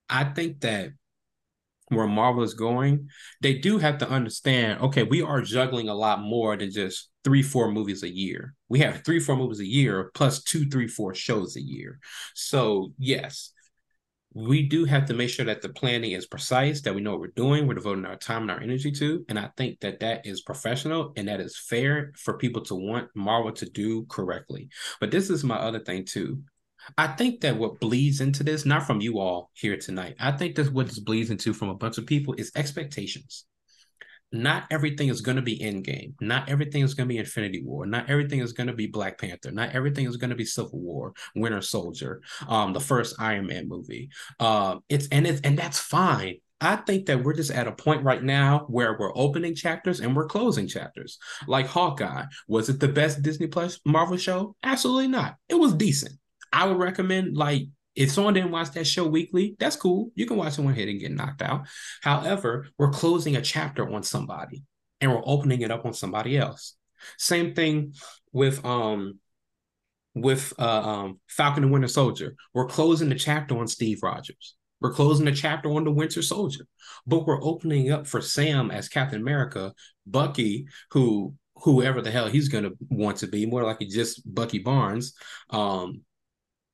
I 0.08 0.24
think 0.24 0.60
that 0.60 0.92
where 1.88 2.06
Marvel 2.06 2.42
is 2.42 2.54
going, 2.54 3.08
they 3.40 3.54
do 3.54 3.78
have 3.78 3.98
to 3.98 4.08
understand 4.08 4.80
okay, 4.80 5.02
we 5.02 5.22
are 5.22 5.40
juggling 5.40 5.88
a 5.88 5.94
lot 5.94 6.20
more 6.20 6.56
than 6.56 6.70
just 6.70 7.10
three, 7.24 7.42
four 7.42 7.70
movies 7.70 8.02
a 8.02 8.08
year. 8.08 8.54
We 8.68 8.80
have 8.80 9.04
three, 9.04 9.20
four 9.20 9.36
movies 9.36 9.60
a 9.60 9.66
year 9.66 10.10
plus 10.14 10.42
two, 10.42 10.68
three, 10.68 10.88
four 10.88 11.14
shows 11.14 11.56
a 11.56 11.62
year. 11.62 11.98
So, 12.34 12.92
yes, 12.98 13.52
we 14.36 14.62
do 14.62 14.84
have 14.84 15.06
to 15.06 15.14
make 15.14 15.30
sure 15.30 15.46
that 15.46 15.62
the 15.62 15.70
planning 15.70 16.12
is 16.12 16.26
precise, 16.26 16.82
that 16.82 16.94
we 16.94 17.00
know 17.00 17.12
what 17.12 17.20
we're 17.20 17.26
doing, 17.28 17.66
we're 17.66 17.72
devoting 17.72 18.04
our 18.04 18.16
time 18.16 18.42
and 18.42 18.50
our 18.50 18.60
energy 18.60 18.92
to. 18.92 19.24
And 19.30 19.38
I 19.38 19.48
think 19.56 19.80
that 19.80 20.00
that 20.00 20.26
is 20.26 20.42
professional 20.42 21.14
and 21.16 21.26
that 21.28 21.40
is 21.40 21.58
fair 21.58 22.12
for 22.16 22.36
people 22.36 22.60
to 22.64 22.74
want 22.74 23.08
Marvel 23.14 23.52
to 23.52 23.64
do 23.64 24.04
correctly. 24.10 24.68
But 25.00 25.10
this 25.10 25.30
is 25.30 25.42
my 25.42 25.56
other 25.56 25.80
thing, 25.80 26.04
too. 26.04 26.42
I 26.96 27.08
think 27.08 27.40
that 27.40 27.56
what 27.56 27.80
bleeds 27.80 28.20
into 28.20 28.42
this, 28.42 28.64
not 28.64 28.86
from 28.86 29.00
you 29.00 29.18
all 29.18 29.50
here 29.54 29.76
tonight, 29.76 30.16
I 30.20 30.32
think 30.32 30.56
that's 30.56 30.70
what 30.70 30.86
this 30.86 30.98
bleeds 30.98 31.30
into 31.30 31.52
from 31.52 31.68
a 31.68 31.74
bunch 31.74 31.98
of 31.98 32.06
people 32.06 32.34
is 32.34 32.52
expectations. 32.56 33.44
Not 34.32 34.64
everything 34.70 35.08
is 35.08 35.20
going 35.20 35.36
to 35.36 35.42
be 35.42 35.58
Endgame. 35.60 36.14
Not 36.20 36.48
everything 36.48 36.82
is 36.82 36.94
going 36.94 37.08
to 37.08 37.12
be 37.12 37.18
Infinity 37.18 37.62
War. 37.62 37.86
Not 37.86 38.10
everything 38.10 38.40
is 38.40 38.52
going 38.52 38.66
to 38.66 38.72
be 38.72 38.88
Black 38.88 39.18
Panther. 39.18 39.52
Not 39.52 39.70
everything 39.70 40.06
is 40.06 40.16
going 40.16 40.30
to 40.30 40.36
be 40.36 40.44
Civil 40.44 40.80
War, 40.80 41.12
Winter 41.36 41.62
Soldier, 41.62 42.22
um, 42.48 42.72
the 42.72 42.80
first 42.80 43.16
Iron 43.20 43.46
Man 43.46 43.68
movie. 43.68 44.10
Uh, 44.40 44.78
it's 44.88 45.06
and 45.08 45.26
it's 45.26 45.40
and 45.42 45.56
that's 45.56 45.78
fine. 45.78 46.36
I 46.60 46.76
think 46.76 47.06
that 47.06 47.22
we're 47.22 47.34
just 47.34 47.50
at 47.50 47.68
a 47.68 47.72
point 47.72 48.02
right 48.02 48.22
now 48.22 48.64
where 48.68 48.96
we're 48.98 49.16
opening 49.16 49.54
chapters 49.54 50.00
and 50.00 50.16
we're 50.16 50.26
closing 50.26 50.66
chapters. 50.66 51.18
Like 51.46 51.66
Hawkeye, 51.66 52.24
was 52.48 52.68
it 52.68 52.80
the 52.80 52.88
best 52.88 53.22
Disney 53.22 53.46
Plus 53.46 53.78
Marvel 53.84 54.16
show? 54.16 54.56
Absolutely 54.62 55.08
not. 55.08 55.36
It 55.48 55.56
was 55.56 55.74
decent. 55.74 56.18
I 56.52 56.66
would 56.66 56.78
recommend 56.78 57.36
like 57.36 57.68
if 57.94 58.10
someone 58.10 58.34
didn't 58.34 58.50
watch 58.50 58.72
that 58.72 58.86
show 58.86 59.06
weekly, 59.06 59.56
that's 59.58 59.76
cool. 59.76 60.10
You 60.14 60.26
can 60.26 60.36
watch 60.36 60.52
someone 60.52 60.74
hit 60.74 60.88
and 60.88 61.00
get 61.00 61.12
knocked 61.12 61.42
out. 61.42 61.66
However, 62.02 62.68
we're 62.78 62.90
closing 62.90 63.36
a 63.36 63.42
chapter 63.42 63.90
on 63.90 64.02
somebody 64.02 64.62
and 65.00 65.10
we're 65.10 65.22
opening 65.24 65.62
it 65.62 65.70
up 65.70 65.86
on 65.86 65.94
somebody 65.94 66.36
else. 66.36 66.76
Same 67.18 67.54
thing 67.54 67.94
with 68.32 68.64
um 68.64 69.18
with 70.14 70.54
uh, 70.58 70.82
um, 70.82 71.20
Falcon 71.28 71.62
and 71.62 71.72
Winter 71.72 71.88
Soldier. 71.88 72.34
We're 72.54 72.66
closing 72.66 73.10
the 73.10 73.14
chapter 73.14 73.56
on 73.58 73.68
Steve 73.68 74.02
Rogers. 74.02 74.56
We're 74.80 74.94
closing 74.94 75.26
the 75.26 75.32
chapter 75.32 75.70
on 75.70 75.84
the 75.84 75.90
Winter 75.90 76.22
Soldier, 76.22 76.66
but 77.06 77.26
we're 77.26 77.42
opening 77.42 77.90
up 77.90 78.06
for 78.06 78.22
Sam 78.22 78.70
as 78.70 78.88
Captain 78.88 79.20
America, 79.20 79.74
Bucky, 80.06 80.66
who 80.90 81.34
whoever 81.56 82.02
the 82.02 82.10
hell 82.10 82.28
he's 82.28 82.48
gonna 82.48 82.70
want 82.88 83.18
to 83.18 83.26
be, 83.26 83.46
more 83.46 83.62
like 83.62 83.78
just 83.80 84.22
Bucky 84.34 84.58
Barnes, 84.58 85.14
um, 85.50 86.02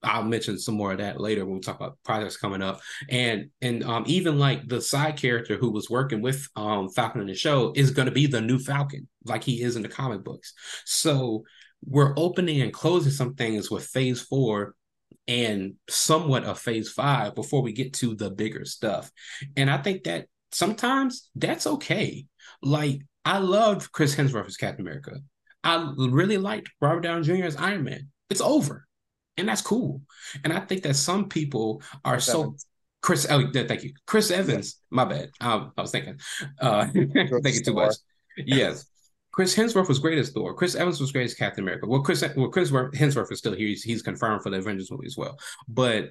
I'll 0.02 0.24
mention 0.24 0.58
some 0.58 0.74
more 0.74 0.92
of 0.92 0.98
that 0.98 1.20
later 1.20 1.44
when 1.44 1.54
we 1.54 1.60
talk 1.60 1.76
about 1.76 1.98
projects 2.04 2.36
coming 2.36 2.62
up. 2.62 2.80
And 3.08 3.50
and 3.60 3.84
um, 3.84 4.04
even 4.06 4.38
like 4.38 4.68
the 4.68 4.80
side 4.80 5.16
character 5.16 5.56
who 5.56 5.70
was 5.70 5.88
working 5.88 6.22
with 6.22 6.48
um, 6.56 6.88
Falcon 6.88 7.20
in 7.20 7.28
the 7.28 7.34
show 7.34 7.72
is 7.76 7.90
going 7.90 8.06
to 8.06 8.12
be 8.12 8.26
the 8.26 8.40
new 8.40 8.58
Falcon, 8.58 9.08
like 9.24 9.44
he 9.44 9.62
is 9.62 9.76
in 9.76 9.82
the 9.82 9.88
comic 9.88 10.24
books. 10.24 10.54
So 10.84 11.44
we're 11.84 12.14
opening 12.16 12.62
and 12.62 12.72
closing 12.72 13.12
some 13.12 13.34
things 13.34 13.70
with 13.70 13.86
Phase 13.86 14.22
Four 14.22 14.74
and 15.28 15.74
somewhat 15.88 16.44
of 16.44 16.58
Phase 16.58 16.90
Five 16.90 17.34
before 17.34 17.62
we 17.62 17.72
get 17.72 17.94
to 17.94 18.14
the 18.14 18.30
bigger 18.30 18.64
stuff. 18.64 19.10
And 19.56 19.70
I 19.70 19.78
think 19.78 20.04
that 20.04 20.26
sometimes 20.50 21.30
that's 21.36 21.66
okay. 21.66 22.26
Like 22.60 23.02
I 23.24 23.38
loved 23.38 23.92
Chris 23.92 24.16
Hemsworth 24.16 24.46
as 24.46 24.56
Captain 24.56 24.84
America. 24.84 25.18
I 25.64 25.92
really 25.96 26.38
liked 26.38 26.70
Robert 26.80 27.02
Downey 27.02 27.22
Jr. 27.22 27.44
as 27.44 27.56
Iron 27.56 27.84
Man. 27.84 28.08
It's 28.30 28.40
over 28.40 28.86
and 29.36 29.48
that's 29.48 29.62
cool. 29.62 30.02
And 30.44 30.52
I 30.52 30.60
think 30.60 30.82
that 30.82 30.96
some 30.96 31.28
people 31.28 31.82
are 32.04 32.14
Chris 32.14 32.26
so 32.26 32.40
Evans. 32.42 32.66
Chris. 33.00 33.26
Oh, 33.28 33.50
thank 33.52 33.82
you, 33.82 33.92
Chris 34.06 34.30
Evans. 34.30 34.80
My 34.90 35.04
bad. 35.04 35.30
I, 35.40 35.68
I 35.76 35.80
was 35.80 35.90
thinking. 35.90 36.18
Uh, 36.60 36.86
thank 36.92 37.54
you 37.54 37.62
too 37.62 37.74
much. 37.74 37.94
Yes. 38.36 38.86
Chris 39.32 39.56
Hemsworth 39.56 39.88
was 39.88 39.98
great 39.98 40.18
as 40.18 40.30
Thor. 40.30 40.54
Chris 40.54 40.74
Evans 40.74 41.00
was 41.00 41.10
great 41.10 41.24
as 41.24 41.34
Captain 41.34 41.64
America. 41.64 41.86
Well, 41.86 42.02
Chris 42.02 42.22
well, 42.36 42.48
Chris 42.48 42.70
Hemsworth 42.70 43.32
is 43.32 43.38
still 43.38 43.54
here. 43.54 43.68
He's, 43.68 43.82
he's 43.82 44.02
confirmed 44.02 44.42
for 44.42 44.50
the 44.50 44.58
Avengers 44.58 44.90
movie 44.90 45.06
as 45.06 45.16
well. 45.16 45.38
But 45.66 46.10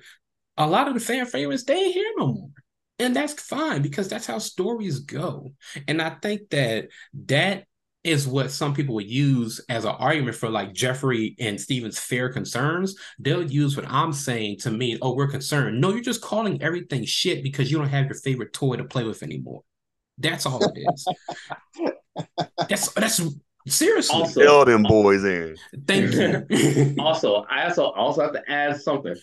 a 0.57 0.65
lot 0.65 0.87
of 0.87 0.95
the 0.95 0.99
fan 0.99 1.27
favorites, 1.27 1.63
they 1.63 1.75
ain't 1.75 1.93
here 1.93 2.11
no 2.17 2.27
more. 2.27 2.49
And 2.97 3.15
that's 3.15 3.33
fine 3.33 3.81
because 3.81 4.09
that's 4.09 4.25
how 4.25 4.39
stories 4.39 4.99
go. 4.99 5.53
And 5.87 6.01
I 6.01 6.11
think 6.21 6.49
that 6.49 6.89
that 7.27 7.65
is 8.03 8.27
what 8.27 8.49
some 8.49 8.73
people 8.73 8.95
would 8.95 9.09
use 9.09 9.61
as 9.69 9.85
an 9.85 9.95
argument 9.99 10.35
for 10.35 10.49
like 10.49 10.73
Jeffrey 10.73 11.35
and 11.39 11.59
Steven's 11.59 11.99
fair 11.99 12.29
concerns. 12.29 12.95
They'll 13.19 13.49
use 13.49 13.75
what 13.75 13.85
I'm 13.87 14.11
saying 14.11 14.57
to 14.59 14.71
mean, 14.71 14.97
oh, 15.01 15.13
we're 15.13 15.27
concerned. 15.27 15.79
No, 15.79 15.91
you're 15.91 16.01
just 16.01 16.21
calling 16.21 16.61
everything 16.63 17.05
shit 17.05 17.43
because 17.43 17.71
you 17.71 17.77
don't 17.77 17.89
have 17.89 18.05
your 18.05 18.15
favorite 18.15 18.53
toy 18.53 18.77
to 18.77 18.83
play 18.83 19.03
with 19.03 19.21
anymore. 19.21 19.61
That's 20.17 20.45
all 20.45 20.61
it 20.63 20.87
is. 20.93 21.07
that's 22.69 22.91
that's 22.93 23.21
seriously. 23.67 24.19
Also, 24.19 24.41
Tell 24.41 24.65
them 24.65 24.83
boys 24.83 25.23
in. 25.23 25.55
Thank 25.85 26.13
you. 26.13 26.95
also, 26.99 27.45
I 27.49 27.65
also 27.65 27.85
also 27.85 28.21
have 28.21 28.33
to 28.33 28.51
add 28.51 28.81
something. 28.81 29.15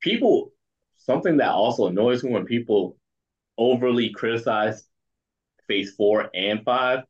People, 0.00 0.52
something 0.96 1.36
that 1.38 1.50
also 1.50 1.86
annoys 1.86 2.24
me 2.24 2.32
when 2.32 2.44
people 2.44 2.96
overly 3.58 4.10
criticize 4.10 4.84
Phase 5.68 5.92
Four 5.94 6.30
and 6.34 6.64
Five 6.64 7.04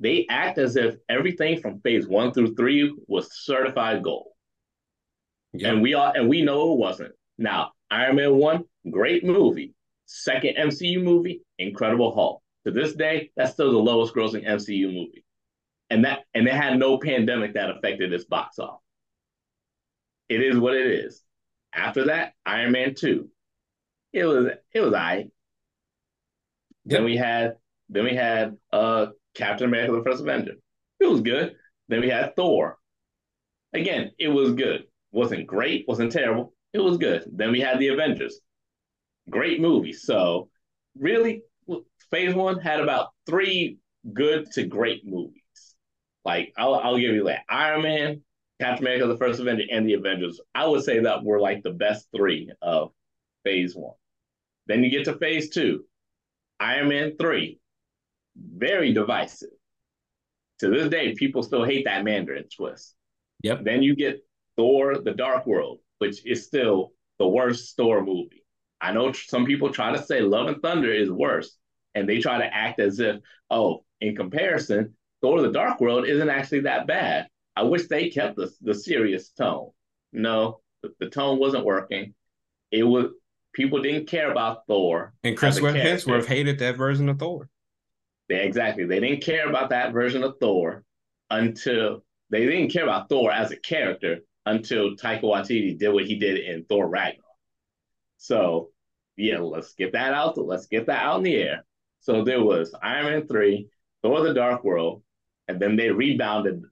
they 0.00 0.26
act 0.28 0.58
as 0.58 0.76
if 0.76 0.96
everything 1.08 1.60
from 1.60 1.80
phase 1.80 2.06
one 2.06 2.32
through 2.32 2.54
three 2.54 2.94
was 3.06 3.44
certified 3.44 4.02
gold. 4.02 4.28
Yep. 5.54 5.72
And 5.72 5.82
we 5.82 5.94
all 5.94 6.12
and 6.14 6.28
we 6.28 6.42
know 6.42 6.72
it 6.72 6.78
wasn't. 6.78 7.12
Now, 7.38 7.72
Iron 7.90 8.16
Man 8.16 8.36
1, 8.36 8.64
great 8.90 9.24
movie. 9.24 9.74
Second 10.06 10.56
MCU 10.56 11.02
movie, 11.02 11.42
Incredible 11.58 12.14
Hulk. 12.14 12.42
To 12.64 12.72
this 12.72 12.94
day, 12.94 13.30
that's 13.36 13.52
still 13.52 13.72
the 13.72 13.78
lowest 13.78 14.14
grossing 14.14 14.46
MCU 14.46 14.92
movie. 14.92 15.24
And 15.88 16.04
that 16.04 16.24
and 16.34 16.46
it 16.46 16.54
had 16.54 16.78
no 16.78 16.98
pandemic 16.98 17.54
that 17.54 17.70
affected 17.70 18.12
its 18.12 18.24
box 18.24 18.58
office. 18.58 18.80
It 20.28 20.42
is 20.42 20.58
what 20.58 20.74
it 20.74 20.86
is. 20.86 21.22
After 21.72 22.06
that, 22.06 22.32
Iron 22.44 22.72
Man 22.72 22.94
2. 22.94 23.28
It 24.12 24.24
was 24.24 24.48
it 24.72 24.80
was 24.80 24.94
I. 24.94 25.28
Then 26.84 27.04
we 27.04 27.16
had 27.16 27.56
then 27.88 28.04
we 28.04 28.14
had 28.14 28.56
uh 28.72 29.06
Captain 29.36 29.68
America: 29.68 29.92
The 29.92 30.02
First 30.02 30.22
Avenger. 30.22 30.54
It 30.98 31.06
was 31.06 31.20
good. 31.20 31.54
Then 31.88 32.00
we 32.00 32.08
had 32.08 32.34
Thor. 32.36 32.78
Again, 33.72 34.12
it 34.18 34.28
was 34.28 34.52
good. 34.52 34.84
wasn't 35.12 35.46
great. 35.46 35.84
wasn't 35.86 36.12
terrible. 36.12 36.54
It 36.72 36.80
was 36.80 36.98
good. 36.98 37.24
Then 37.32 37.52
we 37.52 37.60
had 37.60 37.78
the 37.78 37.88
Avengers. 37.88 38.40
Great 39.30 39.60
movie. 39.60 39.92
So 39.92 40.48
really, 40.98 41.42
Phase 42.10 42.34
One 42.34 42.58
had 42.58 42.80
about 42.80 43.08
three 43.26 43.78
good 44.12 44.50
to 44.52 44.64
great 44.64 45.06
movies. 45.06 45.42
Like 46.24 46.52
I'll, 46.56 46.74
I'll 46.74 46.98
give 46.98 47.14
you 47.14 47.24
that 47.24 47.44
Iron 47.48 47.82
Man, 47.82 48.22
Captain 48.60 48.84
America: 48.86 49.06
The 49.06 49.18
First 49.18 49.40
Avenger, 49.40 49.64
and 49.70 49.86
the 49.86 49.94
Avengers. 49.94 50.40
I 50.54 50.66
would 50.66 50.84
say 50.84 51.00
that 51.00 51.24
were 51.24 51.40
like 51.40 51.62
the 51.62 51.72
best 51.72 52.08
three 52.14 52.50
of 52.62 52.92
Phase 53.44 53.74
One. 53.74 53.94
Then 54.66 54.82
you 54.82 54.90
get 54.90 55.04
to 55.04 55.18
Phase 55.18 55.50
Two, 55.50 55.84
Iron 56.58 56.88
Man 56.88 57.16
Three, 57.18 57.60
very 58.56 58.92
divisive. 58.92 59.50
To 60.60 60.68
this 60.68 60.88
day, 60.88 61.14
people 61.14 61.42
still 61.42 61.64
hate 61.64 61.84
that 61.84 62.04
Mandarin 62.04 62.44
twist. 62.54 62.94
Yep. 63.42 63.64
Then 63.64 63.82
you 63.82 63.94
get 63.94 64.24
Thor: 64.56 64.98
The 64.98 65.12
Dark 65.12 65.46
World, 65.46 65.80
which 65.98 66.24
is 66.26 66.46
still 66.46 66.92
the 67.18 67.28
worst 67.28 67.76
Thor 67.76 68.02
movie. 68.02 68.44
I 68.80 68.92
know 68.92 69.12
some 69.12 69.46
people 69.46 69.70
try 69.70 69.92
to 69.92 70.02
say 70.02 70.20
Love 70.20 70.48
and 70.48 70.62
Thunder 70.62 70.92
is 70.92 71.10
worse, 71.10 71.56
and 71.94 72.08
they 72.08 72.20
try 72.20 72.38
to 72.38 72.54
act 72.54 72.80
as 72.80 73.00
if, 73.00 73.16
oh, 73.50 73.84
in 74.00 74.16
comparison, 74.16 74.94
Thor: 75.20 75.42
The 75.42 75.52
Dark 75.52 75.80
World 75.80 76.06
isn't 76.06 76.30
actually 76.30 76.60
that 76.60 76.86
bad. 76.86 77.28
I 77.54 77.62
wish 77.62 77.86
they 77.88 78.08
kept 78.08 78.36
the 78.36 78.50
the 78.62 78.74
serious 78.74 79.30
tone. 79.30 79.70
No, 80.12 80.60
the, 80.82 80.92
the 81.00 81.10
tone 81.10 81.38
wasn't 81.38 81.64
working. 81.64 82.14
It 82.70 82.82
was 82.82 83.06
people 83.52 83.80
didn't 83.82 84.06
care 84.06 84.30
about 84.30 84.66
Thor. 84.66 85.14
And 85.24 85.36
Chris 85.36 85.58
Hemsworth 85.58 86.26
hated 86.26 86.58
that 86.60 86.76
version 86.76 87.08
of 87.08 87.18
Thor. 87.18 87.48
They, 88.28 88.42
exactly. 88.44 88.84
They 88.84 89.00
didn't 89.00 89.22
care 89.22 89.48
about 89.48 89.70
that 89.70 89.92
version 89.92 90.22
of 90.22 90.34
Thor 90.40 90.84
until 91.30 92.04
they 92.30 92.44
didn't 92.44 92.72
care 92.72 92.84
about 92.84 93.08
Thor 93.08 93.30
as 93.30 93.52
a 93.52 93.56
character 93.56 94.18
until 94.44 94.96
Taika 94.96 95.22
Waititi 95.22 95.78
did 95.78 95.92
what 95.92 96.06
he 96.06 96.18
did 96.18 96.38
in 96.38 96.64
Thor 96.64 96.88
Ragnarok. 96.88 97.24
So 98.18 98.70
yeah, 99.16 99.38
let's 99.38 99.74
get 99.74 99.92
that 99.92 100.12
out. 100.12 100.36
Let's 100.38 100.66
get 100.66 100.86
that 100.86 101.02
out 101.02 101.18
in 101.18 101.24
the 101.24 101.36
air. 101.36 101.64
So 102.00 102.22
there 102.22 102.42
was 102.42 102.74
Iron 102.82 103.06
Man 103.06 103.26
3, 103.26 103.68
Thor 104.02 104.22
the 104.22 104.34
Dark 104.34 104.62
World, 104.62 105.02
and 105.48 105.60
then 105.60 105.76
they 105.76 105.90
rebounded 105.90 106.62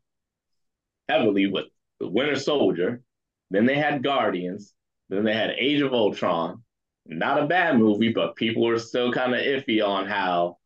heavily 1.08 1.46
with 1.46 1.66
the 2.00 2.08
Winter 2.08 2.36
Soldier. 2.36 3.02
Then 3.50 3.66
they 3.66 3.76
had 3.76 4.02
Guardians. 4.02 4.74
Then 5.08 5.24
they 5.24 5.34
had 5.34 5.50
Age 5.50 5.80
of 5.80 5.92
Ultron. 5.92 6.62
Not 7.06 7.42
a 7.42 7.46
bad 7.46 7.78
movie, 7.78 8.12
but 8.12 8.36
people 8.36 8.64
were 8.64 8.78
still 8.78 9.12
kind 9.12 9.34
of 9.34 9.40
iffy 9.40 9.86
on 9.86 10.06
how, 10.06 10.58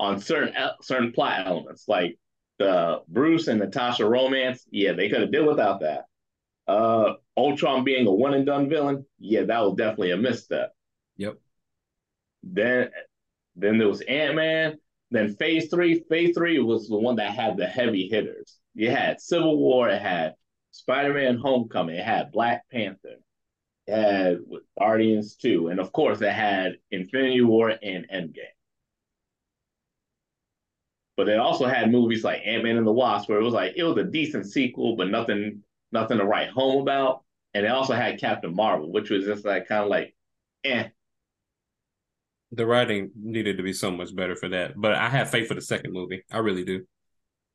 on 0.00 0.20
certain 0.20 0.54
certain 0.82 1.12
plot 1.12 1.46
elements, 1.46 1.84
like 1.88 2.18
the 2.58 3.02
Bruce 3.08 3.48
and 3.48 3.60
Natasha 3.60 4.06
romance. 4.06 4.66
Yeah, 4.70 4.92
they 4.92 5.08
could 5.08 5.20
have 5.20 5.32
did 5.32 5.46
without 5.46 5.80
that. 5.80 6.04
Uh, 6.66 7.14
Ultron 7.36 7.84
being 7.84 8.06
a 8.06 8.12
one 8.12 8.34
and 8.34 8.44
done 8.44 8.68
villain. 8.68 9.06
Yeah, 9.18 9.44
that 9.44 9.60
was 9.60 9.74
definitely 9.74 10.10
a 10.10 10.16
misstep. 10.16 10.72
Yep. 11.16 11.38
Then, 12.42 12.90
then 13.56 13.78
there 13.78 13.88
was 13.88 14.02
Ant 14.02 14.36
Man. 14.36 14.78
Then 15.10 15.34
Phase 15.36 15.70
Three. 15.70 16.04
Phase 16.08 16.36
Three 16.36 16.58
was 16.58 16.88
the 16.88 16.98
one 16.98 17.16
that 17.16 17.32
had 17.32 17.56
the 17.56 17.66
heavy 17.66 18.08
hitters. 18.08 18.58
You 18.74 18.90
had 18.90 19.20
Civil 19.20 19.58
War. 19.58 19.88
It 19.88 20.02
had 20.02 20.34
Spider 20.72 21.14
Man 21.14 21.38
Homecoming. 21.38 21.96
It 21.96 22.04
had 22.04 22.32
Black 22.32 22.68
Panther. 22.70 23.16
It 23.86 23.94
had 23.94 24.38
Guardians 24.78 25.36
2. 25.36 25.68
And 25.68 25.80
of 25.80 25.92
course, 25.92 26.20
it 26.20 26.32
had 26.32 26.76
Infinity 26.90 27.40
War 27.40 27.70
and 27.70 28.06
Endgame. 28.12 28.57
But 31.18 31.28
it 31.28 31.38
also 31.38 31.66
had 31.66 31.90
movies 31.90 32.22
like 32.22 32.42
Ant 32.46 32.62
Man 32.62 32.76
and 32.76 32.86
the 32.86 32.92
Wasp, 32.92 33.28
where 33.28 33.40
it 33.40 33.44
was 33.44 33.52
like 33.52 33.74
it 33.76 33.82
was 33.82 33.98
a 33.98 34.04
decent 34.04 34.46
sequel, 34.46 34.96
but 34.96 35.10
nothing, 35.10 35.64
nothing 35.92 36.18
to 36.18 36.24
write 36.24 36.48
home 36.48 36.80
about. 36.80 37.24
And 37.54 37.66
it 37.66 37.70
also 37.70 37.92
had 37.94 38.20
Captain 38.20 38.54
Marvel, 38.54 38.92
which 38.92 39.10
was 39.10 39.24
just 39.24 39.44
like 39.44 39.66
kind 39.66 39.82
of 39.82 39.90
like, 39.90 40.14
eh, 40.64 40.88
the 42.52 42.66
writing 42.66 43.10
needed 43.20 43.56
to 43.56 43.62
be 43.62 43.72
so 43.72 43.90
much 43.90 44.14
better 44.14 44.36
for 44.36 44.48
that. 44.50 44.72
But 44.76 44.94
I 44.94 45.08
have 45.08 45.28
faith 45.30 45.48
for 45.48 45.54
the 45.54 45.60
second 45.60 45.92
movie. 45.92 46.24
I 46.30 46.38
really 46.38 46.64
do. 46.64 46.86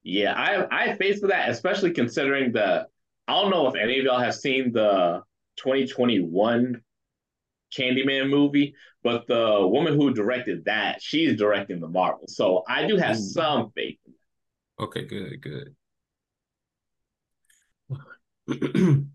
Yeah, 0.04 0.34
I 0.34 0.68
I 0.70 0.88
have 0.88 0.98
faith 0.98 1.22
for 1.22 1.28
that, 1.28 1.50
especially 1.50 1.92
considering 1.92 2.52
the 2.52 2.88
I 3.28 3.42
don't 3.42 3.50
know 3.50 3.68
if 3.68 3.76
any 3.76 3.98
of 3.98 4.06
y'all 4.06 4.20
have 4.20 4.36
seen 4.36 4.74
the 4.74 5.24
2021 5.56 6.82
Candyman 7.78 8.30
movie, 8.30 8.76
but 9.04 9.28
the 9.28 9.68
woman 9.68 9.94
who 9.94 10.14
directed 10.14 10.66
that, 10.66 11.02
she's 11.02 11.38
directing 11.38 11.80
the 11.80 11.88
Marvel. 11.88 12.28
So 12.28 12.64
I 12.68 12.88
do 12.88 12.98
have 12.98 13.18
Ooh. 13.18 13.22
some 13.22 13.72
faith 13.76 13.98
in 14.06 14.14
that. 14.14 14.84
Okay, 14.84 15.06
good, 15.06 15.42
good. 15.42 15.76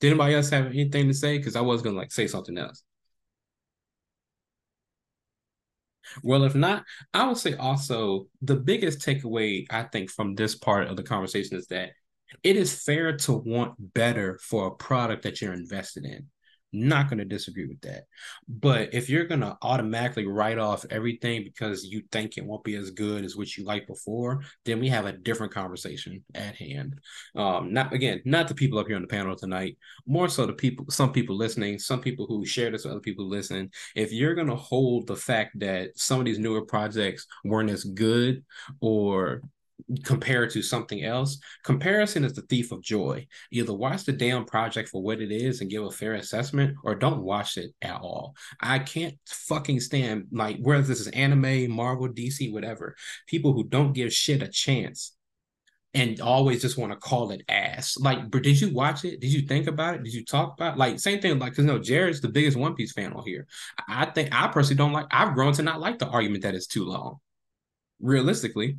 Did 0.00 0.08
anybody 0.10 0.34
else 0.34 0.50
have 0.50 0.66
anything 0.66 1.08
to 1.08 1.14
say? 1.14 1.38
Because 1.38 1.56
I 1.56 1.62
was 1.62 1.82
gonna 1.82 1.96
like 1.96 2.12
say 2.12 2.26
something 2.26 2.58
else. 2.58 2.82
Well, 6.22 6.44
if 6.44 6.54
not, 6.54 6.84
I 7.12 7.26
would 7.26 7.38
say 7.38 7.54
also 7.54 8.28
the 8.42 8.56
biggest 8.56 9.00
takeaway 9.00 9.66
I 9.70 9.84
think 9.84 10.10
from 10.10 10.34
this 10.34 10.54
part 10.54 10.88
of 10.88 10.96
the 10.96 11.02
conversation 11.02 11.56
is 11.56 11.66
that 11.68 11.90
it 12.42 12.56
is 12.56 12.82
fair 12.82 13.16
to 13.16 13.32
want 13.32 13.74
better 13.94 14.38
for 14.42 14.66
a 14.68 14.74
product 14.74 15.22
that 15.22 15.40
you're 15.40 15.52
invested 15.52 16.04
in. 16.04 16.26
Not 16.78 17.08
going 17.08 17.18
to 17.18 17.24
disagree 17.24 17.66
with 17.66 17.80
that. 17.80 18.04
But 18.46 18.92
if 18.92 19.08
you're 19.08 19.24
going 19.24 19.40
to 19.40 19.56
automatically 19.62 20.26
write 20.26 20.58
off 20.58 20.84
everything 20.90 21.42
because 21.42 21.84
you 21.84 22.02
think 22.12 22.36
it 22.36 22.44
won't 22.44 22.64
be 22.64 22.76
as 22.76 22.90
good 22.90 23.24
as 23.24 23.34
what 23.34 23.56
you 23.56 23.64
liked 23.64 23.86
before, 23.86 24.42
then 24.66 24.78
we 24.78 24.90
have 24.90 25.06
a 25.06 25.12
different 25.12 25.54
conversation 25.54 26.22
at 26.34 26.54
hand. 26.54 27.00
Um, 27.34 27.72
not 27.72 27.94
again, 27.94 28.20
not 28.26 28.46
the 28.46 28.54
people 28.54 28.78
up 28.78 28.88
here 28.88 28.96
on 28.96 29.02
the 29.02 29.08
panel 29.08 29.34
tonight, 29.34 29.78
more 30.06 30.28
so 30.28 30.44
the 30.44 30.52
people, 30.52 30.84
some 30.90 31.12
people 31.12 31.34
listening, 31.34 31.78
some 31.78 32.02
people 32.02 32.26
who 32.26 32.44
share 32.44 32.70
this 32.70 32.84
with 32.84 32.92
other 32.92 33.00
people 33.00 33.26
listening. 33.26 33.70
If 33.94 34.12
you're 34.12 34.34
going 34.34 34.48
to 34.48 34.56
hold 34.56 35.06
the 35.06 35.16
fact 35.16 35.58
that 35.60 35.98
some 35.98 36.18
of 36.18 36.26
these 36.26 36.38
newer 36.38 36.66
projects 36.66 37.26
weren't 37.42 37.70
as 37.70 37.84
good 37.84 38.44
or 38.82 39.40
compare 40.04 40.48
to 40.48 40.62
something 40.62 41.04
else. 41.04 41.38
Comparison 41.62 42.24
is 42.24 42.32
the 42.32 42.42
thief 42.42 42.72
of 42.72 42.82
joy. 42.82 43.26
Either 43.50 43.74
watch 43.74 44.04
the 44.04 44.12
damn 44.12 44.44
project 44.44 44.88
for 44.88 45.02
what 45.02 45.20
it 45.20 45.30
is 45.30 45.60
and 45.60 45.70
give 45.70 45.84
a 45.84 45.90
fair 45.90 46.14
assessment, 46.14 46.76
or 46.84 46.94
don't 46.94 47.22
watch 47.22 47.56
it 47.56 47.72
at 47.82 48.00
all. 48.00 48.34
I 48.60 48.78
can't 48.78 49.14
fucking 49.26 49.80
stand 49.80 50.26
like 50.32 50.58
whether 50.60 50.82
this 50.82 51.00
is 51.00 51.08
anime, 51.08 51.70
Marvel, 51.70 52.08
DC, 52.08 52.52
whatever. 52.52 52.96
People 53.26 53.52
who 53.52 53.64
don't 53.64 53.92
give 53.92 54.12
shit 54.12 54.42
a 54.42 54.48
chance 54.48 55.12
and 55.96 56.20
always 56.20 56.60
just 56.60 56.76
want 56.76 56.92
to 56.92 56.98
call 56.98 57.30
it 57.30 57.42
ass. 57.48 57.96
Like, 57.98 58.30
but 58.30 58.42
did 58.42 58.60
you 58.60 58.72
watch 58.72 59.04
it? 59.04 59.20
Did 59.20 59.32
you 59.32 59.42
think 59.42 59.66
about 59.66 59.94
it? 59.94 60.02
Did 60.04 60.12
you 60.12 60.24
talk 60.24 60.52
about 60.54 60.74
it? 60.74 60.78
like 60.78 61.00
same 61.00 61.20
thing? 61.20 61.38
Like, 61.38 61.54
cause 61.54 61.64
no, 61.64 61.78
Jared's 61.78 62.20
the 62.20 62.28
biggest 62.28 62.56
One 62.56 62.74
Piece 62.74 62.92
fan 62.92 63.14
on 63.14 63.24
here. 63.24 63.46
I 63.88 64.04
think 64.06 64.28
I 64.32 64.48
personally 64.48 64.76
don't 64.76 64.92
like. 64.92 65.06
I've 65.10 65.34
grown 65.34 65.54
to 65.54 65.62
not 65.62 65.80
like 65.80 65.98
the 65.98 66.08
argument 66.08 66.42
that 66.42 66.54
it's 66.54 66.66
too 66.66 66.84
long. 66.84 67.16
Realistically, 67.98 68.76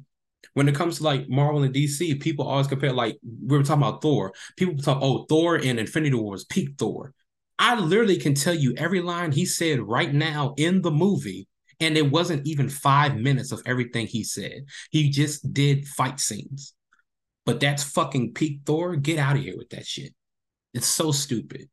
when 0.57 0.67
it 0.67 0.73
comes 0.73 0.97
to 0.97 1.03
like 1.03 1.29
Marvel 1.29 1.61
and 1.61 1.71
DC, 1.71 2.19
people 2.19 2.47
always 2.47 2.65
compare 2.65 2.91
like 2.91 3.19
we 3.45 3.55
were 3.55 3.63
talking 3.63 3.83
about 3.83 4.01
Thor. 4.01 4.33
People 4.57 4.75
talk, 4.81 4.97
oh, 5.03 5.27
Thor 5.29 5.57
and 5.57 5.77
Infinity 5.77 6.15
War 6.15 6.31
was 6.31 6.45
peak 6.45 6.69
Thor. 6.79 7.13
I 7.59 7.79
literally 7.79 8.17
can 8.17 8.33
tell 8.33 8.55
you 8.55 8.73
every 8.75 8.99
line 9.01 9.31
he 9.31 9.45
said 9.45 9.79
right 9.79 10.11
now 10.11 10.55
in 10.57 10.81
the 10.81 10.89
movie, 10.89 11.47
and 11.79 11.95
it 11.95 12.09
wasn't 12.09 12.47
even 12.47 12.69
five 12.69 13.17
minutes 13.17 13.51
of 13.51 13.61
everything 13.67 14.07
he 14.07 14.23
said. 14.23 14.65
He 14.89 15.11
just 15.11 15.53
did 15.53 15.85
fight 15.85 16.19
scenes. 16.19 16.73
But 17.45 17.59
that's 17.59 17.83
fucking 17.83 18.33
peak 18.33 18.61
Thor. 18.65 18.95
Get 18.95 19.19
out 19.19 19.37
of 19.37 19.43
here 19.43 19.57
with 19.57 19.69
that 19.69 19.85
shit. 19.85 20.15
It's 20.73 20.87
so 20.87 21.11
stupid. 21.11 21.69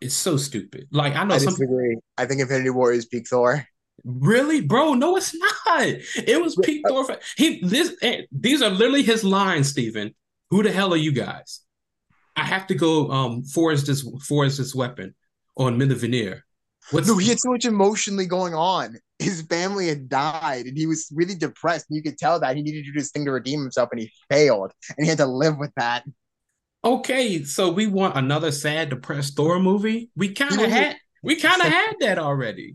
It's 0.00 0.14
so 0.14 0.38
stupid. 0.38 0.86
Like 0.92 1.14
I 1.14 1.24
know 1.24 1.34
I 1.34 1.40
disagree. 1.40 1.92
Some... 1.92 2.02
I 2.16 2.24
think 2.24 2.40
Infinity 2.40 2.70
War 2.70 2.90
is 2.90 3.04
peak 3.04 3.28
Thor. 3.28 3.66
Really, 4.04 4.60
bro? 4.60 4.94
No, 4.94 5.16
it's 5.16 5.34
not. 5.34 5.86
It 6.16 6.42
was 6.42 6.56
peak 6.56 6.82
Thor. 6.88 7.18
He 7.36 7.60
this 7.62 7.94
eh, 8.02 8.22
these 8.32 8.62
are 8.62 8.70
literally 8.70 9.02
his 9.02 9.22
lines, 9.22 9.68
Stephen. 9.68 10.14
Who 10.50 10.62
the 10.62 10.72
hell 10.72 10.92
are 10.92 10.98
you 10.98 11.12
guys? 11.12 11.60
I 12.36 12.44
have 12.44 12.66
to 12.68 12.74
go 12.74 13.10
um 13.10 13.42
forge 13.44 13.82
this 13.82 14.08
forge 14.26 14.56
this 14.56 14.74
weapon 14.74 15.14
on 15.56 15.78
Mjolnir. 15.78 16.40
What's 16.90 17.06
no, 17.06 17.16
he 17.16 17.28
had 17.28 17.38
so 17.38 17.50
much 17.52 17.64
emotionally 17.64 18.26
going 18.26 18.54
on. 18.54 18.98
His 19.18 19.42
family 19.42 19.86
had 19.86 20.08
died, 20.08 20.66
and 20.66 20.76
he 20.76 20.86
was 20.86 21.08
really 21.14 21.36
depressed. 21.36 21.86
And 21.88 21.96
you 21.96 22.02
could 22.02 22.18
tell 22.18 22.40
that 22.40 22.56
he 22.56 22.62
needed 22.62 22.84
to 22.84 22.92
do 22.92 22.98
this 22.98 23.12
thing 23.12 23.24
to 23.26 23.30
redeem 23.30 23.60
himself, 23.60 23.90
and 23.92 24.00
he 24.00 24.10
failed, 24.28 24.72
and 24.96 25.04
he 25.04 25.08
had 25.08 25.18
to 25.18 25.26
live 25.26 25.58
with 25.58 25.70
that. 25.76 26.04
Okay, 26.84 27.44
so 27.44 27.70
we 27.70 27.86
want 27.86 28.16
another 28.16 28.50
sad, 28.50 28.90
depressed 28.90 29.36
Thor 29.36 29.60
movie. 29.60 30.10
We 30.16 30.32
kind 30.32 30.60
of 30.60 30.68
had, 30.68 30.96
we 31.22 31.36
kind 31.36 31.62
of 31.62 31.68
had 31.68 31.94
that 32.00 32.18
already. 32.18 32.74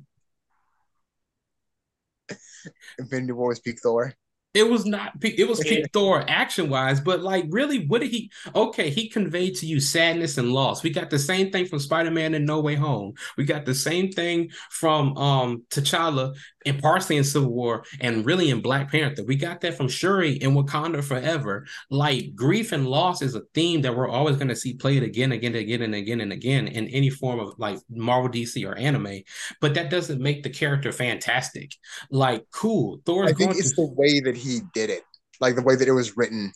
Infinity 3.00 3.32
War 3.34 3.50
was 3.50 3.60
peak 3.60 3.80
Thor. 3.82 4.14
It 4.58 4.68
was 4.68 4.86
not. 4.86 5.12
It 5.22 5.48
was 5.48 5.60
peak 5.60 5.86
Thor 5.94 6.26
action 6.28 6.68
wise, 6.70 7.00
but 7.00 7.22
like, 7.22 7.46
really, 7.50 7.86
what 7.86 8.02
did 8.02 8.10
he? 8.10 8.32
Okay, 8.56 8.90
he 8.90 9.08
conveyed 9.08 9.56
to 9.58 9.68
you 9.68 9.80
sadness 9.80 10.40
and 10.40 10.52
loss. 10.52 10.82
We 10.82 10.90
got 10.90 11.12
the 11.12 11.20
same 11.20 11.52
thing 11.52 11.68
from 11.68 11.78
Spider 11.80 12.10
Man 12.10 12.34
and 12.34 12.46
No 12.46 12.60
Way 12.60 12.74
Home. 12.74 13.14
We 13.38 13.46
got 13.46 13.66
the 13.66 13.76
same 13.76 14.12
thing 14.12 14.50
from 14.72 15.16
um 15.16 15.64
T'Challa 15.70 16.36
and 16.68 16.82
partially 16.82 17.18
in 17.18 17.24
Civil 17.24 17.50
War, 17.50 17.84
and 18.02 18.26
really 18.26 18.50
in 18.50 18.62
Black 18.62 18.92
Panther. 18.92 19.24
We 19.24 19.36
got 19.36 19.62
that 19.62 19.76
from 19.76 19.88
Shuri 19.88 20.34
in 20.34 20.54
Wakanda 20.54 21.04
Forever. 21.04 21.66
Like 21.90 22.36
grief 22.36 22.72
and 22.72 22.88
loss 22.88 23.22
is 23.22 23.36
a 23.36 23.44
theme 23.54 23.82
that 23.82 23.96
we're 23.96 24.10
always 24.10 24.36
going 24.36 24.50
to 24.50 24.56
see 24.56 24.74
played 24.74 25.04
again, 25.04 25.32
again, 25.32 25.56
again, 25.56 25.82
and 25.82 25.96
again 25.96 26.22
and 26.22 26.34
again 26.34 26.68
in 26.68 26.88
any 26.90 27.10
form 27.10 27.40
of 27.40 27.54
like 27.58 27.80
Marvel, 27.90 28.30
DC, 28.30 28.68
or 28.68 28.78
anime. 28.78 29.22
But 29.62 29.76
that 29.76 29.90
doesn't 29.90 30.22
make 30.22 30.44
the 30.44 30.50
character 30.50 30.92
fantastic. 30.92 31.74
Like, 32.12 32.46
cool. 32.52 33.00
Thor. 33.06 33.26
I 33.26 33.34
think 33.34 33.52
it's 33.52 33.76
the 33.76 33.90
way 33.96 34.20
that 34.20 34.36
he 34.36 34.47
he 34.48 34.62
did 34.74 34.90
it, 34.90 35.04
like 35.40 35.56
the 35.56 35.62
way 35.62 35.76
that 35.76 35.88
it 35.88 35.92
was 35.92 36.18
written. 36.18 36.52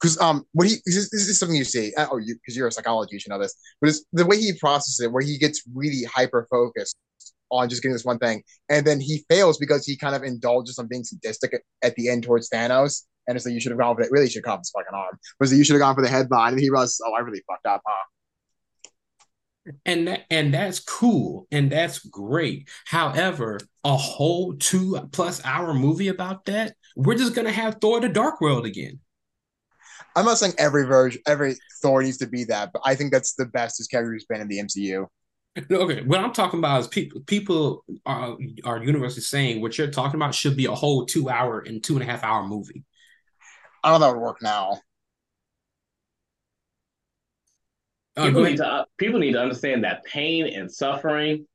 Because 0.00 0.20
um, 0.20 0.44
what 0.52 0.66
he 0.66 0.76
this, 0.86 1.10
this 1.10 1.28
is 1.28 1.38
something 1.38 1.56
you 1.56 1.64
see. 1.64 1.92
Oh, 1.96 2.18
you 2.18 2.34
because 2.34 2.56
you're 2.56 2.66
a 2.66 2.72
psychologist, 2.72 3.26
you 3.26 3.32
know 3.32 3.40
this. 3.40 3.54
But 3.80 3.90
it's 3.90 4.04
the 4.12 4.26
way 4.26 4.38
he 4.38 4.52
processes 4.58 5.00
it, 5.00 5.12
where 5.12 5.22
he 5.22 5.38
gets 5.38 5.62
really 5.74 6.04
hyper 6.04 6.46
focused 6.50 6.96
on 7.50 7.68
just 7.68 7.82
getting 7.82 7.94
this 7.94 8.04
one 8.04 8.18
thing, 8.18 8.42
and 8.68 8.86
then 8.86 9.00
he 9.00 9.24
fails 9.28 9.58
because 9.58 9.86
he 9.86 9.96
kind 9.96 10.14
of 10.14 10.22
indulges 10.22 10.78
on 10.78 10.88
being 10.88 11.04
sadistic 11.04 11.54
at, 11.54 11.60
at 11.82 11.94
the 11.96 12.08
end 12.08 12.24
towards 12.24 12.48
Thanos. 12.50 13.04
And 13.26 13.36
it's 13.36 13.46
like 13.46 13.54
you 13.54 13.60
should 13.60 13.72
have 13.72 13.78
gone 13.78 13.96
for 13.96 14.02
it. 14.02 14.10
Really, 14.10 14.28
should 14.28 14.44
have 14.44 14.44
gone 14.44 14.58
for 14.58 14.60
his 14.60 14.72
fucking 14.76 14.94
arm. 14.94 15.18
Was 15.40 15.50
that 15.50 15.56
you 15.56 15.64
should 15.64 15.74
have 15.74 15.80
gone 15.80 15.94
for 15.94 16.02
the 16.02 16.08
headline, 16.08 16.52
and 16.52 16.60
he 16.60 16.70
was, 16.70 17.00
oh, 17.06 17.14
I 17.14 17.20
really 17.20 17.42
fucked 17.48 17.66
up, 17.66 17.80
huh? 17.86 18.04
and 19.86 20.08
that 20.08 20.24
and 20.30 20.52
that's 20.52 20.80
cool 20.80 21.46
and 21.50 21.70
that's 21.70 21.98
great 22.06 22.68
however 22.86 23.58
a 23.84 23.96
whole 23.96 24.54
two 24.54 24.98
plus 25.12 25.44
hour 25.44 25.72
movie 25.72 26.08
about 26.08 26.44
that 26.44 26.74
we're 26.94 27.16
just 27.16 27.34
gonna 27.34 27.52
have 27.52 27.78
thor 27.80 28.00
the 28.00 28.08
dark 28.08 28.40
world 28.40 28.66
again. 28.66 29.00
I'm 30.16 30.24
not 30.24 30.38
saying 30.38 30.54
every 30.58 30.84
version 30.86 31.20
every 31.26 31.56
thor 31.82 32.02
needs 32.02 32.18
to 32.18 32.26
be 32.26 32.44
that 32.44 32.70
but 32.72 32.82
i 32.84 32.94
think 32.94 33.12
that's 33.12 33.34
the 33.34 33.46
best 33.46 33.78
his 33.78 33.86
character's 33.86 34.24
been 34.24 34.40
in 34.40 34.48
the 34.48 34.58
mcu 34.58 35.06
okay 35.70 36.02
what 36.02 36.20
i'm 36.20 36.32
talking 36.32 36.58
about 36.58 36.80
is 36.80 36.88
people 36.88 37.20
people 37.22 37.84
are 38.06 38.36
are 38.64 38.82
universally 38.82 39.22
saying 39.22 39.60
what 39.60 39.76
you're 39.76 39.90
talking 39.90 40.16
about 40.16 40.34
should 40.34 40.56
be 40.56 40.66
a 40.66 40.74
whole 40.74 41.04
two 41.04 41.28
hour 41.28 41.60
and 41.60 41.82
two 41.82 41.94
and 41.94 42.02
a 42.02 42.06
half 42.06 42.24
hour 42.24 42.46
movie. 42.46 42.84
I 43.82 43.90
don't 43.90 44.00
know 44.00 44.06
that 44.06 44.14
would 44.14 44.22
work 44.22 44.42
now. 44.42 44.80
Oh, 48.16 48.26
people, 48.26 48.44
need 48.44 48.56
to, 48.58 48.66
uh, 48.66 48.84
people 48.96 49.20
need 49.20 49.32
to 49.32 49.40
understand 49.40 49.84
that 49.84 50.04
pain 50.04 50.46
and 50.46 50.72
suffering 50.72 51.46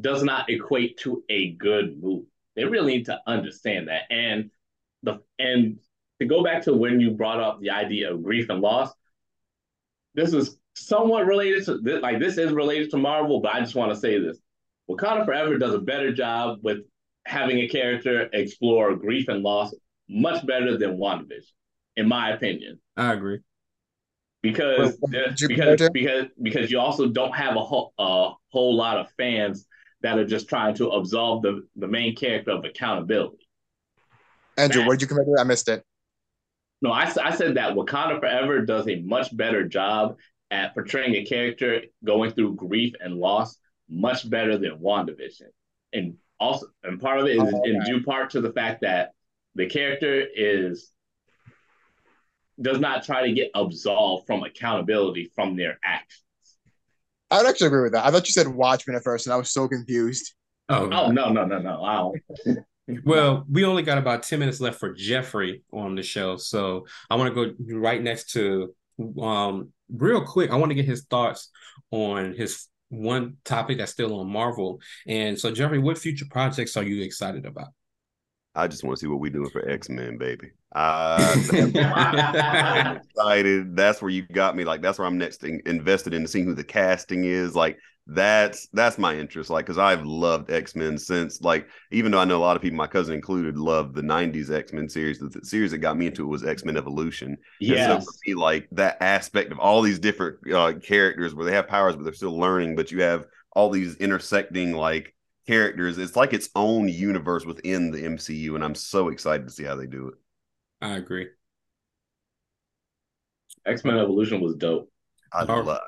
does 0.00 0.22
not 0.22 0.48
equate 0.48 0.96
to 0.98 1.22
a 1.28 1.50
good 1.52 2.00
movie. 2.00 2.26
They 2.56 2.64
really 2.64 2.98
need 2.98 3.06
to 3.06 3.20
understand 3.26 3.88
that. 3.88 4.02
And 4.10 4.50
the 5.04 5.20
and 5.38 5.78
to 6.20 6.26
go 6.26 6.42
back 6.42 6.62
to 6.62 6.74
when 6.74 7.00
you 7.00 7.12
brought 7.12 7.40
up 7.40 7.60
the 7.60 7.70
idea 7.70 8.12
of 8.12 8.22
grief 8.22 8.48
and 8.48 8.60
loss, 8.60 8.92
this 10.14 10.32
is 10.32 10.56
somewhat 10.74 11.26
related 11.26 11.64
to 11.66 11.78
this, 11.78 12.02
like 12.02 12.18
this 12.18 12.38
is 12.38 12.52
related 12.52 12.90
to 12.90 12.96
Marvel, 12.96 13.40
but 13.40 13.54
I 13.54 13.60
just 13.60 13.74
want 13.74 13.92
to 13.92 13.98
say 13.98 14.18
this. 14.18 14.38
Wakanda 14.88 15.24
Forever 15.24 15.58
does 15.58 15.74
a 15.74 15.78
better 15.78 16.12
job 16.12 16.58
with 16.62 16.78
having 17.26 17.58
a 17.58 17.68
character 17.68 18.28
explore 18.32 18.94
grief 18.96 19.28
and 19.28 19.42
loss 19.42 19.74
much 20.08 20.44
better 20.46 20.76
than 20.76 20.98
WandaVision, 20.98 21.52
in 21.96 22.08
my 22.08 22.30
opinion. 22.30 22.78
I 22.96 23.12
agree 23.14 23.40
because 24.44 24.98
uh, 25.02 25.32
because 25.48 25.88
because 25.94 26.26
because 26.42 26.70
you 26.70 26.78
also 26.78 27.08
don't 27.08 27.34
have 27.34 27.56
a 27.56 27.60
whole 27.60 27.94
a 27.98 28.32
whole 28.50 28.76
lot 28.76 28.98
of 28.98 29.10
fans 29.16 29.66
that 30.02 30.18
are 30.18 30.26
just 30.26 30.50
trying 30.50 30.74
to 30.74 30.90
absolve 30.90 31.40
the 31.40 31.66
the 31.76 31.88
main 31.88 32.14
character 32.14 32.50
of 32.50 32.62
accountability. 32.62 33.43
Andrew, 34.56 34.82
that, 34.82 34.86
what 34.86 34.94
did 34.94 35.02
you 35.02 35.08
compare 35.08 35.24
to? 35.24 35.40
I 35.40 35.44
missed 35.44 35.68
it. 35.68 35.84
No, 36.82 36.92
I, 36.92 37.10
I 37.22 37.34
said 37.34 37.56
that 37.56 37.74
Wakanda 37.74 38.20
Forever 38.20 38.64
does 38.64 38.88
a 38.88 39.00
much 39.00 39.34
better 39.36 39.66
job 39.66 40.18
at 40.50 40.74
portraying 40.74 41.14
a 41.14 41.24
character 41.24 41.82
going 42.04 42.30
through 42.32 42.56
grief 42.56 42.94
and 43.00 43.14
loss 43.14 43.56
much 43.88 44.28
better 44.28 44.58
than 44.58 44.78
WandaVision. 44.78 45.48
And 45.92 46.16
also 46.38 46.66
and 46.82 47.00
part 47.00 47.20
of 47.20 47.26
it 47.26 47.36
is 47.36 47.42
oh, 47.42 47.60
okay. 47.60 47.70
in 47.70 47.84
due 47.84 48.02
part 48.02 48.30
to 48.30 48.40
the 48.40 48.52
fact 48.52 48.82
that 48.82 49.12
the 49.54 49.66
character 49.66 50.26
is 50.34 50.90
does 52.60 52.78
not 52.78 53.04
try 53.04 53.26
to 53.26 53.32
get 53.32 53.50
absolved 53.54 54.26
from 54.26 54.44
accountability 54.44 55.32
from 55.34 55.56
their 55.56 55.78
actions. 55.82 56.22
I 57.30 57.38
would 57.38 57.46
actually 57.46 57.68
agree 57.68 57.82
with 57.82 57.92
that. 57.92 58.04
I 58.04 58.10
thought 58.10 58.28
you 58.28 58.32
said 58.32 58.46
Watchmen 58.46 58.96
at 58.96 59.02
first, 59.02 59.26
and 59.26 59.32
I 59.32 59.36
was 59.36 59.52
so 59.52 59.66
confused. 59.66 60.34
Oh, 60.68 60.84
oh 60.84 61.10
no, 61.10 61.30
no, 61.30 61.44
no, 61.44 61.58
no. 61.58 61.80
Wow. 61.80 62.12
well, 63.04 63.44
we 63.50 63.64
only 63.64 63.82
got 63.82 63.98
about 63.98 64.22
10 64.22 64.38
minutes 64.38 64.60
left 64.60 64.78
for 64.78 64.92
Jeffrey 64.92 65.62
on 65.72 65.94
the 65.94 66.02
show. 66.02 66.36
So 66.36 66.86
I 67.10 67.16
want 67.16 67.34
to 67.34 67.46
go 67.46 67.76
right 67.78 68.02
next 68.02 68.30
to 68.32 68.74
um 69.20 69.72
real 69.92 70.24
quick. 70.24 70.50
I 70.50 70.56
want 70.56 70.70
to 70.70 70.74
get 70.74 70.84
his 70.84 71.04
thoughts 71.04 71.50
on 71.90 72.34
his 72.34 72.68
one 72.88 73.36
topic 73.44 73.78
that's 73.78 73.92
still 73.92 74.18
on 74.20 74.30
Marvel. 74.30 74.80
And 75.06 75.38
so 75.38 75.50
Jeffrey, 75.50 75.78
what 75.78 75.98
future 75.98 76.26
projects 76.30 76.76
are 76.76 76.84
you 76.84 77.02
excited 77.02 77.46
about? 77.46 77.68
I 78.54 78.68
just 78.68 78.84
want 78.84 78.96
to 78.96 79.00
see 79.00 79.08
what 79.08 79.18
we're 79.18 79.32
doing 79.32 79.50
for 79.50 79.68
X 79.68 79.88
Men, 79.88 80.16
baby. 80.16 80.52
Uh, 80.74 81.34
I'm 81.52 82.96
excited. 82.96 83.74
That's 83.76 84.00
where 84.00 84.10
you 84.10 84.22
got 84.22 84.54
me. 84.54 84.64
Like 84.64 84.80
that's 84.80 84.98
where 84.98 85.08
I'm 85.08 85.18
next 85.18 85.42
in, 85.42 85.60
invested 85.66 86.14
in 86.14 86.26
seeing 86.26 86.44
who 86.44 86.54
the 86.54 86.62
casting 86.62 87.24
is. 87.24 87.56
Like 87.56 87.78
that's 88.06 88.68
that's 88.72 88.98
my 88.98 89.16
interest. 89.16 89.48
Like 89.48 89.64
because 89.64 89.78
I've 89.78 90.04
loved 90.04 90.50
X 90.50 90.76
Men 90.76 90.98
since 90.98 91.40
like 91.40 91.68
even 91.90 92.12
though 92.12 92.18
I 92.18 92.24
know 92.24 92.36
a 92.36 92.40
lot 92.44 92.56
of 92.56 92.62
people, 92.62 92.76
my 92.76 92.86
cousin 92.86 93.14
included, 93.14 93.56
loved 93.56 93.94
the 93.94 94.02
'90s 94.02 94.50
X 94.50 94.72
Men 94.72 94.88
series. 94.88 95.18
The, 95.18 95.40
series 95.42 95.70
that 95.70 95.78
got 95.78 95.96
me 95.96 96.06
into 96.06 96.22
it 96.22 96.28
was 96.28 96.44
X 96.44 96.64
Men 96.64 96.76
Evolution. 96.76 97.38
Yeah. 97.60 97.98
So 97.98 98.06
me, 98.26 98.34
like 98.34 98.68
that 98.72 98.98
aspect 99.00 99.52
of 99.52 99.58
all 99.58 99.80
these 99.80 99.98
different 99.98 100.36
uh, 100.52 100.74
characters 100.80 101.34
where 101.34 101.46
they 101.46 101.54
have 101.54 101.66
powers 101.66 101.96
but 101.96 102.04
they're 102.04 102.12
still 102.12 102.38
learning, 102.38 102.76
but 102.76 102.90
you 102.90 103.00
have 103.02 103.26
all 103.52 103.70
these 103.70 103.96
intersecting 103.96 104.72
like 104.72 105.14
characters. 105.46 105.96
It's 105.96 106.16
like 106.16 106.34
its 106.34 106.50
own 106.54 106.88
universe 106.88 107.46
within 107.46 107.90
the 107.90 108.02
MCU, 108.02 108.54
and 108.54 108.62
I'm 108.62 108.74
so 108.74 109.08
excited 109.08 109.46
to 109.46 109.52
see 109.52 109.64
how 109.64 109.76
they 109.76 109.86
do 109.86 110.08
it. 110.08 110.14
I 110.82 110.96
agree. 110.96 111.28
X 113.64 113.82
Men 113.82 113.96
Evolution 113.96 114.42
was 114.42 114.56
dope. 114.56 114.90
I 115.32 115.44
love 115.44 115.80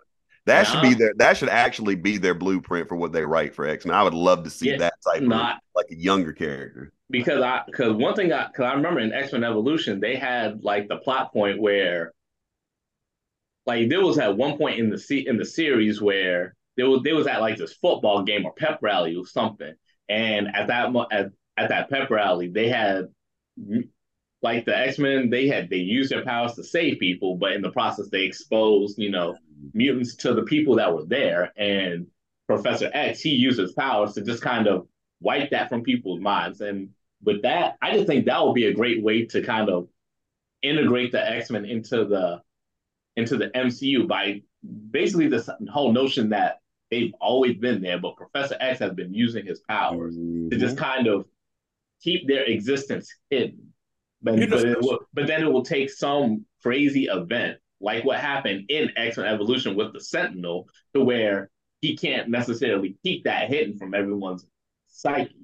that. 0.46 0.64
Should 0.64 0.82
be 0.82 0.94
their. 0.94 1.12
That 1.16 1.36
should 1.36 1.48
actually 1.48 1.94
be 1.94 2.18
their 2.18 2.34
blueprint 2.34 2.88
for 2.88 2.96
what 2.96 3.12
they 3.12 3.24
write 3.24 3.54
for 3.54 3.66
X 3.66 3.84
Men. 3.84 3.94
I 3.94 4.02
would 4.02 4.14
love 4.14 4.44
to 4.44 4.50
see 4.50 4.70
yeah, 4.70 4.78
that 4.78 4.94
type 5.06 5.22
not, 5.22 5.56
of 5.56 5.62
like 5.74 5.90
a 5.90 5.96
younger 5.96 6.32
character. 6.32 6.92
Because 7.10 7.42
I 7.42 7.62
because 7.66 7.92
one 7.92 8.14
thing 8.14 8.32
I 8.32 8.46
because 8.46 8.64
I 8.64 8.74
remember 8.74 9.00
in 9.00 9.12
X 9.12 9.32
Men 9.32 9.44
Evolution 9.44 10.00
they 10.00 10.16
had 10.16 10.64
like 10.64 10.88
the 10.88 10.96
plot 10.96 11.32
point 11.32 11.60
where 11.60 12.12
like 13.66 13.88
there 13.88 14.00
was 14.00 14.18
at 14.18 14.36
one 14.36 14.56
point 14.56 14.78
in 14.78 14.90
the 14.90 15.24
in 15.26 15.36
the 15.36 15.44
series 15.44 16.00
where 16.00 16.54
there 16.76 16.88
was 16.88 17.02
there 17.02 17.16
was 17.16 17.26
at 17.26 17.40
like 17.40 17.58
this 17.58 17.74
football 17.74 18.22
game 18.22 18.44
or 18.46 18.52
pep 18.52 18.78
rally 18.82 19.14
or 19.16 19.26
something, 19.26 19.74
and 20.08 20.48
at 20.54 20.68
that 20.68 20.94
at, 21.10 21.26
at 21.56 21.68
that 21.70 21.90
pep 21.90 22.10
rally 22.10 22.48
they 22.48 22.68
had 22.68 23.06
like 24.42 24.64
the 24.64 24.76
X 24.76 24.98
Men 24.98 25.30
they 25.30 25.48
had 25.48 25.68
they 25.70 25.76
used 25.76 26.10
their 26.10 26.24
powers 26.24 26.54
to 26.54 26.62
save 26.62 27.00
people, 27.00 27.36
but 27.36 27.52
in 27.52 27.62
the 27.62 27.72
process 27.72 28.08
they 28.08 28.22
exposed 28.22 28.98
you 28.98 29.10
know 29.10 29.36
mutants 29.72 30.14
to 30.16 30.34
the 30.34 30.42
people 30.42 30.76
that 30.76 30.94
were 30.94 31.04
there, 31.04 31.52
and 31.56 32.06
Professor 32.46 32.90
X 32.92 33.20
he 33.20 33.30
used 33.30 33.58
his 33.58 33.72
powers 33.72 34.14
to 34.14 34.22
just 34.22 34.42
kind 34.42 34.66
of 34.66 34.86
wipe 35.20 35.50
that 35.50 35.68
from 35.68 35.82
people's 35.82 36.20
minds, 36.20 36.60
and 36.60 36.90
with 37.24 37.42
that 37.42 37.76
I 37.82 37.92
just 37.94 38.06
think 38.06 38.26
that 38.26 38.44
would 38.44 38.54
be 38.54 38.66
a 38.66 38.74
great 38.74 39.02
way 39.02 39.26
to 39.26 39.42
kind 39.42 39.68
of 39.68 39.88
integrate 40.62 41.12
the 41.12 41.30
X 41.30 41.50
Men 41.50 41.64
into 41.64 42.04
the 42.04 42.42
into 43.16 43.36
the 43.36 43.48
MCU 43.48 44.06
by 44.06 44.42
basically 44.90 45.28
this 45.28 45.48
whole 45.70 45.92
notion 45.92 46.30
that 46.30 46.60
they've 46.90 47.12
always 47.20 47.56
been 47.56 47.80
there, 47.80 47.98
but 47.98 48.16
Professor 48.16 48.56
X 48.60 48.78
has 48.80 48.92
been 48.92 49.12
using 49.12 49.46
his 49.46 49.60
powers 49.60 50.14
mm-hmm. 50.14 50.50
to 50.50 50.56
just 50.56 50.76
kind 50.76 51.06
of 51.06 51.26
keep 52.02 52.28
their 52.28 52.44
existence 52.44 53.12
hidden. 53.30 53.72
But, 54.22 54.50
but, 54.50 54.80
will, 54.80 55.00
but, 55.12 55.26
then 55.26 55.42
it 55.42 55.52
will 55.52 55.64
take 55.64 55.90
some 55.90 56.46
crazy 56.62 57.04
event 57.04 57.58
like 57.80 58.04
what 58.04 58.18
happened 58.18 58.66
in 58.68 58.90
X 58.96 59.16
Men 59.16 59.26
Evolution 59.26 59.76
with 59.76 59.92
the 59.92 60.00
Sentinel 60.00 60.68
to 60.94 61.04
where 61.04 61.50
he 61.80 61.96
can't 61.96 62.28
necessarily 62.28 62.96
keep 63.02 63.24
that 63.24 63.48
hidden 63.48 63.78
from 63.78 63.94
everyone's 63.94 64.46
psyche. 64.88 65.34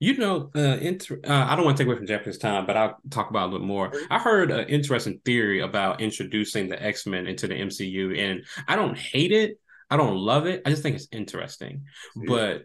You 0.00 0.16
know, 0.16 0.50
uh, 0.54 0.76
inter- 0.80 1.20
uh, 1.26 1.46
I 1.48 1.56
don't 1.56 1.64
want 1.64 1.76
to 1.76 1.82
take 1.82 1.88
away 1.88 1.96
from 1.96 2.06
Jeffrey's 2.06 2.38
time, 2.38 2.66
but 2.66 2.76
I'll 2.76 2.98
talk 3.10 3.30
about 3.30 3.48
a 3.48 3.52
little 3.52 3.66
more. 3.66 3.92
I 4.10 4.18
heard 4.18 4.50
an 4.50 4.68
interesting 4.68 5.20
theory 5.24 5.60
about 5.60 6.00
introducing 6.00 6.68
the 6.68 6.82
X 6.82 7.06
Men 7.06 7.26
into 7.26 7.46
the 7.46 7.54
MCU, 7.54 8.18
and 8.18 8.44
I 8.68 8.76
don't 8.76 8.98
hate 8.98 9.32
it, 9.32 9.58
I 9.90 9.96
don't 9.96 10.16
love 10.16 10.46
it. 10.46 10.62
I 10.66 10.70
just 10.70 10.82
think 10.82 10.96
it's 10.96 11.08
interesting. 11.12 11.84
Yeah. 12.16 12.24
But 12.26 12.64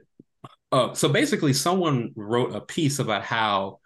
uh, 0.72 0.94
so 0.94 1.10
basically, 1.10 1.53
someone 1.53 2.11
wrote 2.15 2.56
a 2.56 2.61
piece 2.61 2.99
about 2.99 3.23
how 3.23 3.80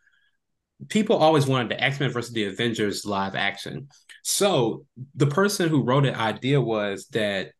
people 0.89 1.17
always 1.17 1.45
wanted 1.45 1.69
the 1.69 1.83
X 1.83 1.99
Men 1.99 2.11
versus 2.11 2.33
the 2.33 2.45
Avengers 2.45 3.05
live 3.05 3.35
action. 3.35 3.89
So 4.23 4.85
the 5.15 5.27
person 5.27 5.69
who 5.69 5.83
wrote 5.83 6.03
the 6.03 6.17
idea 6.17 6.59
was 6.59 7.07
that 7.11 7.51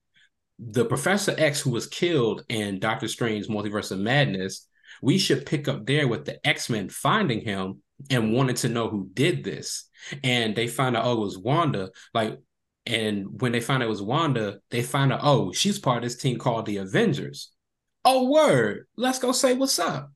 the 0.60 0.86
Professor 0.86 1.36
X 1.38 1.62
who 1.62 1.72
was 1.72 1.88
killed 1.88 2.44
in 2.50 2.80
Doctor 2.80 3.08
Strange 3.08 3.48
Multiverse 3.48 3.92
of 3.92 4.00
Madness, 4.00 4.68
we 5.02 5.18
should 5.18 5.46
pick 5.46 5.68
up 5.68 5.86
there 5.86 6.08
with 6.08 6.26
the 6.26 6.46
X 6.48 6.70
Men 6.70 6.90
finding 6.90 7.42
him 7.42 7.82
and 8.10 8.34
wanted 8.34 8.56
to 8.58 8.70
know 8.70 8.90
who 8.90 9.10
did 9.14 9.44
this. 9.44 9.90
And 10.24 10.56
they 10.56 10.68
find 10.68 10.96
out, 10.96 11.06
oh, 11.06 11.14
it 11.14 11.20
was 11.20 11.38
Wanda. 11.38 11.92
Like, 12.14 12.40
and 12.86 13.42
when 13.42 13.52
they 13.52 13.62
find 13.62 13.82
out 13.82 13.88
it 13.88 13.90
was 13.90 14.02
Wanda, 14.02 14.60
they 14.70 14.84
find 14.84 15.12
out, 15.14 15.22
oh, 15.24 15.52
she's 15.52 15.80
part 15.80 15.98
of 15.98 16.04
this 16.04 16.18
team 16.18 16.38
called 16.38 16.66
the 16.66 16.78
Avengers. 16.78 17.52
Oh, 18.06 18.30
word. 18.30 18.88
Let's 18.98 19.20
go 19.20 19.32
say 19.32 19.54
what's 19.54 19.80
up. 19.80 20.12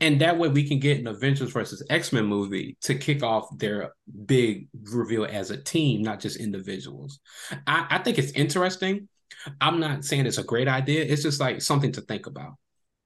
And 0.00 0.20
that 0.20 0.38
way 0.38 0.48
we 0.48 0.68
can 0.68 0.78
get 0.78 0.98
an 0.98 1.06
Avengers 1.06 1.52
versus 1.52 1.82
X-Men 1.88 2.26
movie 2.26 2.76
to 2.82 2.94
kick 2.94 3.22
off 3.22 3.48
their 3.56 3.92
big 4.26 4.68
reveal 4.92 5.24
as 5.24 5.50
a 5.50 5.56
team, 5.56 6.02
not 6.02 6.20
just 6.20 6.38
individuals. 6.38 7.20
I, 7.66 7.86
I 7.90 7.98
think 7.98 8.18
it's 8.18 8.32
interesting. 8.32 9.08
I'm 9.60 9.80
not 9.80 10.04
saying 10.04 10.26
it's 10.26 10.38
a 10.38 10.44
great 10.44 10.68
idea. 10.68 11.04
It's 11.04 11.22
just 11.22 11.40
like 11.40 11.62
something 11.62 11.92
to 11.92 12.00
think 12.02 12.26
about. 12.26 12.54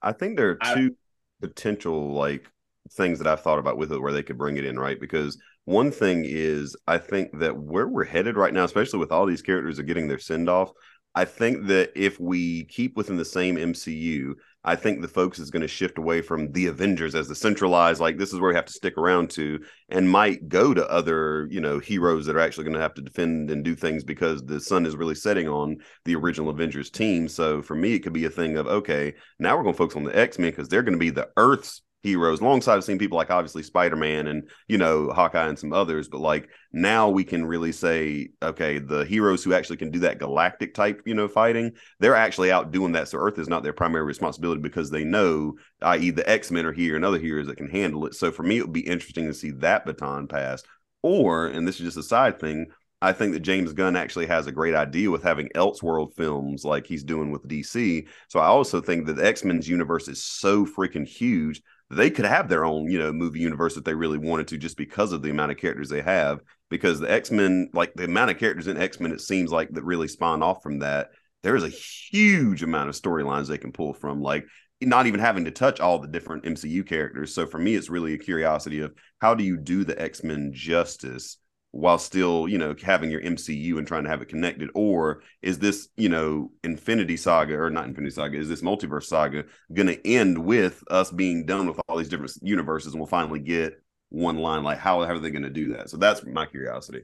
I 0.02 0.12
think 0.12 0.36
there 0.36 0.50
are 0.50 0.74
two 0.74 0.96
I, 1.42 1.46
potential 1.46 2.12
like 2.12 2.50
things 2.92 3.18
that 3.18 3.28
I've 3.28 3.40
thought 3.40 3.58
about 3.58 3.78
with 3.78 3.92
it 3.92 4.00
where 4.00 4.12
they 4.12 4.22
could 4.22 4.38
bring 4.38 4.56
it 4.56 4.64
in, 4.64 4.78
right? 4.78 5.00
Because 5.00 5.38
one 5.64 5.90
thing 5.90 6.24
is 6.26 6.76
I 6.86 6.98
think 6.98 7.38
that 7.38 7.56
where 7.56 7.88
we're 7.88 8.04
headed 8.04 8.36
right 8.36 8.52
now, 8.52 8.64
especially 8.64 8.98
with 8.98 9.12
all 9.12 9.26
these 9.26 9.42
characters 9.42 9.78
are 9.78 9.84
getting 9.84 10.08
their 10.08 10.18
send 10.18 10.48
off, 10.48 10.72
I 11.14 11.24
think 11.24 11.66
that 11.68 11.92
if 11.94 12.18
we 12.18 12.64
keep 12.64 12.96
within 12.96 13.16
the 13.16 13.24
same 13.24 13.56
MCU, 13.56 14.34
I 14.64 14.76
think 14.76 15.00
the 15.00 15.08
focus 15.08 15.38
is 15.40 15.50
going 15.50 15.62
to 15.62 15.68
shift 15.68 15.98
away 15.98 16.22
from 16.22 16.50
the 16.52 16.66
Avengers 16.66 17.14
as 17.14 17.28
the 17.28 17.34
centralized, 17.34 18.00
like 18.00 18.16
this 18.16 18.32
is 18.32 18.40
where 18.40 18.48
we 18.48 18.56
have 18.56 18.64
to 18.64 18.72
stick 18.72 18.96
around 18.96 19.30
to, 19.30 19.62
and 19.90 20.08
might 20.08 20.48
go 20.48 20.72
to 20.72 20.90
other, 20.90 21.46
you 21.50 21.60
know, 21.60 21.78
heroes 21.78 22.24
that 22.26 22.36
are 22.36 22.40
actually 22.40 22.64
going 22.64 22.74
to 22.74 22.80
have 22.80 22.94
to 22.94 23.02
defend 23.02 23.50
and 23.50 23.62
do 23.62 23.74
things 23.74 24.04
because 24.04 24.42
the 24.42 24.60
sun 24.60 24.86
is 24.86 24.96
really 24.96 25.14
setting 25.14 25.48
on 25.48 25.76
the 26.06 26.14
original 26.14 26.48
Avengers 26.48 26.90
team. 26.90 27.28
So 27.28 27.60
for 27.60 27.74
me, 27.74 27.94
it 27.94 28.00
could 28.00 28.14
be 28.14 28.24
a 28.24 28.30
thing 28.30 28.56
of 28.56 28.66
okay, 28.66 29.14
now 29.38 29.56
we're 29.56 29.64
going 29.64 29.74
to 29.74 29.78
focus 29.78 29.96
on 29.96 30.04
the 30.04 30.16
X 30.16 30.38
Men 30.38 30.50
because 30.50 30.68
they're 30.68 30.82
going 30.82 30.94
to 30.94 30.98
be 30.98 31.10
the 31.10 31.28
Earth's 31.36 31.82
heroes 32.04 32.42
alongside 32.42 32.76
of 32.76 32.84
seeing 32.84 32.98
people 32.98 33.16
like 33.16 33.30
obviously 33.30 33.62
spider-man 33.62 34.26
and 34.26 34.48
you 34.68 34.76
know 34.76 35.08
hawkeye 35.08 35.48
and 35.48 35.58
some 35.58 35.72
others 35.72 36.06
but 36.06 36.20
like 36.20 36.50
now 36.70 37.08
we 37.08 37.24
can 37.24 37.46
really 37.46 37.72
say 37.72 38.28
okay 38.42 38.78
the 38.78 39.06
heroes 39.06 39.42
who 39.42 39.54
actually 39.54 39.78
can 39.78 39.90
do 39.90 39.98
that 39.98 40.18
galactic 40.18 40.74
type 40.74 41.00
you 41.06 41.14
know 41.14 41.26
fighting 41.26 41.72
they're 42.00 42.14
actually 42.14 42.52
out 42.52 42.70
doing 42.70 42.92
that. 42.92 43.08
So 43.08 43.16
earth 43.16 43.38
is 43.38 43.48
not 43.48 43.62
their 43.62 43.72
primary 43.72 44.04
responsibility 44.04 44.60
because 44.60 44.90
they 44.90 45.02
know 45.02 45.54
i.e 45.80 46.10
the 46.10 46.28
x-men 46.28 46.66
are 46.66 46.72
here 46.72 46.94
and 46.94 47.04
other 47.06 47.18
heroes 47.18 47.46
that 47.46 47.56
can 47.56 47.70
handle 47.70 48.04
it. 48.06 48.14
So 48.14 48.30
for 48.30 48.42
me 48.42 48.58
it 48.58 48.62
would 48.62 48.72
be 48.72 48.86
interesting 48.86 49.26
to 49.26 49.34
see 49.34 49.50
that 49.52 49.86
baton 49.86 50.28
pass. 50.28 50.62
Or 51.02 51.46
and 51.46 51.66
this 51.66 51.76
is 51.76 51.86
just 51.86 51.96
a 51.96 52.02
side 52.02 52.38
thing 52.38 52.66
I 53.04 53.12
think 53.12 53.34
that 53.34 53.40
James 53.40 53.74
Gunn 53.74 53.96
actually 53.96 54.26
has 54.26 54.46
a 54.46 54.52
great 54.52 54.74
idea 54.74 55.10
with 55.10 55.22
having 55.22 55.50
Elseworld 55.54 56.14
films 56.14 56.64
like 56.64 56.86
he's 56.86 57.04
doing 57.04 57.30
with 57.30 57.46
DC. 57.46 58.06
So 58.28 58.40
I 58.40 58.46
also 58.46 58.80
think 58.80 59.04
that 59.06 59.16
the 59.16 59.26
X 59.26 59.44
Men's 59.44 59.68
universe 59.68 60.08
is 60.08 60.22
so 60.22 60.64
freaking 60.64 61.06
huge 61.06 61.60
they 61.94 62.10
could 62.10 62.24
have 62.24 62.48
their 62.48 62.64
own, 62.64 62.90
you 62.90 62.98
know, 62.98 63.12
movie 63.12 63.40
universe 63.40 63.76
if 63.76 63.84
they 63.84 63.94
really 63.94 64.18
wanted 64.18 64.48
to, 64.48 64.58
just 64.58 64.76
because 64.76 65.12
of 65.12 65.22
the 65.22 65.30
amount 65.30 65.52
of 65.52 65.58
characters 65.58 65.88
they 65.88 66.02
have. 66.02 66.40
Because 66.70 67.00
the 67.00 67.10
X 67.10 67.30
Men, 67.30 67.70
like 67.72 67.94
the 67.94 68.04
amount 68.04 68.30
of 68.30 68.38
characters 68.38 68.66
in 68.66 68.76
X 68.76 69.00
Men, 69.00 69.12
it 69.12 69.20
seems 69.20 69.50
like 69.50 69.70
that 69.70 69.84
really 69.84 70.08
spawn 70.08 70.42
off 70.42 70.62
from 70.62 70.80
that. 70.80 71.10
There 71.42 71.56
is 71.56 71.64
a 71.64 71.68
huge 71.68 72.62
amount 72.62 72.88
of 72.88 72.94
storylines 72.94 73.48
they 73.48 73.58
can 73.58 73.72
pull 73.72 73.92
from, 73.92 74.20
like 74.20 74.44
not 74.80 75.06
even 75.06 75.20
having 75.20 75.44
to 75.44 75.50
touch 75.50 75.80
all 75.80 75.98
the 75.98 76.08
different 76.08 76.44
MCU 76.44 76.86
characters. 76.86 77.34
So 77.34 77.46
for 77.46 77.58
me, 77.58 77.74
it's 77.74 77.90
really 77.90 78.14
a 78.14 78.18
curiosity 78.18 78.80
of 78.80 78.94
how 79.20 79.34
do 79.34 79.44
you 79.44 79.56
do 79.56 79.84
the 79.84 80.00
X 80.00 80.22
Men 80.24 80.52
justice 80.54 81.38
while 81.74 81.98
still, 81.98 82.46
you 82.46 82.56
know, 82.56 82.72
having 82.80 83.10
your 83.10 83.20
MCU 83.20 83.78
and 83.78 83.86
trying 83.86 84.04
to 84.04 84.08
have 84.08 84.22
it 84.22 84.28
connected? 84.28 84.70
Or 84.74 85.22
is 85.42 85.58
this, 85.58 85.88
you 85.96 86.08
know, 86.08 86.52
Infinity 86.62 87.16
Saga 87.16 87.54
or 87.54 87.68
not 87.68 87.86
Infinity 87.86 88.14
Saga, 88.14 88.38
is 88.38 88.48
this 88.48 88.62
multiverse 88.62 89.06
saga 89.06 89.44
going 89.72 89.88
to 89.88 90.06
end 90.06 90.38
with 90.38 90.84
us 90.88 91.10
being 91.10 91.46
done 91.46 91.66
with 91.66 91.80
all 91.88 91.96
these 91.96 92.08
different 92.08 92.32
universes 92.42 92.92
and 92.92 93.00
we'll 93.00 93.08
finally 93.08 93.40
get 93.40 93.82
one 94.10 94.38
line? 94.38 94.62
Like, 94.62 94.78
how, 94.78 95.02
how 95.02 95.14
are 95.14 95.18
they 95.18 95.32
going 95.32 95.42
to 95.42 95.50
do 95.50 95.72
that? 95.72 95.90
So 95.90 95.96
that's 95.96 96.24
my 96.24 96.46
curiosity. 96.46 97.02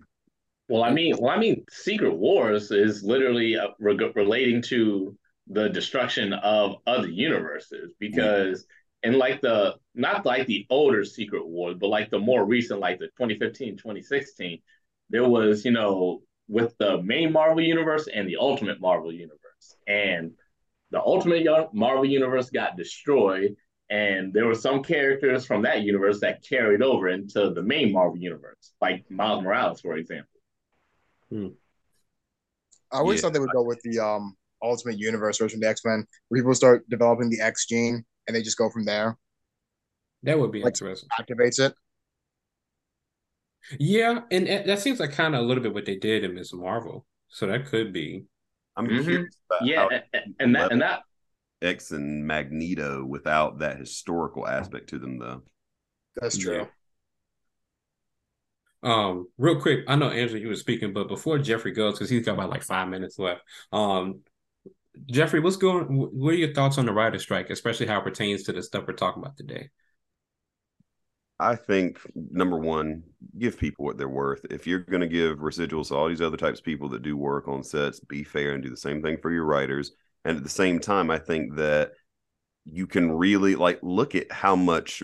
Well, 0.68 0.84
I 0.84 0.92
mean, 0.92 1.16
well, 1.18 1.32
I 1.32 1.36
mean, 1.36 1.64
Secret 1.68 2.14
Wars 2.14 2.70
is 2.70 3.02
literally 3.02 3.56
uh, 3.56 3.70
re- 3.80 4.12
relating 4.14 4.62
to 4.62 5.18
the 5.48 5.68
destruction 5.68 6.32
of 6.32 6.76
other 6.86 7.08
universes 7.08 7.92
because 7.98 8.66
in 9.02 9.18
like 9.18 9.40
the 9.40 9.76
not 9.94 10.26
like 10.26 10.46
the 10.46 10.66
older 10.70 11.04
Secret 11.04 11.46
Wars, 11.46 11.76
but 11.78 11.88
like 11.88 12.10
the 12.10 12.18
more 12.18 12.44
recent, 12.44 12.80
like 12.80 12.98
the 12.98 13.06
2015, 13.06 13.76
2016, 13.76 14.60
there 15.08 15.28
was, 15.28 15.64
you 15.64 15.72
know, 15.72 16.22
with 16.48 16.74
the 16.78 17.02
main 17.02 17.32
Marvel 17.32 17.62
universe 17.62 18.08
and 18.12 18.28
the 18.28 18.36
Ultimate 18.36 18.80
Marvel 18.80 19.12
universe. 19.12 19.38
And 19.86 20.32
the 20.90 21.00
Ultimate 21.00 21.72
Marvel 21.72 22.04
universe 22.04 22.50
got 22.50 22.76
destroyed, 22.76 23.56
and 23.88 24.32
there 24.32 24.46
were 24.46 24.54
some 24.54 24.82
characters 24.82 25.46
from 25.46 25.62
that 25.62 25.82
universe 25.82 26.20
that 26.20 26.44
carried 26.46 26.82
over 26.82 27.08
into 27.08 27.50
the 27.50 27.62
main 27.62 27.92
Marvel 27.92 28.18
universe, 28.18 28.72
like 28.80 29.04
Miles 29.10 29.42
Morales, 29.42 29.80
for 29.80 29.96
example. 29.96 30.28
Hmm. 31.30 31.48
I 32.92 32.98
always 32.98 33.18
yeah. 33.18 33.22
thought 33.22 33.34
they 33.34 33.40
would 33.40 33.52
go 33.52 33.62
with 33.62 33.80
the 33.82 34.00
um 34.00 34.36
Ultimate 34.62 34.98
Universe 34.98 35.38
version 35.38 35.58
of 35.58 35.62
the 35.62 35.68
X 35.68 35.82
Men, 35.84 36.04
where 36.28 36.40
people 36.40 36.54
start 36.54 36.88
developing 36.90 37.30
the 37.30 37.40
X 37.40 37.66
gene 37.66 38.04
and 38.30 38.36
they 38.36 38.42
just 38.42 38.56
go 38.56 38.70
from 38.70 38.84
there. 38.84 39.18
That 40.22 40.38
would 40.38 40.52
be 40.52 40.62
like, 40.62 40.74
interesting. 40.74 41.08
Activates 41.18 41.58
it. 41.58 41.74
Yeah, 43.78 44.20
and 44.30 44.46
that 44.46 44.78
seems 44.78 45.00
like 45.00 45.12
kind 45.12 45.34
of 45.34 45.42
a 45.42 45.44
little 45.44 45.62
bit 45.62 45.74
what 45.74 45.84
they 45.84 45.96
did 45.96 46.24
in 46.24 46.34
Ms. 46.34 46.54
Marvel. 46.54 47.04
So 47.28 47.46
that 47.46 47.66
could 47.66 47.92
be. 47.92 48.24
I'm 48.76 48.86
mm-hmm. 48.86 49.02
curious 49.02 49.36
yeah, 49.62 49.88
and, 50.14 50.34
and 50.38 50.54
that 50.54 50.72
and 50.72 50.80
that 50.80 51.02
X 51.60 51.90
and 51.90 52.26
Magneto 52.26 53.04
without 53.04 53.58
that 53.58 53.78
historical 53.78 54.46
aspect 54.46 54.88
to 54.90 54.98
them, 54.98 55.18
though. 55.18 55.42
That's 56.16 56.38
true. 56.38 56.56
Yeah. 56.56 56.66
Um, 58.82 59.28
real 59.36 59.60
quick, 59.60 59.80
I 59.88 59.96
know 59.96 60.08
Andrew, 60.08 60.38
you 60.38 60.48
were 60.48 60.56
speaking, 60.56 60.92
but 60.94 61.08
before 61.08 61.38
Jeffrey 61.38 61.72
goes, 61.72 61.94
because 61.94 62.08
he's 62.08 62.24
got 62.24 62.34
about 62.34 62.50
like 62.50 62.62
five 62.62 62.88
minutes 62.88 63.18
left. 63.18 63.42
Um, 63.72 64.20
Jeffrey, 65.06 65.40
what's 65.40 65.56
going? 65.56 65.86
What 65.86 66.34
are 66.34 66.36
your 66.36 66.52
thoughts 66.52 66.78
on 66.78 66.86
the 66.86 66.92
writer 66.92 67.18
strike, 67.18 67.50
especially 67.50 67.86
how 67.86 67.98
it 68.00 68.04
pertains 68.04 68.42
to 68.44 68.52
the 68.52 68.62
stuff 68.62 68.84
we're 68.86 68.94
talking 68.94 69.22
about 69.22 69.36
today? 69.36 69.70
I 71.38 71.56
think 71.56 71.98
number 72.14 72.58
one, 72.58 73.02
give 73.38 73.58
people 73.58 73.86
what 73.86 73.96
they're 73.96 74.08
worth. 74.08 74.44
If 74.50 74.66
you're 74.66 74.80
going 74.80 75.00
to 75.00 75.08
give 75.08 75.38
residuals 75.38 75.88
to 75.88 75.96
all 75.96 76.08
these 76.08 76.20
other 76.20 76.36
types 76.36 76.58
of 76.58 76.64
people 76.64 76.90
that 76.90 77.02
do 77.02 77.16
work 77.16 77.48
on 77.48 77.64
sets, 77.64 77.98
be 77.98 78.24
fair 78.24 78.52
and 78.52 78.62
do 78.62 78.68
the 78.68 78.76
same 78.76 79.00
thing 79.00 79.16
for 79.22 79.30
your 79.30 79.44
writers. 79.44 79.92
And 80.24 80.36
at 80.36 80.42
the 80.42 80.50
same 80.50 80.80
time, 80.80 81.10
I 81.10 81.18
think 81.18 81.56
that 81.56 81.92
you 82.70 82.86
can 82.86 83.10
really 83.10 83.56
like 83.56 83.78
look 83.82 84.14
at 84.14 84.30
how 84.30 84.54
much 84.54 85.02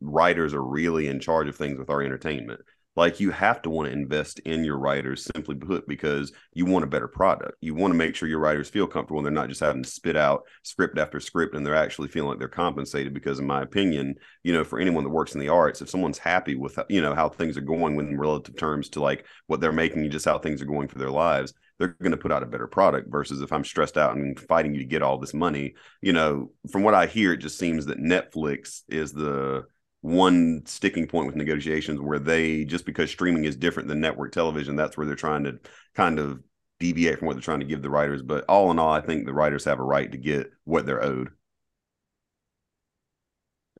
writers 0.00 0.54
are 0.54 0.62
really 0.62 1.08
in 1.08 1.18
charge 1.18 1.48
of 1.48 1.56
things 1.56 1.78
with 1.78 1.90
our 1.90 2.00
entertainment 2.00 2.60
like 2.94 3.20
you 3.20 3.30
have 3.30 3.62
to 3.62 3.70
want 3.70 3.88
to 3.88 3.92
invest 3.92 4.38
in 4.40 4.64
your 4.64 4.78
writers 4.78 5.24
simply 5.24 5.54
put 5.54 5.88
because 5.88 6.32
you 6.52 6.66
want 6.66 6.84
a 6.84 6.88
better 6.88 7.08
product. 7.08 7.56
You 7.60 7.74
want 7.74 7.92
to 7.92 7.96
make 7.96 8.14
sure 8.14 8.28
your 8.28 8.38
writers 8.38 8.68
feel 8.68 8.86
comfortable 8.86 9.18
and 9.18 9.26
they're 9.26 9.32
not 9.32 9.48
just 9.48 9.60
having 9.60 9.82
to 9.82 9.88
spit 9.88 10.16
out 10.16 10.42
script 10.62 10.98
after 10.98 11.18
script 11.18 11.54
and 11.54 11.66
they're 11.66 11.74
actually 11.74 12.08
feeling 12.08 12.30
like 12.30 12.38
they're 12.38 12.48
compensated 12.48 13.14
because 13.14 13.38
in 13.38 13.46
my 13.46 13.62
opinion 13.62 14.14
you 14.42 14.52
know 14.52 14.64
for 14.64 14.78
anyone 14.78 15.04
that 15.04 15.10
works 15.10 15.34
in 15.34 15.40
the 15.40 15.48
arts 15.48 15.80
if 15.80 15.88
someone's 15.88 16.18
happy 16.18 16.54
with 16.54 16.78
you 16.88 17.00
know 17.00 17.14
how 17.14 17.28
things 17.28 17.56
are 17.56 17.62
going 17.62 17.98
in 17.98 18.18
relative 18.18 18.56
terms 18.56 18.88
to 18.88 19.00
like 19.00 19.24
what 19.46 19.60
they're 19.60 19.72
making 19.72 20.10
just 20.10 20.24
how 20.24 20.38
things 20.38 20.60
are 20.60 20.66
going 20.66 20.88
for 20.88 20.98
their 20.98 21.10
lives 21.10 21.54
they're 21.78 21.96
going 22.00 22.12
to 22.12 22.18
put 22.18 22.32
out 22.32 22.42
a 22.42 22.46
better 22.46 22.66
product 22.66 23.10
versus 23.10 23.40
if 23.40 23.52
i'm 23.52 23.64
stressed 23.64 23.96
out 23.96 24.16
and 24.16 24.38
fighting 24.38 24.74
you 24.74 24.80
to 24.80 24.86
get 24.86 25.02
all 25.02 25.18
this 25.18 25.34
money. 25.34 25.74
You 26.00 26.12
know 26.12 26.50
from 26.70 26.82
what 26.82 26.94
i 26.94 27.06
hear 27.06 27.32
it 27.32 27.38
just 27.38 27.58
seems 27.58 27.86
that 27.86 27.98
netflix 27.98 28.82
is 28.88 29.12
the 29.12 29.64
one 30.02 30.62
sticking 30.66 31.06
point 31.06 31.26
with 31.26 31.36
negotiations 31.36 32.00
where 32.00 32.18
they 32.18 32.64
just 32.64 32.84
because 32.84 33.08
streaming 33.08 33.44
is 33.44 33.56
different 33.56 33.88
than 33.88 34.00
network 34.00 34.32
television 34.32 34.74
that's 34.76 34.96
where 34.96 35.06
they're 35.06 35.14
trying 35.14 35.44
to 35.44 35.58
kind 35.94 36.18
of 36.18 36.40
deviate 36.80 37.18
from 37.18 37.28
what 37.28 37.34
they're 37.34 37.40
trying 37.40 37.60
to 37.60 37.66
give 37.66 37.80
the 37.80 37.90
writers. 37.90 38.22
But 38.22 38.44
all 38.48 38.70
in 38.72 38.78
all 38.78 38.92
i 38.92 39.00
think 39.00 39.24
the 39.24 39.32
writers 39.32 39.64
have 39.64 39.78
a 39.78 39.84
right 39.84 40.10
to 40.10 40.18
get 40.18 40.50
what 40.64 40.84
they're 40.84 41.02
owed. 41.02 41.30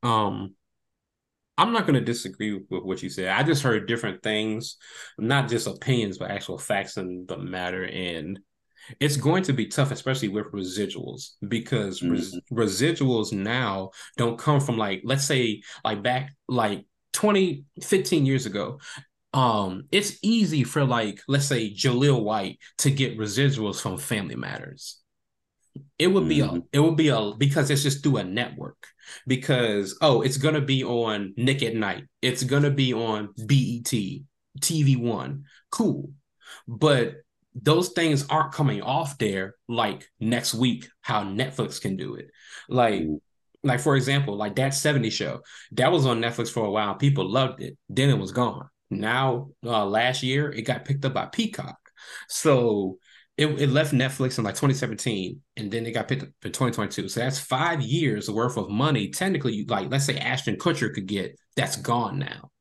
Um 0.03 0.55
i'm 1.59 1.73
not 1.73 1.86
going 1.86 1.94
to 1.94 2.01
disagree 2.01 2.55
with 2.55 2.85
what 2.85 3.03
you 3.03 3.11
said. 3.11 3.28
I 3.28 3.43
just 3.43 3.62
heard 3.62 3.86
different 3.89 4.23
things 4.23 4.77
not 5.19 5.49
just 5.49 5.66
opinions 5.66 6.19
but 6.19 6.31
actual 6.31 6.57
facts 6.57 6.97
in 6.97 7.27
the 7.27 7.36
matter. 7.36 7.85
And 7.85 8.39
it's 9.00 9.16
going 9.16 9.42
to 9.44 9.52
be 9.52 9.66
tough, 9.66 9.90
especially 9.90 10.28
with 10.28 10.52
residuals, 10.52 11.32
because 11.46 12.00
mm-hmm. 12.00 12.12
res- 12.12 12.40
residuals 12.52 13.32
now 13.32 13.90
don't 14.16 14.38
come 14.38 14.60
from 14.60 14.76
like, 14.76 15.02
let's 15.04 15.24
say, 15.24 15.62
like 15.84 16.02
back 16.02 16.34
like 16.48 16.86
20, 17.12 17.64
15 17.82 18.26
years 18.26 18.46
ago. 18.46 18.78
Um, 19.34 19.84
it's 19.90 20.18
easy 20.22 20.64
for 20.64 20.84
like, 20.84 21.20
let's 21.26 21.46
say, 21.46 21.72
Jaleel 21.72 22.22
White 22.22 22.59
to 22.78 22.90
get 22.90 23.18
residuals 23.18 23.80
from 23.80 23.96
Family 23.96 24.36
Matters. 24.36 24.98
It 25.98 26.09
would 26.09 26.28
be 26.28 26.38
mm-hmm. 26.38 26.56
a, 26.56 26.62
it 26.72 26.80
would 26.80 26.96
be 26.96 27.09
a 27.09 27.32
because 27.38 27.70
it's 27.70 27.82
just 27.82 28.02
through 28.02 28.18
a 28.18 28.24
network. 28.24 28.76
Because 29.26 29.96
oh, 30.02 30.20
it's 30.22 30.36
gonna 30.36 30.60
be 30.60 30.84
on 30.84 31.32
Nick 31.36 31.62
at 31.62 31.74
Night. 31.74 32.04
It's 32.20 32.44
gonna 32.44 32.70
be 32.70 32.92
on 32.92 33.30
BET, 33.38 33.92
TV 34.60 34.96
One. 34.98 35.44
Cool, 35.70 36.10
but 36.68 37.22
those 37.55 37.91
things 37.91 38.27
aren't 38.29 38.53
coming 38.53 38.83
off 38.83 39.19
there 39.19 39.55
like 39.69 40.09
next 40.19 40.55
week 40.55 40.89
how 41.01 41.23
Netflix 41.23 41.81
can 41.81 41.97
do 41.97 42.15
it. 42.15 42.31
Like 42.69 43.03
like 43.65 43.81
for 43.81 43.95
example, 43.97 44.37
like 44.37 44.57
that 44.57 44.74
70 44.74 45.11
show 45.11 45.41
that 45.73 45.93
was 45.93 46.07
on 46.07 46.20
Netflix 46.20 46.51
for 46.51 46.65
a 46.65 46.70
while. 46.70 46.95
People 46.95 47.29
loved 47.29 47.62
it. 47.62 47.77
Then 47.89 48.11
it 48.11 48.19
was 48.19 48.33
gone. 48.33 48.69
Now, 48.91 49.51
uh, 49.65 49.87
last 49.87 50.23
year, 50.23 50.53
it 50.53 50.62
got 50.62 50.85
picked 50.85 51.05
up 51.05 51.15
by 51.15 51.27
Peacock. 51.27 51.79
So 52.29 52.99
it, 53.37 53.47
it 53.47 53.70
left 53.70 53.95
Netflix 53.95 54.39
in 54.39 54.45
like 54.45 54.55
2017 54.55 55.41
and 55.57 55.70
then 55.70 55.87
it 55.87 55.93
got 55.93 56.09
picked 56.09 56.23
up 56.23 56.29
in 56.43 56.53
2022. 56.53 57.09
So 57.09 57.20
that's 57.20 57.39
five 57.39 57.81
years 57.81 58.31
worth 58.31 58.57
of 58.57 58.69
money. 58.69 59.09
Technically, 59.09 59.65
like 59.66 59.91
let's 59.91 60.05
say 60.05 60.19
Ashton 60.19 60.57
Kutcher 60.57 60.93
could 60.93 61.07
get, 61.07 61.39
that's 61.57 61.77
gone 61.77 62.19
now. 62.19 62.52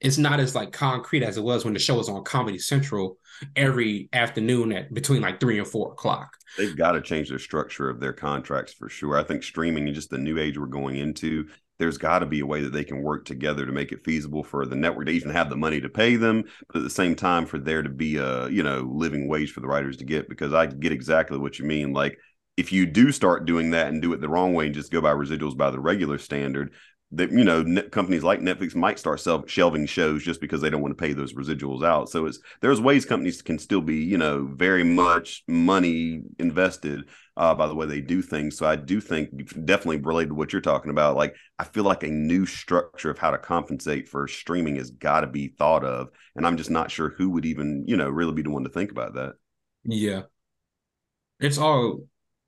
It's 0.00 0.18
not 0.18 0.40
as 0.40 0.54
like 0.54 0.72
concrete 0.72 1.22
as 1.22 1.36
it 1.36 1.42
was 1.42 1.64
when 1.64 1.74
the 1.74 1.80
show 1.80 1.96
was 1.96 2.08
on 2.08 2.22
Comedy 2.24 2.58
Central 2.58 3.18
every 3.56 4.08
afternoon 4.12 4.72
at 4.72 4.92
between 4.94 5.22
like 5.22 5.40
three 5.40 5.58
and 5.58 5.66
four 5.66 5.92
o'clock. 5.92 6.36
They've 6.56 6.76
got 6.76 6.92
to 6.92 7.00
change 7.00 7.28
their 7.28 7.38
structure 7.38 7.90
of 7.90 8.00
their 8.00 8.12
contracts 8.12 8.72
for 8.72 8.88
sure. 8.88 9.16
I 9.16 9.24
think 9.24 9.42
streaming 9.42 9.86
and 9.86 9.94
just 9.94 10.10
the 10.10 10.18
new 10.18 10.38
age 10.38 10.58
we're 10.58 10.66
going 10.66 10.96
into, 10.96 11.48
there's 11.78 11.98
got 11.98 12.20
to 12.20 12.26
be 12.26 12.40
a 12.40 12.46
way 12.46 12.62
that 12.62 12.72
they 12.72 12.84
can 12.84 13.02
work 13.02 13.24
together 13.24 13.66
to 13.66 13.72
make 13.72 13.92
it 13.92 14.04
feasible 14.04 14.42
for 14.42 14.66
the 14.66 14.76
network 14.76 15.06
to 15.06 15.12
even 15.12 15.30
have 15.30 15.50
the 15.50 15.56
money 15.56 15.80
to 15.80 15.88
pay 15.88 16.16
them, 16.16 16.44
but 16.68 16.78
at 16.78 16.82
the 16.84 16.90
same 16.90 17.14
time 17.14 17.46
for 17.46 17.58
there 17.58 17.82
to 17.82 17.88
be 17.88 18.16
a 18.16 18.48
you 18.48 18.62
know 18.62 18.88
living 18.92 19.28
wage 19.28 19.52
for 19.52 19.60
the 19.60 19.68
writers 19.68 19.96
to 19.98 20.04
get. 20.04 20.28
Because 20.28 20.52
I 20.52 20.66
get 20.66 20.92
exactly 20.92 21.38
what 21.38 21.58
you 21.58 21.64
mean. 21.64 21.92
Like 21.92 22.18
if 22.56 22.72
you 22.72 22.86
do 22.86 23.12
start 23.12 23.44
doing 23.44 23.70
that 23.70 23.86
and 23.86 24.02
do 24.02 24.12
it 24.12 24.20
the 24.20 24.28
wrong 24.28 24.52
way 24.52 24.66
and 24.66 24.74
just 24.74 24.90
go 24.90 25.00
by 25.00 25.12
residuals 25.12 25.56
by 25.56 25.70
the 25.70 25.78
regular 25.78 26.18
standard, 26.18 26.72
that 27.12 27.32
you 27.32 27.44
know 27.44 27.64
companies 27.90 28.22
like 28.22 28.40
Netflix 28.40 28.74
might 28.74 28.98
start 28.98 29.20
shelving 29.48 29.86
shows 29.86 30.22
just 30.22 30.40
because 30.40 30.60
they 30.60 30.68
don't 30.68 30.82
want 30.82 30.96
to 30.96 31.02
pay 31.02 31.14
those 31.14 31.32
residuals 31.32 31.82
out. 31.84 32.10
So 32.10 32.26
it's 32.26 32.38
there's 32.60 32.80
ways 32.80 33.06
companies 33.06 33.40
can 33.40 33.58
still 33.58 33.80
be 33.80 33.96
you 33.96 34.18
know 34.18 34.46
very 34.54 34.84
much 34.84 35.42
money 35.48 36.20
invested 36.38 37.08
uh, 37.36 37.54
by 37.54 37.66
the 37.66 37.74
way 37.74 37.86
they 37.86 38.02
do 38.02 38.20
things. 38.20 38.58
So 38.58 38.66
I 38.66 38.76
do 38.76 39.00
think 39.00 39.30
definitely 39.64 39.98
related 39.98 40.30
to 40.30 40.34
what 40.34 40.52
you're 40.52 40.60
talking 40.60 40.90
about. 40.90 41.16
Like 41.16 41.34
I 41.58 41.64
feel 41.64 41.84
like 41.84 42.02
a 42.02 42.08
new 42.08 42.44
structure 42.44 43.10
of 43.10 43.18
how 43.18 43.30
to 43.30 43.38
compensate 43.38 44.08
for 44.08 44.28
streaming 44.28 44.76
has 44.76 44.90
got 44.90 45.22
to 45.22 45.26
be 45.26 45.48
thought 45.48 45.84
of, 45.84 46.08
and 46.36 46.46
I'm 46.46 46.58
just 46.58 46.70
not 46.70 46.90
sure 46.90 47.14
who 47.16 47.30
would 47.30 47.46
even 47.46 47.84
you 47.86 47.96
know 47.96 48.10
really 48.10 48.34
be 48.34 48.42
the 48.42 48.50
one 48.50 48.64
to 48.64 48.70
think 48.70 48.90
about 48.90 49.14
that. 49.14 49.34
Yeah, 49.84 50.22
it's 51.40 51.58
all 51.58 52.00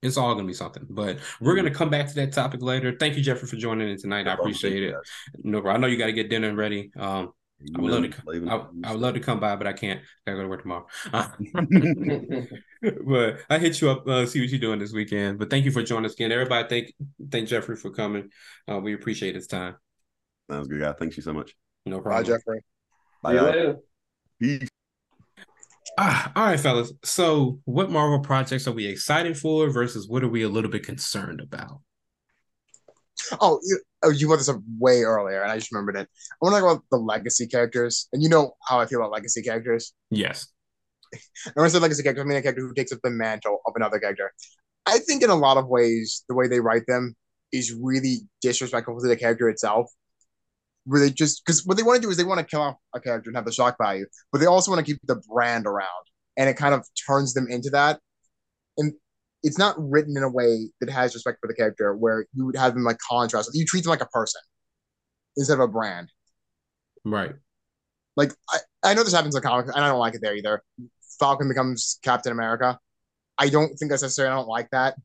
it's 0.03 0.17
all 0.17 0.35
gonna 0.35 0.47
be 0.47 0.55
something. 0.55 0.87
But 0.89 1.19
we're 1.41 1.57
gonna 1.57 1.71
come 1.71 1.91
back 1.91 2.09
to 2.09 2.15
that 2.15 2.33
topic 2.33 2.63
later. 2.63 2.97
Thank 2.99 3.17
you, 3.17 3.23
Jeffrey, 3.23 3.49
for 3.49 3.57
joining 3.57 3.91
in 3.91 3.99
tonight. 3.99 4.27
I 4.29 4.35
appreciate 4.35 4.83
it. 4.83 4.95
No, 5.43 5.67
I 5.67 5.77
know 5.77 5.87
you 5.87 5.97
got 5.97 6.07
to 6.07 6.13
get 6.13 6.31
dinner 6.31 6.55
ready. 6.55 6.91
Um, 6.99 7.33
I 7.77 7.81
would 7.81 7.93
love 7.93 8.11
to. 8.11 8.51
I, 8.51 8.89
I, 8.89 8.93
would 8.93 9.01
love 9.01 9.15
to 9.15 9.21
come 9.21 9.39
by, 9.39 9.55
but 9.57 9.67
I 9.67 9.75
can't. 9.75 10.01
I 10.27 10.31
gotta 10.31 10.39
go 10.39 10.43
to 10.45 10.49
work 10.49 10.63
tomorrow. 10.63 10.87
but 13.07 13.41
I 13.51 13.59
hit 13.59 13.81
you 13.81 13.91
up, 13.91 14.07
uh, 14.09 14.25
see 14.25 14.41
what 14.41 14.49
you're 14.49 14.59
doing 14.59 14.79
this 14.79 14.93
weekend. 14.93 15.39
But 15.39 15.51
thank 15.51 15.67
you 15.67 15.71
for 15.71 15.83
joining 15.83 16.07
us 16.07 16.15
again, 16.15 16.33
everybody. 16.33 16.69
Thank 16.69 16.95
thank 17.31 17.49
Jeffrey 17.49 17.77
for 17.77 17.91
coming. 17.91 18.31
Uh, 18.71 18.79
we 18.79 18.95
appreciate 18.95 19.35
his 19.35 19.47
time. 19.47 19.77
Sounds 20.51 20.69
good, 20.69 20.81
guy. 20.81 20.93
Thank 20.93 21.17
you 21.17 21.23
so 21.23 21.35
much. 21.35 21.55
No 21.85 22.01
problem. 22.01 22.25
Bye, 22.25 22.29
Jeffrey. 22.29 22.61
Bye. 23.23 23.75
Peace. 24.41 24.69
Ah, 25.99 26.33
all 26.35 26.45
right, 26.45 26.61
fellas. 26.61 26.93
So, 27.05 27.61
what 27.65 27.91
Marvel 27.91 28.21
projects 28.21 28.67
are 28.67 28.73
we 28.73 28.87
excited 28.87 29.37
for 29.37 29.69
versus 29.71 30.09
what 30.09 30.23
are 30.23 30.29
we 30.29 30.43
a 30.43 30.49
little 30.49 30.71
bit 30.71 30.85
concerned 30.85 31.41
about? 31.41 31.81
Oh, 33.41 33.61
you, 33.63 33.81
oh, 34.03 34.11
you 34.11 34.27
brought 34.27 34.39
this 34.39 34.49
up 34.49 34.61
way 34.79 35.03
earlier, 35.03 35.43
and 35.43 35.53
I 35.53 35.57
just 35.57 35.73
remembered 35.73 35.97
it. 35.97 36.09
I 36.09 36.37
want 36.41 36.55
to 36.55 36.61
talk 36.61 36.71
about 36.71 36.85
the 36.91 36.97
legacy 36.97 37.47
characters, 37.47 38.09
and 38.13 38.23
you 38.23 38.29
know 38.29 38.53
how 38.67 38.81
I 38.81 38.87
feel 38.87 39.01
about 39.01 39.13
legacy 39.13 39.43
characters. 39.43 39.93
Yes. 40.11 40.49
And 41.13 41.21
when 41.55 41.67
I 41.67 41.69
say 41.69 41.79
legacy 41.79 42.03
character, 42.03 42.23
I 42.23 42.25
mean 42.25 42.39
a 42.39 42.43
character 42.43 42.63
who 42.63 42.75
takes 42.75 42.93
up 42.93 43.01
the 43.03 43.11
mantle 43.11 43.61
of 43.67 43.75
another 43.77 43.99
character. 43.99 44.33
I 44.87 44.99
think 44.99 45.23
in 45.23 45.31
a 45.31 45.35
lot 45.35 45.57
of 45.57 45.69
ways, 45.69 46.25
the 46.29 46.35
way 46.35 46.49
they 46.49 46.61
write 46.61 46.87
them 46.87 47.15
is 47.53 47.75
really 47.81 48.19
disrespectful 48.41 49.01
to 49.01 49.09
the 49.09 49.17
character 49.17 49.49
itself. 49.49 49.91
Where 50.85 51.01
they 51.01 51.11
just 51.11 51.45
because 51.45 51.67
what 51.67 51.77
they 51.77 51.83
want 51.83 51.97
to 51.97 52.03
do 52.03 52.11
is 52.11 52.17
they 52.17 52.25
want 52.25 52.41
to 52.41 52.47
kill 52.47 52.63
off 52.63 52.77
a 52.95 53.01
character 53.01 53.29
and 53.29 53.37
have 53.37 53.45
the 53.45 53.53
shock 53.53 53.77
value, 53.81 54.07
but 54.33 54.41
they 54.41 54.47
also 54.47 54.71
want 54.71 54.85
to 54.85 54.93
keep 54.93 55.01
the 55.05 55.21
brand 55.29 55.67
around, 55.67 55.89
and 56.37 56.49
it 56.49 56.55
kind 56.55 56.75
of 56.75 56.87
turns 57.07 57.35
them 57.35 57.47
into 57.51 57.71
that. 57.71 58.01
And 58.79 58.95
it's 59.43 59.59
not 59.59 59.77
written 59.79 60.17
in 60.17 60.23
a 60.23 60.31
way 60.31 60.71
that 60.81 60.91
has 60.91 61.15
respect 61.15 61.39
for 61.41 61.49
the 61.49 61.55
character, 61.55 61.95
where 61.95 62.27
you 62.35 62.47
would 62.47 62.57
have 62.57 62.75
them 62.75 62.85
like 62.85 62.99
contrast. 63.07 63.51
You 63.53 63.65
treat 63.67 63.85
them 63.85 63.91
like 63.91 64.01
a 64.01 64.07
person 64.07 64.41
instead 65.37 65.55
of 65.55 65.61
a 65.61 65.69
brand. 65.69 66.11
Right. 67.05 67.35
Like 68.17 68.33
I, 68.49 68.59
I 68.83 68.95
know 68.95 69.05
this 69.05 69.13
happens 69.13 69.37
in 69.37 69.43
comics, 69.43 69.71
and 69.75 69.85
I 69.85 69.89
don't 69.89 69.99
like 69.99 70.15
it 70.15 70.23
there 70.23 70.35
either. 70.35 70.63
Falcon 71.19 71.49
becomes 71.49 71.99
Captain 72.03 72.33
America. 72.33 72.79
I 73.39 73.49
don't 73.49 73.69
think 73.77 73.91
that's 73.91 74.03
necessary. 74.03 74.29
I 74.29 74.35
don't 74.35 74.49
like 74.49 74.69
that. 74.71 74.97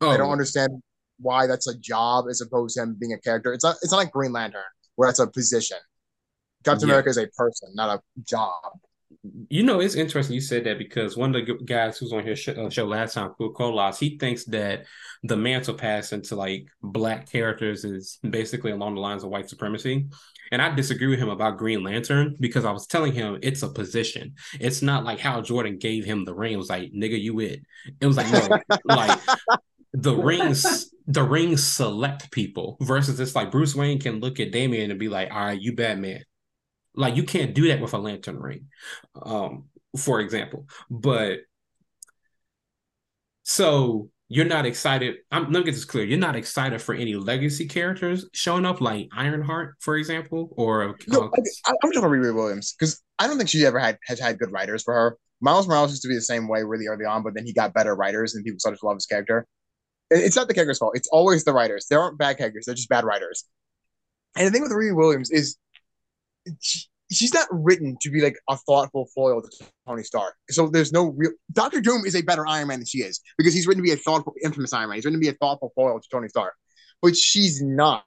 Oh, 0.00 0.10
I 0.10 0.16
don't 0.16 0.28
oh. 0.28 0.32
understand 0.32 0.82
why 1.22 1.46
that's 1.46 1.68
a 1.68 1.78
job 1.78 2.26
as 2.28 2.40
opposed 2.40 2.76
to 2.76 2.82
him 2.82 2.96
being 2.98 3.12
a 3.12 3.18
character. 3.18 3.52
It's 3.52 3.64
not. 3.64 3.76
It's 3.82 3.92
not 3.92 3.98
like 3.98 4.10
Green 4.12 4.32
Lantern 4.32 4.62
where 4.96 5.08
that's 5.08 5.20
a 5.20 5.26
position. 5.26 5.78
Captain 6.64 6.88
Yeah. 6.88 6.94
America 6.94 7.10
is 7.10 7.18
a 7.18 7.26
person, 7.28 7.70
not 7.74 7.98
a 7.98 8.22
job. 8.22 8.78
You 9.48 9.62
know, 9.62 9.80
it's 9.80 9.94
interesting 9.94 10.34
you 10.34 10.40
said 10.40 10.64
that 10.64 10.78
because 10.78 11.16
one 11.16 11.34
of 11.34 11.46
the 11.46 11.54
guys 11.64 11.98
who's 11.98 12.12
on 12.12 12.26
his 12.26 12.38
show, 12.40 12.52
uh, 12.52 12.70
show 12.70 12.86
last 12.86 13.14
time, 13.14 13.30
Cool 13.38 13.52
Colas, 13.52 13.98
he 13.98 14.18
thinks 14.18 14.44
that 14.46 14.84
the 15.22 15.36
mantle 15.36 15.74
pass 15.74 16.12
into 16.12 16.34
like 16.34 16.66
black 16.82 17.30
characters 17.30 17.84
is 17.84 18.18
basically 18.28 18.72
along 18.72 18.94
the 18.96 19.00
lines 19.00 19.22
of 19.22 19.30
white 19.30 19.48
supremacy. 19.48 20.06
And 20.50 20.60
I 20.60 20.74
disagree 20.74 21.06
with 21.06 21.18
him 21.20 21.28
about 21.28 21.56
Green 21.56 21.82
Lantern 21.84 22.36
because 22.40 22.64
I 22.64 22.72
was 22.72 22.86
telling 22.86 23.12
him 23.12 23.38
it's 23.42 23.62
a 23.62 23.68
position. 23.68 24.34
It's 24.58 24.82
not 24.82 25.04
like 25.04 25.18
Hal 25.20 25.42
Jordan 25.42 25.78
gave 25.78 26.04
him 26.04 26.24
the 26.24 26.34
ring. 26.34 26.54
It 26.54 26.56
was 26.58 26.70
like, 26.70 26.92
nigga, 26.92 27.20
you 27.20 27.38
it. 27.40 27.60
It 28.00 28.06
was 28.06 28.16
like, 28.16 28.30
no, 28.32 28.58
like 28.84 29.20
the 29.92 30.16
rings, 30.16 30.91
the 31.06 31.22
rings 31.22 31.64
select 31.64 32.30
people 32.30 32.76
versus 32.80 33.18
it's 33.18 33.34
like 33.34 33.50
Bruce 33.50 33.74
Wayne 33.74 33.98
can 33.98 34.20
look 34.20 34.40
at 34.40 34.52
Damian 34.52 34.90
and 34.90 35.00
be 35.00 35.08
like, 35.08 35.32
all 35.32 35.46
right, 35.46 35.60
you 35.60 35.74
Batman. 35.74 36.24
Like 36.94 37.16
you 37.16 37.24
can't 37.24 37.54
do 37.54 37.68
that 37.68 37.80
with 37.80 37.94
a 37.94 37.98
lantern 37.98 38.38
ring, 38.38 38.66
um, 39.20 39.64
for 39.96 40.20
example. 40.20 40.66
But 40.90 41.40
so 43.44 44.10
you're 44.28 44.46
not 44.46 44.66
excited. 44.66 45.16
I'm 45.30 45.44
let 45.44 45.60
me 45.60 45.64
get 45.64 45.72
this 45.72 45.84
clear. 45.84 46.04
You're 46.04 46.18
not 46.18 46.36
excited 46.36 46.80
for 46.80 46.94
any 46.94 47.14
legacy 47.14 47.66
characters 47.66 48.26
showing 48.32 48.64
up, 48.64 48.80
like 48.80 49.08
Ironheart, 49.12 49.76
for 49.80 49.96
example, 49.96 50.50
or 50.56 50.96
No, 51.06 51.24
I, 51.24 51.40
I'm 51.66 51.76
talking 51.82 51.98
about 51.98 52.10
Riri 52.10 52.34
Williams 52.34 52.74
because 52.78 53.02
I 53.18 53.26
don't 53.26 53.36
think 53.36 53.48
she 53.48 53.64
ever 53.66 53.78
had 53.78 53.98
has 54.06 54.20
had 54.20 54.38
good 54.38 54.52
writers 54.52 54.82
for 54.82 54.94
her. 54.94 55.18
Miles 55.40 55.66
Morales 55.66 55.90
used 55.90 56.02
to 56.02 56.08
be 56.08 56.14
the 56.14 56.20
same 56.20 56.46
way 56.46 56.62
really 56.62 56.86
early 56.86 57.04
on, 57.04 57.22
but 57.22 57.34
then 57.34 57.44
he 57.44 57.52
got 57.52 57.74
better 57.74 57.94
writers 57.94 58.34
and 58.34 58.44
people 58.44 58.60
started 58.60 58.78
to 58.78 58.86
love 58.86 58.96
his 58.96 59.06
character. 59.06 59.46
It- 60.12 60.24
It's 60.24 60.36
not 60.36 60.48
the 60.48 60.54
character's 60.54 60.78
fault. 60.78 60.96
It's 60.96 61.08
always 61.08 61.44
the 61.44 61.52
writers. 61.52 61.86
There 61.88 62.00
aren't 62.00 62.18
bad 62.18 62.38
characters. 62.38 62.66
They're 62.66 62.74
just 62.74 62.88
bad 62.88 63.04
writers. 63.04 63.44
And 64.36 64.46
the 64.46 64.50
thing 64.50 64.62
with 64.62 64.72
Riri 64.72 64.94
Williams 64.96 65.30
is 65.30 65.56
she, 66.60 66.86
she's 67.10 67.34
not 67.34 67.46
written 67.50 67.96
to 68.02 68.10
be 68.10 68.20
like 68.22 68.36
a 68.48 68.56
thoughtful 68.56 69.06
foil 69.14 69.42
to 69.42 69.48
Tony 69.86 70.02
Stark. 70.02 70.34
So 70.50 70.68
there's 70.68 70.92
no 70.92 71.06
real 71.10 71.32
Doctor 71.52 71.80
Doom 71.80 72.04
is 72.06 72.16
a 72.16 72.22
better 72.22 72.46
Iron 72.46 72.68
Man 72.68 72.80
than 72.80 72.86
she 72.86 72.98
is 72.98 73.20
because 73.38 73.54
he's 73.54 73.66
written 73.66 73.82
to 73.82 73.86
be 73.86 73.92
a 73.92 73.96
thoughtful, 73.96 74.34
infamous 74.42 74.72
Iron 74.72 74.88
Man. 74.88 74.96
He's 74.96 75.04
written 75.04 75.20
to 75.20 75.24
be 75.24 75.28
a 75.28 75.34
thoughtful 75.38 75.72
foil 75.74 76.00
to 76.00 76.08
Tony 76.10 76.28
Stark, 76.28 76.54
but 77.02 77.16
she's 77.16 77.62
not. 77.62 78.04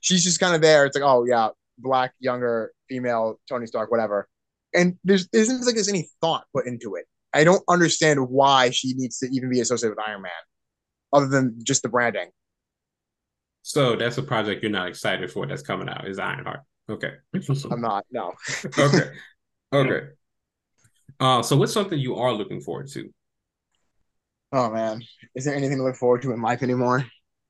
She's 0.00 0.24
just 0.24 0.40
kind 0.40 0.54
of 0.54 0.62
there. 0.62 0.86
It's 0.86 0.96
like, 0.96 1.04
oh 1.04 1.24
yeah, 1.24 1.48
black, 1.78 2.12
younger, 2.20 2.72
female, 2.88 3.38
Tony 3.48 3.66
Stark, 3.66 3.90
whatever. 3.90 4.28
And 4.72 4.96
there's 5.04 5.28
there 5.28 5.42
isn't 5.42 5.66
like 5.66 5.74
there's 5.74 5.88
any 5.88 6.08
thought 6.20 6.44
put 6.54 6.66
into 6.66 6.94
it. 6.94 7.06
I 7.34 7.44
don't 7.44 7.62
understand 7.68 8.28
why 8.28 8.70
she 8.70 8.94
needs 8.94 9.18
to 9.18 9.28
even 9.32 9.50
be 9.50 9.60
associated 9.60 9.96
with 9.96 10.08
Iron 10.08 10.22
Man, 10.22 10.30
other 11.12 11.26
than 11.26 11.58
just 11.62 11.82
the 11.82 11.88
branding. 11.88 12.30
so 13.62 13.96
that's 13.96 14.18
a 14.18 14.22
project 14.22 14.62
you're 14.62 14.72
not 14.72 14.88
excited 14.88 15.30
for 15.30 15.46
that's 15.46 15.62
coming 15.62 15.88
out 15.88 16.06
is 16.08 16.18
Ironheart. 16.18 16.60
Okay. 16.88 17.12
I'm 17.70 17.80
not. 17.80 18.04
No. 18.10 18.32
okay. 18.78 19.10
Okay. 19.72 20.00
Uh, 21.20 21.42
so 21.42 21.56
what's 21.56 21.72
something 21.72 21.96
you 21.98 22.16
are 22.16 22.32
looking 22.32 22.60
forward 22.60 22.88
to? 22.88 23.08
Oh 24.52 24.68
man, 24.70 25.00
is 25.36 25.44
there 25.44 25.54
anything 25.54 25.76
to 25.78 25.84
look 25.84 25.94
forward 25.94 26.22
to 26.22 26.32
in 26.32 26.42
life 26.42 26.64
anymore? 26.64 27.06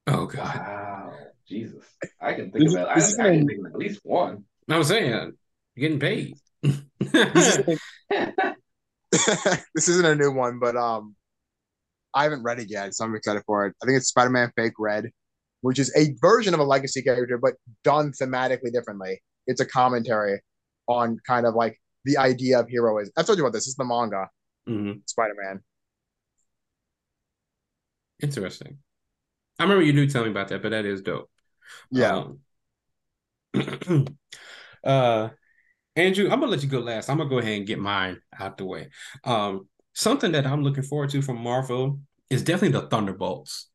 Oh 0.07 0.27
God. 0.27 0.57
Wow, 0.59 1.13
Jesus! 1.49 1.83
I 2.21 2.35
can 2.35 2.51
think 2.51 2.65
This 2.67 2.75
of 2.75 2.97
is- 2.99 3.15
it. 3.15 3.21
I, 3.21 3.25
I 3.29 3.31
can 3.37 3.47
think 3.47 3.61
of 3.61 3.73
at 3.73 3.79
least 3.79 4.01
one. 4.03 4.45
I'm 4.69 4.85
saying 4.85 5.09
you're 5.11 5.33
getting 5.79 5.99
paid. 5.99 6.37
This 6.63 7.59
isn't, 7.59 7.81
this 9.75 9.89
isn't 9.89 10.05
a 10.05 10.15
new 10.15 10.31
one, 10.33 10.59
but 10.59 10.77
um, 10.77 11.17
I 12.15 12.25
haven't 12.25 12.43
read 12.43 12.61
it 12.61 12.71
yet, 12.71 12.95
so 12.95 13.05
I'm 13.05 13.15
excited 13.15 13.43
for 13.47 13.67
it. 13.67 13.75
I 13.83 13.87
think 13.87 13.97
it's 13.97 14.09
Spider-Man 14.09 14.53
Fake 14.57 14.75
Red, 14.79 15.11
which 15.63 15.79
is 15.79 15.95
a 15.97 16.15
version 16.21 16.55
of 16.55 16.61
a 16.61 16.65
legacy 16.65 17.03
character, 17.03 17.39
but 17.39 17.55
done 17.85 18.13
thematically 18.13 18.73
differently. 18.73 19.21
It's 19.47 19.61
a 19.61 19.67
commentary 19.67 20.41
on 20.89 21.19
kind 21.27 21.47
of 21.47 21.55
like 21.55 21.81
the 22.05 22.17
idea 22.19 22.61
of 22.61 22.69
heroism. 22.71 23.13
I've 23.17 23.27
told 23.27 23.39
you 23.39 23.45
about 23.45 23.53
this. 23.53 23.67
It's 23.67 23.77
the 23.77 23.85
manga 23.85 24.29
Mhm. 24.69 25.03
Spider-Man. 25.07 25.63
Interesting. 28.23 28.79
I 29.59 29.65
remember 29.65 29.83
you 29.83 29.93
do 29.93 30.07
tell 30.07 30.25
me 30.25 30.31
about 30.31 30.49
that, 30.49 30.63
but 30.63 30.71
that 30.71 30.85
is 30.85 31.03
dope. 31.03 31.31
Yeah. 31.91 32.25
Um, 32.25 32.41
uh, 34.85 35.29
Andrew, 35.97 36.31
I'm 36.31 36.41
gonna 36.41 36.47
let 36.53 36.63
you 36.63 36.69
go 36.69 36.81
last. 36.81 37.09
I'm 37.09 37.19
gonna 37.19 37.31
go 37.31 37.39
ahead 37.39 37.59
and 37.59 37.67
get 37.67 37.79
mine 37.79 38.21
out 38.39 38.57
the 38.59 38.65
way. 38.65 38.91
Um, 39.25 39.69
something 40.01 40.33
that 40.33 40.47
I'm 40.47 40.65
looking 40.65 40.83
forward 40.83 41.11
to 41.11 41.23
from 41.23 41.39
Marvel 41.39 42.01
is 42.31 42.43
definitely 42.43 42.81
the 42.81 42.89
Thunderbolts. 42.89 43.69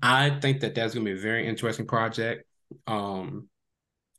I 0.00 0.38
think 0.40 0.60
that 0.60 0.74
that's 0.74 0.94
going 0.94 1.04
to 1.04 1.12
be 1.12 1.18
a 1.18 1.22
very 1.22 1.46
interesting 1.46 1.86
project. 1.86 2.44
Um, 2.86 3.48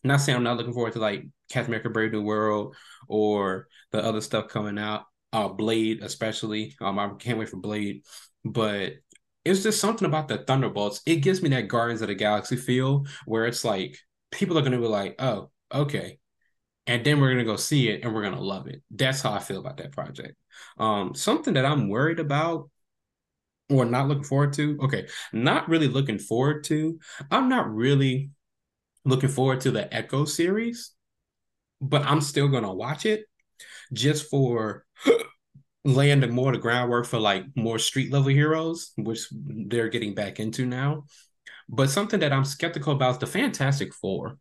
not 0.03 0.18
saying 0.18 0.35
I'm 0.35 0.44
not 0.44 0.57
looking 0.57 0.73
forward 0.73 0.94
to 0.94 0.99
like 0.99 1.23
Captain 1.49 1.72
America: 1.72 1.90
Brave 1.90 2.11
New 2.11 2.22
World 2.22 2.76
or 3.07 3.68
the 3.91 4.03
other 4.03 4.19
stuff 4.19 4.49
coming 4.49 4.77
out. 4.77 5.06
Uh, 5.31 5.48
Blade, 5.48 6.03
especially. 6.03 6.76
Um, 6.81 6.99
I 6.99 7.10
can't 7.18 7.40
wait 7.40 7.49
for 7.49 7.57
Blade, 7.57 8.03
but 8.44 8.94
it's 9.45 9.64
just 9.64 9.80
something 9.80 10.06
about 10.06 10.27
the 10.27 10.40
Thunderbolts. 10.40 11.02
It 11.06 11.18
gives 11.18 11.41
me 11.41 11.49
that 11.49 11.69
Guardians 11.69 12.02
of 12.02 12.10
the 12.10 12.15
Galaxy 12.15 12.57
feel 12.57 13.06
where 13.26 13.45
it's 13.45 13.64
like 13.64 13.98
people 14.31 14.57
are 14.57 14.61
going 14.61 14.73
to 14.73 14.80
be 14.80 14.85
like, 14.85 15.15
oh, 15.19 15.49
okay. 15.73 16.19
And 16.85 17.05
then 17.05 17.19
we're 17.19 17.30
to 17.45 17.45
go 17.45 17.55
see 17.55 17.89
it 17.89 18.03
and 18.03 18.14
we're 18.14 18.23
to 18.34 18.41
love 18.41 18.68
it. 18.68 18.81
That's 18.91 19.22
how 19.22 19.34
I 19.34 19.39
feel 19.39 19.60
about 19.60 19.77
that 19.77 19.93
project. 19.93 20.35
Um, 20.77 21.15
something 21.15 21.53
that 21.53 21.65
I'm 21.65 21.88
worried 21.88 22.19
about 22.19 22.69
or 23.69 23.85
not 23.85 24.07
looking 24.07 24.23
forward 24.23 24.53
to. 24.53 24.77
Okay, 24.84 25.07
not 25.31 25.69
really 25.69 25.88
looking 25.88 26.19
forward 26.19 26.64
to. 26.65 26.99
I'm 27.31 27.47
not 27.49 27.73
really 27.73 28.31
looking 29.05 29.30
forward 29.30 29.61
to 29.61 29.72
the 29.72 29.93
Echo 29.93 30.26
series, 30.26 30.91
but 31.81 32.03
I'm 32.03 32.22
still 32.22 32.49
to 32.64 32.72
watch 32.72 33.05
it 33.05 33.26
just 33.91 34.30
for 34.30 34.85
laying 35.85 36.19
the 36.19 36.27
more 36.27 36.51
the 36.51 36.57
groundwork 36.57 37.05
for 37.05 37.19
like 37.19 37.45
more 37.55 37.80
street 37.80 38.11
level 38.11 38.30
heroes, 38.30 38.91
which 38.97 39.27
they're 39.31 39.89
getting 39.89 40.15
back 40.15 40.39
into 40.39 40.65
now. 40.65 41.05
But 41.69 41.89
something 41.89 42.19
that 42.19 42.34
I'm 42.34 42.45
skeptical 42.45 42.93
about 42.93 43.14
is 43.14 43.18
the 43.19 43.27
Fantastic 43.27 43.93
Four, 43.93 44.38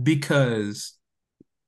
because 0.00 0.95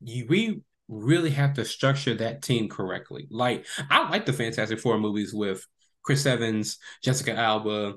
you, 0.00 0.26
we 0.28 0.62
really 0.88 1.30
have 1.30 1.54
to 1.54 1.64
structure 1.64 2.14
that 2.14 2.42
team 2.42 2.68
correctly. 2.68 3.26
Like 3.30 3.66
I 3.90 4.08
like 4.08 4.26
the 4.26 4.32
Fantastic 4.32 4.80
Four 4.80 4.98
movies 4.98 5.34
with 5.34 5.66
Chris 6.02 6.26
Evans, 6.26 6.78
Jessica 7.02 7.34
Alba, 7.34 7.94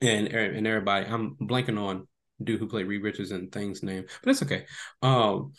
and 0.00 0.28
and 0.28 0.66
everybody. 0.66 1.06
I'm 1.06 1.36
blanking 1.36 1.78
on 1.80 2.06
dude 2.42 2.60
who 2.60 2.68
played 2.68 2.86
Reed 2.86 3.02
Richards 3.02 3.30
and 3.30 3.50
things 3.50 3.82
name, 3.82 4.04
but 4.22 4.30
it's 4.30 4.42
okay. 4.42 4.66
Um, 5.02 5.52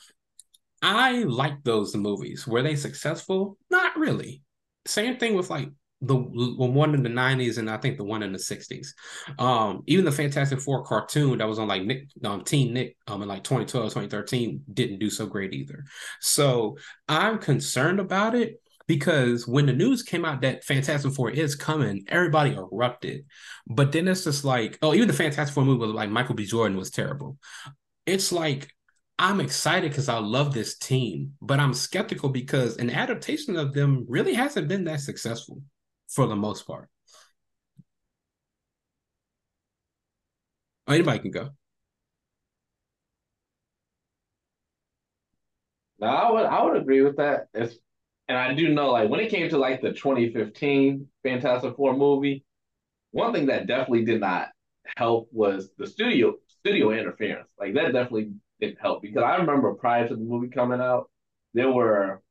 I 0.82 1.24
like 1.24 1.64
those 1.64 1.96
movies. 1.96 2.48
Were 2.48 2.62
they 2.62 2.76
successful? 2.76 3.58
Not 3.70 3.98
really. 3.98 4.44
Same 4.86 5.18
thing 5.18 5.36
with 5.36 5.50
like 5.50 5.70
the, 6.02 6.16
one 6.16 6.94
in 6.94 7.04
the 7.04 7.10
90s 7.10 7.58
and 7.58 7.70
I 7.70 7.78
think 7.78 7.98
the 7.98 8.04
one 8.04 8.24
in 8.24 8.32
the 8.32 8.40
60s. 8.40 8.90
Um, 9.38 9.84
even 9.88 10.06
the 10.06 10.12
Fantastic 10.12 10.62
Four 10.62 10.84
cartoon 10.84 11.40
that 11.40 11.48
was 11.48 11.60
on 11.60 11.68
like 11.68 11.84
Nick 11.84 12.08
um 12.24 12.44
Teen 12.44 12.74
Nick 12.74 12.96
um 13.08 13.22
in 13.22 13.28
like 13.28 13.44
2012, 13.44 13.90
2013 13.90 14.64
didn't 14.74 15.00
do 15.00 15.10
so 15.10 15.26
great 15.26 15.54
either. 15.54 15.84
So 16.22 16.78
I'm 17.08 17.38
concerned 17.40 18.00
about 18.00 18.36
it 18.36 18.62
because 18.88 19.48
when 19.48 19.66
the 19.66 19.74
news 19.74 20.02
came 20.02 20.26
out 20.26 20.42
that 20.42 20.64
Fantastic 20.64 21.14
Four 21.14 21.32
is 21.32 21.56
coming, 21.56 22.06
everybody 22.08 22.56
erupted. 22.56 23.26
But 23.68 23.92
then 23.92 24.08
it's 24.08 24.24
just 24.24 24.46
like, 24.46 24.80
oh, 24.82 24.94
even 24.94 25.08
the 25.08 25.14
Fantastic 25.14 25.54
Four 25.54 25.66
movie 25.66 25.80
with 25.80 25.90
like 25.92 26.10
Michael 26.10 26.36
B. 26.36 26.46
Jordan 26.46 26.78
was 26.78 26.92
terrible. 26.92 27.38
It's 28.06 28.32
like 28.32 28.74
I'm 29.20 29.42
excited 29.42 29.92
because 29.92 30.08
I 30.08 30.20
love 30.20 30.54
this 30.54 30.78
team, 30.78 31.34
but 31.42 31.60
I'm 31.60 31.74
skeptical 31.74 32.30
because 32.30 32.78
an 32.78 32.90
adaptation 32.90 33.58
of 33.58 33.74
them 33.74 34.06
really 34.08 34.34
hasn't 34.34 34.70
been 34.70 34.86
that 34.86 35.02
successful 35.02 35.62
for 36.10 36.28
the 36.28 36.36
most 36.36 36.68
part. 36.68 36.90
Oh, 40.88 40.94
anybody 40.94 41.20
can 41.20 41.32
go. 41.32 41.50
No, 46.00 46.08
I 46.08 46.32
would 46.32 46.46
I 46.46 46.64
would 46.64 46.78
agree 46.78 47.02
with 47.02 47.18
that. 47.18 47.48
It's, 47.54 47.76
and 48.28 48.38
I 48.38 48.54
do 48.54 48.70
know 48.74 48.92
like 48.92 49.10
when 49.10 49.20
it 49.20 49.30
came 49.30 49.50
to 49.50 49.58
like 49.58 49.82
the 49.82 49.94
2015 49.94 51.08
Fantastic 51.24 51.76
Four 51.76 51.96
movie, 51.96 52.46
one 53.12 53.34
thing 53.34 53.48
that 53.48 53.68
definitely 53.68 54.06
did 54.06 54.22
not 54.22 54.50
help 54.98 55.30
was 55.34 55.72
the 55.78 55.88
studio 55.88 56.36
studio 56.48 56.92
interference. 56.92 57.50
Like 57.60 57.76
that 57.76 57.94
definitely 57.94 58.34
didn't 58.62 58.80
help 58.82 59.02
because 59.02 59.24
I 59.24 59.38
remember 59.38 59.74
prior 59.76 60.08
to 60.08 60.16
the 60.16 60.22
movie 60.24 60.50
coming 60.50 60.82
out, 60.82 61.10
there 61.54 61.72
were 61.72 62.22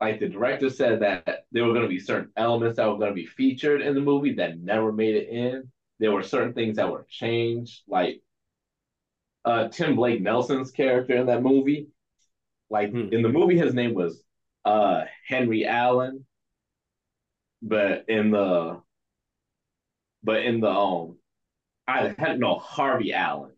like 0.00 0.20
the 0.20 0.28
director 0.28 0.70
said 0.70 1.00
that 1.00 1.44
there 1.50 1.64
were 1.64 1.72
going 1.72 1.82
to 1.82 1.88
be 1.88 1.98
certain 1.98 2.30
elements 2.36 2.76
that 2.76 2.88
were 2.88 2.98
going 2.98 3.10
to 3.10 3.14
be 3.14 3.26
featured 3.26 3.80
in 3.80 3.94
the 3.94 4.00
movie 4.00 4.34
that 4.34 4.60
never 4.60 4.92
made 4.92 5.16
it 5.16 5.28
in. 5.28 5.70
There 5.98 6.12
were 6.12 6.22
certain 6.22 6.52
things 6.52 6.76
that 6.76 6.90
were 6.90 7.06
changed, 7.08 7.82
like 7.88 8.22
uh, 9.44 9.68
Tim 9.68 9.96
Blake 9.96 10.20
Nelson's 10.20 10.70
character 10.70 11.16
in 11.16 11.26
that 11.26 11.42
movie. 11.42 11.88
Like 12.70 12.90
hmm. 12.90 13.12
in 13.12 13.22
the 13.22 13.28
movie, 13.28 13.58
his 13.58 13.74
name 13.74 13.94
was 13.94 14.22
uh, 14.64 15.04
Henry 15.26 15.66
Allen, 15.66 16.24
but 17.62 18.04
in 18.08 18.30
the 18.30 18.80
but 20.22 20.42
in 20.42 20.60
the 20.60 20.70
um, 20.70 21.16
I 21.86 22.14
had 22.18 22.38
no 22.38 22.56
Harvey 22.56 23.14
Allen, 23.14 23.52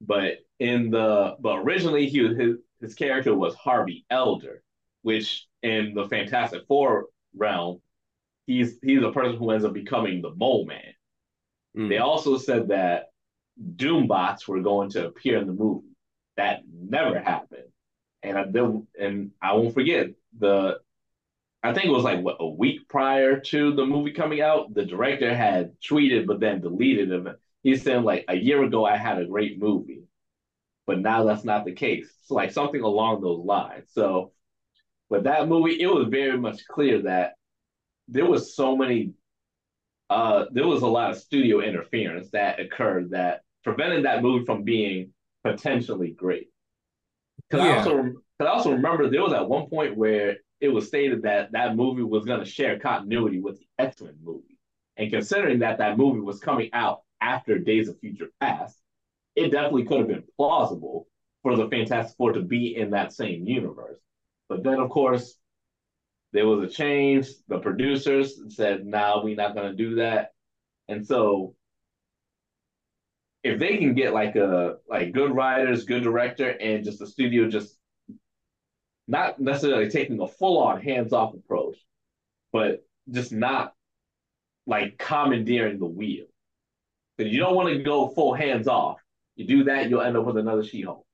but 0.00 0.38
in 0.58 0.90
the 0.90 1.36
but 1.40 1.58
originally 1.58 2.08
he 2.08 2.20
was 2.20 2.36
his 2.36 2.56
his 2.80 2.94
character 2.94 3.34
was 3.34 3.54
Harvey 3.54 4.04
Elder, 4.10 4.62
which 5.02 5.46
in 5.66 5.94
the 5.94 6.08
Fantastic 6.08 6.62
Four 6.68 7.06
realm, 7.34 7.80
he's 8.46 8.78
he's 8.82 9.02
a 9.02 9.10
person 9.10 9.36
who 9.36 9.50
ends 9.50 9.64
up 9.64 9.72
becoming 9.72 10.22
the 10.22 10.34
Mole 10.34 10.64
Man. 10.64 10.94
Mm. 11.76 11.88
They 11.88 11.98
also 11.98 12.38
said 12.38 12.68
that 12.68 13.06
Doombots 13.76 14.46
were 14.46 14.60
going 14.60 14.90
to 14.90 15.06
appear 15.06 15.38
in 15.38 15.46
the 15.46 15.52
movie. 15.52 15.88
That 16.36 16.60
never 16.72 17.18
happened, 17.18 17.68
and 18.22 18.38
I 18.38 18.44
and 19.02 19.32
I 19.42 19.54
won't 19.54 19.74
forget 19.74 20.08
the. 20.38 20.78
I 21.62 21.72
think 21.72 21.86
it 21.86 21.90
was 21.90 22.04
like 22.04 22.20
what 22.20 22.36
a 22.38 22.48
week 22.48 22.88
prior 22.88 23.40
to 23.40 23.74
the 23.74 23.84
movie 23.84 24.12
coming 24.12 24.40
out, 24.40 24.72
the 24.72 24.84
director 24.84 25.34
had 25.34 25.72
tweeted 25.80 26.26
but 26.26 26.38
then 26.38 26.60
deleted 26.60 27.10
him. 27.10 27.28
He 27.64 27.76
said 27.76 28.04
like 28.04 28.24
a 28.28 28.36
year 28.36 28.62
ago 28.62 28.84
I 28.84 28.96
had 28.96 29.18
a 29.18 29.26
great 29.26 29.58
movie 29.60 30.06
but 30.86 31.00
now 31.00 31.24
that's 31.24 31.44
not 31.44 31.64
the 31.64 31.72
case. 31.72 32.08
So 32.22 32.34
like 32.36 32.52
something 32.52 32.80
along 32.80 33.20
those 33.20 33.44
lines. 33.44 33.88
So, 33.92 34.32
but 35.08 35.24
that 35.24 35.48
movie, 35.48 35.80
it 35.80 35.86
was 35.86 36.08
very 36.08 36.38
much 36.38 36.66
clear 36.66 37.02
that 37.02 37.34
there 38.08 38.26
was 38.26 38.54
so 38.54 38.76
many, 38.76 39.12
uh, 40.10 40.46
there 40.52 40.66
was 40.66 40.82
a 40.82 40.86
lot 40.86 41.10
of 41.10 41.18
studio 41.18 41.60
interference 41.60 42.30
that 42.30 42.60
occurred 42.60 43.10
that 43.10 43.42
prevented 43.64 44.04
that 44.04 44.22
movie 44.22 44.44
from 44.44 44.62
being 44.62 45.12
potentially 45.44 46.10
great. 46.10 46.48
Because 47.48 47.66
yeah. 47.66 47.72
I 47.72 47.78
also, 47.78 48.02
cause 48.02 48.12
I 48.40 48.46
also 48.46 48.72
remember 48.72 49.08
there 49.08 49.22
was 49.22 49.32
at 49.32 49.48
one 49.48 49.68
point 49.68 49.96
where 49.96 50.36
it 50.60 50.68
was 50.68 50.88
stated 50.88 51.22
that 51.22 51.52
that 51.52 51.76
movie 51.76 52.02
was 52.02 52.24
going 52.24 52.40
to 52.40 52.50
share 52.50 52.78
continuity 52.78 53.40
with 53.40 53.58
the 53.58 53.66
X 53.78 54.00
Men 54.00 54.16
movie, 54.24 54.58
and 54.96 55.10
considering 55.10 55.60
that 55.60 55.78
that 55.78 55.98
movie 55.98 56.20
was 56.20 56.40
coming 56.40 56.70
out 56.72 57.02
after 57.20 57.58
Days 57.58 57.88
of 57.88 57.98
Future 58.00 58.28
Past, 58.40 58.78
it 59.34 59.50
definitely 59.50 59.84
could 59.84 59.98
have 59.98 60.08
been 60.08 60.24
plausible 60.36 61.06
for 61.42 61.56
the 61.56 61.68
Fantastic 61.68 62.16
Four 62.16 62.32
to 62.32 62.42
be 62.42 62.76
in 62.76 62.90
that 62.90 63.12
same 63.12 63.46
universe. 63.46 63.98
But 64.48 64.62
then, 64.62 64.78
of 64.78 64.90
course, 64.90 65.36
there 66.32 66.46
was 66.46 66.64
a 66.64 66.72
change. 66.72 67.28
The 67.48 67.58
producers 67.58 68.40
said, 68.48 68.86
"No, 68.86 68.98
nah, 68.98 69.24
we're 69.24 69.36
not 69.36 69.54
going 69.54 69.70
to 69.70 69.76
do 69.76 69.96
that." 69.96 70.32
And 70.88 71.06
so, 71.06 71.54
if 73.42 73.58
they 73.58 73.78
can 73.78 73.94
get 73.94 74.12
like 74.12 74.36
a 74.36 74.76
like 74.88 75.12
good 75.12 75.34
writers, 75.34 75.84
good 75.84 76.02
director, 76.02 76.50
and 76.50 76.84
just 76.84 76.98
the 76.98 77.06
studio 77.06 77.48
just 77.48 77.76
not 79.08 79.38
necessarily 79.40 79.88
taking 79.88 80.20
a 80.20 80.26
full 80.26 80.58
on 80.58 80.80
hands 80.80 81.12
off 81.12 81.34
approach, 81.34 81.76
but 82.52 82.84
just 83.10 83.32
not 83.32 83.72
like 84.66 84.98
commandeering 84.98 85.78
the 85.78 85.86
wheel. 85.86 86.26
But 87.16 87.26
you 87.26 87.38
don't 87.38 87.54
want 87.54 87.68
to 87.68 87.82
go 87.82 88.08
full 88.08 88.34
hands 88.34 88.68
off 88.68 88.98
you 89.36 89.46
do 89.46 89.64
that, 89.64 89.90
you'll 89.90 90.00
end 90.00 90.16
up 90.16 90.24
with 90.24 90.38
another 90.38 90.64
She-Hulk. 90.64 91.05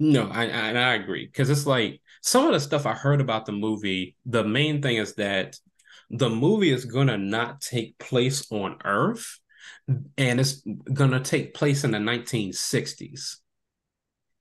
No, 0.00 0.28
I, 0.30 0.46
I 0.46 0.70
I 0.72 0.94
agree 0.94 1.26
because 1.26 1.50
it's 1.50 1.66
like 1.66 2.00
some 2.22 2.46
of 2.46 2.52
the 2.52 2.60
stuff 2.60 2.86
I 2.86 2.94
heard 2.94 3.20
about 3.20 3.46
the 3.46 3.52
movie. 3.52 4.16
The 4.26 4.44
main 4.44 4.80
thing 4.82 4.96
is 4.96 5.14
that 5.16 5.58
the 6.10 6.30
movie 6.30 6.70
is 6.70 6.86
gonna 6.86 7.18
not 7.18 7.60
take 7.60 7.98
place 7.98 8.50
on 8.50 8.78
Earth, 8.84 9.38
and 10.18 10.40
it's 10.40 10.62
gonna 10.92 11.20
take 11.20 11.54
place 11.54 11.84
in 11.84 11.92
the 11.92 12.00
1960s 12.00 13.40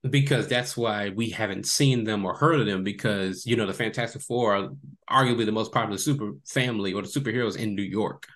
because 0.09 0.47
that's 0.47 0.77
why 0.77 1.09
we 1.09 1.29
haven't 1.31 1.67
seen 1.67 2.05
them 2.05 2.25
or 2.25 2.35
heard 2.35 2.59
of 2.59 2.67
them 2.67 2.83
because 2.83 3.45
you 3.45 3.55
know 3.55 3.67
the 3.67 3.73
Fantastic 3.73 4.21
Four 4.23 4.55
are 4.55 4.69
arguably 5.09 5.45
the 5.45 5.51
most 5.53 5.73
popular 5.73 5.97
super 5.97 6.33
family 6.47 6.93
or 6.93 7.01
the 7.03 7.07
superheroes 7.09 7.57
in 7.57 7.75
New 7.75 7.83
York. 7.83 8.27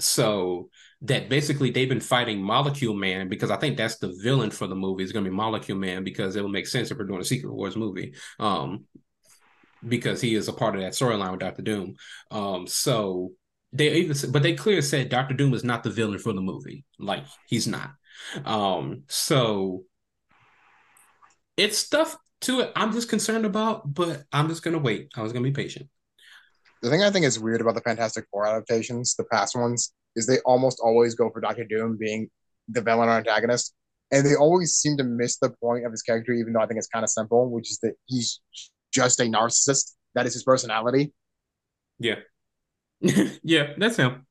So 0.00 0.70
that 1.02 1.28
basically 1.28 1.70
they've 1.70 1.88
been 1.88 2.00
fighting 2.00 2.42
Molecule 2.42 2.94
Man 2.94 3.28
because 3.28 3.50
I 3.50 3.56
think 3.56 3.76
that's 3.76 3.98
the 3.98 4.14
villain 4.22 4.50
for 4.50 4.66
the 4.66 4.74
movie 4.74 5.02
is 5.02 5.12
going 5.12 5.24
to 5.24 5.30
be 5.30 5.36
Molecule 5.36 5.78
Man 5.78 6.04
because 6.04 6.36
it 6.36 6.42
will 6.42 6.50
make 6.50 6.66
sense 6.66 6.90
if 6.90 6.98
we're 6.98 7.06
doing 7.06 7.20
a 7.20 7.24
Secret 7.24 7.52
Wars 7.52 7.76
movie. 7.76 8.14
Um, 8.38 8.84
because 9.86 10.20
he 10.20 10.34
is 10.34 10.48
a 10.48 10.52
part 10.52 10.74
of 10.74 10.82
that 10.82 10.92
storyline 10.92 11.30
with 11.30 11.40
Doctor 11.40 11.62
Doom. 11.62 11.96
Um, 12.30 12.66
so 12.66 13.32
they 13.72 13.92
even 13.94 14.30
but 14.30 14.42
they 14.42 14.54
clearly 14.54 14.82
said 14.82 15.08
Doctor 15.08 15.34
Doom 15.34 15.54
is 15.54 15.64
not 15.64 15.82
the 15.82 15.90
villain 15.90 16.18
for 16.18 16.32
the 16.32 16.40
movie. 16.40 16.84
Like 16.98 17.24
he's 17.46 17.66
not. 17.66 17.92
Um, 18.44 19.04
so 19.08 19.84
it's 21.56 21.78
stuff 21.78 22.16
to 22.42 22.60
it 22.60 22.72
I'm 22.76 22.92
just 22.92 23.08
concerned 23.08 23.46
about, 23.46 23.92
but 23.92 24.24
I'm 24.32 24.48
just 24.48 24.62
gonna 24.62 24.78
wait. 24.78 25.12
I 25.16 25.22
was 25.22 25.32
gonna 25.32 25.44
be 25.44 25.52
patient. 25.52 25.88
The 26.82 26.90
thing 26.90 27.02
I 27.02 27.10
think 27.10 27.26
is 27.26 27.38
weird 27.38 27.60
about 27.60 27.74
the 27.74 27.82
Fantastic 27.82 28.24
Four 28.30 28.46
adaptations, 28.46 29.14
the 29.14 29.24
past 29.24 29.54
ones, 29.54 29.92
is 30.16 30.26
they 30.26 30.38
almost 30.40 30.80
always 30.82 31.14
go 31.14 31.30
for 31.30 31.40
Doctor 31.40 31.64
Doom 31.64 31.96
being 31.98 32.28
the 32.68 32.80
villain 32.82 33.08
or 33.08 33.12
antagonist, 33.12 33.74
and 34.12 34.26
they 34.26 34.34
always 34.34 34.74
seem 34.74 34.96
to 34.98 35.04
miss 35.04 35.38
the 35.38 35.50
point 35.62 35.86
of 35.86 35.92
his 35.92 36.02
character, 36.02 36.32
even 36.32 36.52
though 36.52 36.60
I 36.60 36.66
think 36.66 36.78
it's 36.78 36.88
kind 36.88 37.04
of 37.04 37.10
simple, 37.10 37.50
which 37.50 37.70
is 37.70 37.78
that 37.82 37.94
he's 38.06 38.40
just 38.92 39.20
a 39.20 39.24
narcissist. 39.24 39.94
That 40.14 40.26
is 40.26 40.34
his 40.34 40.42
personality. 40.42 41.12
Yeah, 41.98 42.16
yeah, 43.42 43.72
that's 43.76 43.96
him. 43.96 44.26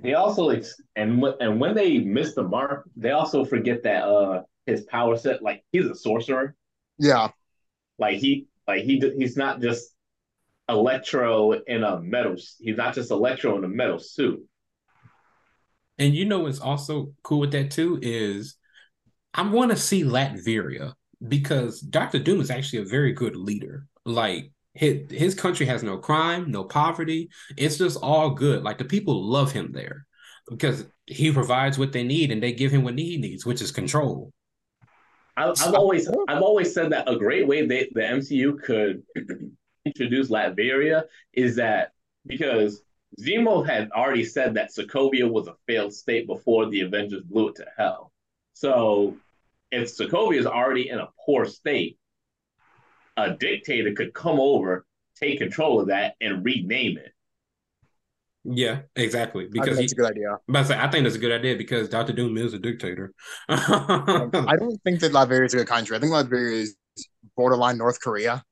They 0.00 0.14
also 0.14 0.44
like, 0.44 0.64
and 0.96 1.22
and 1.40 1.60
when 1.60 1.74
they 1.74 1.98
miss 1.98 2.34
the 2.34 2.44
mark, 2.44 2.88
they 2.96 3.10
also 3.10 3.44
forget 3.44 3.82
that 3.82 4.04
uh 4.04 4.42
his 4.66 4.82
power 4.82 5.16
set, 5.16 5.42
like 5.42 5.64
he's 5.72 5.86
a 5.86 5.94
sorcerer. 5.94 6.54
Yeah, 6.98 7.28
like 7.98 8.18
he 8.18 8.46
like 8.66 8.84
he 8.84 9.00
he's 9.16 9.36
not 9.36 9.60
just 9.60 9.94
Electro 10.68 11.52
in 11.52 11.82
a 11.82 12.00
metal. 12.00 12.36
He's 12.60 12.76
not 12.76 12.94
just 12.94 13.10
Electro 13.10 13.56
in 13.58 13.64
a 13.64 13.68
metal 13.68 13.98
suit. 13.98 14.46
And 15.98 16.14
you 16.14 16.24
know 16.24 16.40
what's 16.40 16.60
also 16.60 17.12
cool 17.22 17.40
with 17.40 17.52
that 17.52 17.70
too 17.70 17.98
is 18.02 18.56
I 19.34 19.42
want 19.42 19.70
to 19.70 19.76
see 19.76 20.04
Latveria 20.04 20.94
because 21.26 21.80
Doctor 21.80 22.18
Doom 22.18 22.40
is 22.40 22.50
actually 22.50 22.80
a 22.80 22.84
very 22.84 23.12
good 23.12 23.36
leader. 23.36 23.86
Like 24.04 24.52
his 24.74 25.10
his 25.10 25.34
country 25.34 25.66
has 25.66 25.82
no 25.82 25.98
crime, 25.98 26.50
no 26.50 26.64
poverty. 26.64 27.30
It's 27.56 27.78
just 27.78 27.98
all 28.00 28.30
good. 28.30 28.62
Like 28.62 28.78
the 28.78 28.84
people 28.84 29.24
love 29.24 29.52
him 29.52 29.72
there 29.72 30.06
because 30.48 30.86
he 31.06 31.32
provides 31.32 31.78
what 31.78 31.92
they 31.92 32.04
need 32.04 32.30
and 32.30 32.42
they 32.42 32.52
give 32.52 32.70
him 32.70 32.84
what 32.84 32.98
he 32.98 33.16
needs, 33.18 33.44
which 33.44 33.60
is 33.60 33.70
control. 33.72 34.32
I, 35.36 35.46
have 35.46 35.74
always 35.74 36.08
I've 36.28 36.42
always 36.42 36.74
said 36.74 36.90
that 36.90 37.08
a 37.08 37.16
great 37.16 37.46
way 37.46 37.66
they, 37.66 37.88
the 37.92 38.00
MCU 38.00 38.60
could 38.60 39.02
introduce 39.84 40.30
Latveria 40.30 41.04
is 41.32 41.56
that 41.56 41.92
because 42.26 42.82
Zemo 43.20 43.66
had 43.66 43.90
already 43.90 44.24
said 44.24 44.54
that 44.54 44.70
Sokovia 44.72 45.30
was 45.30 45.48
a 45.48 45.54
failed 45.66 45.92
state 45.92 46.26
before 46.26 46.66
the 46.66 46.82
Avengers 46.82 47.22
blew 47.22 47.48
it 47.48 47.56
to 47.56 47.66
hell. 47.76 48.12
So 48.52 49.16
if 49.70 49.96
Sokovia 49.96 50.38
is 50.38 50.46
already 50.46 50.88
in 50.88 50.98
a 50.98 51.08
poor 51.24 51.46
state, 51.46 51.98
a 53.16 53.34
dictator 53.34 53.92
could 53.92 54.14
come 54.14 54.38
over, 54.38 54.86
take 55.16 55.38
control 55.38 55.80
of 55.80 55.88
that, 55.88 56.14
and 56.20 56.44
rename 56.44 56.98
it. 56.98 57.12
Yeah, 58.44 58.82
exactly. 58.94 59.48
Because 59.50 59.76
that's 59.76 59.92
he, 59.92 59.96
a 59.96 60.02
good 60.02 60.10
idea. 60.10 60.36
But 60.46 60.58
I, 60.58 60.62
say, 60.62 60.78
I 60.78 60.88
think 60.88 61.04
that's 61.04 61.16
a 61.16 61.18
good 61.18 61.32
idea 61.32 61.56
because 61.56 61.88
Doctor 61.88 62.12
Doom 62.12 62.38
is 62.38 62.54
a 62.54 62.58
dictator. 62.58 63.12
I 63.48 64.54
don't 64.58 64.80
think 64.84 65.00
that 65.00 65.12
Latveria 65.12 65.46
is 65.46 65.54
a 65.54 65.58
good 65.58 65.66
country. 65.66 65.96
I 65.96 66.00
think 66.00 66.12
Latveria 66.12 66.52
is 66.52 66.76
borderline 67.36 67.76
North 67.78 68.00
Korea. 68.00 68.44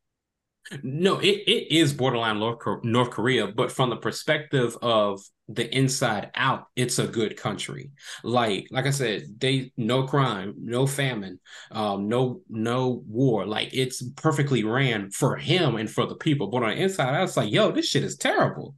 No, 0.82 1.18
it, 1.18 1.44
it 1.46 1.72
is 1.72 1.92
borderline 1.92 2.40
North, 2.40 3.10
Korea, 3.10 3.46
but 3.46 3.70
from 3.70 3.90
the 3.90 3.96
perspective 3.96 4.76
of 4.82 5.20
the 5.48 5.72
inside 5.76 6.30
out, 6.34 6.66
it's 6.74 6.98
a 6.98 7.06
good 7.06 7.36
country. 7.36 7.90
Like 8.24 8.66
like 8.72 8.86
I 8.86 8.90
said, 8.90 9.26
they 9.38 9.72
no 9.76 10.06
crime, 10.06 10.54
no 10.58 10.86
famine, 10.86 11.38
um, 11.70 12.08
no 12.08 12.40
no 12.48 13.04
war. 13.06 13.46
Like 13.46 13.70
it's 13.72 14.02
perfectly 14.16 14.64
ran 14.64 15.10
for 15.10 15.36
him 15.36 15.76
and 15.76 15.88
for 15.88 16.06
the 16.06 16.16
people. 16.16 16.48
But 16.48 16.64
on 16.64 16.70
the 16.70 16.82
inside, 16.82 17.14
I 17.14 17.20
was 17.20 17.36
like, 17.36 17.52
yo, 17.52 17.70
this 17.70 17.86
shit 17.86 18.02
is 18.02 18.16
terrible. 18.16 18.74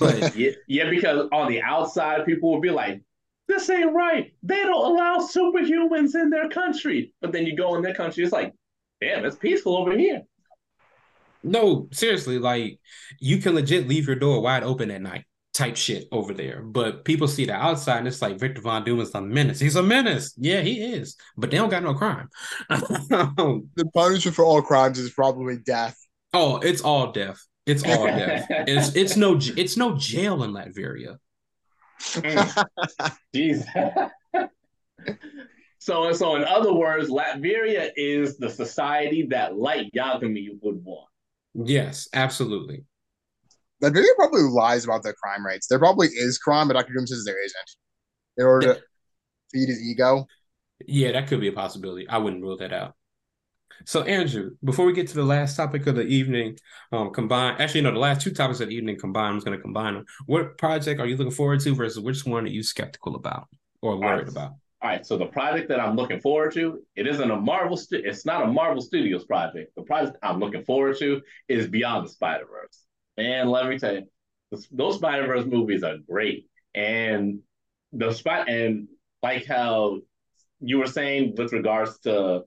But 0.00 0.36
yeah, 0.36 0.52
yeah, 0.66 0.90
because 0.90 1.28
on 1.32 1.48
the 1.48 1.62
outside, 1.62 2.26
people 2.26 2.52
will 2.52 2.60
be 2.60 2.70
like, 2.70 3.02
this 3.46 3.68
ain't 3.70 3.92
right. 3.92 4.32
They 4.42 4.62
don't 4.62 4.92
allow 4.92 5.18
superhumans 5.18 6.14
in 6.14 6.30
their 6.30 6.48
country. 6.48 7.12
But 7.20 7.32
then 7.32 7.46
you 7.46 7.56
go 7.56 7.76
in 7.76 7.82
their 7.82 7.94
country, 7.94 8.24
it's 8.24 8.32
like, 8.32 8.52
damn, 9.00 9.24
it's 9.24 9.36
peaceful 9.36 9.76
over 9.76 9.96
here. 9.96 10.22
No, 11.44 11.88
seriously, 11.92 12.38
like 12.38 12.80
you 13.20 13.38
can 13.38 13.54
legit 13.54 13.88
leave 13.88 14.06
your 14.06 14.16
door 14.16 14.40
wide 14.40 14.62
open 14.62 14.90
at 14.90 15.02
night 15.02 15.24
type 15.54 15.76
shit 15.76 16.08
over 16.12 16.34
there. 16.34 16.62
But 16.62 17.04
people 17.04 17.28
see 17.28 17.46
the 17.46 17.54
outside 17.54 17.98
and 17.98 18.08
it's 18.08 18.20
like 18.20 18.38
Victor 18.38 18.60
Von 18.60 18.84
Doom 18.84 19.00
is 19.00 19.14
a 19.14 19.22
menace. 19.22 19.60
He's 19.60 19.76
a 19.76 19.82
menace. 19.82 20.34
Yeah, 20.36 20.60
he 20.60 20.82
is. 20.82 21.16
But 21.36 21.50
they 21.50 21.56
don't 21.56 21.70
got 21.70 21.84
no 21.84 21.94
crime. 21.94 22.28
the 22.68 23.90
punishment 23.94 24.34
for 24.34 24.44
all 24.44 24.60
crimes 24.60 24.98
is 24.98 25.10
probably 25.10 25.58
death. 25.58 25.96
Oh, 26.32 26.58
it's 26.58 26.82
all 26.82 27.12
death. 27.12 27.38
It's 27.66 27.84
all 27.84 28.06
death. 28.06 28.46
It's 28.50 28.94
it's 28.96 29.16
no 29.16 29.38
it's 29.56 29.76
no 29.76 29.96
jail 29.96 30.42
in 30.42 30.52
Latveria. 30.52 31.16
Mm. 32.00 32.66
Jeez. 33.34 34.10
so 35.78 36.12
so 36.12 36.34
in 36.34 36.44
other 36.44 36.72
words, 36.72 37.08
Latveria 37.08 37.90
is 37.96 38.36
the 38.36 38.50
society 38.50 39.28
that 39.30 39.56
Light 39.56 39.92
Yagami 39.94 40.48
would 40.60 40.84
want. 40.84 41.08
Yes, 41.54 42.08
absolutely. 42.12 42.84
That 43.80 43.92
video 43.92 44.14
probably 44.16 44.42
lies 44.42 44.84
about 44.84 45.02
the 45.02 45.12
crime 45.12 45.44
rates. 45.44 45.66
There 45.66 45.78
probably 45.78 46.08
is 46.08 46.38
crime, 46.38 46.68
but 46.68 46.74
Dr. 46.74 46.92
Doom 46.94 47.06
says 47.06 47.24
there 47.24 47.42
isn't. 47.44 47.70
In 48.36 48.46
order 48.46 48.66
yeah. 48.66 48.74
to 48.74 48.80
feed 49.52 49.68
his 49.68 49.80
ego. 49.82 50.26
Yeah, 50.86 51.12
that 51.12 51.28
could 51.28 51.40
be 51.40 51.48
a 51.48 51.52
possibility. 51.52 52.08
I 52.08 52.18
wouldn't 52.18 52.42
rule 52.42 52.56
that 52.56 52.72
out. 52.72 52.94
So, 53.86 54.02
Andrew, 54.02 54.52
before 54.62 54.86
we 54.86 54.92
get 54.92 55.08
to 55.08 55.14
the 55.14 55.24
last 55.24 55.56
topic 55.56 55.86
of 55.86 55.96
the 55.96 56.02
evening, 56.02 56.58
um, 56.92 57.10
combine 57.10 57.60
actually, 57.60 57.82
no, 57.82 57.92
the 57.92 57.98
last 57.98 58.22
two 58.22 58.32
topics 58.32 58.60
of 58.60 58.68
the 58.68 58.74
evening 58.74 58.98
combined. 58.98 59.34
I'm 59.34 59.40
going 59.40 59.56
to 59.56 59.62
combine 59.62 59.94
them. 59.94 60.04
What 60.26 60.58
project 60.58 61.00
are 61.00 61.06
you 61.06 61.16
looking 61.16 61.32
forward 61.32 61.60
to 61.60 61.74
versus 61.74 62.00
which 62.00 62.24
one 62.24 62.44
are 62.44 62.48
you 62.48 62.62
skeptical 62.62 63.16
about 63.16 63.48
or 63.82 63.96
worried 63.98 64.28
about? 64.28 64.52
All 64.84 64.90
right, 64.90 65.06
so 65.06 65.16
the 65.16 65.24
project 65.24 65.70
that 65.70 65.80
I'm 65.80 65.96
looking 65.96 66.20
forward 66.20 66.52
to, 66.52 66.82
it 66.94 67.06
isn't 67.06 67.30
a 67.30 67.36
Marvel. 67.36 67.74
Stu- 67.74 68.02
it's 68.04 68.26
not 68.26 68.42
a 68.42 68.46
Marvel 68.46 68.82
Studios 68.82 69.24
project. 69.24 69.74
The 69.76 69.82
project 69.82 70.18
I'm 70.22 70.38
looking 70.38 70.62
forward 70.62 70.98
to 70.98 71.22
is 71.48 71.66
Beyond 71.68 72.04
the 72.04 72.10
Spider 72.10 72.44
Verse. 72.44 72.84
And 73.16 73.50
let 73.50 73.66
me 73.66 73.78
tell 73.78 73.94
you, 73.94 74.06
those 74.70 74.96
Spider 74.96 75.26
Verse 75.26 75.46
movies 75.46 75.82
are 75.84 75.96
great. 76.06 76.50
And 76.74 77.38
the 77.94 78.12
spot 78.12 78.50
and 78.50 78.88
like 79.22 79.46
how 79.46 80.00
you 80.60 80.80
were 80.80 80.86
saying 80.86 81.34
with 81.38 81.54
regards 81.54 81.98
to 82.00 82.42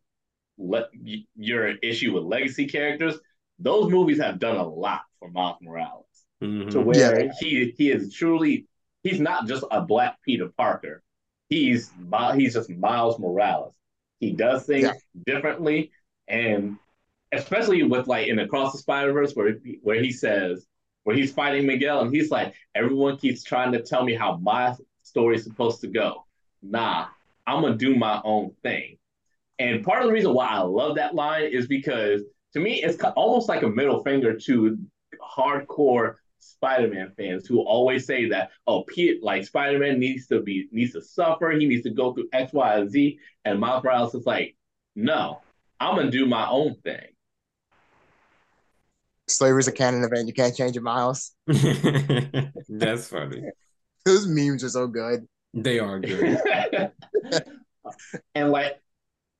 le- 0.59 0.89
your 1.35 1.69
issue 1.77 2.13
with 2.13 2.23
legacy 2.23 2.67
characters, 2.67 3.17
those 3.57 3.89
movies 3.89 4.19
have 4.19 4.37
done 4.37 4.57
a 4.57 4.67
lot 4.67 5.01
for 5.17 5.31
Miles 5.31 5.57
Morales 5.59 6.05
mm-hmm. 6.43 6.69
to 6.69 6.81
where 6.81 7.25
yeah. 7.25 7.31
he 7.39 7.73
he 7.75 7.89
is 7.89 8.13
truly 8.13 8.67
he's 9.01 9.19
not 9.19 9.47
just 9.47 9.63
a 9.71 9.81
Black 9.81 10.17
Peter 10.23 10.49
Parker 10.55 11.01
he's 11.49 11.91
he's 12.35 12.53
just 12.53 12.69
Miles 12.69 13.19
Morales. 13.19 13.73
He 14.19 14.31
does 14.31 14.65
things 14.65 14.83
yeah. 14.83 14.93
differently, 15.25 15.91
and 16.27 16.77
especially 17.31 17.83
with 17.83 18.07
like 18.07 18.27
in 18.27 18.39
Across 18.39 18.73
the 18.73 18.79
Spider 18.79 19.13
Verse, 19.13 19.33
where 19.33 19.57
where 19.81 20.01
he 20.01 20.11
says 20.11 20.65
where 21.03 21.15
he's 21.15 21.31
fighting 21.31 21.65
Miguel, 21.65 22.01
and 22.01 22.13
he's 22.13 22.31
like, 22.31 22.53
everyone 22.75 23.17
keeps 23.17 23.43
trying 23.43 23.71
to 23.71 23.81
tell 23.81 24.03
me 24.03 24.13
how 24.13 24.37
my 24.37 24.75
story 25.03 25.37
is 25.37 25.43
supposed 25.43 25.79
to 25.81 25.87
go. 25.87 26.25
Nah, 26.61 27.07
I'm 27.45 27.61
gonna 27.61 27.77
do 27.77 27.95
my 27.95 28.21
own 28.23 28.51
thing. 28.63 28.97
And 29.59 29.83
part 29.83 30.01
of 30.01 30.07
the 30.07 30.13
reason 30.13 30.33
why 30.33 30.47
I 30.47 30.59
love 30.59 30.95
that 30.95 31.15
line 31.15 31.45
is 31.45 31.67
because 31.67 32.23
to 32.53 32.59
me, 32.59 32.83
it's 32.83 33.01
almost 33.15 33.47
like 33.47 33.63
a 33.63 33.69
middle 33.69 34.03
finger 34.03 34.33
to 34.33 34.77
hardcore 35.21 36.15
Spider-Man 36.39 37.13
fans 37.17 37.47
who 37.47 37.59
always 37.59 38.05
say 38.05 38.29
that, 38.29 38.51
oh, 38.65 38.83
Pete, 38.83 39.23
like 39.23 39.45
Spider-Man 39.45 39.99
needs 39.99 40.27
to 40.27 40.41
be 40.41 40.67
needs 40.71 40.93
to 40.93 41.01
suffer, 41.01 41.51
he 41.51 41.67
needs 41.67 41.83
to 41.83 41.91
go 41.91 42.13
through 42.13 42.29
X, 42.33 42.53
Y, 42.53 42.75
and 42.75 42.89
Z, 42.89 43.19
and 43.45 43.59
Miles 43.59 43.83
Morales 43.83 44.15
is 44.15 44.25
like, 44.25 44.55
no, 44.95 45.41
I'm 45.79 45.95
gonna 45.95 46.11
do 46.11 46.25
my 46.25 46.47
own 46.47 46.75
thing. 46.83 47.07
Slavery's 49.27 49.67
a 49.67 49.71
canon 49.71 50.03
event. 50.03 50.27
You 50.27 50.33
can't 50.33 50.55
change 50.55 50.77
it, 50.77 50.81
Miles. 50.81 51.33
That's 51.47 53.09
funny. 53.09 53.43
Those 54.05 54.25
memes 54.25 54.63
are 54.63 54.69
so 54.69 54.87
good. 54.87 55.27
They 55.53 55.79
are 55.79 55.99
good. 55.99 56.39
and 58.35 58.51
like, 58.51 58.79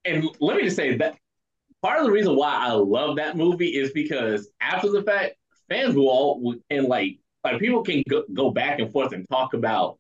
and 0.04 0.26
let 0.42 0.58
me 0.58 0.64
just 0.64 0.76
say 0.76 0.98
that 0.98 1.18
part 1.82 2.00
of 2.00 2.06
the 2.06 2.12
reason 2.12 2.36
why 2.36 2.54
I 2.54 2.72
love 2.72 3.16
that 3.18 3.38
movie 3.38 3.70
is 3.70 3.92
because 3.92 4.50
after 4.60 4.90
the 4.90 5.04
fact, 5.04 5.36
fans 5.70 5.96
will 5.96 6.10
all 6.10 6.56
and 6.70 6.86
like 6.88 7.20
like 7.44 7.60
people 7.60 7.84
can 7.84 8.04
go, 8.10 8.24
go 8.34 8.52
back 8.52 8.80
and 8.80 8.92
forth 8.92 9.14
and 9.14 9.28
talk 9.30 9.54
about 9.54 10.00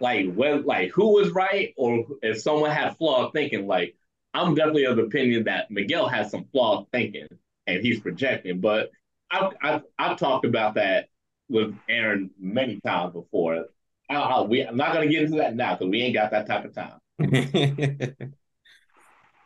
like 0.00 0.32
when 0.34 0.64
like 0.64 0.90
who 0.90 1.14
was 1.14 1.30
right 1.30 1.74
or 1.76 2.04
if 2.22 2.40
someone 2.40 2.70
had 2.70 2.96
flawed 2.96 3.32
thinking. 3.32 3.66
Like 3.66 3.96
I'm 4.34 4.54
definitely 4.54 4.84
of 4.84 4.96
the 4.96 5.04
opinion 5.04 5.44
that 5.44 5.70
Miguel 5.70 6.08
has 6.08 6.30
some 6.30 6.46
flawed 6.52 6.86
thinking 6.92 7.28
and 7.66 7.80
he's 7.80 8.00
projecting. 8.00 8.60
But 8.60 8.90
I've 9.30 9.52
I've, 9.62 9.82
I've 9.98 10.18
talked 10.18 10.44
about 10.44 10.74
that 10.74 11.08
with 11.48 11.74
Aaron 11.88 12.30
many 12.38 12.80
times 12.80 13.12
before. 13.12 13.66
I, 14.10 14.14
I, 14.14 14.42
we, 14.42 14.62
I'm 14.62 14.76
not 14.76 14.92
gonna 14.92 15.06
get 15.06 15.22
into 15.22 15.38
that 15.38 15.54
now 15.54 15.74
because 15.74 15.90
we 15.90 16.02
ain't 16.02 16.14
got 16.14 16.30
that 16.32 16.46
type 16.46 16.64
of 16.64 16.74
time. 16.74 16.98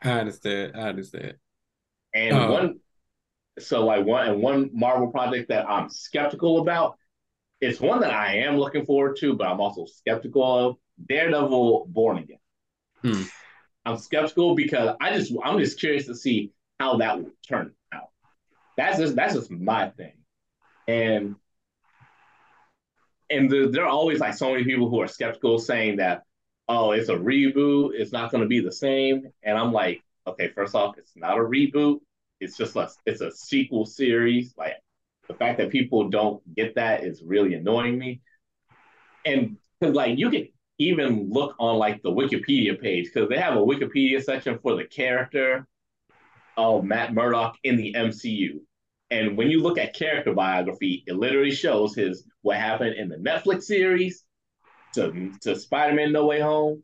I 0.03 0.11
understand. 0.11 0.73
I 0.77 0.89
understand. 0.89 1.35
And 2.15 2.37
uh, 2.37 2.49
one 2.49 2.81
so 3.59 3.85
like 3.85 4.05
one 4.05 4.29
and 4.29 4.43
one 4.43 4.71
Marvel 4.73 5.09
project 5.09 5.49
that 5.49 5.69
I'm 5.69 5.89
skeptical 5.89 6.61
about. 6.61 6.99
It's 7.61 7.81
one 7.81 8.01
that 8.01 8.13
I 8.13 8.39
am 8.39 8.59
looking 8.59 8.85
forward 8.85 9.17
to, 9.21 9.35
but 9.35 9.47
I'm 9.47 9.61
also 9.61 9.87
skeptical 9.87 10.43
of 10.45 10.77
Daredevil 11.09 11.87
Born 11.89 12.19
Again. 12.19 12.39
Hmm. 13.03 13.23
I'm 13.85 13.97
skeptical 13.97 14.55
because 14.55 14.97
I 15.01 15.17
just 15.17 15.33
I'm 15.43 15.59
just 15.59 15.79
curious 15.79 16.07
to 16.07 16.15
see 16.15 16.53
how 16.79 16.99
that 16.99 17.19
will 17.19 17.31
turn 17.49 17.73
out. 17.93 18.09
That's 18.77 18.99
just 18.99 19.17
that's 19.17 19.35
just 19.35 19.51
my 19.51 19.91
thing. 19.91 20.13
And 20.87 21.37
and 23.31 23.51
the, 23.51 23.69
there 23.73 23.85
are 23.85 23.89
always 23.89 24.21
like 24.21 24.35
so 24.35 24.53
many 24.53 24.65
people 24.65 24.89
who 24.89 25.01
are 25.01 25.09
skeptical 25.09 25.59
saying 25.59 25.97
that, 25.97 26.23
oh, 26.69 26.93
it's 26.93 27.09
a 27.09 27.15
reboot, 27.15 27.91
it's 27.95 28.13
not 28.13 28.31
going 28.31 28.43
to 28.43 28.49
be 28.49 28.61
the 28.61 28.73
same. 28.73 29.33
And 29.43 29.59
I'm 29.59 29.73
like, 29.73 30.03
okay, 30.27 30.49
first 30.49 30.75
off, 30.75 30.99
it's 30.99 31.17
not 31.17 31.39
a 31.39 31.41
reboot. 31.41 32.01
It's 32.41 32.57
just 32.57 32.77
a, 32.77 32.89
it's 33.07 33.21
a 33.21 33.31
sequel 33.31 33.87
series. 33.87 34.55
Like 34.57 34.75
the 35.29 35.35
fact 35.35 35.59
that 35.59 35.71
people 35.71 36.09
don't 36.09 36.43
get 36.55 36.75
that 36.77 37.05
is 37.05 37.23
really 37.25 37.55
annoying 37.55 37.99
me. 37.99 38.21
And 39.25 39.57
because 39.81 39.95
like 39.95 40.19
you 40.19 40.31
can 40.31 40.49
even 40.79 41.31
look 41.31 41.55
on 41.59 41.79
like 41.79 42.03
the 42.03 42.11
Wikipedia 42.11 42.81
page 42.81 43.07
because 43.07 43.29
they 43.29 43.39
have 43.39 43.57
a 43.57 43.61
Wikipedia 43.61 44.23
section 44.23 44.59
for 44.59 44.77
the 44.77 44.85
character 44.85 45.67
of 46.57 46.85
Matt 46.85 47.15
Murdock 47.15 47.57
in 47.65 47.77
the 47.77 47.95
MCU. 47.95 48.61
And 49.11 49.37
when 49.37 49.49
you 49.49 49.63
look 49.63 49.79
at 49.79 49.95
character 49.95 50.35
biography, 50.35 51.05
it 51.07 51.17
literally 51.17 51.53
shows 51.53 51.95
his 51.95 52.25
what 52.43 52.57
happened 52.57 52.97
in 52.97 53.09
the 53.09 53.17
Netflix 53.17 53.65
series 53.65 54.25
to, 54.95 55.33
to 55.43 55.57
Spider-Man 55.57 56.13
No 56.13 56.27
Way 56.27 56.41
Home 56.41 56.83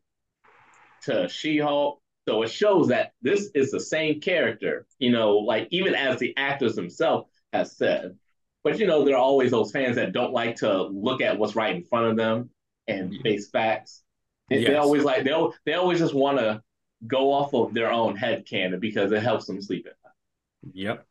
to 1.02 1.28
She-Hulk. 1.28 2.00
So 2.28 2.42
it 2.42 2.50
shows 2.50 2.88
that 2.88 3.12
this 3.20 3.50
is 3.54 3.70
the 3.70 3.80
same 3.80 4.20
character, 4.20 4.86
you 4.98 5.10
know, 5.10 5.38
like 5.38 5.68
even 5.70 5.94
as 5.94 6.18
the 6.18 6.34
actors 6.36 6.76
themselves 6.76 7.28
have 7.52 7.68
said. 7.68 8.16
But 8.62 8.78
you 8.78 8.86
know, 8.86 9.04
there 9.04 9.16
are 9.16 9.22
always 9.22 9.50
those 9.50 9.72
fans 9.72 9.96
that 9.96 10.12
don't 10.12 10.32
like 10.32 10.56
to 10.56 10.84
look 10.84 11.20
at 11.20 11.36
what's 11.38 11.56
right 11.56 11.74
in 11.74 11.82
front 11.82 12.06
of 12.06 12.16
them 12.16 12.50
and 12.86 13.20
face 13.22 13.50
facts. 13.50 14.02
Yes. 14.48 14.68
They 14.68 14.76
always 14.76 15.02
like 15.02 15.24
they 15.24 15.34
they 15.64 15.74
always 15.74 15.98
just 15.98 16.14
want 16.14 16.38
to 16.38 16.62
go 17.06 17.32
off 17.32 17.54
of 17.54 17.74
their 17.74 17.90
own 17.90 18.14
head 18.14 18.46
canon 18.46 18.78
because 18.78 19.10
it 19.10 19.22
helps 19.22 19.46
them 19.46 19.60
sleep 19.60 19.86
at 19.86 19.96
night. 20.04 20.74
Yep. 20.74 21.06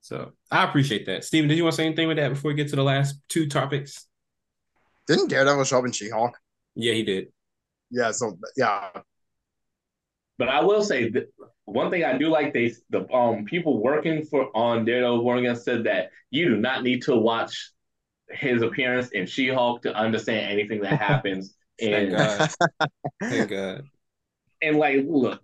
So 0.00 0.32
I 0.50 0.64
appreciate 0.64 1.06
that. 1.06 1.24
Steven, 1.24 1.48
did 1.48 1.56
you 1.56 1.64
want 1.64 1.74
to 1.74 1.76
say 1.76 1.86
anything 1.86 2.08
with 2.08 2.16
that 2.16 2.28
before 2.28 2.50
we 2.50 2.54
get 2.54 2.68
to 2.68 2.76
the 2.76 2.84
last 2.84 3.16
two 3.28 3.48
topics? 3.48 4.06
Didn't 5.06 5.28
Daredevil 5.28 5.64
show 5.64 5.78
up 5.78 5.84
in 5.84 5.92
She-Hulk? 5.92 6.38
Yeah, 6.74 6.94
he 6.94 7.02
did. 7.02 7.28
Yeah, 7.90 8.10
so 8.12 8.38
yeah. 8.56 8.88
But 10.38 10.48
I 10.48 10.62
will 10.62 10.82
say 10.82 11.10
that 11.10 11.32
one 11.64 11.90
thing 11.90 12.04
I 12.04 12.18
do 12.18 12.28
like 12.28 12.52
they 12.52 12.72
the 12.90 13.10
um 13.12 13.44
people 13.44 13.82
working 13.82 14.24
for 14.24 14.54
on 14.56 14.84
Daredevil 14.84 15.22
Born 15.22 15.56
said 15.56 15.84
that 15.84 16.10
you 16.30 16.48
do 16.48 16.56
not 16.56 16.82
need 16.82 17.02
to 17.02 17.16
watch 17.16 17.72
his 18.30 18.62
appearance 18.62 19.10
in 19.10 19.26
She-Hulk 19.26 19.82
to 19.82 19.94
understand 19.94 20.50
anything 20.50 20.80
that 20.80 20.98
happens. 21.00 21.54
Thank 21.80 22.10
God. 22.10 22.50
Thank 23.22 23.50
God. 23.50 23.88
And 24.62 24.78
like, 24.78 25.04
look, 25.06 25.42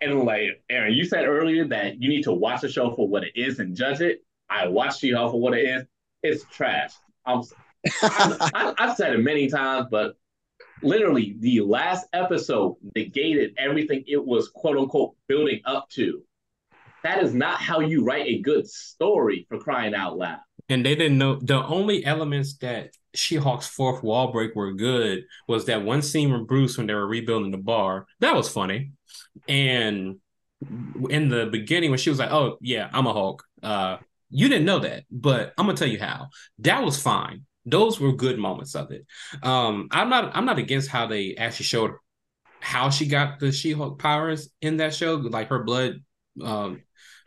and 0.00 0.20
like 0.20 0.62
Aaron, 0.70 0.94
you 0.94 1.04
said 1.04 1.24
earlier 1.24 1.66
that 1.68 2.00
you 2.00 2.08
need 2.08 2.24
to 2.24 2.32
watch 2.32 2.60
the 2.60 2.68
show 2.68 2.94
for 2.94 3.08
what 3.08 3.24
it 3.24 3.32
is 3.34 3.58
and 3.58 3.76
judge 3.76 4.00
it. 4.00 4.22
I 4.48 4.68
watched 4.68 5.00
She-Hulk 5.00 5.32
for 5.32 5.40
what 5.40 5.54
it 5.54 5.64
is. 5.64 5.84
It's 6.22 6.44
trash. 6.44 6.92
I'm, 7.26 7.42
I, 8.02 8.74
I've 8.78 8.96
said 8.96 9.14
it 9.14 9.18
many 9.18 9.48
times, 9.48 9.88
but 9.90 10.16
literally 10.82 11.36
the 11.40 11.60
last 11.60 12.06
episode 12.12 12.76
negated 12.94 13.54
everything 13.58 14.04
it 14.06 14.24
was 14.24 14.48
quote 14.48 14.76
unquote 14.76 15.14
building 15.28 15.60
up 15.64 15.88
to. 15.90 16.22
That 17.02 17.22
is 17.22 17.34
not 17.34 17.60
how 17.60 17.80
you 17.80 18.02
write 18.02 18.26
a 18.26 18.40
good 18.40 18.66
story 18.66 19.46
for 19.48 19.58
crying 19.58 19.94
out 19.94 20.16
loud. 20.16 20.38
And 20.70 20.84
they 20.84 20.94
didn't 20.94 21.18
know 21.18 21.36
the 21.36 21.62
only 21.66 22.04
elements 22.06 22.56
that 22.58 22.90
She-Hulk's 23.14 23.66
fourth 23.66 24.02
wall 24.02 24.32
break 24.32 24.56
were 24.56 24.72
good 24.72 25.24
was 25.46 25.66
that 25.66 25.84
one 25.84 26.00
scene 26.00 26.32
with 26.32 26.46
Bruce 26.46 26.78
when 26.78 26.86
they 26.86 26.94
were 26.94 27.06
rebuilding 27.06 27.50
the 27.50 27.58
bar. 27.58 28.06
That 28.20 28.34
was 28.34 28.48
funny. 28.48 28.92
And 29.46 30.16
in 31.10 31.28
the 31.28 31.46
beginning 31.46 31.90
when 31.90 31.98
she 31.98 32.08
was 32.08 32.18
like, 32.18 32.30
"Oh 32.30 32.56
yeah, 32.62 32.88
I'm 32.92 33.06
a 33.06 33.12
Hulk," 33.12 33.44
uh, 33.62 33.98
you 34.30 34.48
didn't 34.48 34.64
know 34.64 34.78
that, 34.78 35.04
but 35.10 35.52
I'm 35.58 35.66
gonna 35.66 35.76
tell 35.76 35.88
you 35.88 36.00
how. 36.00 36.28
That 36.60 36.82
was 36.82 37.00
fine. 37.00 37.44
Those 37.66 37.98
were 37.98 38.12
good 38.12 38.38
moments 38.38 38.74
of 38.74 38.90
it. 38.90 39.06
Um, 39.42 39.88
I'm 39.90 40.08
not. 40.10 40.36
I'm 40.36 40.44
not 40.44 40.58
against 40.58 40.90
how 40.90 41.06
they 41.06 41.34
actually 41.36 41.64
showed 41.64 41.92
how 42.60 42.90
she 42.90 43.06
got 43.06 43.40
the 43.40 43.52
She-Hulk 43.52 43.98
powers 43.98 44.50
in 44.60 44.78
that 44.78 44.94
show, 44.94 45.16
like 45.16 45.48
her 45.48 45.64
blood. 45.64 46.02
Um, 46.42 46.82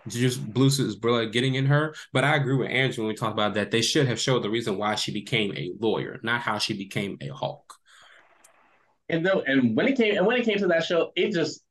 just 0.07 0.45
Bruce's 0.53 0.95
blood 0.95 1.31
getting 1.31 1.55
in 1.55 1.65
her. 1.65 1.95
But 2.13 2.23
I 2.23 2.35
agree 2.35 2.55
with 2.55 2.69
Andrew 2.69 3.03
when 3.03 3.09
we 3.09 3.15
talk 3.15 3.33
about 3.33 3.55
that. 3.55 3.71
They 3.71 3.81
should 3.81 4.07
have 4.07 4.19
showed 4.19 4.43
the 4.43 4.49
reason 4.49 4.77
why 4.77 4.95
she 4.95 5.11
became 5.11 5.55
a 5.55 5.73
lawyer, 5.79 6.19
not 6.23 6.41
how 6.41 6.59
she 6.59 6.77
became 6.77 7.17
a 7.21 7.27
Hulk. 7.29 7.73
And 9.09 9.25
though, 9.25 9.41
and 9.45 9.75
when 9.75 9.87
it 9.87 9.97
came, 9.97 10.17
and 10.17 10.25
when 10.25 10.37
it 10.37 10.45
came 10.45 10.57
to 10.59 10.67
that 10.67 10.83
show, 10.83 11.11
it 11.15 11.31
just 11.31 11.63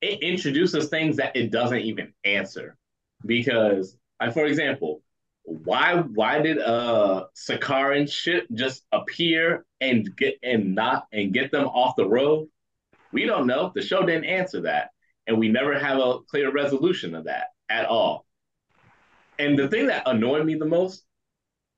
it 0.00 0.22
introduces 0.22 0.88
things 0.88 1.16
that 1.16 1.36
it 1.36 1.50
doesn't 1.50 1.80
even 1.80 2.12
answer. 2.24 2.76
Because, 3.24 3.96
like, 4.20 4.34
for 4.34 4.44
example, 4.44 5.02
why 5.44 5.96
why 5.96 6.40
did 6.40 6.58
uh 6.58 7.26
Sakaran 7.36 8.10
ship 8.10 8.46
just 8.52 8.84
appear 8.92 9.64
and 9.80 10.14
get 10.16 10.38
and 10.42 10.74
not 10.74 11.06
and 11.12 11.32
get 11.32 11.50
them 11.50 11.66
off 11.66 11.96
the 11.96 12.08
road? 12.08 12.48
We 13.12 13.26
don't 13.26 13.46
know. 13.46 13.70
The 13.74 13.82
show 13.82 14.04
didn't 14.04 14.24
answer 14.24 14.62
that. 14.62 14.90
And 15.26 15.38
we 15.38 15.48
never 15.48 15.78
have 15.78 15.98
a 15.98 16.18
clear 16.28 16.50
resolution 16.50 17.14
of 17.14 17.24
that 17.24 17.48
at 17.68 17.86
all. 17.86 18.26
And 19.38 19.58
the 19.58 19.68
thing 19.68 19.86
that 19.86 20.02
annoyed 20.06 20.44
me 20.44 20.54
the 20.54 20.66
most, 20.66 21.04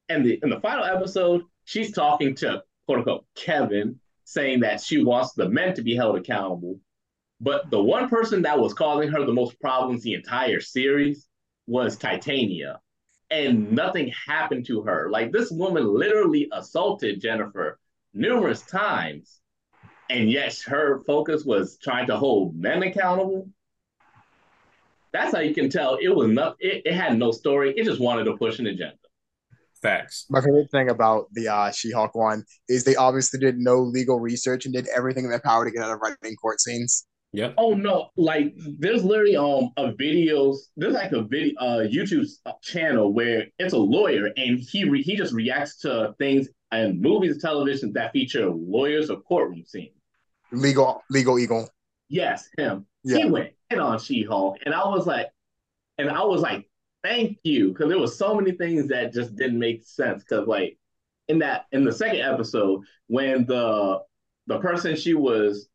and 0.09 0.25
the 0.25 0.39
in 0.43 0.51
the 0.51 0.61
final 0.61 0.85
episode, 0.85 1.43
she's 1.65 1.93
talking 1.93 2.35
to 2.37 2.63
quote 2.87 2.99
unquote 2.99 3.27
Kevin, 3.35 4.01
saying 4.25 4.61
that 4.61 4.81
she 4.81 5.03
wants 5.03 5.33
the 5.35 5.49
men 5.49 5.75
to 5.75 5.83
be 5.83 5.95
held 5.95 6.17
accountable 6.17 6.81
but 7.41 7.71
the 7.71 7.83
one 7.83 8.09
person 8.09 8.43
that 8.43 8.59
was 8.59 8.73
causing 8.73 9.11
her 9.11 9.25
the 9.25 9.33
most 9.33 9.61
problems 9.61 10.03
the 10.03 10.15
entire 10.15 10.61
series 10.61 11.27
was 11.67 11.97
Titania. 11.97 12.81
And 13.31 13.73
nothing 13.73 14.13
happened 14.27 14.67
to 14.67 14.83
her. 14.83 15.11
Like 15.11 15.33
this 15.33 15.51
woman 15.51 15.87
literally 15.87 16.49
assaulted 16.53 17.21
Jennifer 17.21 17.79
numerous 18.15 18.63
times. 18.63 19.41
And 20.09 20.31
yet 20.31 20.57
her 20.67 21.03
focus 21.05 21.45
was 21.45 21.79
trying 21.83 22.07
to 22.07 22.17
hold 22.17 22.55
men 22.57 22.83
accountable. 22.83 23.49
That's 25.13 25.35
how 25.35 25.41
you 25.41 25.55
can 25.55 25.71
tell 25.71 25.97
it 26.01 26.09
was 26.09 26.29
not 26.29 26.57
it, 26.61 26.83
it 26.85 26.95
had 26.95 27.19
no 27.19 27.33
story. 27.33 27.75
It 27.77 27.85
just 27.85 28.01
wanted 28.01 28.25
to 28.25 28.37
push 28.37 28.59
an 28.59 28.67
agenda. 28.67 28.97
Facts. 29.83 30.27
My 30.31 30.41
favorite 30.41 30.71
thing 30.71 30.91
about 30.91 31.27
the 31.33 31.49
uh, 31.49 31.71
She-Hulk 31.71 32.15
one 32.15 32.45
is 32.69 32.85
they 32.85 32.97
obviously 32.97 33.39
did 33.39 33.59
no 33.59 33.81
legal 33.81 34.21
research 34.21 34.65
and 34.65 34.75
did 34.75 34.87
everything 34.95 35.25
in 35.25 35.31
their 35.31 35.41
power 35.41 35.65
to 35.65 35.71
get 35.71 35.83
out 35.83 35.93
of 35.93 36.01
writing 36.01 36.37
court 36.37 36.61
scenes. 36.61 37.07
Yeah. 37.37 37.53
Oh 37.59 37.75
no! 37.75 38.09
Like 38.17 38.55
there's 38.79 39.05
literally 39.05 39.37
um 39.37 39.71
a 39.77 39.93
videos. 39.93 40.57
There's 40.79 40.95
like 40.95 41.13
a 41.13 41.21
video 41.21 41.55
uh 41.61 41.81
YouTube 41.81 42.27
channel 42.63 43.13
where 43.13 43.45
it's 43.59 43.75
a 43.75 43.79
lawyer 43.79 44.31
and 44.39 44.59
he 44.59 44.89
re- 44.89 45.03
he 45.03 45.17
just 45.17 45.35
reacts 45.35 45.77
to 45.81 46.15
things 46.17 46.49
and 46.73 46.99
movies 46.99 47.33
and 47.33 47.41
television 47.43 47.93
that 47.93 48.13
feature 48.13 48.49
lawyers 48.49 49.11
or 49.11 49.21
courtroom 49.21 49.65
scenes. 49.67 49.93
Legal 50.51 51.03
legal 51.11 51.39
eagle. 51.39 51.69
Yes, 52.09 52.49
him. 52.57 52.87
Yeah. 53.05 53.19
He 53.19 53.31
went 53.31 53.51
in 53.69 53.81
on 53.81 53.99
She-Hulk, 53.99 54.57
and 54.65 54.75
I 54.75 54.89
was 54.89 55.07
like, 55.07 55.27
and 55.99 56.09
I 56.09 56.25
was 56.25 56.41
like, 56.41 56.67
thank 57.05 57.37
you, 57.43 57.69
because 57.69 57.91
there 57.91 57.99
was 57.99 58.17
so 58.17 58.35
many 58.35 58.53
things 58.53 58.89
that 58.89 59.13
just 59.13 59.37
didn't 59.37 59.59
make 59.59 59.85
sense. 59.85 60.25
Because 60.25 60.49
like 60.49 60.79
in 61.29 61.41
that 61.41 61.67
in 61.71 61.85
the 61.85 61.93
second 61.93 62.23
episode 62.23 62.81
when 63.09 63.45
the 63.45 63.99
the 64.47 64.59
person 64.59 64.97
she 64.97 65.13
was 65.13 65.69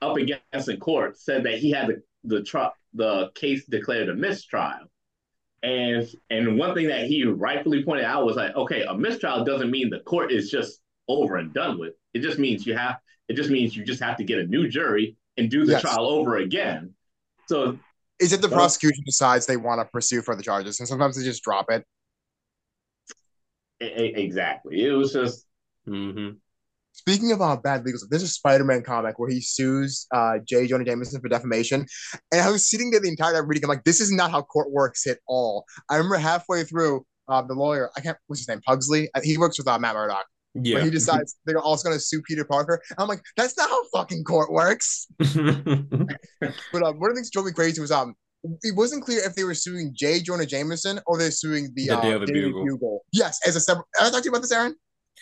up 0.00 0.16
against 0.16 0.68
in 0.68 0.78
court 0.78 1.18
said 1.18 1.44
that 1.44 1.58
he 1.58 1.70
had 1.70 1.88
the 1.88 2.02
the 2.24 2.42
tr- 2.42 2.74
the 2.94 3.30
case 3.34 3.64
declared 3.66 4.08
a 4.08 4.14
mistrial. 4.14 4.90
And 5.62 6.08
and 6.30 6.58
one 6.58 6.74
thing 6.74 6.88
that 6.88 7.06
he 7.06 7.24
rightfully 7.24 7.82
pointed 7.82 8.04
out 8.04 8.24
was 8.24 8.36
like, 8.36 8.54
okay, 8.54 8.82
a 8.82 8.94
mistrial 8.94 9.44
doesn't 9.44 9.70
mean 9.70 9.90
the 9.90 10.00
court 10.00 10.30
is 10.30 10.50
just 10.50 10.80
over 11.08 11.36
and 11.36 11.52
done 11.52 11.78
with. 11.78 11.94
It 12.14 12.20
just 12.20 12.38
means 12.38 12.66
you 12.66 12.76
have 12.76 12.98
it 13.28 13.34
just 13.34 13.50
means 13.50 13.76
you 13.76 13.84
just 13.84 14.02
have 14.02 14.16
to 14.18 14.24
get 14.24 14.38
a 14.38 14.46
new 14.46 14.68
jury 14.68 15.16
and 15.36 15.50
do 15.50 15.64
the 15.64 15.72
yes. 15.72 15.82
trial 15.82 16.06
over 16.06 16.36
again. 16.36 16.94
So 17.46 17.78
is 18.20 18.32
it 18.32 18.40
the 18.42 18.48
prosecution 18.48 19.02
decides 19.04 19.46
they 19.46 19.56
want 19.56 19.80
to 19.80 19.84
pursue 19.84 20.22
further 20.22 20.42
charges 20.42 20.80
and 20.80 20.88
sometimes 20.88 21.16
they 21.16 21.24
just 21.24 21.42
drop 21.42 21.70
it? 21.70 21.84
Exactly. 23.80 24.84
It 24.84 24.92
was 24.92 25.12
just 25.12 25.46
mm-hmm. 25.86 26.36
Speaking 26.98 27.30
of 27.30 27.40
uh, 27.40 27.56
bad 27.56 27.84
legal 27.84 28.00
stuff, 28.00 28.10
there's 28.10 28.24
a 28.24 28.28
Spider-Man 28.28 28.82
comic 28.82 29.20
where 29.20 29.30
he 29.30 29.40
sues 29.40 30.08
uh, 30.12 30.38
J. 30.44 30.66
Jonah 30.66 30.84
Jameson 30.84 31.20
for 31.20 31.28
defamation, 31.28 31.86
and 32.32 32.40
I 32.40 32.50
was 32.50 32.68
sitting 32.68 32.90
there 32.90 32.98
the 32.98 33.08
entire 33.08 33.34
time 33.34 33.46
reading. 33.46 33.64
I'm 33.64 33.68
like, 33.68 33.84
this 33.84 34.00
is 34.00 34.10
not 34.10 34.32
how 34.32 34.42
court 34.42 34.72
works 34.72 35.06
at 35.06 35.18
all. 35.28 35.64
I 35.88 35.94
remember 35.94 36.16
halfway 36.16 36.64
through, 36.64 37.06
uh, 37.28 37.42
the 37.42 37.54
lawyer, 37.54 37.88
I 37.96 38.00
can't, 38.00 38.18
what's 38.26 38.40
his 38.40 38.48
name, 38.48 38.60
Pugsley. 38.66 39.08
Uh, 39.14 39.20
he 39.22 39.38
works 39.38 39.58
with 39.58 39.68
uh, 39.68 39.78
Matt 39.78 39.94
Murdock. 39.94 40.26
Yeah. 40.54 40.78
But 40.78 40.84
he 40.86 40.90
decides 40.90 41.36
they're 41.46 41.60
also 41.60 41.88
going 41.88 41.96
to 41.96 42.04
sue 42.04 42.20
Peter 42.22 42.44
Parker. 42.44 42.82
I'm 42.98 43.06
like, 43.06 43.22
that's 43.36 43.56
not 43.56 43.70
how 43.70 43.84
fucking 43.90 44.24
court 44.24 44.50
works. 44.50 45.06
but 45.18 45.32
um, 45.36 45.78
one 45.78 46.00
of 46.72 46.72
the 46.72 47.14
things 47.14 47.28
that 47.28 47.32
drove 47.32 47.46
me 47.46 47.52
crazy 47.52 47.80
was 47.80 47.92
um, 47.92 48.16
it 48.62 48.74
wasn't 48.76 49.04
clear 49.04 49.20
if 49.24 49.36
they 49.36 49.44
were 49.44 49.54
suing 49.54 49.92
J. 49.94 50.20
Jonah 50.20 50.46
Jameson 50.46 50.98
or 51.06 51.16
they're 51.16 51.30
suing 51.30 51.70
the, 51.74 51.86
the 51.86 51.96
uh, 51.96 52.00
Daily 52.00 52.26
Bugle. 52.26 52.64
Bugle. 52.64 53.04
Yes, 53.12 53.38
as 53.46 53.54
a 53.54 53.60
separate. 53.60 53.86
I 54.00 54.10
talked 54.10 54.16
to 54.16 54.24
you 54.24 54.30
about 54.30 54.42
this, 54.42 54.52
Aaron. 54.52 54.74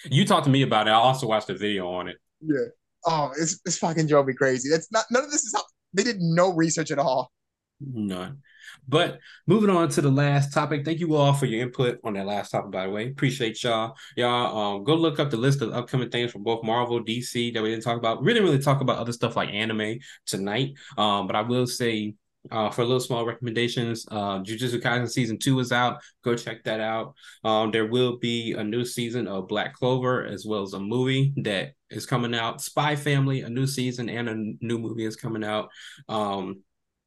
You 0.05 0.24
talked 0.24 0.44
to 0.44 0.51
me 0.51 0.62
about 0.62 0.86
it. 0.86 0.90
I 0.90 0.94
also 0.94 1.27
watched 1.27 1.51
a 1.51 1.55
video 1.55 1.89
on 1.89 2.09
it. 2.09 2.16
Yeah. 2.40 2.66
Oh, 3.06 3.31
it's 3.39 3.60
it's 3.64 3.78
fucking 3.78 4.06
drove 4.06 4.27
me 4.27 4.35
crazy. 4.35 4.68
It's 4.68 4.90
not 4.90 5.05
none 5.10 5.24
of 5.24 5.31
this 5.31 5.44
is 5.44 5.55
how 5.55 5.62
they 5.94 6.02
did 6.02 6.20
no 6.20 6.52
research 6.52 6.90
at 6.90 6.98
all. 6.98 7.32
None. 7.81 8.43
But 8.89 9.18
moving 9.47 9.70
on 9.70 9.89
to 9.90 10.01
the 10.01 10.10
last 10.10 10.52
topic. 10.52 10.85
Thank 10.85 11.01
you 11.01 11.14
all 11.14 11.32
for 11.32 11.47
your 11.47 11.62
input 11.62 11.98
on 12.05 12.14
that 12.14 12.27
last 12.27 12.51
topic, 12.51 12.70
by 12.70 12.86
the 12.86 12.93
way. 12.93 13.09
Appreciate 13.09 13.62
y'all. 13.62 13.94
Y'all 14.16 14.77
um, 14.77 14.85
go 14.85 14.94
look 14.94 15.18
up 15.18 15.31
the 15.31 15.36
list 15.36 15.62
of 15.62 15.73
upcoming 15.73 16.10
things 16.10 16.32
from 16.32 16.43
both 16.43 16.64
Marvel, 16.64 17.02
DC 17.02 17.52
that 17.55 17.62
we 17.62 17.70
didn't 17.70 17.85
talk 17.85 17.98
about. 17.98 18.23
We 18.23 18.32
didn't 18.32 18.48
really 18.48 18.62
talk 18.62 18.81
about 18.81 18.98
other 18.98 19.12
stuff 19.12 19.36
like 19.36 19.51
anime 19.51 19.98
tonight. 20.27 20.74
Um, 20.97 21.27
but 21.27 21.36
I 21.36 21.43
will 21.43 21.66
say 21.66 22.14
uh, 22.51 22.70
for 22.70 22.82
a 22.82 22.85
little 22.85 23.01
small 23.01 23.27
recommendations, 23.27 24.06
uh, 24.10 24.40
Jujutsu 24.40 24.81
Kaisen 24.81 25.10
season 25.10 25.39
two 25.39 25.59
is 25.60 25.73
out. 25.73 26.01
Go 26.23 26.35
check 26.35 26.64
that 26.64 26.81
out. 26.81 27.14
Um, 27.44 27.70
there 27.70 27.86
will 27.86 28.18
be 28.18 28.52
a 28.52 28.64
new 28.64 28.85
season 28.85 29.27
of 29.27 29.48
Black 29.48 29.74
Clover 29.74 30.24
as 30.24 30.44
well 30.47 30.62
as 30.62 30.73
a 30.73 30.81
movie 30.81 31.32
that 31.39 31.73
is 31.90 32.06
coming 32.06 32.35
out. 32.35 32.60
Spy 32.60 32.97
Family, 32.97 33.43
a 33.43 33.48
new 33.48 33.66
season 33.66 34.09
and 34.09 34.28
a 34.28 34.64
new 34.64 34.78
movie 34.78 35.05
is 35.05 35.16
coming 35.16 35.44
out. 35.44 35.68
Um, 36.09 36.62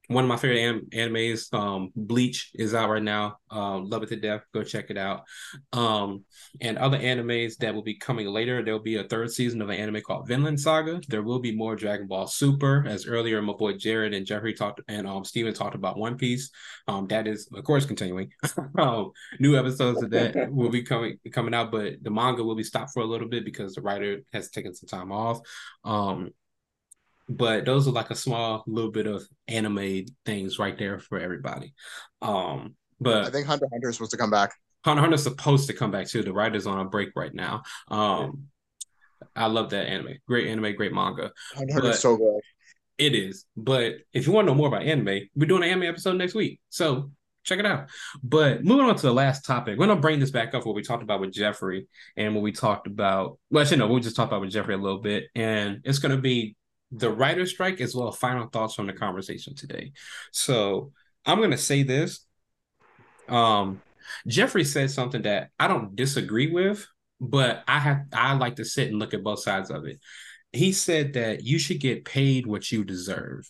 one 0.10 0.24
of 0.24 0.28
my 0.28 0.38
favorite 0.38 0.60
anim- 0.60 0.88
animes, 0.92 1.54
um, 1.54 1.92
Bleach, 1.96 2.50
is 2.56 2.74
out 2.74 2.90
right 2.90 3.02
now. 3.02 3.38
Um, 3.52 3.88
love 3.88 4.02
it 4.02 4.10
to 4.10 4.16
death. 4.16 4.42
Go 4.56 4.64
check 4.64 4.90
it 4.90 4.98
out. 4.98 5.22
Um, 5.72 6.26
and 6.62 6.80
other 6.80 6.98
animes 6.98 7.58
that 7.58 7.76
will 7.76 7.84
be 7.84 7.94
coming 7.94 8.26
later. 8.26 8.64
There 8.64 8.74
will 8.74 8.82
be 8.82 8.96
a 8.96 9.04
third 9.04 9.32
season 9.32 9.62
of 9.62 9.70
an 9.70 9.80
anime 9.80 10.02
called 10.02 10.28
Vinland 10.28 10.60
Saga. 10.60 11.00
There 11.08 11.22
will 11.22 11.38
be 11.38 11.56
more 11.56 11.76
Dragon 11.76 12.08
Ball 12.08 12.26
Super, 12.26 12.84
as 12.88 13.06
earlier 13.06 13.40
my 13.44 13.54
boy 13.54 13.74
Jared 13.74 14.16
and 14.16 14.26
Jeffrey 14.26 14.56
talked 14.56 14.82
and 14.88 15.06
um 15.06 15.24
Steven 15.24 15.54
talked 15.54 15.76
about 15.76 15.98
One 15.98 16.18
Piece. 16.18 16.50
Um, 16.88 17.06
that 17.08 17.28
is 17.28 17.48
of 17.54 17.64
course 17.64 17.86
continuing. 17.86 18.32
um, 18.80 19.12
new 19.40 19.58
episodes 19.58 20.02
of 20.02 20.10
that 20.10 20.52
will 20.52 20.72
be 20.72 20.82
coming 20.82 21.20
coming 21.32 21.54
out, 21.54 21.72
but 21.72 22.02
the 22.02 22.10
manga 22.10 22.44
will 22.44 22.56
be 22.56 22.64
stopped 22.64 22.94
for 22.96 23.04
a 23.04 23.06
little 23.08 23.28
bit 23.28 23.46
because 23.46 23.76
the 23.76 23.82
writer 23.82 24.22
has 24.34 24.50
taken 24.50 24.74
some 24.74 24.88
time 24.88 25.12
off. 25.12 25.40
Um, 25.84 26.32
but 27.30 27.64
those 27.66 27.88
are 27.88 27.92
like 27.92 28.10
a 28.10 28.16
small 28.16 28.64
little 28.66 28.92
bit 28.92 29.06
of 29.06 29.24
anime 29.48 30.06
things 30.26 30.58
right 30.58 30.78
there 30.78 30.98
for 31.00 31.20
everybody. 31.20 31.74
Um, 32.22 32.76
but 33.00 33.26
I 33.26 33.30
think 33.30 33.46
Hunter 33.48 33.68
Hunter 33.72 33.90
is 33.90 33.96
supposed 33.96 34.12
to 34.12 34.18
come 34.18 34.32
back. 34.32 34.52
Hunter 34.84 35.02
Hunter 35.02 35.16
is 35.16 35.24
supposed 35.24 35.68
to 35.68 35.74
come 35.74 35.92
back 35.92 36.08
too. 36.08 36.24
The 36.24 36.34
writer's 36.34 36.66
on 36.66 36.80
a 36.80 36.86
break 36.86 37.10
right 37.16 37.34
now. 37.34 37.62
Um, 37.88 38.48
I 39.36 39.46
love 39.46 39.70
that 39.70 39.88
anime. 39.88 40.16
Great 40.28 40.48
anime, 40.48 40.76
great 40.76 40.94
manga. 40.94 41.32
Hunter 41.54 41.74
Hunter 41.74 41.90
is 41.92 42.00
so 42.00 42.18
good. 42.18 42.42
It 42.98 43.16
is. 43.16 43.46
But 43.56 43.96
if 44.12 44.28
you 44.28 44.34
want 44.34 44.48
to 44.48 44.52
know 44.52 44.58
more 44.58 44.68
about 44.68 44.84
anime, 44.84 45.30
we're 45.36 45.48
doing 45.48 45.64
an 45.64 45.70
anime 45.70 45.84
episode 45.84 46.18
next 46.18 46.34
week. 46.34 46.60
So 46.70 47.12
check 47.44 47.60
it 47.60 47.66
out. 47.66 47.90
But 48.24 48.64
moving 48.64 48.86
on 48.86 48.96
to 48.96 49.02
the 49.02 49.14
last 49.14 49.46
topic, 49.46 49.78
we're 49.78 49.88
gonna 49.88 50.02
bring 50.02 50.20
this 50.20 50.32
back 50.32 50.54
up 50.54 50.66
what 50.66 50.76
we 50.76 50.82
talked 50.82 51.04
about 51.04 51.22
with 51.22 51.32
Jeffrey 51.32 51.88
and 52.18 52.34
what 52.34 52.42
we 52.42 52.52
talked 52.52 52.88
about. 52.88 53.38
Well, 53.52 53.62
actually, 53.62 53.78
no, 53.78 53.88
we 53.88 54.02
just 54.02 54.16
talked 54.16 54.32
about 54.32 54.42
with 54.42 54.52
Jeffrey 54.52 54.74
a 54.74 54.78
little 54.78 55.02
bit, 55.02 55.26
and 55.36 55.82
it's 55.84 56.00
gonna 56.00 56.18
be 56.18 56.56
the 56.92 57.12
writer's 57.12 57.52
strike 57.52 57.82
as 57.82 57.96
well. 57.96 58.12
Final 58.12 58.48
thoughts 58.48 58.76
from 58.76 58.88
the 58.88 58.94
conversation 58.94 59.56
today. 59.56 59.92
So 60.32 60.92
I'm 61.26 61.40
gonna 61.40 61.58
say 61.58 61.84
this. 61.84 62.26
Um, 63.28 63.82
Jeffrey 64.28 64.64
said 64.64 64.92
something 64.92 65.22
that 65.24 65.50
I 65.60 65.68
don't 65.68 65.96
disagree 65.96 66.52
with, 66.52 66.88
but 67.22 67.64
I 67.68 67.80
have 67.80 68.06
I 68.14 68.34
like 68.34 68.56
to 68.58 68.66
sit 68.66 68.90
and 68.90 69.00
look 69.00 69.14
at 69.14 69.24
both 69.24 69.40
sides 69.40 69.70
of 69.70 69.86
it. 69.86 70.00
He 70.52 70.72
said 70.72 71.14
that 71.14 71.44
you 71.44 71.60
should 71.60 71.80
get 71.80 72.06
paid 72.06 72.48
what 72.48 72.72
you 72.72 72.84
deserve. 72.84 73.50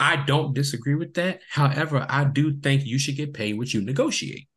I 0.00 0.16
don't 0.16 0.54
disagree 0.54 0.94
with 0.94 1.14
that. 1.14 1.40
However, 1.50 2.06
I 2.08 2.24
do 2.24 2.58
think 2.60 2.84
you 2.84 2.98
should 2.98 3.16
get 3.16 3.34
paid 3.34 3.58
what 3.58 3.72
you 3.72 3.80
negotiate. 3.82 4.48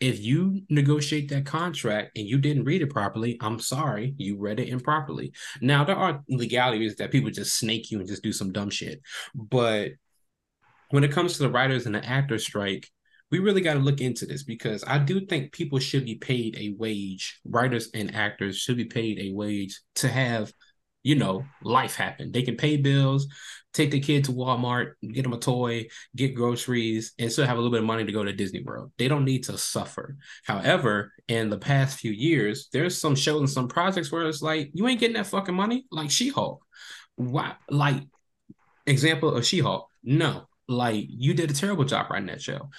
If 0.00 0.20
you 0.20 0.62
negotiate 0.70 1.28
that 1.28 1.44
contract 1.44 2.16
and 2.16 2.26
you 2.26 2.38
didn't 2.38 2.64
read 2.64 2.82
it 2.82 2.90
properly, 2.90 3.36
I'm 3.40 3.58
sorry, 3.58 4.14
you 4.16 4.38
read 4.38 4.58
it 4.58 4.68
improperly. 4.68 5.32
Now, 5.60 5.84
there 5.84 5.96
are 5.96 6.22
legalities 6.28 6.96
that 6.96 7.10
people 7.10 7.30
just 7.30 7.58
snake 7.58 7.90
you 7.90 7.98
and 7.98 8.08
just 8.08 8.22
do 8.22 8.32
some 8.32 8.50
dumb 8.50 8.70
shit. 8.70 9.02
But 9.34 9.90
when 10.90 11.04
it 11.04 11.12
comes 11.12 11.34
to 11.34 11.42
the 11.42 11.50
writers 11.50 11.86
and 11.86 11.94
the 11.94 12.04
actors 12.04 12.46
strike, 12.46 12.88
we 13.30 13.38
really 13.38 13.60
got 13.60 13.74
to 13.74 13.80
look 13.80 14.00
into 14.00 14.26
this 14.26 14.42
because 14.42 14.82
I 14.86 14.98
do 14.98 15.24
think 15.26 15.52
people 15.52 15.78
should 15.78 16.04
be 16.04 16.16
paid 16.16 16.56
a 16.56 16.74
wage. 16.78 17.40
Writers 17.44 17.90
and 17.94 18.14
actors 18.14 18.56
should 18.56 18.76
be 18.76 18.86
paid 18.86 19.18
a 19.20 19.32
wage 19.32 19.80
to 19.96 20.08
have, 20.08 20.52
you 21.02 21.14
know, 21.14 21.44
life 21.62 21.96
happened. 21.96 22.32
They 22.32 22.42
can 22.42 22.56
pay 22.56 22.76
bills, 22.76 23.26
take 23.72 23.90
the 23.90 24.00
kid 24.00 24.24
to 24.24 24.32
Walmart, 24.32 24.92
get 25.12 25.22
them 25.22 25.32
a 25.32 25.38
toy, 25.38 25.88
get 26.14 26.34
groceries, 26.34 27.12
and 27.18 27.30
still 27.30 27.46
have 27.46 27.56
a 27.56 27.60
little 27.60 27.72
bit 27.72 27.80
of 27.80 27.86
money 27.86 28.04
to 28.04 28.12
go 28.12 28.24
to 28.24 28.32
Disney 28.32 28.62
World. 28.62 28.92
They 28.98 29.08
don't 29.08 29.24
need 29.24 29.44
to 29.44 29.56
suffer. 29.56 30.16
However, 30.44 31.12
in 31.28 31.50
the 31.50 31.58
past 31.58 31.98
few 31.98 32.10
years, 32.10 32.68
there's 32.72 32.98
some 32.98 33.14
shows 33.14 33.40
and 33.40 33.50
some 33.50 33.68
projects 33.68 34.12
where 34.12 34.26
it's 34.26 34.42
like 34.42 34.70
you 34.74 34.86
ain't 34.88 35.00
getting 35.00 35.16
that 35.16 35.26
fucking 35.26 35.54
money, 35.54 35.86
like 35.90 36.10
She-Hulk. 36.10 36.64
Why? 37.16 37.54
Like 37.68 38.02
example 38.86 39.34
of 39.34 39.46
She-Hulk. 39.46 39.86
No, 40.02 40.48
like 40.68 41.04
you 41.08 41.34
did 41.34 41.50
a 41.50 41.54
terrible 41.54 41.84
job 41.84 42.10
writing 42.10 42.26
that 42.26 42.42
show. 42.42 42.70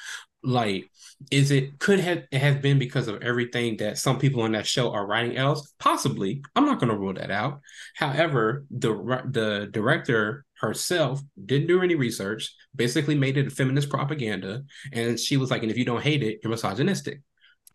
Like, 0.44 0.90
is 1.30 1.52
it 1.52 1.78
could 1.80 2.00
have 2.00 2.24
it 2.32 2.40
have 2.40 2.62
been 2.62 2.80
because 2.80 3.08
of 3.08 3.22
everything 3.22 3.78
that 3.78 3.98
some 3.98 4.18
people 4.18 4.42
on 4.42 4.54
that 4.54 4.66
show 4.66 4.92
are 4.92 5.06
writing 5.06 5.38
else? 5.38 5.74
Possibly. 5.80 6.44
I'm 6.56 6.66
not 6.66 6.80
going 6.80 6.92
to 6.92 6.98
rule 6.98 7.14
that 7.14 7.30
out. 7.30 7.62
However, 7.96 8.66
the 8.72 8.94
the 9.30 9.70
director 9.72 10.46
herself 10.60 11.22
didn't 11.46 11.68
do 11.68 11.82
any 11.82 11.96
research. 11.96 12.54
Basically, 12.76 13.16
made 13.16 13.38
it 13.38 13.48
a 13.48 13.52
feminist 13.52 13.90
propaganda, 13.90 14.64
and 14.92 15.20
she 15.20 15.38
was 15.38 15.52
like, 15.52 15.62
"And 15.62 15.72
if 15.72 15.78
you 15.78 15.86
don't 15.86 16.02
hate 16.02 16.24
it, 16.24 16.40
you're 16.44 16.52
misogynistic." 16.52 17.22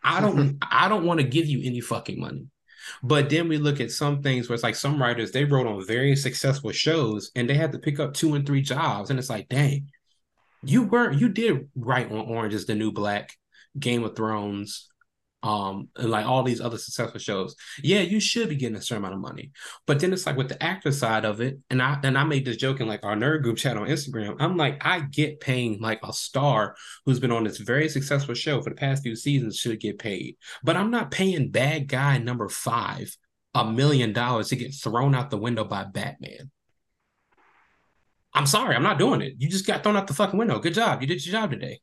I 0.03 0.21
don't. 0.21 0.59
I 0.71 0.89
don't 0.89 1.07
want 1.07 1.21
to 1.21 1.27
give 1.27 1.47
you 1.47 1.61
any 1.65 1.81
fucking 1.81 2.21
money. 2.21 2.47
But 3.03 3.31
then 3.31 3.49
we 3.49 3.59
look 3.59 3.81
at 3.81 3.91
some 3.91 4.23
things 4.23 4.49
where 4.49 4.55
it's 4.55 4.63
like 4.63 4.77
some 4.77 5.01
writers 5.01 5.33
they 5.33 5.45
wrote 5.45 5.67
on 5.67 5.85
very 5.87 6.15
successful 6.15 6.71
shows 6.71 7.33
and 7.35 7.51
they 7.51 7.55
had 7.55 7.73
to 7.73 7.81
pick 7.81 7.99
up 7.99 8.15
two 8.15 8.35
and 8.35 8.47
three 8.47 8.63
jobs, 8.63 9.11
and 9.11 9.19
it's 9.19 9.31
like, 9.31 9.49
dang, 9.49 9.89
you 10.67 10.85
were 10.85 11.13
you 11.13 11.29
did 11.29 11.69
write 11.75 12.11
on 12.11 12.19
Orange 12.19 12.55
is 12.55 12.67
the 12.67 12.75
New 12.75 12.93
Black, 12.93 13.33
Game 13.79 14.05
of 14.05 14.17
Thrones, 14.17 14.89
um, 15.43 15.89
and 15.97 16.11
like 16.11 16.27
all 16.27 16.43
these 16.43 16.61
other 16.61 16.79
successful 16.79 17.21
shows. 17.21 17.55
Yeah, 17.83 18.01
you 18.01 18.21
should 18.21 18.49
be 18.49 18.57
getting 18.57 18.77
a 18.77 18.83
certain 18.83 19.05
amount 19.05 19.15
of 19.15 19.21
money. 19.21 19.53
But 19.87 20.01
then 20.01 20.13
it's 20.13 20.27
like 20.27 20.37
with 20.37 20.49
the 20.49 20.63
actor 20.63 20.91
side 20.91 21.25
of 21.25 21.41
it, 21.41 21.59
and 21.71 21.81
I 21.81 21.99
and 22.03 22.19
I 22.19 22.25
made 22.25 22.45
this 22.45 22.57
joke 22.57 22.81
in 22.81 22.89
like 22.89 23.05
our 23.05 23.15
nerd 23.15 23.43
group 23.43 23.57
chat 23.57 23.77
on 23.77 23.87
Instagram. 23.87 24.37
I'm 24.41 24.57
like, 24.57 24.85
I 24.85 25.01
get 25.01 25.41
paying 25.41 25.81
like 25.81 26.01
a 26.03 26.13
star 26.13 26.75
who's 27.05 27.21
been 27.21 27.33
on 27.33 27.45
this 27.45 27.59
very 27.59 27.89
successful 27.89 28.35
show 28.35 28.61
for 28.61 28.71
the 28.71 28.77
past 28.77 29.03
few 29.03 29.15
seasons 29.15 29.57
should 29.57 29.81
get 29.81 29.99
paid. 29.99 30.37
But 30.65 30.77
I'm 30.77 30.91
not 30.91 31.11
paying 31.11 31.51
bad 31.51 31.87
guy 31.89 32.19
number 32.19 32.49
five 32.49 33.17
a 33.55 33.65
million 33.65 34.13
dollars 34.13 34.49
to 34.49 34.57
get 34.57 34.75
thrown 34.75 35.15
out 35.15 35.31
the 35.31 35.39
window 35.39 35.65
by 35.65 35.85
Batman. 35.85 36.51
I'm 38.37 38.47
sorry, 38.47 38.77
I'm 38.77 38.83
not 38.83 38.99
doing 38.99 39.23
it. 39.23 39.35
You 39.39 39.49
just 39.49 39.67
got 39.67 39.83
thrown 39.83 39.97
out 39.97 40.07
the 40.07 40.13
fucking 40.15 40.39
window. 40.39 40.59
Good 40.59 40.75
job. 40.75 41.01
You 41.01 41.09
did 41.09 41.25
your 41.25 41.33
job 41.33 41.51
today. 41.51 41.81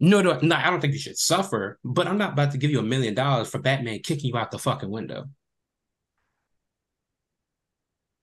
No, 0.00 0.20
no, 0.22 0.38
no, 0.42 0.56
I 0.56 0.70
don't 0.70 0.80
think 0.80 0.92
you 0.92 0.98
should 0.98 1.16
suffer, 1.16 1.78
but 1.84 2.08
I'm 2.08 2.18
not 2.18 2.32
about 2.32 2.50
to 2.52 2.58
give 2.58 2.70
you 2.70 2.80
a 2.80 2.82
million 2.82 3.14
dollars 3.14 3.48
for 3.48 3.60
Batman 3.60 4.00
kicking 4.00 4.30
you 4.30 4.36
out 4.36 4.50
the 4.50 4.58
fucking 4.58 4.90
window. 4.90 5.26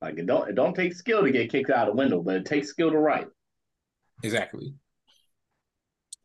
Like 0.02 0.18
it 0.18 0.26
don't 0.26 0.50
it 0.50 0.56
don't 0.56 0.76
take 0.76 0.94
skill 0.94 1.24
to 1.24 1.32
get 1.32 1.50
kicked 1.50 1.70
out 1.70 1.88
of 1.88 1.96
the 1.96 1.98
window, 1.98 2.22
but 2.22 2.36
it 2.36 2.46
takes 2.46 2.68
skill 2.68 2.92
to 2.92 2.98
write. 2.98 3.28
Exactly. 4.24 4.74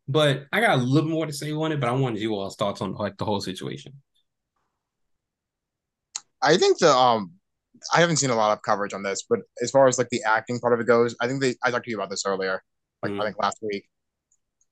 But 0.09 0.47
I 0.53 0.61
got 0.61 0.79
a 0.79 0.83
little 0.83 1.11
more 1.11 1.27
to 1.27 1.33
say 1.33 1.53
on 1.53 1.71
it, 1.71 1.79
but 1.81 1.89
I 1.89 1.93
wanted 1.93 2.21
you 2.21 2.35
all's 2.35 2.57
thoughts 2.57 2.81
on 2.81 2.95
like 2.95 3.19
the 3.19 3.25
whole 3.25 3.41
situation. 3.41 4.03
I 6.43 6.57
think 6.57 6.79
the 6.79 6.91
um 6.91 7.35
I 7.95 8.01
haven't 8.01 8.17
seen 8.17 8.31
a 8.31 8.37
lot 8.37 8.57
of 8.57 8.63
coverage 8.63 8.93
on 8.93 9.03
this, 9.03 9.25
but 9.29 9.41
as 9.63 9.71
far 9.71 9.89
as 9.89 9.99
like 9.99 10.09
the 10.11 10.23
acting 10.25 10.59
part 10.59 10.73
of 10.73 10.81
it 10.81 10.87
goes, 10.87 11.15
I 11.21 11.29
think 11.29 11.41
they 11.41 11.55
I 11.63 11.71
talked 11.71 11.85
to 11.85 11.91
you 11.91 11.97
about 11.97 12.11
this 12.11 12.25
earlier, 12.27 12.63
like 13.03 13.13
Mm. 13.13 13.21
I 13.21 13.25
think 13.25 13.37
last 13.43 13.59
week. 13.63 13.85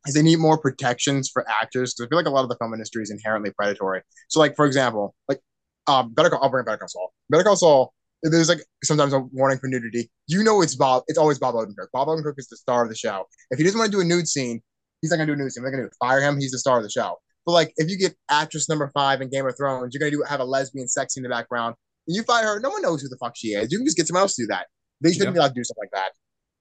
Is 0.07 0.15
they 0.15 0.23
need 0.23 0.39
more 0.39 0.57
protections 0.57 1.29
for 1.31 1.45
actors 1.47 1.93
because 1.93 2.07
I 2.07 2.09
feel 2.09 2.17
like 2.17 2.27
a 2.27 2.31
lot 2.31 2.43
of 2.43 2.49
the 2.49 2.57
film 2.57 2.73
industry 2.73 3.03
is 3.03 3.11
inherently 3.11 3.51
predatory. 3.51 4.01
So, 4.29 4.41
like 4.41 4.57
for 4.57 4.65
example, 4.65 5.15
like 5.29 5.41
um, 5.87 6.15
Better 6.15 6.31
Call, 6.31 6.43
I'll 6.43 6.49
bring 6.49 6.65
Better 6.65 6.79
Call 6.79 6.89
Saul. 6.89 7.13
Better 7.29 7.45
Call 7.45 7.57
Saul. 7.57 7.93
There's 8.23 8.49
like 8.49 8.61
sometimes 8.83 9.13
a 9.13 9.21
warning 9.21 9.59
for 9.59 9.69
nudity. 9.69 10.11
You 10.27 10.43
know 10.43 10.63
it's 10.63 10.75
Bob. 10.75 11.03
It's 11.09 11.19
always 11.19 11.39
Bob 11.39 11.55
Odenkirk. 11.55 11.89
Bob 11.93 12.09
Odenkirk 12.09 12.35
is 12.39 12.49
the 12.49 12.57
star 12.57 12.83
of 12.83 12.89
the 12.89 12.97
show. 12.97 13.27
If 13.51 13.59
he 13.59 13.65
doesn't 13.65 13.79
want 13.79 13.91
to 13.91 13.97
do 13.97 14.01
a 14.01 14.05
nude 14.05 14.27
scene, 14.27 14.63
he's 15.03 15.11
not 15.11 15.17
gonna 15.17 15.27
do 15.27 15.33
a 15.35 15.37
nude 15.37 15.53
scene. 15.53 15.63
They're 15.63 15.73
gonna 15.73 15.89
fire 15.99 16.23
him. 16.23 16.39
He's 16.39 16.53
the 16.53 16.59
star 16.59 16.79
of 16.79 16.83
the 16.83 16.91
show. 16.91 17.17
But 17.47 17.53
like, 17.53 17.73
if 17.77 17.91
you 17.91 17.99
get 17.99 18.15
actress 18.31 18.69
number 18.69 18.91
five 18.95 19.21
in 19.21 19.29
Game 19.29 19.47
of 19.47 19.57
Thrones, 19.57 19.95
you're 19.95 20.01
gonna 20.01 20.11
do 20.11 20.23
have 20.27 20.41
a 20.41 20.45
lesbian 20.45 20.89
sex 20.89 21.15
scene 21.15 21.25
in 21.25 21.31
the 21.31 21.35
background. 21.35 21.75
You 22.13 22.23
fire 22.25 22.45
her, 22.55 22.61
no 22.61 22.71
one 22.71 22.83
knows 22.83 23.03
who 23.03 23.09
the 23.09 23.17
fuck 23.19 23.35
she 23.37 23.49
is. 23.49 23.71
You 23.71 23.79
can 23.79 23.87
just 23.87 23.97
get 23.97 24.07
someone 24.07 24.23
else 24.23 24.35
to 24.37 24.43
do 24.43 24.47
that. 24.49 24.67
They 25.01 25.13
shouldn't 25.13 25.29
Yeah. 25.29 25.33
be 25.33 25.39
allowed 25.39 25.49
to 25.49 25.55
do 25.55 25.65
stuff 25.65 25.77
like 25.79 25.91
that. 25.93 26.11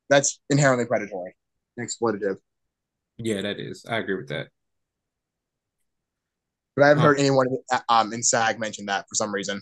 That's 0.09 0.39
inherently 0.49 0.85
predatory 0.85 1.35
and 1.77 1.87
exploitative. 1.87 2.37
Yeah, 3.17 3.41
that 3.41 3.59
is. 3.59 3.85
I 3.87 3.97
agree 3.97 4.15
with 4.15 4.29
that. 4.29 4.47
But 6.75 6.85
I 6.85 6.87
haven't 6.89 7.03
Oh. 7.03 7.07
heard 7.07 7.19
anyone 7.19 7.47
um, 7.89 8.13
in 8.13 8.23
SAG 8.23 8.59
mention 8.59 8.85
that 8.85 9.05
for 9.09 9.15
some 9.15 9.33
reason. 9.33 9.61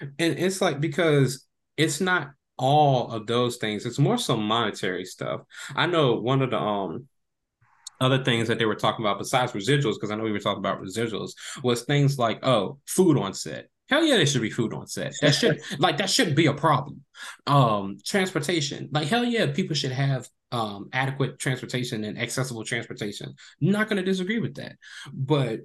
And 0.00 0.38
it's 0.38 0.60
like 0.60 0.80
because 0.80 1.46
it's 1.76 2.00
not 2.00 2.32
all 2.58 3.10
of 3.10 3.26
those 3.26 3.56
things. 3.56 3.86
It's 3.86 3.98
more 3.98 4.18
some 4.18 4.42
monetary 4.44 5.04
stuff. 5.04 5.42
I 5.74 5.86
know 5.86 6.14
one 6.20 6.42
of 6.42 6.50
the 6.50 6.58
um 6.58 7.08
other 8.00 8.22
things 8.22 8.48
that 8.48 8.58
they 8.58 8.64
were 8.66 8.74
talking 8.74 9.04
about 9.04 9.18
besides 9.18 9.52
residuals, 9.52 9.94
because 9.94 10.10
I 10.10 10.16
know 10.16 10.24
we 10.24 10.32
were 10.32 10.38
talking 10.40 10.58
about 10.58 10.80
residuals, 10.82 11.32
was 11.62 11.82
things 11.82 12.18
like 12.18 12.44
oh, 12.44 12.78
food 12.86 13.16
on 13.18 13.32
set. 13.32 13.68
Hell 13.92 14.06
yeah, 14.06 14.16
there 14.16 14.24
should 14.24 14.40
be 14.40 14.48
food 14.48 14.72
on 14.72 14.86
set. 14.86 15.12
That 15.20 15.34
should 15.34 15.60
like 15.78 15.98
that 15.98 16.08
shouldn't 16.08 16.34
be 16.34 16.46
a 16.46 16.54
problem. 16.54 17.04
Um, 17.46 17.98
transportation, 18.02 18.88
like 18.90 19.06
hell 19.06 19.22
yeah, 19.22 19.52
people 19.52 19.76
should 19.76 19.92
have 19.92 20.26
um 20.50 20.88
adequate 20.94 21.38
transportation 21.38 22.02
and 22.02 22.18
accessible 22.18 22.64
transportation. 22.64 23.34
Not 23.60 23.90
going 23.90 23.98
to 23.98 24.10
disagree 24.10 24.38
with 24.38 24.54
that, 24.54 24.76
but 25.12 25.60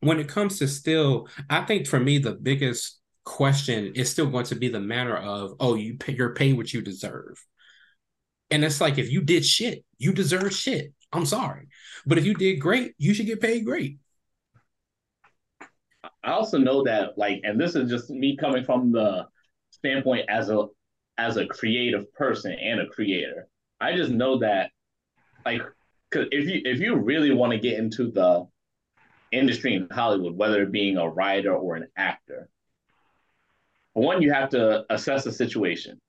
when 0.00 0.20
it 0.20 0.28
comes 0.28 0.58
to 0.58 0.68
still, 0.68 1.28
I 1.48 1.62
think 1.62 1.86
for 1.86 1.98
me 1.98 2.18
the 2.18 2.34
biggest 2.34 3.00
question 3.24 3.92
is 3.94 4.10
still 4.10 4.26
going 4.26 4.44
to 4.44 4.54
be 4.54 4.68
the 4.68 4.80
manner 4.80 5.16
of 5.16 5.54
oh 5.60 5.76
you 5.76 5.96
pay, 5.96 6.12
you're 6.12 6.34
paid 6.34 6.58
what 6.58 6.74
you 6.74 6.82
deserve, 6.82 7.42
and 8.50 8.62
it's 8.62 8.82
like 8.82 8.98
if 8.98 9.10
you 9.10 9.22
did 9.22 9.46
shit, 9.46 9.82
you 9.96 10.12
deserve 10.12 10.54
shit. 10.54 10.92
I'm 11.10 11.24
sorry, 11.24 11.68
but 12.04 12.18
if 12.18 12.26
you 12.26 12.34
did 12.34 12.56
great, 12.60 12.92
you 12.98 13.14
should 13.14 13.24
get 13.24 13.40
paid 13.40 13.64
great. 13.64 13.96
I 16.24 16.32
also 16.32 16.58
know 16.58 16.82
that 16.84 17.18
like, 17.18 17.40
and 17.44 17.60
this 17.60 17.74
is 17.74 17.90
just 17.90 18.10
me 18.10 18.36
coming 18.36 18.64
from 18.64 18.92
the 18.92 19.26
standpoint 19.70 20.28
as 20.28 20.48
a 20.50 20.66
as 21.18 21.36
a 21.36 21.46
creative 21.46 22.12
person 22.14 22.52
and 22.52 22.80
a 22.80 22.86
creator. 22.86 23.46
I 23.80 23.94
just 23.96 24.10
know 24.10 24.38
that 24.38 24.70
like 25.44 25.60
cause 26.10 26.26
if 26.32 26.48
you 26.48 26.62
if 26.64 26.80
you 26.80 26.96
really 26.96 27.32
want 27.32 27.52
to 27.52 27.58
get 27.58 27.78
into 27.78 28.10
the 28.10 28.46
industry 29.32 29.74
in 29.74 29.88
Hollywood, 29.90 30.36
whether 30.36 30.64
being 30.66 30.96
a 30.96 31.08
writer 31.08 31.54
or 31.54 31.76
an 31.76 31.88
actor, 31.96 32.48
one, 33.92 34.22
you 34.22 34.32
have 34.32 34.48
to 34.50 34.84
assess 34.90 35.24
the 35.24 35.32
situation. 35.32 36.00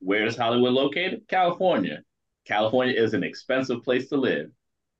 Where 0.00 0.26
is 0.26 0.36
Hollywood 0.36 0.72
located? 0.72 1.22
California. 1.28 2.02
California 2.44 2.94
is 2.94 3.14
an 3.14 3.24
expensive 3.24 3.82
place 3.82 4.08
to 4.10 4.16
live. 4.16 4.50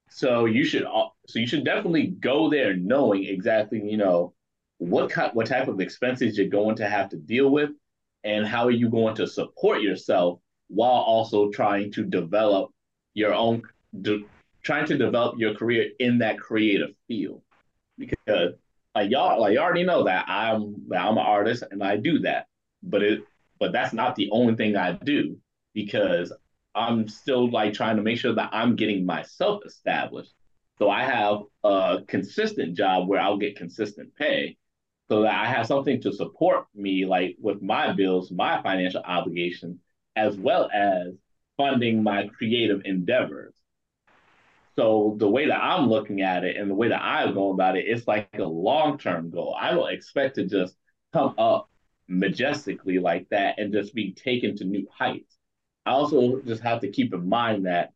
So 0.09 0.47
you 0.47 0.65
should 0.65 0.85
so 1.27 1.39
you 1.39 1.47
should 1.47 1.65
definitely 1.65 2.09
go 2.09 2.49
there 2.49 2.75
knowing 2.75 3.25
exactly, 3.25 3.83
you 3.83 3.97
know, 3.97 4.33
what 4.79 5.11
kind, 5.11 5.33
what 5.35 5.47
type 5.47 5.69
of 5.69 5.81
expenses 5.81 6.37
you're 6.37 6.49
going 6.49 6.77
to 6.77 6.89
have 6.89 7.09
to 7.11 7.17
deal 7.17 7.51
with 7.51 7.71
and 8.25 8.47
how 8.47 8.65
are 8.65 8.71
you 8.71 8.89
going 8.89 9.15
to 9.17 9.27
support 9.27 9.83
yourself 9.83 10.41
while 10.69 10.91
also 10.91 11.51
trying 11.51 11.93
to 11.93 12.05
develop 12.05 12.71
your 13.13 13.35
own 13.35 13.63
de, 14.01 14.25
trying 14.63 14.87
to 14.87 14.97
develop 14.97 15.39
your 15.39 15.55
career 15.55 15.91
in 15.99 16.19
that 16.19 16.39
creative 16.39 16.91
field. 17.07 17.43
Because 17.99 18.55
like 18.95 19.11
y'all 19.11 19.41
like 19.41 19.53
you 19.53 19.59
already 19.59 19.85
know 19.85 20.05
that 20.05 20.25
I'm 20.29 20.75
I'm 20.93 21.13
an 21.13 21.19
artist 21.19 21.65
and 21.71 21.83
I 21.83 21.97
do 21.97 22.21
that. 22.21 22.47
But 22.83 23.03
it 23.03 23.21
but 23.61 23.73
that's 23.73 23.93
not 23.93 24.17
the 24.17 24.31
only 24.33 24.57
thing 24.57 24.77
I 24.77 24.93
do 24.93 25.39
because 25.75 26.33
I'm 26.75 27.09
still 27.09 27.51
like 27.51 27.73
trying 27.73 27.97
to 27.97 28.03
make 28.03 28.19
sure 28.19 28.35
that 28.35 28.51
I'm 28.53 28.75
getting 28.75 29.07
myself 29.07 29.63
established. 29.65 30.33
So 30.79 30.91
I 30.91 31.05
have 31.05 31.43
a 31.63 31.99
consistent 32.09 32.77
job 32.77 33.07
where 33.07 33.21
I'll 33.21 33.39
get 33.39 33.57
consistent 33.57 34.15
pay 34.17 34.57
so 35.09 35.23
that 35.23 35.35
I 35.35 35.47
have 35.47 35.67
something 35.67 36.01
to 36.03 36.13
support 36.13 36.67
me, 36.75 37.05
like 37.05 37.37
with 37.41 37.61
my 37.63 37.93
bills, 37.93 38.31
my 38.31 38.63
financial 38.63 39.03
obligations, 39.03 39.79
as 40.17 40.37
well 40.37 40.71
as 40.73 41.09
funding 41.57 42.03
my 42.03 42.29
creative 42.29 42.83
endeavors. 42.85 43.55
So 44.77 45.15
the 45.19 45.29
way 45.29 45.47
that 45.47 45.63
I'm 45.63 45.89
looking 45.89 46.23
at 46.23 46.43
it 46.43 46.57
and 46.57 46.71
the 46.71 46.75
way 46.75 46.89
that 46.89 47.03
I 47.03 47.31
go 47.31 47.53
about 47.53 47.77
it, 47.77 47.85
it's 47.87 48.09
like 48.09 48.29
a 48.35 48.43
long-term 48.43 49.31
goal. 49.31 49.57
I 49.61 49.71
don't 49.71 49.93
expect 49.93 50.35
to 50.37 50.47
just 50.47 50.75
come 51.13 51.35
up 51.39 51.69
majestically 52.09 52.99
like 52.99 53.29
that 53.31 53.59
and 53.59 53.73
just 53.73 53.95
be 53.95 54.13
taken 54.13 54.57
to 54.57 54.65
new 54.65 54.87
heights. 54.93 55.37
I 55.87 55.91
also 55.91 56.41
just 56.41 56.63
have 56.63 56.81
to 56.81 56.91
keep 56.91 57.15
in 57.15 57.29
mind 57.29 57.67
that 57.67 57.93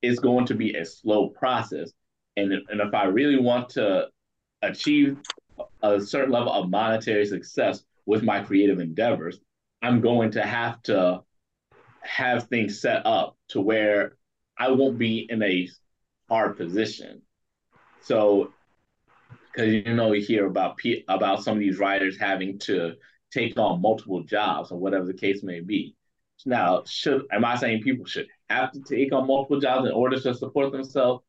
it's 0.00 0.20
going 0.20 0.46
to 0.46 0.54
be 0.54 0.74
a 0.74 0.84
slow 0.84 1.28
process. 1.28 1.92
And, 2.36 2.52
and 2.52 2.80
if 2.80 2.94
I 2.94 3.04
really 3.04 3.38
want 3.38 3.70
to 3.70 4.06
achieve 4.62 5.18
a 5.82 6.00
certain 6.00 6.30
level 6.30 6.52
of 6.52 6.70
monetary 6.70 7.26
success 7.26 7.84
with 8.06 8.22
my 8.22 8.40
creative 8.40 8.78
endeavors, 8.78 9.38
I'm 9.82 10.00
going 10.00 10.32
to 10.32 10.42
have 10.42 10.82
to 10.84 11.22
have 12.02 12.44
things 12.44 12.80
set 12.80 13.06
up 13.06 13.36
to 13.48 13.60
where 13.60 14.16
I 14.58 14.70
won't 14.70 14.98
be 14.98 15.26
in 15.28 15.42
a 15.42 15.68
hard 16.28 16.56
position. 16.56 17.22
So, 18.00 18.52
because 19.46 19.72
you 19.72 19.94
know, 19.94 20.12
you 20.12 20.24
hear 20.24 20.46
about 20.46 20.78
about 21.08 21.42
some 21.42 21.54
of 21.54 21.60
these 21.60 21.78
writers 21.78 22.18
having 22.18 22.58
to 22.60 22.94
take 23.32 23.58
on 23.58 23.80
multiple 23.80 24.22
jobs 24.22 24.70
or 24.70 24.78
whatever 24.78 25.04
the 25.04 25.14
case 25.14 25.42
may 25.42 25.60
be. 25.60 25.96
Now, 26.44 26.82
should 26.86 27.26
am 27.30 27.44
I 27.44 27.56
saying 27.56 27.82
people 27.82 28.04
should 28.04 28.26
have 28.50 28.72
to 28.72 28.80
take 28.80 29.12
on 29.12 29.26
multiple 29.26 29.60
jobs 29.60 29.86
in 29.86 29.92
order 29.92 30.18
to 30.18 30.34
support 30.34 30.72
themselves? 30.72 31.22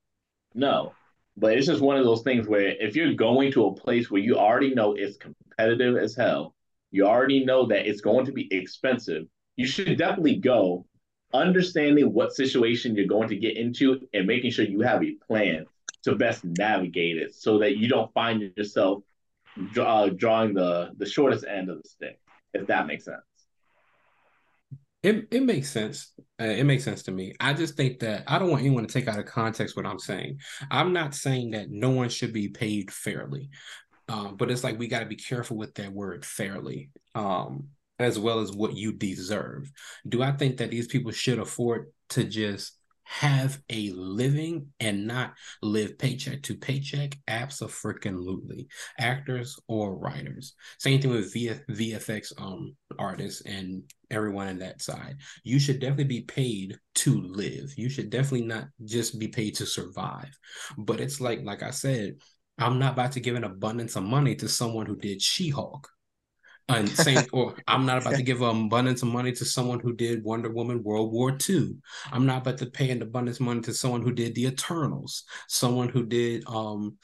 No, 0.55 0.93
but 1.37 1.57
it's 1.57 1.67
just 1.67 1.81
one 1.81 1.97
of 1.97 2.05
those 2.05 2.21
things 2.21 2.47
where 2.47 2.75
if 2.79 2.95
you're 2.95 3.13
going 3.13 3.51
to 3.53 3.65
a 3.65 3.73
place 3.73 4.09
where 4.09 4.21
you 4.21 4.37
already 4.37 4.73
know 4.73 4.93
it's 4.93 5.17
competitive 5.17 5.97
as 5.97 6.15
hell, 6.15 6.53
you 6.91 7.07
already 7.07 7.43
know 7.43 7.65
that 7.67 7.87
it's 7.87 8.01
going 8.01 8.25
to 8.25 8.31
be 8.31 8.47
expensive, 8.53 9.25
you 9.55 9.65
should 9.65 9.97
definitely 9.97 10.37
go 10.37 10.85
understanding 11.33 12.13
what 12.13 12.33
situation 12.33 12.95
you're 12.95 13.07
going 13.07 13.27
to 13.29 13.35
get 13.35 13.57
into 13.57 14.07
and 14.13 14.27
making 14.27 14.51
sure 14.51 14.65
you 14.65 14.81
have 14.81 15.03
a 15.03 15.15
plan 15.27 15.65
to 16.03 16.15
best 16.15 16.43
navigate 16.43 17.17
it 17.17 17.33
so 17.33 17.57
that 17.59 17.77
you 17.77 17.87
don't 17.87 18.13
find 18.13 18.53
yourself 18.55 19.03
uh, 19.77 20.09
drawing 20.09 20.53
the 20.53 20.91
the 20.97 21.05
shortest 21.05 21.45
end 21.45 21.69
of 21.69 21.81
the 21.81 21.87
stick 21.87 22.19
if 22.53 22.67
that 22.67 22.87
makes 22.87 23.05
sense 23.05 23.32
it, 25.03 25.27
it 25.31 25.43
makes 25.43 25.69
sense. 25.69 26.13
Uh, 26.41 26.45
it 26.45 26.63
makes 26.63 26.83
sense 26.83 27.03
to 27.03 27.11
me. 27.11 27.33
I 27.39 27.53
just 27.53 27.75
think 27.75 27.99
that 27.99 28.23
I 28.25 28.39
don't 28.39 28.49
want 28.49 28.63
anyone 28.63 28.87
to 28.87 28.91
take 28.91 29.07
out 29.07 29.19
of 29.19 29.25
context 29.25 29.75
what 29.75 29.85
I'm 29.85 29.99
saying. 29.99 30.39
I'm 30.71 30.93
not 30.93 31.13
saying 31.13 31.51
that 31.51 31.69
no 31.69 31.89
one 31.89 32.09
should 32.09 32.33
be 32.33 32.47
paid 32.47 32.89
fairly, 32.89 33.49
uh, 34.07 34.31
but 34.31 34.49
it's 34.49 34.63
like 34.63 34.79
we 34.79 34.87
got 34.87 35.01
to 35.01 35.05
be 35.05 35.17
careful 35.17 35.57
with 35.57 35.75
that 35.75 35.91
word 35.91 36.25
fairly, 36.25 36.89
um, 37.15 37.67
as 37.99 38.17
well 38.17 38.39
as 38.39 38.51
what 38.53 38.75
you 38.75 38.93
deserve. 38.93 39.69
Do 40.07 40.23
I 40.23 40.31
think 40.31 40.57
that 40.57 40.71
these 40.71 40.87
people 40.87 41.11
should 41.11 41.39
afford 41.39 41.91
to 42.09 42.23
just 42.23 42.77
have 43.05 43.61
a 43.69 43.91
living 43.91 44.67
and 44.79 45.07
not 45.07 45.33
live 45.61 45.97
paycheck 45.97 46.41
to 46.43 46.55
paycheck? 46.55 47.17
Absolutely. 47.27 48.67
Actors 48.99 49.59
or 49.67 49.95
writers. 49.97 50.53
Same 50.79 51.01
thing 51.01 51.11
with 51.11 51.33
VFX 51.33 52.33
um 52.37 52.75
artists 52.99 53.41
and 53.45 53.83
everyone 54.11 54.47
on 54.47 54.59
that 54.59 54.81
side. 54.81 55.17
You 55.43 55.59
should 55.59 55.79
definitely 55.79 56.03
be 56.05 56.21
paid 56.21 56.77
to 56.95 57.21
live. 57.21 57.73
You 57.77 57.89
should 57.89 58.09
definitely 58.09 58.47
not 58.47 58.65
just 58.85 59.19
be 59.19 59.27
paid 59.27 59.55
to 59.55 59.65
survive. 59.65 60.31
But 60.77 60.99
it's 60.99 61.19
like, 61.19 61.43
like 61.43 61.63
I 61.63 61.71
said, 61.71 62.15
I'm 62.57 62.77
not 62.79 62.93
about 62.93 63.13
to 63.13 63.19
give 63.19 63.35
an 63.35 63.43
abundance 63.43 63.95
of 63.95 64.03
money 64.03 64.35
to 64.35 64.47
someone 64.47 64.85
who 64.85 64.95
did 64.95 65.21
She-Hulk 65.21 65.89
and 66.69 66.89
same, 66.89 67.23
or 67.33 67.55
I'm 67.67 67.85
not 67.85 68.01
about 68.01 68.15
to 68.15 68.23
give 68.23 68.41
an 68.41 68.65
abundance 68.65 69.01
of 69.01 69.09
money 69.09 69.31
to 69.33 69.45
someone 69.45 69.79
who 69.79 69.93
did 69.95 70.23
Wonder 70.23 70.49
Woman 70.49 70.83
World 70.83 71.11
War 71.11 71.37
II. 71.49 71.75
I'm 72.11 72.25
not 72.25 72.41
about 72.41 72.57
to 72.59 72.67
pay 72.67 72.89
an 72.91 73.01
abundance 73.01 73.39
of 73.39 73.45
money 73.45 73.61
to 73.61 73.73
someone 73.73 74.01
who 74.01 74.11
did 74.11 74.35
The 74.35 74.47
Eternals, 74.47 75.23
someone 75.47 75.89
who 75.89 76.05
did 76.05 76.43
um 76.47 76.97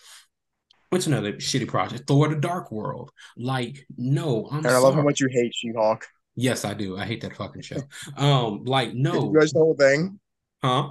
what's 0.90 1.08
another 1.08 1.34
shitty 1.34 1.68
project? 1.68 2.08
Thor 2.08 2.28
the 2.28 2.36
Dark 2.36 2.72
World. 2.72 3.12
Like, 3.38 3.86
no, 3.98 4.48
I'm 4.52 4.60
and 4.60 4.68
I 4.68 4.78
love 4.78 4.96
how 4.96 5.04
much 5.04 5.20
you 5.20 5.28
hate 5.32 5.54
She-Hulk. 5.56 6.06
Yes, 6.36 6.66
I 6.66 6.74
do. 6.74 6.98
I 6.98 7.06
hate 7.06 7.22
that 7.22 7.36
fucking 7.36 7.62
show. 7.62 7.78
Um, 8.18 8.64
like, 8.66 8.94
no. 8.94 9.14
Did 9.14 9.22
you 9.22 9.32
watch 9.34 9.52
the 9.52 9.60
whole 9.60 9.76
thing? 9.76 10.20
Huh? 10.64 10.90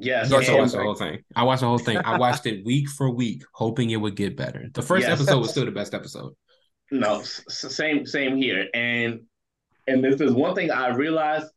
Yes, 0.00 0.30
yes, 0.30 0.48
I 0.48 0.54
watched 0.54 0.72
the 0.72 0.82
whole 0.82 0.94
thing. 0.94 1.18
I 1.34 1.42
watched 1.42 1.60
the 1.60 1.66
whole 1.66 1.78
thing. 1.78 1.98
I 1.98 2.18
watched 2.18 2.46
it 2.46 2.64
week 2.64 2.88
for 2.88 3.10
week, 3.10 3.42
hoping 3.52 3.90
it 3.90 3.96
would 3.96 4.14
get 4.14 4.36
better. 4.36 4.68
The 4.72 4.82
first 4.82 5.06
yes. 5.06 5.20
episode 5.20 5.40
was 5.40 5.50
still 5.50 5.64
the 5.64 5.72
best 5.72 5.92
episode. 5.92 6.34
No, 6.90 7.22
same 7.22 8.06
same 8.06 8.36
here. 8.36 8.68
And 8.74 9.20
and 9.86 10.02
this 10.02 10.20
is 10.20 10.32
one 10.32 10.54
thing 10.54 10.70
I 10.70 10.88
realized. 10.88 11.50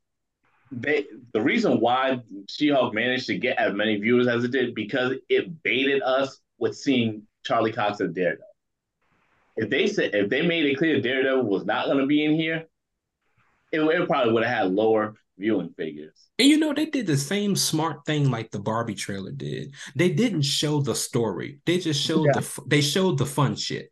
They 0.71 1.05
the 1.33 1.41
reason 1.41 1.79
why 1.79 2.21
She-Hulk 2.49 2.93
managed 2.93 3.27
to 3.27 3.37
get 3.37 3.57
as 3.57 3.73
many 3.73 3.97
viewers 3.97 4.27
as 4.27 4.43
it 4.43 4.51
did 4.51 4.73
because 4.73 5.13
it 5.29 5.63
baited 5.63 6.01
us 6.01 6.39
with 6.59 6.77
seeing 6.77 7.23
Charlie 7.45 7.73
Cox 7.73 7.99
as 8.01 8.11
Daredevil. 8.11 8.45
If 9.57 9.69
they 9.69 9.87
said 9.87 10.15
if 10.15 10.29
they 10.29 10.41
made 10.41 10.65
it 10.65 10.77
clear 10.77 11.01
Daredevil 11.01 11.43
was 11.43 11.65
not 11.65 11.87
going 11.87 11.97
to 11.97 12.05
be 12.05 12.23
in 12.23 12.35
here, 12.35 12.67
it, 13.71 13.81
it 13.81 14.07
probably 14.07 14.33
would 14.33 14.43
have 14.43 14.63
had 14.63 14.71
lower 14.71 15.15
viewing 15.37 15.73
figures. 15.75 16.15
And 16.39 16.47
you 16.47 16.57
know, 16.57 16.73
they 16.73 16.85
did 16.85 17.07
the 17.07 17.17
same 17.17 17.55
smart 17.55 18.05
thing 18.05 18.31
like 18.31 18.51
the 18.51 18.59
Barbie 18.59 18.95
trailer 18.95 19.31
did. 19.31 19.73
They 19.95 20.09
didn't 20.09 20.43
show 20.43 20.81
the 20.81 20.95
story. 20.95 21.59
They 21.65 21.79
just 21.79 22.01
showed 22.01 22.27
yeah. 22.27 22.39
the 22.39 22.61
they 22.67 22.81
showed 22.81 23.17
the 23.17 23.25
fun 23.25 23.55
shit 23.55 23.91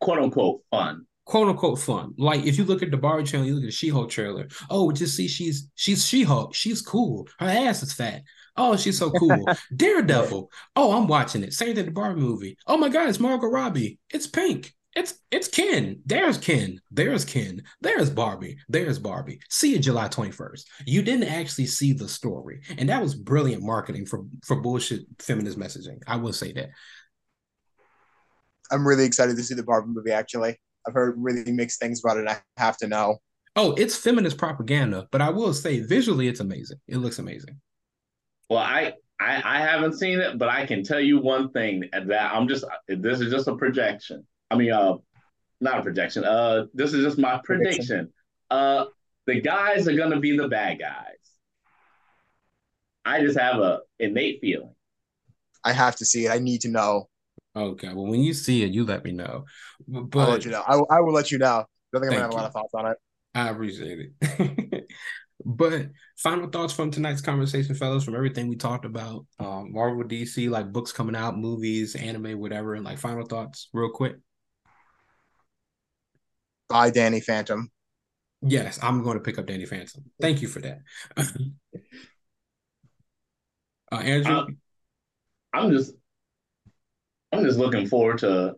quote 0.00 0.18
unquote 0.18 0.62
fun. 0.70 1.06
Quote 1.24 1.48
unquote 1.48 1.78
fun. 1.78 2.14
Like 2.18 2.44
if 2.44 2.58
you 2.58 2.64
look 2.64 2.82
at 2.82 2.90
the 2.90 2.96
Barbie 2.96 3.24
trailer, 3.24 3.46
you 3.46 3.54
look 3.54 3.64
at 3.64 3.68
the 3.68 3.72
She-Hulk 3.72 4.10
trailer. 4.10 4.48
Oh, 4.68 4.90
just 4.90 5.16
see 5.16 5.28
she's 5.28 5.68
she's 5.74 6.06
She-Hulk. 6.06 6.54
She's 6.54 6.82
cool. 6.82 7.28
Her 7.38 7.46
ass 7.46 7.82
is 7.82 7.92
fat. 7.92 8.22
Oh, 8.56 8.76
she's 8.76 8.98
so 8.98 9.10
cool. 9.10 9.44
Daredevil. 9.76 10.50
Oh, 10.76 10.92
I'm 10.92 11.06
watching 11.06 11.42
it. 11.42 11.52
Same 11.52 11.74
thing 11.74 11.84
the 11.86 11.92
Barbie 11.92 12.20
movie. 12.20 12.56
Oh 12.66 12.76
my 12.76 12.88
God, 12.88 13.08
it's 13.08 13.20
Margot 13.20 13.46
Robbie. 13.46 13.98
It's 14.10 14.26
pink. 14.26 14.74
It's 14.96 15.14
it's 15.30 15.46
Ken. 15.46 16.00
There's 16.04 16.36
Ken. 16.36 16.80
There's 16.90 17.24
Ken. 17.24 17.62
There's 17.80 18.10
Barbie. 18.10 18.58
There's 18.68 18.98
Barbie. 18.98 19.40
See 19.48 19.72
you 19.72 19.78
July 19.78 20.08
21st. 20.08 20.64
You 20.84 21.02
didn't 21.02 21.28
actually 21.28 21.66
see 21.66 21.92
the 21.92 22.08
story. 22.08 22.62
And 22.76 22.88
that 22.88 23.00
was 23.00 23.14
brilliant 23.14 23.62
marketing 23.62 24.06
for 24.06 24.24
for 24.44 24.60
bullshit 24.60 25.02
feminist 25.20 25.58
messaging. 25.58 26.00
I 26.08 26.16
will 26.16 26.32
say 26.32 26.52
that. 26.54 26.70
I'm 28.70 28.86
really 28.86 29.04
excited 29.04 29.36
to 29.36 29.42
see 29.42 29.54
the 29.54 29.62
Barbie 29.62 29.92
movie. 29.92 30.12
Actually, 30.12 30.58
I've 30.86 30.94
heard 30.94 31.14
really 31.18 31.52
mixed 31.52 31.80
things 31.80 32.00
about 32.04 32.18
it. 32.18 32.28
I 32.28 32.40
have 32.56 32.76
to 32.78 32.88
know. 32.88 33.18
Oh, 33.56 33.72
it's 33.72 33.96
feminist 33.96 34.38
propaganda, 34.38 35.08
but 35.10 35.20
I 35.20 35.30
will 35.30 35.52
say 35.52 35.80
visually, 35.80 36.28
it's 36.28 36.40
amazing. 36.40 36.78
It 36.86 36.98
looks 36.98 37.18
amazing. 37.18 37.60
Well, 38.48 38.60
I, 38.60 38.94
I 39.20 39.42
I 39.44 39.60
haven't 39.60 39.98
seen 39.98 40.18
it, 40.20 40.38
but 40.38 40.48
I 40.48 40.66
can 40.66 40.82
tell 40.82 41.00
you 41.00 41.20
one 41.20 41.50
thing 41.50 41.84
that 41.92 42.32
I'm 42.32 42.48
just 42.48 42.64
this 42.88 43.20
is 43.20 43.32
just 43.32 43.48
a 43.48 43.56
projection. 43.56 44.26
I 44.50 44.56
mean, 44.56 44.72
uh, 44.72 44.94
not 45.60 45.78
a 45.78 45.82
projection. 45.82 46.24
Uh, 46.24 46.66
this 46.74 46.92
is 46.92 47.04
just 47.04 47.18
my 47.18 47.40
prediction. 47.44 47.86
prediction. 47.86 48.12
Uh, 48.50 48.86
the 49.26 49.40
guys 49.40 49.86
are 49.88 49.96
gonna 49.96 50.20
be 50.20 50.36
the 50.36 50.48
bad 50.48 50.78
guys. 50.78 51.16
I 53.04 53.20
just 53.20 53.38
have 53.38 53.58
a 53.60 53.80
innate 53.98 54.40
feeling. 54.40 54.74
I 55.64 55.72
have 55.72 55.96
to 55.96 56.04
see 56.04 56.26
it. 56.26 56.30
I 56.30 56.38
need 56.38 56.62
to 56.62 56.68
know. 56.68 57.08
Okay. 57.54 57.88
Well, 57.88 58.06
when 58.06 58.20
you 58.20 58.32
see 58.32 58.62
it, 58.62 58.70
you 58.70 58.84
let 58.84 59.04
me 59.04 59.12
know. 59.12 59.44
But 59.88 60.20
I'll 60.20 60.30
let 60.30 60.44
you 60.44 60.50
know. 60.50 60.62
I, 60.66 60.96
I 60.96 61.00
will 61.00 61.12
let 61.12 61.30
you 61.30 61.38
know. 61.38 61.64
I 61.94 61.98
think 61.98 62.04
I'm 62.04 62.10
gonna 62.10 62.20
have 62.20 62.30
a 62.30 62.34
lot 62.34 62.46
of 62.46 62.52
thoughts 62.52 62.74
on 62.74 62.86
it. 62.86 62.96
I 63.34 63.48
appreciate 63.48 64.10
it. 64.20 64.84
but 65.44 65.88
final 66.16 66.48
thoughts 66.48 66.72
from 66.72 66.90
tonight's 66.90 67.20
conversation, 67.20 67.74
fellas, 67.74 68.04
from 68.04 68.14
everything 68.14 68.48
we 68.48 68.56
talked 68.56 68.84
about, 68.84 69.26
um, 69.38 69.72
Marvel, 69.72 70.04
DC, 70.04 70.48
like 70.48 70.72
books 70.72 70.92
coming 70.92 71.16
out, 71.16 71.36
movies, 71.38 71.96
anime, 71.96 72.38
whatever, 72.38 72.74
and 72.74 72.84
like 72.84 72.98
final 72.98 73.26
thoughts, 73.26 73.68
real 73.72 73.90
quick. 73.90 74.16
Bye, 76.68 76.90
Danny 76.90 77.20
Phantom. 77.20 77.70
Yes, 78.42 78.78
I'm 78.82 79.02
going 79.02 79.18
to 79.18 79.22
pick 79.22 79.38
up 79.38 79.46
Danny 79.46 79.66
Phantom. 79.66 80.04
Thank 80.20 80.40
you 80.40 80.48
for 80.48 80.60
that. 80.60 80.78
uh, 83.92 83.96
Andrew, 83.96 84.34
I'm, 84.34 84.58
I'm 85.52 85.70
just, 85.72 85.92
I'm 87.32 87.44
just 87.44 87.58
looking 87.58 87.86
forward 87.86 88.18
to 88.18 88.54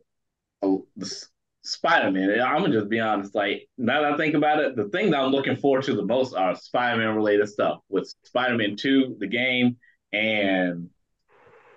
uh, 0.62 0.76
the 0.96 1.24
Spider-Man. 1.64 2.40
I'm 2.40 2.62
gonna 2.62 2.72
just 2.72 2.88
be 2.88 3.00
honest. 3.00 3.34
Like 3.34 3.68
now 3.78 4.02
that 4.02 4.14
I 4.14 4.16
think 4.16 4.34
about 4.34 4.60
it, 4.60 4.76
the 4.76 4.88
thing 4.88 5.10
that 5.10 5.20
I'm 5.20 5.30
looking 5.30 5.56
forward 5.56 5.84
to 5.84 5.94
the 5.94 6.04
most 6.04 6.34
are 6.34 6.54
Spider-Man 6.54 7.14
related 7.14 7.48
stuff 7.48 7.80
with 7.88 8.12
Spider-Man 8.24 8.76
2, 8.76 9.16
the 9.18 9.26
game, 9.26 9.76
and 10.12 10.88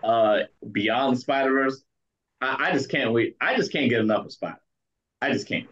uh 0.04 0.40
Beyond 0.72 1.20
Spider-Verse. 1.20 1.84
I, 2.42 2.70
I 2.70 2.72
just 2.72 2.90
can't 2.90 3.14
wait. 3.14 3.36
I 3.40 3.56
just 3.56 3.72
can't 3.72 3.90
get 3.90 4.02
enough 4.02 4.26
of 4.26 4.32
Spider. 4.32 4.60
I 5.22 5.32
just 5.32 5.48
can't. 5.48 5.68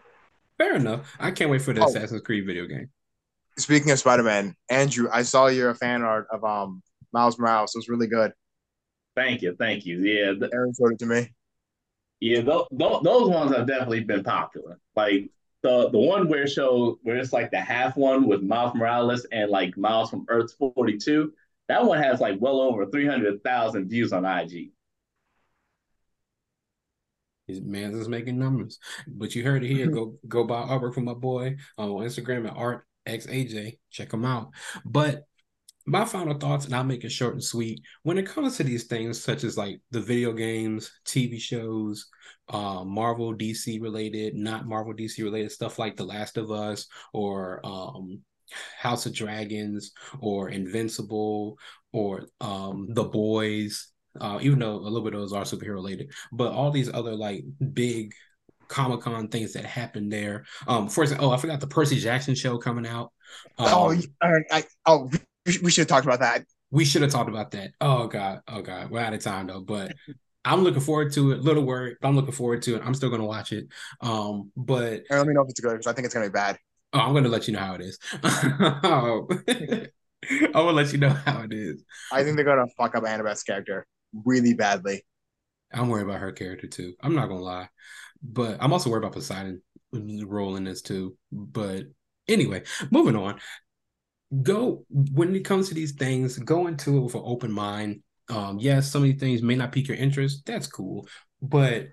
Fair 0.58 0.76
enough. 0.76 1.16
I 1.18 1.30
can't 1.30 1.50
wait 1.50 1.62
for 1.62 1.72
the 1.72 1.82
oh. 1.82 1.86
Assassin's 1.86 2.22
Creed 2.22 2.46
video 2.46 2.66
game. 2.66 2.90
Speaking 3.58 3.90
of 3.90 3.98
Spider-Man, 3.98 4.54
Andrew, 4.68 5.08
I 5.12 5.22
saw 5.22 5.46
your 5.46 5.74
fan 5.74 6.02
art 6.02 6.26
of 6.30 6.44
um 6.44 6.82
Miles 7.12 7.38
Morales. 7.38 7.74
It 7.74 7.78
was 7.78 7.88
really 7.88 8.06
good. 8.06 8.32
Thank 9.16 9.42
you, 9.42 9.54
thank 9.58 9.86
you. 9.86 10.00
Yeah, 10.00 10.32
the, 10.38 10.50
Aaron 10.52 10.72
showed 10.78 10.92
it 10.92 10.98
to 11.00 11.06
me. 11.06 11.32
Yeah, 12.20 12.40
those, 12.40 12.66
those 12.70 13.28
ones 13.28 13.54
have 13.54 13.66
definitely 13.66 14.00
been 14.00 14.24
popular. 14.24 14.80
Like 14.96 15.30
the 15.62 15.88
the 15.90 15.98
one 15.98 16.28
where 16.28 16.46
show 16.46 16.98
where 17.02 17.16
it's 17.16 17.32
like 17.32 17.50
the 17.50 17.60
half 17.60 17.96
one 17.96 18.28
with 18.28 18.42
Miles 18.42 18.74
Morales 18.74 19.26
and 19.32 19.50
like 19.50 19.76
Miles 19.76 20.10
from 20.10 20.26
Earth 20.28 20.54
42. 20.58 21.32
That 21.68 21.84
one 21.84 22.02
has 22.02 22.20
like 22.20 22.36
well 22.40 22.60
over 22.60 22.86
300,000 22.86 23.88
views 23.88 24.12
on 24.12 24.26
IG. 24.26 24.72
His 27.46 27.60
man's 27.60 27.96
is 27.96 28.08
making 28.08 28.38
numbers. 28.38 28.78
But 29.06 29.34
you 29.34 29.42
heard 29.42 29.64
it 29.64 29.68
here. 29.68 29.86
Mm-hmm. 29.86 29.94
go 29.94 30.14
go 30.28 30.44
buy 30.44 30.62
artwork 30.62 30.94
from 30.94 31.04
my 31.06 31.14
boy 31.14 31.56
on 31.78 31.88
Instagram 31.88 32.46
at 32.46 32.56
art 32.56 32.86
xaj. 33.06 33.78
Check 33.90 34.12
him 34.12 34.24
out. 34.24 34.50
But 34.84 35.24
my 35.86 36.04
final 36.04 36.38
thoughts, 36.38 36.64
and 36.64 36.74
I'll 36.74 36.84
make 36.84 37.04
it 37.04 37.12
short 37.12 37.34
and 37.34 37.44
sweet. 37.44 37.80
When 38.02 38.18
it 38.18 38.26
comes 38.26 38.56
to 38.56 38.64
these 38.64 38.84
things, 38.84 39.22
such 39.22 39.44
as 39.44 39.56
like 39.56 39.80
the 39.90 40.00
video 40.00 40.32
games, 40.32 40.90
TV 41.04 41.38
shows, 41.38 42.06
uh, 42.48 42.84
Marvel, 42.84 43.34
DC 43.34 43.80
related, 43.82 44.34
not 44.34 44.66
Marvel, 44.66 44.94
DC 44.94 45.22
related 45.22 45.52
stuff 45.52 45.78
like 45.78 45.96
The 45.96 46.04
Last 46.04 46.36
of 46.36 46.50
Us 46.50 46.86
or 47.12 47.60
um, 47.64 48.20
House 48.78 49.06
of 49.06 49.14
Dragons 49.14 49.92
or 50.20 50.48
Invincible 50.48 51.58
or 51.92 52.26
um, 52.40 52.86
The 52.90 53.04
Boys, 53.04 53.88
uh, 54.20 54.38
even 54.40 54.58
though 54.58 54.76
a 54.76 54.88
little 54.88 55.02
bit 55.02 55.14
of 55.14 55.20
those 55.20 55.32
are 55.32 55.42
superhero 55.42 55.74
related, 55.74 56.12
but 56.32 56.52
all 56.52 56.70
these 56.70 56.92
other 56.92 57.14
like 57.14 57.44
big 57.72 58.14
Comic 58.68 59.02
Con 59.02 59.28
things 59.28 59.52
that 59.52 59.66
happened 59.66 60.10
there. 60.10 60.44
Um, 60.66 60.88
for 60.88 61.02
example, 61.02 61.28
oh, 61.28 61.32
I 61.32 61.36
forgot 61.36 61.60
the 61.60 61.66
Percy 61.66 61.98
Jackson 61.98 62.34
show 62.34 62.56
coming 62.56 62.86
out. 62.86 63.12
Oh, 63.58 63.90
um, 63.90 64.02
oh, 64.22 64.26
I, 64.50 64.58
I, 64.58 64.64
oh, 64.86 65.10
we 65.62 65.70
should 65.70 65.82
have 65.82 65.88
talked 65.88 66.06
about 66.06 66.20
that. 66.20 66.44
We 66.70 66.84
should 66.84 67.02
have 67.02 67.10
talked 67.10 67.28
about 67.28 67.50
that. 67.52 67.72
Oh 67.80 68.06
god, 68.08 68.40
oh 68.48 68.62
god, 68.62 68.90
we're 68.90 69.00
out 69.00 69.14
of 69.14 69.22
time 69.22 69.46
though. 69.46 69.60
But 69.60 69.94
I'm 70.44 70.62
looking 70.62 70.80
forward 70.80 71.12
to 71.12 71.32
it. 71.32 71.40
Little 71.40 71.64
worried, 71.64 71.96
but 72.00 72.08
I'm 72.08 72.16
looking 72.16 72.32
forward 72.32 72.62
to 72.62 72.76
it. 72.76 72.82
I'm 72.84 72.94
still 72.94 73.10
gonna 73.10 73.24
watch 73.24 73.52
it. 73.52 73.66
Um, 74.00 74.50
but 74.56 75.02
let 75.10 75.26
me 75.26 75.34
know 75.34 75.42
if 75.42 75.50
it's 75.50 75.60
good 75.60 75.72
because 75.72 75.86
I 75.86 75.92
think 75.92 76.06
it's 76.06 76.14
gonna 76.14 76.26
be 76.26 76.32
bad. 76.32 76.58
Oh, 76.92 77.00
I'm 77.00 77.14
gonna 77.14 77.28
let 77.28 77.46
you 77.46 77.54
know 77.54 77.60
how 77.60 77.74
it 77.74 77.80
is. 77.80 77.98
oh. 78.22 79.28
I 80.54 80.60
will 80.60 80.72
let 80.72 80.90
you 80.92 80.98
know 80.98 81.10
how 81.10 81.42
it 81.42 81.52
is. 81.52 81.84
I 82.10 82.24
think 82.24 82.36
they're 82.36 82.44
gonna 82.44 82.66
fuck 82.78 82.94
up 82.94 83.04
Annabeth's 83.04 83.42
character 83.42 83.86
really 84.24 84.54
badly. 84.54 85.04
I'm 85.72 85.88
worried 85.88 86.04
about 86.04 86.20
her 86.20 86.32
character 86.32 86.66
too. 86.66 86.94
I'm 87.00 87.14
not 87.14 87.28
gonna 87.28 87.40
lie, 87.40 87.68
but 88.22 88.58
I'm 88.60 88.72
also 88.72 88.90
worried 88.90 89.04
about 89.04 89.12
Poseidon 89.12 89.60
role 89.92 90.56
in 90.56 90.64
this 90.64 90.82
too. 90.82 91.16
But 91.30 91.84
anyway, 92.28 92.62
moving 92.90 93.16
on 93.16 93.40
go 94.42 94.84
when 94.90 95.34
it 95.34 95.44
comes 95.44 95.68
to 95.68 95.74
these 95.74 95.92
things, 95.92 96.38
go 96.38 96.66
into 96.66 96.96
it 96.96 97.00
with 97.00 97.14
an 97.14 97.22
open 97.24 97.52
mind. 97.52 98.02
Um, 98.28 98.58
yes, 98.58 98.90
some 98.90 99.02
of 99.02 99.08
these 99.08 99.20
things 99.20 99.42
may 99.42 99.54
not 99.54 99.72
pique 99.72 99.88
your 99.88 99.96
interest. 99.96 100.46
That's 100.46 100.66
cool, 100.66 101.06
but 101.42 101.88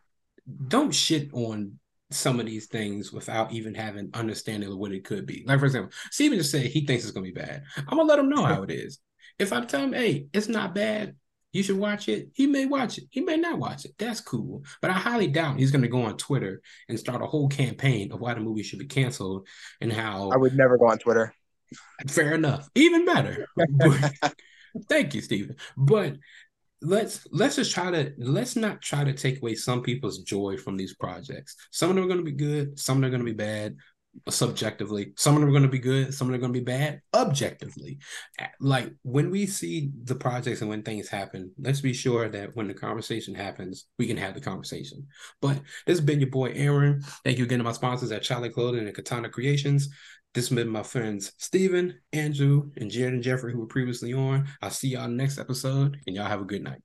don't 0.68 0.94
shit 0.94 1.34
on 1.34 1.78
some 2.10 2.40
of 2.40 2.46
these 2.46 2.68
things 2.68 3.12
without 3.12 3.52
even 3.54 3.74
having 3.74 4.10
understanding 4.14 4.72
of 4.72 4.78
what 4.78 4.92
it 4.92 5.06
could 5.06 5.26
be. 5.26 5.44
Like 5.46 5.60
for 5.60 5.66
example, 5.66 5.92
Steven 6.12 6.38
just 6.38 6.52
said 6.52 6.66
he 6.66 6.86
thinks 6.86 7.04
it's 7.04 7.14
gonna 7.14 7.26
be 7.26 7.32
bad. 7.32 7.64
I'm 7.78 7.98
gonna 7.98 8.04
let 8.04 8.20
him 8.20 8.30
know 8.30 8.44
how 8.44 8.64
it 8.64 8.72
is. 8.72 9.00
If 9.40 9.54
I 9.54 9.64
tell 9.66 9.82
him, 9.82 9.94
hey, 9.94 10.28
it's 10.34 10.48
not 10.48 10.76
bad, 10.76 11.16
you 11.54 11.64
should 11.64 11.78
watch 11.78 12.08
it. 12.08 12.30
He 12.34 12.48
may 12.48 12.66
watch 12.66 12.98
it. 12.98 13.06
He 13.10 13.22
may 13.22 13.38
not 13.38 13.60
watch 13.60 13.86
it. 13.86 13.92
That's 13.98 14.22
cool. 14.22 14.64
But 14.82 14.92
I 14.92 14.94
highly 14.94 15.28
doubt 15.28 15.60
he's 15.60 15.72
going 15.72 15.82
to 15.82 15.88
go 15.88 16.04
on 16.04 16.18
Twitter 16.18 16.62
and 16.88 17.00
start 17.00 17.22
a 17.22 17.26
whole 17.26 17.50
campaign 17.50 18.12
of 18.12 18.22
why 18.22 18.34
the 18.34 18.40
movie 18.40 18.64
should 18.64 18.80
be 18.80 18.86
canceled 18.86 19.48
and 19.82 19.92
how. 19.92 20.30
I 20.32 20.38
would 20.38 20.56
never 20.56 20.78
go 20.78 20.88
on 20.88 20.98
Twitter. 20.98 21.34
Fair 22.08 22.34
enough. 22.34 22.70
Even 22.76 23.06
better. 23.06 23.48
thank 24.90 25.14
you, 25.14 25.22
Stephen. 25.22 25.56
But 25.78 26.18
let's 26.82 27.28
let's 27.32 27.58
just 27.58 27.74
try 27.74 27.92
to 27.92 28.12
let's 28.18 28.56
not 28.56 28.82
try 28.82 29.04
to 29.04 29.14
take 29.14 29.38
away 29.38 29.54
some 29.56 29.82
people's 29.82 30.20
joy 30.20 30.58
from 30.58 30.78
these 30.78 30.96
projects. 30.96 31.56
Some 31.72 31.90
of 31.90 31.96
them 31.96 32.06
are 32.06 32.08
going 32.08 32.20
to 32.20 32.26
be 32.26 32.32
good. 32.32 32.80
Some 32.80 32.98
of 32.98 33.02
them 33.02 33.08
are 33.10 33.18
going 33.18 33.26
to 33.26 33.32
be 33.32 33.38
bad 33.38 33.76
subjectively. 34.30 35.14
Some 35.16 35.36
of 35.36 35.42
them 35.42 35.50
are 35.50 35.54
going 35.54 35.64
to 35.64 35.70
be 35.70 35.80
good. 35.80 36.14
Some 36.14 36.28
of 36.28 36.32
them 36.32 36.40
are 36.40 36.42
going 36.42 36.54
to 36.54 36.60
be 36.60 36.66
bad 36.66 37.02
objectively. 37.14 38.00
Like 38.60 38.94
when 39.04 39.32
we 39.32 39.46
see 39.46 39.92
the 40.04 40.16
projects 40.16 40.62
and 40.62 40.70
when 40.70 40.84
things 40.84 41.08
happen, 41.08 41.52
let's 41.58 41.82
be 41.82 41.94
sure 41.94 42.28
that 42.30 42.56
when 42.56 42.68
the 42.68 42.74
conversation 42.74 43.34
happens, 43.34 43.86
we 43.98 44.08
can 44.08 44.18
have 44.18 44.34
the 44.34 44.42
conversation. 44.42 45.08
But 45.42 45.56
this 45.86 45.98
has 45.98 46.02
been 46.02 46.20
your 46.20 46.30
boy 46.30 46.52
Aaron. 46.56 47.02
Thank 47.24 47.38
you 47.38 47.46
again 47.46 47.60
to 47.60 47.64
my 47.64 47.72
sponsors 47.72 48.12
at 48.12 48.24
Chale 48.24 48.50
Clothing 48.50 48.86
and 48.86 48.96
Katana 48.96 49.30
Creations. 49.30 49.90
This 50.34 50.48
has 50.48 50.56
been 50.56 50.70
my 50.70 50.84
friends 50.84 51.34
Steven, 51.38 52.00
Andrew, 52.14 52.72
and 52.78 52.90
Jared 52.90 53.14
and 53.14 53.24
Jeffrey, 53.24 53.52
who 53.52 53.60
were 53.60 53.66
previously 53.66 54.14
on. 54.14 54.48
I'll 54.62 54.70
see 54.70 54.90
y'all 54.90 55.10
next 55.10 55.38
episode, 55.38 55.98
and 56.08 56.16
y'all 56.16 56.26
have 56.26 56.42
a 56.42 56.46
good 56.46 56.64
night. 56.64 56.82